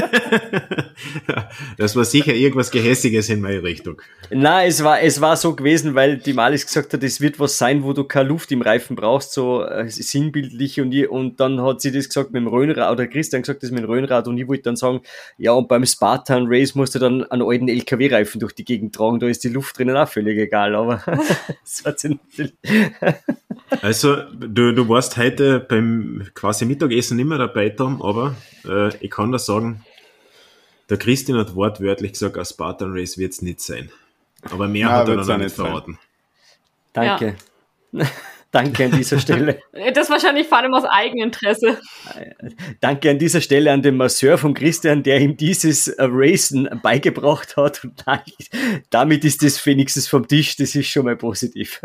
das 1.78 1.96
war 1.96 2.04
sicher 2.04 2.34
irgendwas 2.34 2.70
Gehässiges 2.70 3.28
in 3.28 3.40
meine 3.40 3.62
Richtung. 3.62 4.00
Na, 4.30 4.64
es 4.64 4.82
war, 4.82 5.00
es 5.00 5.20
war 5.20 5.36
so 5.36 5.54
gewesen, 5.54 5.94
weil 5.94 6.18
die 6.18 6.32
Malis 6.32 6.66
gesagt 6.66 6.92
hat, 6.92 7.02
es 7.02 7.20
wird 7.20 7.38
was 7.38 7.58
sein, 7.58 7.82
wo 7.82 7.92
du 7.92 8.04
keine 8.04 8.28
Luft 8.28 8.52
im 8.52 8.62
Reifen 8.62 8.96
brauchst, 8.96 9.32
so 9.32 9.64
äh, 9.64 9.88
sinnbildlich 9.88 10.80
und, 10.80 10.92
ich, 10.92 11.08
und 11.08 11.40
dann 11.40 11.60
hat 11.62 11.80
sie 11.80 11.92
das 11.92 12.08
gesagt 12.08 12.32
mit 12.32 12.42
dem 12.42 12.48
Röhnrad, 12.48 12.90
oder 12.92 13.06
Christian 13.06 13.42
gesagt 13.42 13.62
das 13.62 13.70
mit 13.70 13.84
dem 13.84 13.90
Röhnrad 13.90 14.28
und 14.28 14.38
ich 14.38 14.48
wollte 14.48 14.64
dann 14.64 14.76
sagen, 14.76 15.00
ja, 15.38 15.52
und 15.52 15.68
beim 15.68 15.84
Spartan 15.84 16.44
Race 16.46 16.74
musst 16.74 16.94
du 16.94 16.98
dann 16.98 17.24
einen 17.24 17.42
alten 17.42 17.68
LKW-Reifen 17.68 18.40
durch 18.40 18.54
die 18.54 18.64
Gegend 18.64 18.94
tragen, 18.94 19.20
da 19.20 19.26
ist 19.26 19.44
die 19.44 19.48
Luft 19.48 19.78
drinnen 19.78 19.96
auch 19.96 20.08
völlig 20.08 20.38
egal, 20.38 20.74
aber 20.74 21.02
das 21.62 21.82
hat 21.84 21.98
sie 22.00 22.10
natürlich. 22.10 22.54
Also, 23.80 24.16
du, 24.38 24.72
du 24.74 24.88
warst 24.88 25.16
heute 25.16 25.58
beim 25.60 26.26
quasi 26.34 26.66
Mittagessen 26.66 27.16
nicht 27.16 27.26
mehr 27.26 27.38
dabei, 27.38 27.70
Tom, 27.70 28.02
aber 28.02 28.36
äh, 28.68 28.94
ich 28.98 29.10
kann 29.10 29.32
da 29.32 29.38
sagen, 29.38 29.82
der 30.88 30.98
Christian 30.98 31.38
hat 31.38 31.54
wortwörtlich 31.54 32.12
gesagt, 32.12 32.36
ein 32.36 32.44
Spartan 32.44 32.92
Race 32.92 33.18
wird 33.18 33.32
es 33.32 33.42
nicht 33.42 33.60
sein. 33.60 33.90
Aber 34.50 34.68
mehr 34.68 34.88
ja, 34.88 34.92
hat 34.92 35.08
er 35.08 35.16
noch 35.16 35.38
nicht 35.38 35.54
verraten. 35.54 35.98
Danke. 36.92 37.36
Ja. 37.92 38.06
Danke 38.52 38.84
an 38.84 38.90
dieser 38.90 39.18
Stelle. 39.18 39.60
Das 39.94 40.10
wahrscheinlich 40.10 40.46
vor 40.46 40.58
allem 40.58 40.74
aus 40.74 40.84
Eigeninteresse. 40.84 41.80
Danke 42.80 43.10
an 43.10 43.18
dieser 43.18 43.40
Stelle 43.40 43.72
an 43.72 43.80
den 43.80 43.96
Masseur 43.96 44.36
von 44.36 44.52
Christian, 44.52 45.02
der 45.02 45.20
ihm 45.22 45.38
dieses 45.38 45.94
Racen 45.98 46.68
beigebracht 46.82 47.56
hat. 47.56 47.82
Und 47.82 48.04
damit 48.90 49.24
ist 49.24 49.42
das 49.42 49.64
wenigstens 49.64 50.06
vom 50.06 50.28
Tisch. 50.28 50.56
Das 50.56 50.74
ist 50.74 50.86
schon 50.88 51.06
mal 51.06 51.16
positiv. 51.16 51.80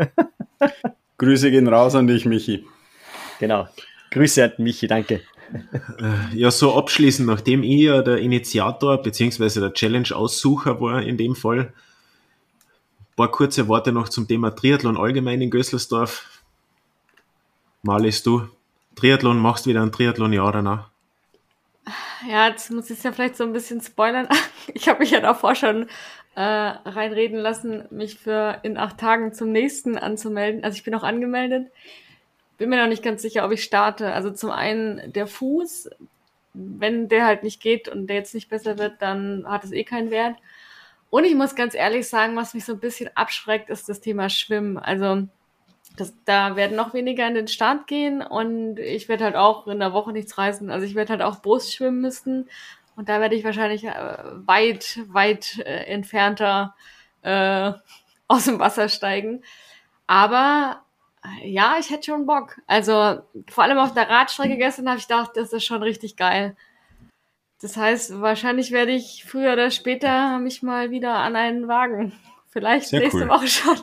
Grüße 1.16 1.50
gehen 1.50 1.68
raus 1.68 1.94
an 1.94 2.06
dich, 2.06 2.26
Michi. 2.26 2.66
Genau. 3.40 3.66
Grüße 4.10 4.44
an 4.44 4.52
Michi, 4.58 4.86
danke. 4.86 5.22
Äh, 5.98 6.36
ja, 6.36 6.50
so 6.50 6.76
abschließend, 6.76 7.26
nachdem 7.26 7.62
ich 7.62 7.82
ja 7.82 8.02
der 8.02 8.18
Initiator 8.18 9.02
bzw. 9.02 9.60
der 9.60 9.72
Challenge-Aussucher 9.72 10.80
war 10.80 11.02
in 11.02 11.16
dem 11.16 11.34
Fall, 11.34 11.60
ein 11.60 13.16
paar 13.16 13.30
kurze 13.30 13.68
Worte 13.68 13.92
noch 13.92 14.08
zum 14.08 14.28
Thema 14.28 14.50
Triathlon 14.50 14.96
allgemein 14.96 15.40
in 15.40 15.50
Gösselsdorf. 15.50 16.42
Malis, 17.82 18.22
du 18.22 18.48
Triathlon, 18.94 19.38
machst 19.38 19.66
wieder 19.66 19.82
ein 19.82 19.92
Triathlon, 19.92 20.32
ja 20.32 20.46
oder 20.46 20.62
nein? 20.62 20.84
Ja, 22.28 22.48
jetzt 22.48 22.70
muss 22.70 22.90
ich 22.90 22.98
es 22.98 23.02
ja 23.04 23.12
vielleicht 23.12 23.36
so 23.36 23.44
ein 23.44 23.52
bisschen 23.52 23.80
spoilern. 23.80 24.28
Ich 24.74 24.86
habe 24.86 24.98
mich 24.98 25.12
ja 25.12 25.20
davor 25.20 25.54
schon 25.54 25.88
äh, 26.34 26.42
reinreden 26.42 27.38
lassen, 27.38 27.84
mich 27.90 28.18
für 28.18 28.60
in 28.62 28.76
acht 28.76 28.98
Tagen 28.98 29.32
zum 29.32 29.50
nächsten 29.50 29.96
anzumelden. 29.96 30.62
Also 30.62 30.76
ich 30.76 30.84
bin 30.84 30.94
auch 30.94 31.04
angemeldet. 31.04 31.68
Bin 32.58 32.68
mir 32.68 32.80
noch 32.82 32.88
nicht 32.88 33.02
ganz 33.02 33.22
sicher, 33.22 33.44
ob 33.44 33.52
ich 33.52 33.64
starte. 33.64 34.12
Also 34.12 34.30
zum 34.30 34.50
einen 34.50 35.12
der 35.12 35.26
Fuß, 35.26 35.90
wenn 36.52 37.08
der 37.08 37.24
halt 37.24 37.42
nicht 37.44 37.62
geht 37.62 37.88
und 37.88 38.08
der 38.08 38.16
jetzt 38.16 38.34
nicht 38.34 38.48
besser 38.48 38.78
wird, 38.78 39.00
dann 39.00 39.44
hat 39.46 39.64
es 39.64 39.72
eh 39.72 39.84
keinen 39.84 40.10
Wert. 40.10 40.36
Und 41.10 41.24
ich 41.24 41.34
muss 41.34 41.54
ganz 41.54 41.74
ehrlich 41.74 42.08
sagen, 42.08 42.36
was 42.36 42.54
mich 42.54 42.64
so 42.64 42.72
ein 42.72 42.80
bisschen 42.80 43.10
abschreckt, 43.14 43.70
ist 43.70 43.88
das 43.88 44.00
Thema 44.00 44.28
Schwimmen. 44.28 44.76
Also 44.76 45.28
das, 45.96 46.14
da 46.24 46.56
werden 46.56 46.76
noch 46.76 46.94
weniger 46.94 47.26
in 47.26 47.34
den 47.34 47.48
Start 47.48 47.86
gehen 47.86 48.22
und 48.22 48.78
ich 48.78 49.08
werde 49.08 49.24
halt 49.24 49.36
auch 49.36 49.66
in 49.66 49.78
der 49.78 49.92
Woche 49.92 50.12
nichts 50.12 50.36
reisen. 50.36 50.70
Also 50.70 50.86
ich 50.86 50.94
werde 50.94 51.12
halt 51.12 51.22
auch 51.22 51.40
Brust 51.40 51.74
schwimmen 51.74 52.00
müssen 52.00 52.48
und 52.96 53.08
da 53.08 53.20
werde 53.20 53.36
ich 53.36 53.44
wahrscheinlich 53.44 53.84
äh, 53.84 53.92
weit, 54.46 55.00
weit 55.08 55.58
äh, 55.60 55.84
entfernter 55.84 56.74
äh, 57.22 57.72
aus 58.28 58.44
dem 58.44 58.58
Wasser 58.58 58.88
steigen. 58.88 59.42
Aber 60.06 60.82
Ja, 61.42 61.76
ich 61.78 61.90
hätte 61.90 62.10
schon 62.10 62.26
Bock. 62.26 62.60
Also 62.66 63.20
vor 63.48 63.64
allem 63.64 63.78
auf 63.78 63.94
der 63.94 64.08
Radstrecke 64.08 64.56
gestern 64.56 64.88
habe 64.88 64.98
ich 64.98 65.08
gedacht, 65.08 65.32
das 65.34 65.52
ist 65.52 65.64
schon 65.64 65.82
richtig 65.82 66.16
geil. 66.16 66.56
Das 67.60 67.76
heißt, 67.76 68.20
wahrscheinlich 68.20 68.70
werde 68.70 68.92
ich 68.92 69.24
früher 69.26 69.52
oder 69.52 69.70
später 69.70 70.38
mich 70.38 70.62
mal 70.62 70.90
wieder 70.90 71.16
an 71.16 71.36
einen 71.36 71.68
Wagen. 71.68 72.12
Vielleicht 72.50 72.88
Sehr 72.88 73.00
nächste 73.00 73.22
cool. 73.22 73.28
Woche 73.28 73.48
schon. 73.48 73.78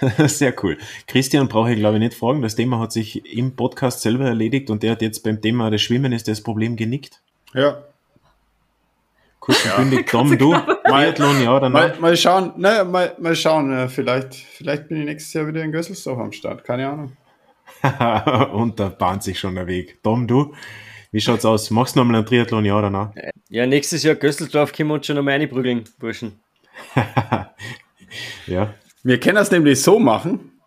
Sehr 0.28 0.54
cool. 0.62 0.76
Christian 1.06 1.48
brauche 1.48 1.72
ich 1.72 1.78
glaube 1.78 1.96
ich 1.96 2.00
nicht 2.00 2.14
fragen. 2.14 2.42
Das 2.42 2.56
Thema 2.56 2.78
hat 2.78 2.92
sich 2.92 3.24
im 3.32 3.56
Podcast 3.56 4.02
selber 4.02 4.26
erledigt 4.26 4.70
und 4.70 4.82
der 4.82 4.92
hat 4.92 5.02
jetzt 5.02 5.22
beim 5.22 5.40
Thema 5.40 5.70
des 5.70 5.82
Schwimmen 5.82 6.12
ist 6.12 6.28
das 6.28 6.42
Problem 6.42 6.76
genickt. 6.76 7.20
Ja. 7.54 7.82
Kurz 9.46 9.64
ja. 9.64 9.76
gekündigt, 9.76 10.12
Dom, 10.12 10.36
du, 10.36 10.54
Triathlon, 10.84 11.40
ja 11.40 11.56
oder 11.56 11.70
nein? 11.70 11.92
Mal, 11.92 12.00
mal 12.00 12.16
schauen, 12.16 12.52
ne, 12.56 12.84
mal, 12.84 13.14
mal 13.20 13.36
schauen, 13.36 13.88
vielleicht, 13.88 14.34
vielleicht 14.34 14.88
bin 14.88 14.98
ich 14.98 15.04
nächstes 15.04 15.32
Jahr 15.34 15.46
wieder 15.46 15.62
in 15.62 15.70
Gösselsdorf 15.70 16.18
am 16.18 16.32
Start, 16.32 16.64
keine 16.64 16.88
Ahnung. 16.88 17.16
und 18.52 18.80
da 18.80 18.88
bahnt 18.88 19.22
sich 19.22 19.38
schon 19.38 19.54
der 19.54 19.68
Weg. 19.68 20.02
Dom, 20.02 20.26
du, 20.26 20.52
wie 21.12 21.20
schaut's 21.20 21.44
aus? 21.44 21.70
Machst 21.70 21.94
du 21.94 22.00
nochmal 22.00 22.16
einen 22.16 22.26
Triathlon, 22.26 22.64
ja 22.64 22.76
oder 22.76 22.90
nein? 22.90 23.12
Ja, 23.48 23.66
nächstes 23.66 24.02
Jahr 24.02 24.16
Gösselsdorf 24.16 24.72
können 24.72 24.88
wir 24.88 24.94
uns 24.94 25.06
schon 25.06 25.14
nochmal 25.14 25.34
einprügeln, 25.34 25.84
Burschen. 26.00 26.40
ja. 28.48 28.74
Wir 29.04 29.20
können 29.20 29.36
das 29.36 29.52
nämlich 29.52 29.80
so 29.80 30.00
machen. 30.00 30.60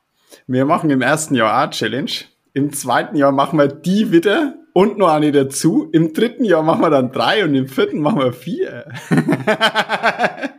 Wir 0.47 0.63
machen 0.63 0.89
im 0.89 1.01
ersten 1.01 1.35
Jahr 1.35 1.51
Art 1.51 1.73
Challenge. 1.73 2.11
Im 2.53 2.71
zweiten 2.71 3.17
Jahr 3.17 3.33
machen 3.33 3.59
wir 3.59 3.67
die 3.67 4.13
wieder 4.13 4.55
und 4.79 4.97
noch 4.97 5.09
eine 5.09 5.33
dazu. 5.33 5.89
Im 5.91 6.13
dritten 6.13 6.45
Jahr 6.45 6.63
machen 6.63 6.79
wir 6.79 6.89
dann 6.89 7.11
drei 7.11 7.43
und 7.43 7.53
im 7.53 7.67
vierten 7.67 7.99
machen 7.99 8.19
wir 8.19 8.31
vier. 8.31 8.85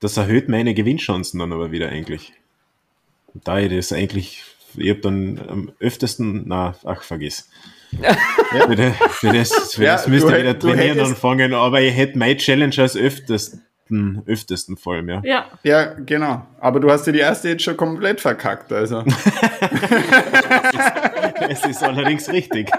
das 0.00 0.16
erhöht 0.16 0.48
meine 0.48 0.74
Gewinnchancen 0.74 1.40
dann 1.40 1.52
aber 1.52 1.72
wieder 1.72 1.88
eigentlich. 1.88 2.32
Da 3.34 3.58
ich 3.58 3.74
das 3.74 3.92
eigentlich, 3.92 4.44
ich 4.76 4.90
habe 4.90 5.00
dann 5.00 5.40
am 5.48 5.72
öftesten, 5.80 6.44
na, 6.46 6.76
ach, 6.84 7.02
vergiss. 7.02 7.50
Ja. 8.00 8.14
Für, 8.66 8.76
das, 8.76 8.94
für 9.10 9.32
das, 9.32 9.74
für 9.74 9.84
ja, 9.84 9.92
das 9.94 10.06
müsst 10.06 10.28
ihr 10.28 10.38
wieder 10.38 10.58
trainieren 10.58 11.00
anfangen, 11.00 11.54
aber 11.54 11.80
ich 11.80 11.96
hätte 11.96 12.16
meine 12.18 12.36
Challenge 12.36 12.74
als 12.78 12.96
öftesten, 12.96 14.22
öftesten 14.26 14.76
vor 14.76 14.94
allem, 14.94 15.08
ja. 15.08 15.20
ja. 15.24 15.46
Ja, 15.64 15.94
genau. 15.94 16.46
Aber 16.60 16.78
du 16.78 16.90
hast 16.90 17.06
dir 17.06 17.12
die 17.12 17.18
erste 17.18 17.48
jetzt 17.48 17.64
schon 17.64 17.76
komplett 17.76 18.20
verkackt, 18.20 18.72
also. 18.72 19.04
es 21.48 21.64
ist 21.64 21.82
allerdings 21.82 22.30
richtig. 22.30 22.70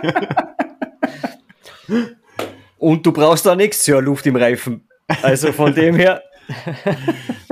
Und 2.77 3.05
du 3.05 3.11
brauchst 3.11 3.45
da 3.45 3.55
nichts 3.55 3.83
zur 3.83 4.01
Luft 4.01 4.25
im 4.25 4.35
Reifen. 4.35 4.87
Also 5.21 5.51
von 5.51 5.73
dem 5.73 5.95
her. 5.95 6.23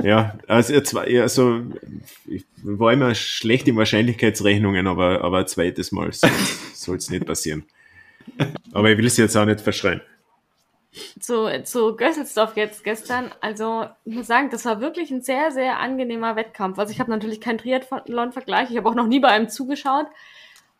ja, 0.02 0.34
also, 0.46 0.74
also 0.74 1.60
ich 2.26 2.44
war 2.62 2.92
immer 2.92 3.14
schlecht 3.14 3.68
in 3.68 3.76
Wahrscheinlichkeitsrechnungen, 3.76 4.86
aber, 4.86 5.22
aber 5.22 5.38
ein 5.38 5.46
zweites 5.46 5.92
Mal 5.92 6.10
soll 6.74 6.96
es 6.96 7.10
nicht 7.10 7.26
passieren. 7.26 7.64
Aber 8.72 8.90
ich 8.90 8.98
will 8.98 9.06
es 9.06 9.16
jetzt 9.16 9.36
auch 9.36 9.44
nicht 9.44 9.60
verschreien. 9.60 10.00
Zu, 11.20 11.62
zu 11.62 11.94
Gösselsdorf 11.94 12.56
jetzt 12.56 12.82
gestern, 12.82 13.30
also 13.40 13.86
ich 14.04 14.16
muss 14.16 14.26
sagen, 14.26 14.50
das 14.50 14.64
war 14.64 14.80
wirklich 14.80 15.12
ein 15.12 15.22
sehr, 15.22 15.52
sehr 15.52 15.78
angenehmer 15.78 16.34
Wettkampf. 16.34 16.78
Also 16.80 16.92
ich 16.92 16.98
habe 16.98 17.10
natürlich 17.10 17.40
keinen 17.40 17.58
Triathlon-Vergleich, 17.58 18.70
ich 18.70 18.76
habe 18.76 18.88
auch 18.88 18.96
noch 18.96 19.06
nie 19.06 19.20
bei 19.20 19.28
einem 19.28 19.48
zugeschaut, 19.48 20.06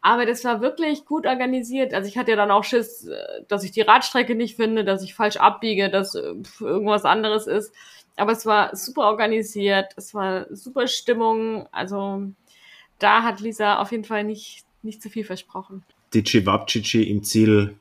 aber 0.03 0.25
das 0.27 0.45
war 0.45 0.61
wirklich 0.61 1.05
gut 1.05 1.27
organisiert. 1.27 1.93
Also 1.93 2.09
ich 2.09 2.17
hatte 2.17 2.31
ja 2.31 2.37
dann 2.37 2.51
auch 2.51 2.65
Schiss, 2.65 3.07
äh, 3.07 3.43
dass 3.49 3.65
ich 3.65 3.73
die 3.73 3.83
Radstrecke 3.83 4.35
nicht 4.35 4.57
finde, 4.57 4.85
dass 4.85 5.03
ich 5.03 5.15
falsch 5.15 5.37
abbiege, 5.37 5.91
dass 5.91 6.15
äh, 6.15 6.35
irgendwas 6.61 7.05
anderes 7.05 7.47
ist. 7.47 7.75
Aber 8.17 8.33
es 8.33 8.45
war 8.47 8.75
super 8.77 9.03
organisiert, 9.03 9.93
es 9.97 10.15
war 10.15 10.47
super 10.55 10.87
Stimmung. 10.89 11.67
Also 11.73 12.23
da 12.99 13.23
hat 13.23 13.41
Lisa 13.41 13.79
auf 13.79 13.93
jeden 13.93 14.05
Fall 14.05 14.25
nicht, 14.25 14.65
nicht 14.83 15.03
zu 15.03 15.11
viel 15.11 15.25
versprochen. 15.25 15.85
Die 16.13 16.25
Cevapcici 16.25 17.05
im 17.05 17.23
Ziel 17.23 17.77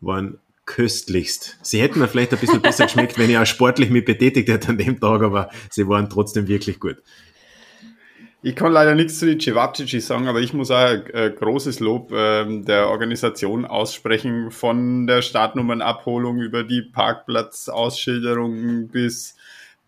waren 0.00 0.38
köstlichst. 0.66 1.58
Sie 1.62 1.80
hätten 1.80 1.98
mir 1.98 2.06
vielleicht 2.06 2.32
ein 2.32 2.38
bisschen 2.38 2.62
besser 2.62 2.84
geschmeckt, 2.84 3.18
wenn 3.18 3.30
ich 3.30 3.38
auch 3.38 3.46
sportlich 3.46 3.90
mich 3.90 4.04
betätigt 4.04 4.48
hätte 4.48 4.68
an 4.68 4.78
dem 4.78 5.00
Tag, 5.00 5.22
aber 5.22 5.50
sie 5.68 5.88
waren 5.88 6.08
trotzdem 6.08 6.46
wirklich 6.46 6.78
gut. 6.78 7.02
Ich 8.42 8.56
kann 8.56 8.72
leider 8.72 8.94
nichts 8.94 9.18
zu 9.18 9.26
den 9.26 9.38
Cevapcici 9.38 10.00
sagen, 10.00 10.26
aber 10.26 10.40
ich 10.40 10.54
muss 10.54 10.70
auch 10.70 10.78
ein 10.78 11.34
großes 11.34 11.80
Lob 11.80 12.10
äh, 12.10 12.62
der 12.62 12.88
Organisation 12.88 13.66
aussprechen, 13.66 14.50
von 14.50 15.06
der 15.06 15.20
Startnummernabholung 15.20 16.40
über 16.40 16.64
die 16.64 16.80
Parkplatzausschilderung 16.80 18.88
bis 18.88 19.36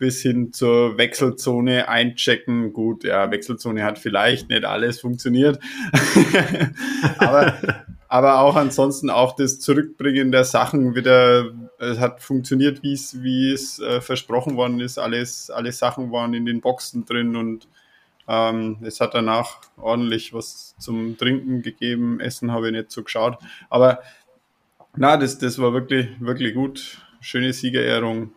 bis 0.03 0.21
hin 0.21 0.53
zur 0.53 0.99
Wechselzone 0.99 1.89
einchecken. 1.89 2.73
Gut, 2.73 3.05
ja, 3.05 3.31
Wechselzone 3.31 3.85
hat 3.85 4.01
vielleicht 4.01 4.49
nicht 4.49 4.65
alles 4.65 5.01
funktioniert, 5.01 5.61
aber, 7.19 7.55
aber 8.09 8.41
auch 8.41 8.57
ansonsten 8.57 9.11
auch 9.11 9.37
das 9.37 9.61
Zurückbringen 9.61 10.33
der 10.33 10.43
Sachen 10.43 10.97
wieder, 10.97 11.53
es 11.79 12.01
hat 12.01 12.21
funktioniert, 12.21 12.83
wie 12.83 12.95
es, 12.95 13.23
wie 13.23 13.53
es 13.53 13.79
äh, 13.79 14.01
versprochen 14.01 14.57
worden 14.57 14.81
ist. 14.81 14.99
Alles, 14.99 15.51
alle 15.51 15.71
Sachen 15.71 16.11
waren 16.11 16.35
in 16.35 16.47
den 16.47 16.61
Boxen 16.61 17.05
drin 17.05 17.37
und 17.37 17.69
ähm, 18.33 18.79
es 18.81 18.99
hat 19.01 19.13
danach 19.13 19.61
ordentlich 19.77 20.33
was 20.33 20.75
zum 20.79 21.19
Trinken 21.19 21.61
gegeben. 21.61 22.19
Essen 22.19 22.51
habe 22.51 22.69
ich 22.69 22.73
nicht 22.73 22.91
so 22.91 23.03
geschaut. 23.03 23.37
Aber 23.69 24.01
na, 24.97 25.19
das, 25.19 25.39
das 25.39 25.59
war 25.59 25.75
wirklich, 25.75 26.09
wirklich 26.19 26.55
gut. 26.55 26.99
Schöne 27.21 27.53
Siegerehrung. 27.53 28.33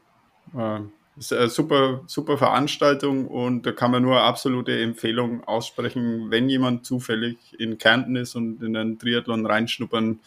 Äh, 0.54 0.82
ist 1.18 1.32
eine 1.32 1.48
super, 1.48 2.02
super 2.08 2.38
Veranstaltung 2.38 3.30
und 3.30 3.66
da 3.66 3.72
kann 3.72 3.92
man 3.92 4.04
nur 4.04 4.20
absolute 4.20 4.78
Empfehlung 4.82 5.46
aussprechen, 5.46 6.30
wenn 6.30 6.50
jemand 6.50 6.86
zufällig 6.86 7.38
in 7.58 7.78
Kärnten 7.78 8.18
ist 8.18 8.36
und 8.36 8.62
in 8.62 8.76
einen 8.76 9.00
Triathlon 9.00 9.46
reinschnuppern 9.46 10.20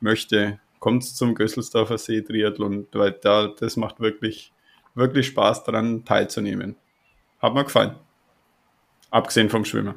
möchte, 0.00 0.60
kommt 0.78 1.04
zum 1.04 1.34
Gösselsdorfer 1.34 1.96
See 1.96 2.20
Triathlon, 2.20 2.86
weil 2.92 3.12
da, 3.12 3.46
das 3.46 3.78
macht 3.78 3.98
wirklich, 3.98 4.52
wirklich 4.94 5.28
Spaß 5.28 5.64
daran 5.64 6.04
teilzunehmen. 6.04 6.76
Hat 7.40 7.54
mir 7.54 7.64
gefallen. 7.64 7.96
Abgesehen 9.10 9.50
vom 9.50 9.64
Schwimmen. 9.64 9.94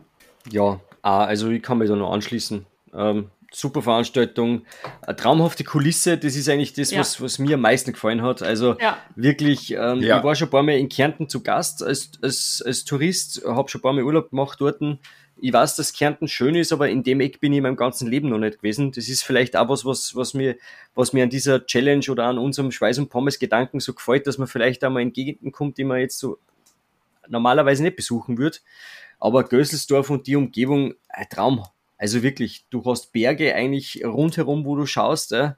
Ja, 0.51 0.79
also 1.01 1.49
ich 1.49 1.61
kann 1.61 1.77
mich 1.77 1.89
da 1.89 1.95
noch 1.95 2.11
anschließen. 2.11 2.65
Ähm, 2.93 3.29
super 3.51 3.81
Veranstaltung, 3.81 4.63
eine 5.01 5.15
traumhafte 5.15 5.63
Kulisse, 5.63 6.17
das 6.17 6.35
ist 6.35 6.49
eigentlich 6.49 6.73
das, 6.73 6.91
ja. 6.91 6.99
was, 6.99 7.21
was 7.21 7.39
mir 7.39 7.55
am 7.55 7.61
meisten 7.61 7.93
gefallen 7.93 8.21
hat. 8.21 8.41
Also 8.41 8.77
ja. 8.79 8.97
wirklich, 9.15 9.71
ähm, 9.71 10.01
ja. 10.01 10.17
ich 10.17 10.23
war 10.23 10.35
schon 10.35 10.47
ein 10.47 10.51
paar 10.51 10.63
Mal 10.63 10.77
in 10.77 10.89
Kärnten 10.89 11.29
zu 11.29 11.41
Gast 11.41 11.83
als, 11.83 12.11
als, 12.21 12.63
als 12.65 12.85
Tourist, 12.85 13.41
habe 13.45 13.69
schon 13.69 13.79
ein 13.79 13.81
paar 13.81 13.93
Mal 13.93 14.03
Urlaub 14.03 14.29
gemacht 14.29 14.59
dort. 14.61 14.81
Ich 15.41 15.53
weiß, 15.53 15.77
dass 15.77 15.93
Kärnten 15.93 16.27
schön 16.27 16.55
ist, 16.55 16.73
aber 16.73 16.89
in 16.89 17.01
dem 17.01 17.21
Eck 17.21 17.39
bin 17.39 17.53
ich 17.53 17.57
in 17.57 17.63
meinem 17.63 17.77
ganzen 17.77 18.09
Leben 18.09 18.29
noch 18.29 18.39
nicht 18.39 18.57
gewesen. 18.57 18.91
Das 18.91 19.07
ist 19.07 19.23
vielleicht 19.23 19.55
auch 19.55 19.69
was, 19.69 19.85
was, 19.85 20.15
was, 20.15 20.33
mir, 20.33 20.57
was 20.95 21.13
mir 21.13 21.23
an 21.23 21.29
dieser 21.29 21.65
Challenge 21.65 22.05
oder 22.09 22.25
an 22.25 22.37
unserem 22.37 22.71
Schweiß- 22.71 22.99
und 22.99 23.09
Pommes-Gedanken 23.09 23.79
so 23.79 23.93
gefällt, 23.93 24.27
dass 24.27 24.37
man 24.37 24.47
vielleicht 24.47 24.83
einmal 24.83 25.01
in 25.01 25.13
Gegenden 25.13 25.53
kommt, 25.53 25.77
die 25.77 25.85
man 25.85 25.99
jetzt 25.99 26.19
so 26.19 26.39
normalerweise 27.29 27.83
nicht 27.83 27.95
besuchen 27.95 28.37
würde. 28.37 28.57
Aber 29.19 29.43
Gösselsdorf 29.43 30.09
und 30.09 30.27
die 30.27 30.35
Umgebung, 30.35 30.93
ein 31.09 31.27
Traum. 31.29 31.63
Also 31.97 32.23
wirklich, 32.23 32.65
du 32.69 32.83
hast 32.85 33.11
Berge 33.11 33.53
eigentlich 33.53 34.03
rundherum, 34.05 34.65
wo 34.65 34.75
du 34.75 34.85
schaust. 34.85 35.33
Äh, 35.33 35.51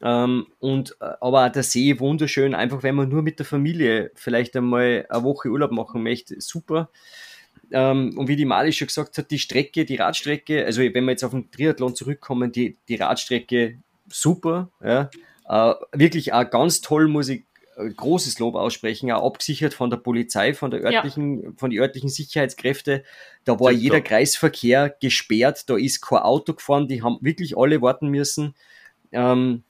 ähm, 0.00 0.46
und 0.58 0.96
äh, 1.00 1.10
aber 1.20 1.50
der 1.50 1.62
See 1.62 1.98
wunderschön, 1.98 2.54
einfach 2.54 2.82
wenn 2.82 2.94
man 2.94 3.08
nur 3.08 3.22
mit 3.22 3.38
der 3.38 3.46
Familie 3.46 4.10
vielleicht 4.14 4.56
einmal 4.56 5.06
eine 5.08 5.24
Woche 5.24 5.48
Urlaub 5.48 5.72
machen 5.72 6.02
möchte, 6.02 6.40
super. 6.40 6.90
Ähm, 7.70 8.16
und 8.16 8.28
wie 8.28 8.36
die 8.36 8.44
Mali 8.44 8.72
schon 8.72 8.86
gesagt 8.86 9.18
hat, 9.18 9.30
die 9.30 9.38
Strecke, 9.38 9.84
die 9.84 9.96
Radstrecke, 9.96 10.64
also 10.64 10.80
wenn 10.80 11.04
wir 11.04 11.10
jetzt 11.10 11.24
auf 11.24 11.32
den 11.32 11.50
Triathlon 11.50 11.94
zurückkommen, 11.94 12.52
die, 12.52 12.78
die 12.88 12.96
Radstrecke 12.96 13.78
super, 14.08 14.70
ja. 14.82 15.10
Äh, 15.48 15.74
wirklich 15.92 16.32
auch 16.34 16.48
ganz 16.48 16.82
toll, 16.82 17.08
muss 17.08 17.28
ich 17.30 17.44
großes 17.78 18.38
Lob 18.38 18.56
aussprechen, 18.56 19.10
auch 19.12 19.24
abgesichert 19.26 19.74
von 19.74 19.90
der 19.90 19.98
Polizei, 19.98 20.54
von 20.54 20.70
der 20.70 20.82
örtlichen, 20.82 21.42
ja. 21.42 21.50
von 21.56 21.70
den 21.70 21.80
örtlichen 21.80 22.08
Sicherheitskräfte. 22.08 23.04
Da 23.44 23.60
war 23.60 23.70
jeder 23.70 24.00
Kreisverkehr 24.00 24.94
gesperrt, 25.00 25.68
da 25.70 25.76
ist 25.76 26.00
kein 26.00 26.18
Auto 26.18 26.54
gefahren, 26.54 26.88
die 26.88 27.02
haben 27.02 27.18
wirklich 27.20 27.56
alle 27.56 27.80
warten 27.80 28.08
müssen. 28.08 28.54
Ähm, 29.12 29.62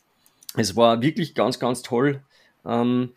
es 0.57 0.77
war 0.77 1.03
wirklich 1.03 1.35
ganz, 1.35 1.59
ganz 1.59 1.83
toll. 1.83 2.23
Ähm, 2.65 3.13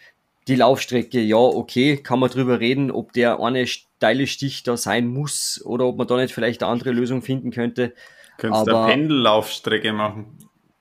die 0.48 0.56
Laufstrecke, 0.56 1.22
ja, 1.22 1.38
okay, 1.38 1.98
kann 1.98 2.20
man 2.20 2.30
drüber 2.30 2.60
reden, 2.60 2.92
ob 2.92 3.14
der 3.14 3.40
eine 3.40 3.68
steile 3.68 4.28
Stich 4.28 4.64
da 4.64 4.76
sein 4.76 5.08
muss 5.08 5.62
oder 5.64 5.86
ob 5.86 5.98
man 5.98 6.08
da 6.08 6.18
nicht 6.18 6.34
vielleicht 6.34 6.64
eine 6.64 6.72
andere 6.72 6.92
Lösung 6.92 7.22
finden 7.22 7.52
könnte. 7.52 7.94
Könntest 8.38 8.68
du 8.68 8.76
eine 8.76 8.92
Pendellaufstrecke 8.92 9.94
machen? 9.94 10.38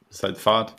Das 0.09 0.17
ist 0.17 0.23
halt 0.25 0.39
Fahrt 0.39 0.77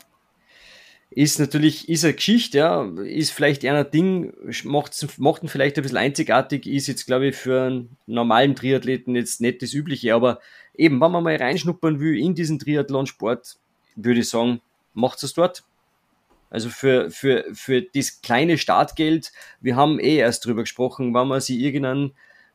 ist 1.14 1.38
natürlich, 1.38 1.88
ist 1.88 2.04
eine 2.04 2.14
Geschichte, 2.14 2.58
ja, 2.58 2.84
ist 3.04 3.32
vielleicht 3.32 3.64
eher 3.64 3.74
ein 3.74 3.90
Ding, 3.90 4.32
macht, 4.64 5.06
macht 5.18 5.42
ihn 5.42 5.48
vielleicht 5.48 5.76
ein 5.76 5.82
bisschen 5.82 5.98
einzigartig, 5.98 6.66
ist 6.66 6.86
jetzt, 6.86 7.06
glaube 7.06 7.28
ich, 7.28 7.36
für 7.36 7.62
einen 7.62 7.96
normalen 8.06 8.54
Triathleten 8.54 9.14
jetzt 9.14 9.40
nicht 9.40 9.62
das 9.62 9.74
Übliche, 9.74 10.14
aber 10.14 10.40
eben, 10.74 11.00
wenn 11.00 11.12
man 11.12 11.22
mal 11.22 11.36
reinschnuppern 11.36 12.00
will 12.00 12.18
in 12.18 12.34
diesen 12.34 12.58
Triathlonsport, 12.58 13.56
würde 13.96 14.20
ich 14.20 14.28
sagen, 14.28 14.60
macht 14.94 15.22
es 15.22 15.34
dort. 15.34 15.64
Also 16.50 16.68
für, 16.68 17.10
für, 17.10 17.44
für 17.52 17.82
das 17.82 18.20
kleine 18.20 18.58
Startgeld, 18.58 19.32
wir 19.60 19.76
haben 19.76 19.98
eh 19.98 20.16
erst 20.16 20.44
drüber 20.44 20.62
gesprochen, 20.62 21.14
wenn 21.14 21.28
man 21.28 21.40
sich 21.40 21.58
irgendeinen 21.58 22.12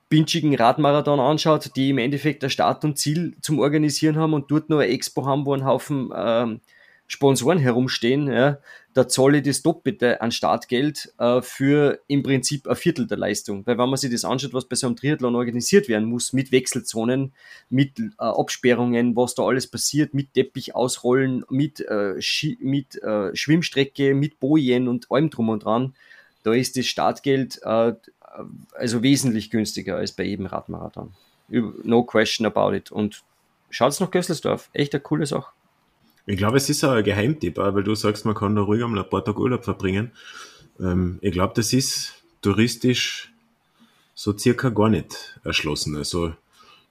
binschigen 0.10 0.56
Radmarathon 0.56 1.20
anschaut, 1.20 1.76
die 1.76 1.90
im 1.90 1.98
Endeffekt 1.98 2.44
der 2.44 2.50
Start 2.50 2.86
und 2.86 2.98
Ziel 2.98 3.36
zum 3.42 3.60
Organisieren 3.60 4.18
haben 4.18 4.34
und 4.34 4.50
dort 4.50 4.70
nur 4.70 4.82
eine 4.82 4.92
Expo 4.92 5.26
haben, 5.26 5.46
wo 5.46 5.54
ein 5.54 5.66
Haufen 5.66 6.12
ähm, 6.16 6.62
Sponsoren 7.08 7.58
herumstehen, 7.58 8.28
ja, 8.28 8.60
da 8.94 9.08
zahle 9.08 9.38
ich 9.38 9.44
das 9.44 9.62
Doppelte 9.62 10.22
an 10.22 10.32
Startgeld 10.32 11.14
äh, 11.20 11.42
für 11.42 12.00
im 12.08 12.24
Prinzip 12.24 12.68
ein 12.68 12.76
Viertel 12.76 13.08
der 13.08 13.18
Leistung. 13.18 13.66
Weil 13.66 13.78
wenn 13.78 13.90
man 13.90 13.98
sich 13.98 14.12
das 14.12 14.26
anschaut, 14.26 14.54
was 14.54 14.66
bei 14.66 14.76
so 14.76 14.88
einem 14.88 14.96
Triathlon 14.96 15.36
organisiert 15.36 15.88
werden 15.88 16.10
muss, 16.10 16.34
mit 16.34 16.52
Wechselzonen, 16.52 17.34
mit 17.70 18.00
äh, 18.00 18.12
Absperrungen, 18.18 19.16
was 19.16 19.36
da 19.36 19.44
alles 19.44 19.68
passiert, 19.68 20.14
mit 20.14 20.34
Teppich 20.34 20.76
ausrollen, 20.76 21.46
mit, 21.50 21.80
äh, 21.82 22.16
mit 22.60 23.02
äh, 23.04 23.36
Schwimmstrecke, 23.36 24.14
mit 24.14 24.40
Bojen 24.40 24.88
und 24.88 25.10
allem 25.10 25.30
drum 25.30 25.50
und 25.50 25.64
dran, 25.64 25.94
da 26.44 26.54
ist 26.54 26.76
das 26.76 26.88
Startgeld 26.88 27.62
äh, 27.64 27.94
also 28.76 29.04
wesentlich 29.04 29.50
günstiger 29.50 29.96
als 29.96 30.12
bei 30.12 30.24
jedem 30.24 30.46
Radmarathon. 30.46 31.14
No 31.50 32.04
question 32.04 32.46
about 32.46 32.76
it. 32.76 32.92
Und 32.92 33.24
schaut's 33.70 34.00
nach 34.00 34.12
Gösselsdorf. 34.12 34.70
Echt 34.74 34.94
eine 34.94 35.02
coole 35.02 35.26
Sache. 35.26 35.52
Ich 36.28 36.38
glaube, 36.38 36.58
es 36.58 36.70
ist 36.70 36.84
auch 36.84 36.92
ein 36.92 37.06
Geheimtipp, 37.06 37.58
weil 37.58 37.84
du 37.84 37.96
sagst, 37.96 38.26
man 38.26 38.36
kann 38.36 38.56
da 38.56 38.62
ruhig 38.62 38.84
einmal 38.84 39.02
ein 39.02 39.10
paar 39.10 39.24
Tage 39.24 39.40
Urlaub 39.40 39.64
verbringen. 39.64 40.12
Ähm, 40.80 41.20
ich 41.22 41.32
glaube, 41.32 41.54
das 41.56 41.72
ist 41.72 42.22
touristisch 42.42 43.32
so 44.14 44.38
circa 44.38 44.70
gar 44.70 44.90
nicht 44.90 45.40
erschlossen. 45.46 45.96
Also 45.96 46.34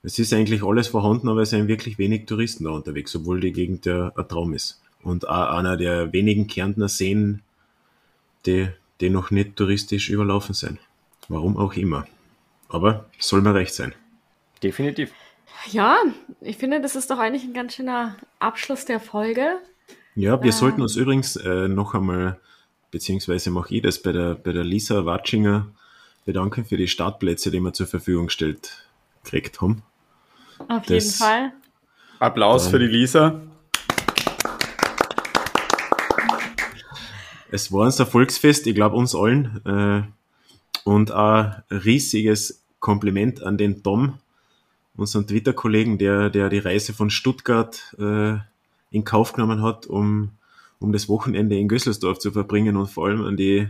es 0.03 0.19
ist 0.19 0.33
eigentlich 0.33 0.63
alles 0.63 0.89
vorhanden, 0.89 1.29
aber 1.29 1.43
es 1.43 1.51
sind 1.51 1.69
wirklich 1.69 1.99
wenig 1.99 2.25
Touristen 2.25 2.65
da 2.65 2.71
unterwegs, 2.71 3.15
obwohl 3.15 3.41
die 3.41 3.53
Gegend 3.53 3.85
ja 3.85 4.11
ein 4.17 4.27
Traum 4.27 4.55
ist. 4.55 4.81
Und 5.03 5.29
auch 5.29 5.51
einer 5.51 5.77
der 5.77 6.15
wenigen 6.15 6.47
Kärntner 6.47 6.89
Seen, 6.89 7.43
die, 8.47 8.69
die 9.01 9.11
noch 9.11 9.31
nicht 9.31 9.57
touristisch 9.57 10.09
überlaufen 10.09 10.55
sind. 10.55 10.79
Warum 11.29 11.59
auch 11.59 11.75
immer. 11.75 12.07
Aber 12.69 13.05
soll 13.19 13.43
mir 13.43 13.55
recht 13.55 13.75
sein. 13.75 13.93
Definitiv. 14.63 15.13
Ja, 15.71 15.99
ich 16.41 16.59
finde, 16.59 16.81
das 16.81 16.97
ist 16.97 17.11
doch 17.11 17.19
eigentlich 17.19 17.45
ein 17.45 17.53
ganz 17.53 17.75
schöner 17.75 18.17
Abschluss 18.39 18.85
der 18.85 19.01
Folge. 19.01 19.59
Ja, 20.15 20.41
wir 20.41 20.47
ähm, 20.47 20.53
sollten 20.53 20.83
uns 20.83 20.97
übrigens 20.97 21.37
äh, 21.37 21.69
noch 21.69 21.95
einmal, 21.95 22.39
beziehungsweise 22.91 23.51
mache 23.51 23.75
ich 23.75 23.83
das 23.83 24.01
bei 24.01 24.13
der, 24.13 24.35
bei 24.35 24.53
der 24.53 24.65
Lisa 24.65 25.05
Watschinger 25.05 25.67
bedanken 26.25 26.65
für 26.65 26.77
die 26.77 26.89
Startplätze, 26.89 27.51
die 27.51 27.61
wir 27.61 27.73
zur 27.73 27.87
Verfügung 27.87 28.27
gestellt 28.27 28.87
gekriegt 29.23 29.61
haben. 29.61 29.83
Auf 30.69 30.87
das, 30.87 30.89
jeden 30.89 31.11
Fall. 31.11 31.53
Applaus 32.19 32.65
dann, 32.65 32.73
für 32.73 32.79
die 32.79 32.87
Lisa. 32.87 33.41
Es 37.51 37.73
war 37.73 37.87
uns 37.87 38.01
ein 38.01 38.07
Volksfest, 38.07 38.67
ich 38.67 38.75
glaube 38.75 38.97
uns 38.97 39.15
allen. 39.15 39.61
Äh, 39.65 40.03
und 40.85 41.11
ein 41.11 41.63
riesiges 41.71 42.65
Kompliment 42.79 43.43
an 43.43 43.59
den 43.59 43.83
Tom, 43.83 44.19
unseren 44.97 45.27
Twitter-Kollegen, 45.27 45.99
der, 45.99 46.31
der 46.31 46.49
die 46.49 46.59
Reise 46.59 46.93
von 46.93 47.11
Stuttgart 47.11 47.95
äh, 47.99 48.37
in 48.91 49.05
Kauf 49.05 49.33
genommen 49.33 49.63
hat, 49.63 49.87
um, 49.87 50.31
um 50.79 50.93
das 50.93 51.09
Wochenende 51.09 51.57
in 51.59 51.69
Gösselsdorf 51.69 52.19
zu 52.19 52.33
verbringen 52.33 52.77
und 52.77 52.89
vor 52.89 53.07
allem 53.07 53.23
an 53.23 53.37
die, 53.37 53.69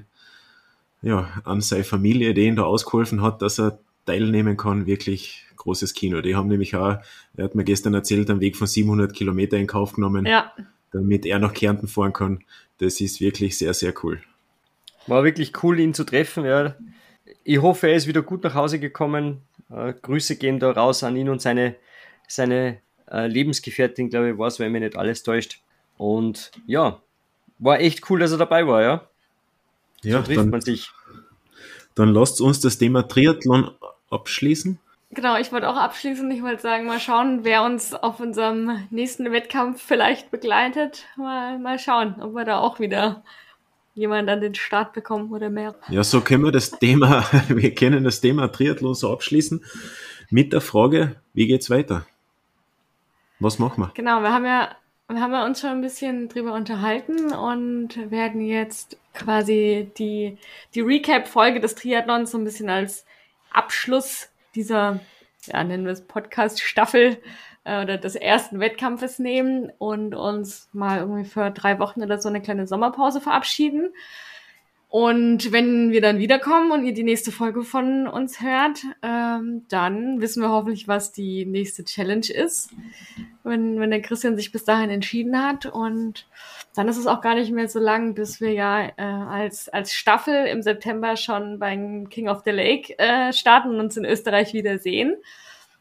ja, 1.03 1.29
an 1.45 1.61
seine 1.61 1.85
Familie, 1.85 2.35
die 2.35 2.47
ihn 2.47 2.57
da 2.57 2.63
ausgeholfen 2.63 3.23
hat, 3.23 3.43
dass 3.43 3.59
er 3.59 3.79
teilnehmen 4.07 4.57
kann, 4.57 4.87
wirklich 4.87 5.45
großes 5.57 5.95
Kino. 5.95 6.21
Die 6.21 6.37
haben 6.37 6.49
nämlich 6.49 6.77
auch, 6.77 6.99
er 7.37 7.45
hat 7.45 7.55
mir 7.55 7.65
gestern 7.65 7.95
erzählt, 7.95 8.31
einen 8.31 8.41
Weg 8.41 8.57
von 8.57 8.67
700 8.67 9.13
Kilometer 9.13 9.57
in 9.57 9.67
Kauf 9.67 9.95
genommen, 9.95 10.27
ja. 10.27 10.53
damit 10.93 11.27
er 11.27 11.41
nach 11.41 11.53
Kärnten 11.53 11.89
fahren 11.89 12.13
kann. 12.13 12.45
Das 12.79 13.01
ist 13.01 13.21
wirklich 13.21 13.59
sehr, 13.59 13.75
sehr 13.75 13.93
cool. 14.03 14.21
War 15.07 15.25
wirklich 15.25 15.53
cool, 15.63 15.81
ihn 15.81 15.95
zu 15.95 16.05
treffen. 16.05 16.45
Ja. 16.45 16.77
Ich 17.43 17.61
hoffe, 17.61 17.89
er 17.89 17.97
ist 17.97 18.07
wieder 18.07 18.23
gut 18.23 18.45
nach 18.45 18.55
Hause 18.55 18.79
gekommen. 18.79 19.39
Äh, 19.71 19.95
Grüße 19.95 20.37
gehen 20.37 20.59
da 20.59 20.71
raus 20.71 21.03
an 21.03 21.17
ihn 21.17 21.29
und 21.29 21.43
seine, 21.43 21.77
seine 22.29 22.81
äh, 23.11 23.27
Lebensgefährtin, 23.27 24.11
glaube 24.11 24.31
ich, 24.31 24.39
war 24.39 24.49
es, 24.49 24.59
wenn 24.59 24.73
mir 24.73 24.81
nicht 24.81 24.97
alles 24.97 25.23
täuscht. 25.23 25.61
Und 25.97 26.51
ja, 26.67 27.01
war 27.59 27.81
echt 27.81 28.09
cool, 28.11 28.21
dass 28.21 28.33
er 28.33 28.39
dabei 28.39 28.67
war, 28.67 28.83
ja. 28.83 29.09
Ja, 30.03 30.19
so 30.19 30.27
trifft 30.27 30.39
dann, 30.39 30.51
man 30.51 30.61
sich. 30.61 30.91
Dann 31.95 32.13
lasst 32.13 32.41
uns 32.41 32.61
das 32.61 32.79
Thema 32.79 33.09
Triathlon 33.09 33.71
abschließen. 34.11 34.79
Genau, 35.11 35.39
ich 35.39 35.51
wollte 35.53 35.69
auch 35.69 35.77
abschließen. 35.77 36.31
Ich 36.31 36.43
wollte 36.43 36.61
sagen, 36.61 36.87
mal 36.87 37.01
schauen, 37.01 37.45
wer 37.45 37.63
uns 37.63 37.95
auf 37.95 38.21
unserem 38.21 38.87
nächsten 38.91 39.31
Wettkampf 39.33 39.83
vielleicht 39.83 40.31
begleitet. 40.31 41.05
Mal, 41.17 41.59
mal 41.59 41.79
schauen, 41.79 42.17
ob 42.21 42.35
wir 42.35 42.45
da 42.45 42.59
auch 42.59 42.81
wieder 42.81 43.25
jemand 43.97 44.29
an 44.29 44.43
den 44.43 44.55
Start 44.55 44.93
bekommen 44.93 45.33
oder 45.33 45.51
mehr. 45.51 45.75
Ja, 45.89 46.05
so 46.05 46.21
können 46.21 46.45
wir 46.45 46.53
das 46.53 46.71
Thema, 46.71 47.25
wir 47.49 47.75
können 47.75 48.05
das 48.05 48.21
Thema 48.21 48.47
Triathlon 48.49 48.95
so 48.95 49.13
abschließen 49.13 49.65
mit 50.31 50.53
der 50.53 50.61
Frage, 50.61 51.17
wie 51.33 51.47
geht's 51.47 51.71
weiter? 51.71 52.07
Was 53.41 53.59
machen 53.59 53.83
wir? 53.83 53.91
Genau, 53.95 54.21
wir 54.21 54.33
haben 54.33 54.45
ja, 54.45 54.77
wir 55.09 55.21
haben 55.21 55.33
ja 55.33 55.45
uns 55.45 55.61
schon 55.61 55.71
ein 55.71 55.81
bisschen 55.81 56.29
drüber 56.29 56.53
unterhalten 56.53 57.33
und 57.33 58.11
werden 58.11 58.41
jetzt 58.43 58.99
quasi 59.15 59.91
die, 59.99 60.37
die 60.75 60.81
Recap-Folge 60.81 61.61
des 61.61 61.75
Triathlons 61.75 62.31
so 62.31 62.39
ein 62.39 62.45
bisschen 62.45 62.69
als 62.69 63.07
Abschluss 63.51 64.29
dieser, 64.55 65.01
ja, 65.47 65.65
nennen 65.65 65.87
wir 65.87 65.93
es 65.93 66.07
Podcast-Staffel 66.07 67.17
äh, 67.67 67.83
oder 67.83 67.99
des 67.99 68.15
ersten 68.15 68.61
Wettkampfes 68.61 69.19
nehmen 69.19 69.71
und 69.79 70.15
uns 70.15 70.69
mal 70.73 71.01
irgendwie 71.01 71.25
für 71.25 71.51
drei 71.51 71.79
Wochen 71.79 72.03
oder 72.03 72.19
so 72.19 72.29
eine 72.29 72.41
kleine 72.41 72.67
Sommerpause 72.67 73.21
verabschieden. 73.21 73.91
Und 74.89 75.53
wenn 75.53 75.91
wir 75.91 76.01
dann 76.01 76.21
wiederkommen 76.21 76.71
und 76.71 76.85
ihr 76.87 76.95
die 76.95 77.03
nächste 77.03 77.33
Folge 77.33 77.65
von 77.65 78.07
uns 78.07 78.41
hört, 78.41 78.83
ähm, 79.03 79.67
dann 79.69 80.21
wissen 80.21 80.41
wir 80.43 80.51
hoffentlich, 80.51 80.87
was 80.87 81.13
die 81.13 81.45
nächste 81.45 81.85
Challenge 81.85 82.31
ist, 82.33 82.71
wenn, 83.43 83.81
wenn 83.81 83.91
der 83.91 84.01
Christian 84.01 84.37
sich 84.37 84.53
bis 84.53 84.65
dahin 84.65 84.89
entschieden 84.89 85.43
hat. 85.43 85.67
Und 85.67 86.29
dann 86.77 86.87
ist 86.87 86.99
es 86.99 87.09
auch 87.09 87.21
gar 87.21 87.35
nicht 87.35 87.51
mehr 87.51 87.69
so 87.69 87.81
lang, 87.81 88.15
bis 88.15 88.41
wir 88.41 88.53
ja 88.53 88.87
äh, 88.87 88.93
als, 88.97 89.69
als 89.69 89.93
Staffel 89.93 90.47
im 90.47 90.63
September 90.63 91.17
schon 91.17 91.59
beim 91.59 92.09
King 92.09 92.29
of 92.29 92.43
the 92.45 92.53
Lake 92.53 92.97
äh, 92.99 93.33
starten 93.33 93.71
und 93.71 93.81
uns 93.81 93.97
in 93.97 94.05
Österreich 94.05 94.55
wiedersehen. 94.55 95.17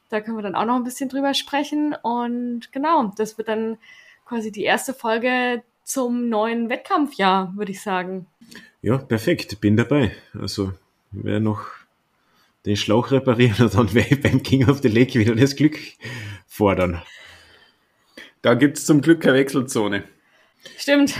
Da 0.09 0.21
können 0.21 0.37
wir 0.37 0.43
dann 0.43 0.55
auch 0.55 0.65
noch 0.65 0.75
ein 0.75 0.83
bisschen 0.83 1.09
drüber 1.09 1.33
sprechen. 1.33 1.95
Und 2.01 2.71
genau, 2.71 3.11
das 3.17 3.37
wird 3.37 3.47
dann 3.47 3.77
quasi 4.25 4.51
die 4.51 4.63
erste 4.63 4.93
Folge 4.93 5.63
zum 5.83 6.29
neuen 6.29 6.69
Wettkampfjahr, 6.69 7.53
würde 7.55 7.71
ich 7.71 7.81
sagen. 7.81 8.27
Ja, 8.81 8.97
perfekt, 8.97 9.61
bin 9.61 9.77
dabei. 9.77 10.15
Also, 10.39 10.73
wer 11.11 11.39
noch 11.39 11.67
den 12.65 12.75
Schlauch 12.75 13.11
reparieren, 13.11 13.69
dann 13.73 13.93
werde 13.93 14.15
ich 14.15 14.21
beim 14.21 14.43
King 14.43 14.67
of 14.69 14.79
the 14.81 14.87
Lake 14.87 15.17
wieder 15.19 15.35
das 15.35 15.55
Glück 15.55 15.77
fordern. 16.47 17.01
Da 18.41 18.53
gibt 18.53 18.77
es 18.77 18.85
zum 18.85 19.01
Glück 19.01 19.21
keine 19.21 19.37
Wechselzone. 19.37 20.03
Stimmt. 20.77 21.15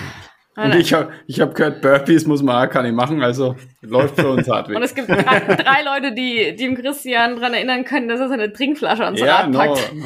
Und 0.56 0.76
ich 0.76 0.94
habe 0.94 1.11
ich 1.27 1.41
hab 1.41 1.53
gehört, 1.53 1.82
Burpees 1.82 2.26
muss 2.26 2.41
man 2.41 2.65
auch 2.65 2.72
keine 2.72 2.94
machen, 2.94 3.22
also 3.22 3.57
läuft 3.82 4.15
für 4.15 4.30
uns 4.30 4.48
hart 4.48 4.69
weg. 4.69 4.77
Und 4.77 4.84
es 4.84 4.95
gibt 4.95 5.10
drei, 5.10 5.40
drei 5.40 5.84
Leute, 5.84 6.14
die, 6.14 6.56
die 6.56 6.64
dem 6.64 6.76
Christian 6.76 7.36
daran 7.36 7.53
erinnern 7.53 7.84
können, 7.84 8.07
dass 8.07 8.22
er 8.22 8.30
seine 8.30 8.53
Trinkflasche 8.53 9.03
ans 9.03 9.19
ja, 9.19 9.41
Rad 9.41 9.52
packt. 9.52 9.94
No. 9.94 10.06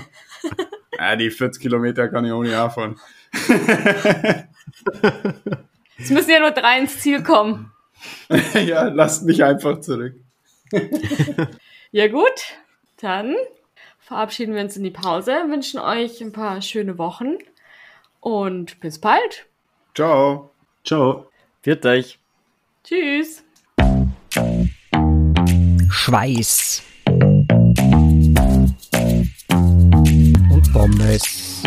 ja, 0.97 1.15
die 1.15 1.29
40 1.29 1.61
Kilometer 1.61 2.07
kann 2.07 2.25
ich 2.25 2.31
ohne 2.31 2.49
fahren. 2.69 2.99
Es 6.01 6.09
müssen 6.11 6.29
ja 6.29 6.39
nur 6.39 6.51
drei 6.51 6.79
ins 6.79 6.99
Ziel 6.99 7.21
kommen. 7.23 7.73
ja, 8.53 8.83
lasst 8.87 9.25
mich 9.25 9.43
einfach 9.43 9.81
zurück. 9.81 10.15
ja 11.91 12.07
gut, 12.07 12.55
dann 13.01 13.35
verabschieden 13.99 14.55
wir 14.55 14.61
uns 14.61 14.77
in 14.77 14.83
die 14.83 14.91
Pause, 14.91 15.33
wünschen 15.49 15.79
euch 15.79 16.21
ein 16.21 16.31
paar 16.31 16.61
schöne 16.61 16.97
Wochen 16.97 17.35
und 18.21 18.79
bis 18.79 18.99
bald. 18.99 19.48
Ciao. 19.93 20.51
Ciao. 20.85 21.29
Viert 21.61 21.85
euch. 21.85 22.19
Tschüss. 22.83 23.43
Schweiß. 25.89 26.83
Und 30.49 30.73
Pommes. 30.73 31.63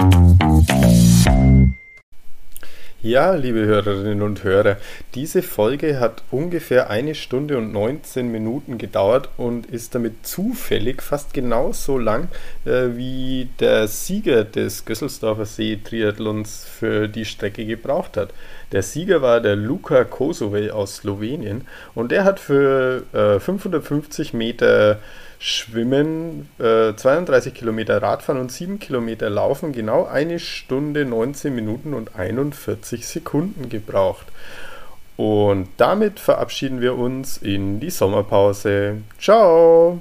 Ja, 3.04 3.34
liebe 3.34 3.66
Hörerinnen 3.66 4.22
und 4.22 4.44
Hörer, 4.44 4.76
diese 5.16 5.42
Folge 5.42 5.98
hat 5.98 6.22
ungefähr 6.30 6.88
eine 6.88 7.16
Stunde 7.16 7.58
und 7.58 7.72
19 7.72 8.30
Minuten 8.30 8.78
gedauert 8.78 9.28
und 9.36 9.66
ist 9.66 9.96
damit 9.96 10.24
zufällig 10.24 11.02
fast 11.02 11.34
genauso 11.34 11.98
lang 11.98 12.28
äh, 12.64 12.90
wie 12.94 13.48
der 13.58 13.88
Sieger 13.88 14.44
des 14.44 14.84
Gösselsdorfer 14.84 15.46
See 15.46 15.80
Triathlons 15.82 16.64
für 16.64 17.08
die 17.08 17.24
Strecke 17.24 17.66
gebraucht 17.66 18.16
hat. 18.16 18.32
Der 18.70 18.84
Sieger 18.84 19.20
war 19.20 19.40
der 19.40 19.56
Luka 19.56 20.04
Kosovej 20.04 20.70
aus 20.70 20.98
Slowenien 20.98 21.66
und 21.96 22.12
der 22.12 22.22
hat 22.22 22.38
für 22.38 23.02
äh, 23.12 23.40
550 23.40 24.32
Meter 24.32 25.00
Schwimmen, 25.44 26.48
äh, 26.60 26.94
32 26.94 27.52
Kilometer 27.52 28.00
Radfahren 28.00 28.40
und 28.40 28.52
7 28.52 28.78
Kilometer 28.78 29.28
Laufen 29.28 29.72
genau 29.72 30.06
eine 30.06 30.38
Stunde 30.38 31.04
19 31.04 31.52
Minuten 31.52 31.94
und 31.94 32.14
41 32.14 33.04
Sekunden 33.04 33.68
gebraucht. 33.68 34.26
Und 35.16 35.68
damit 35.78 36.20
verabschieden 36.20 36.80
wir 36.80 36.96
uns 36.96 37.38
in 37.38 37.80
die 37.80 37.90
Sommerpause. 37.90 38.98
Ciao! 39.18 40.00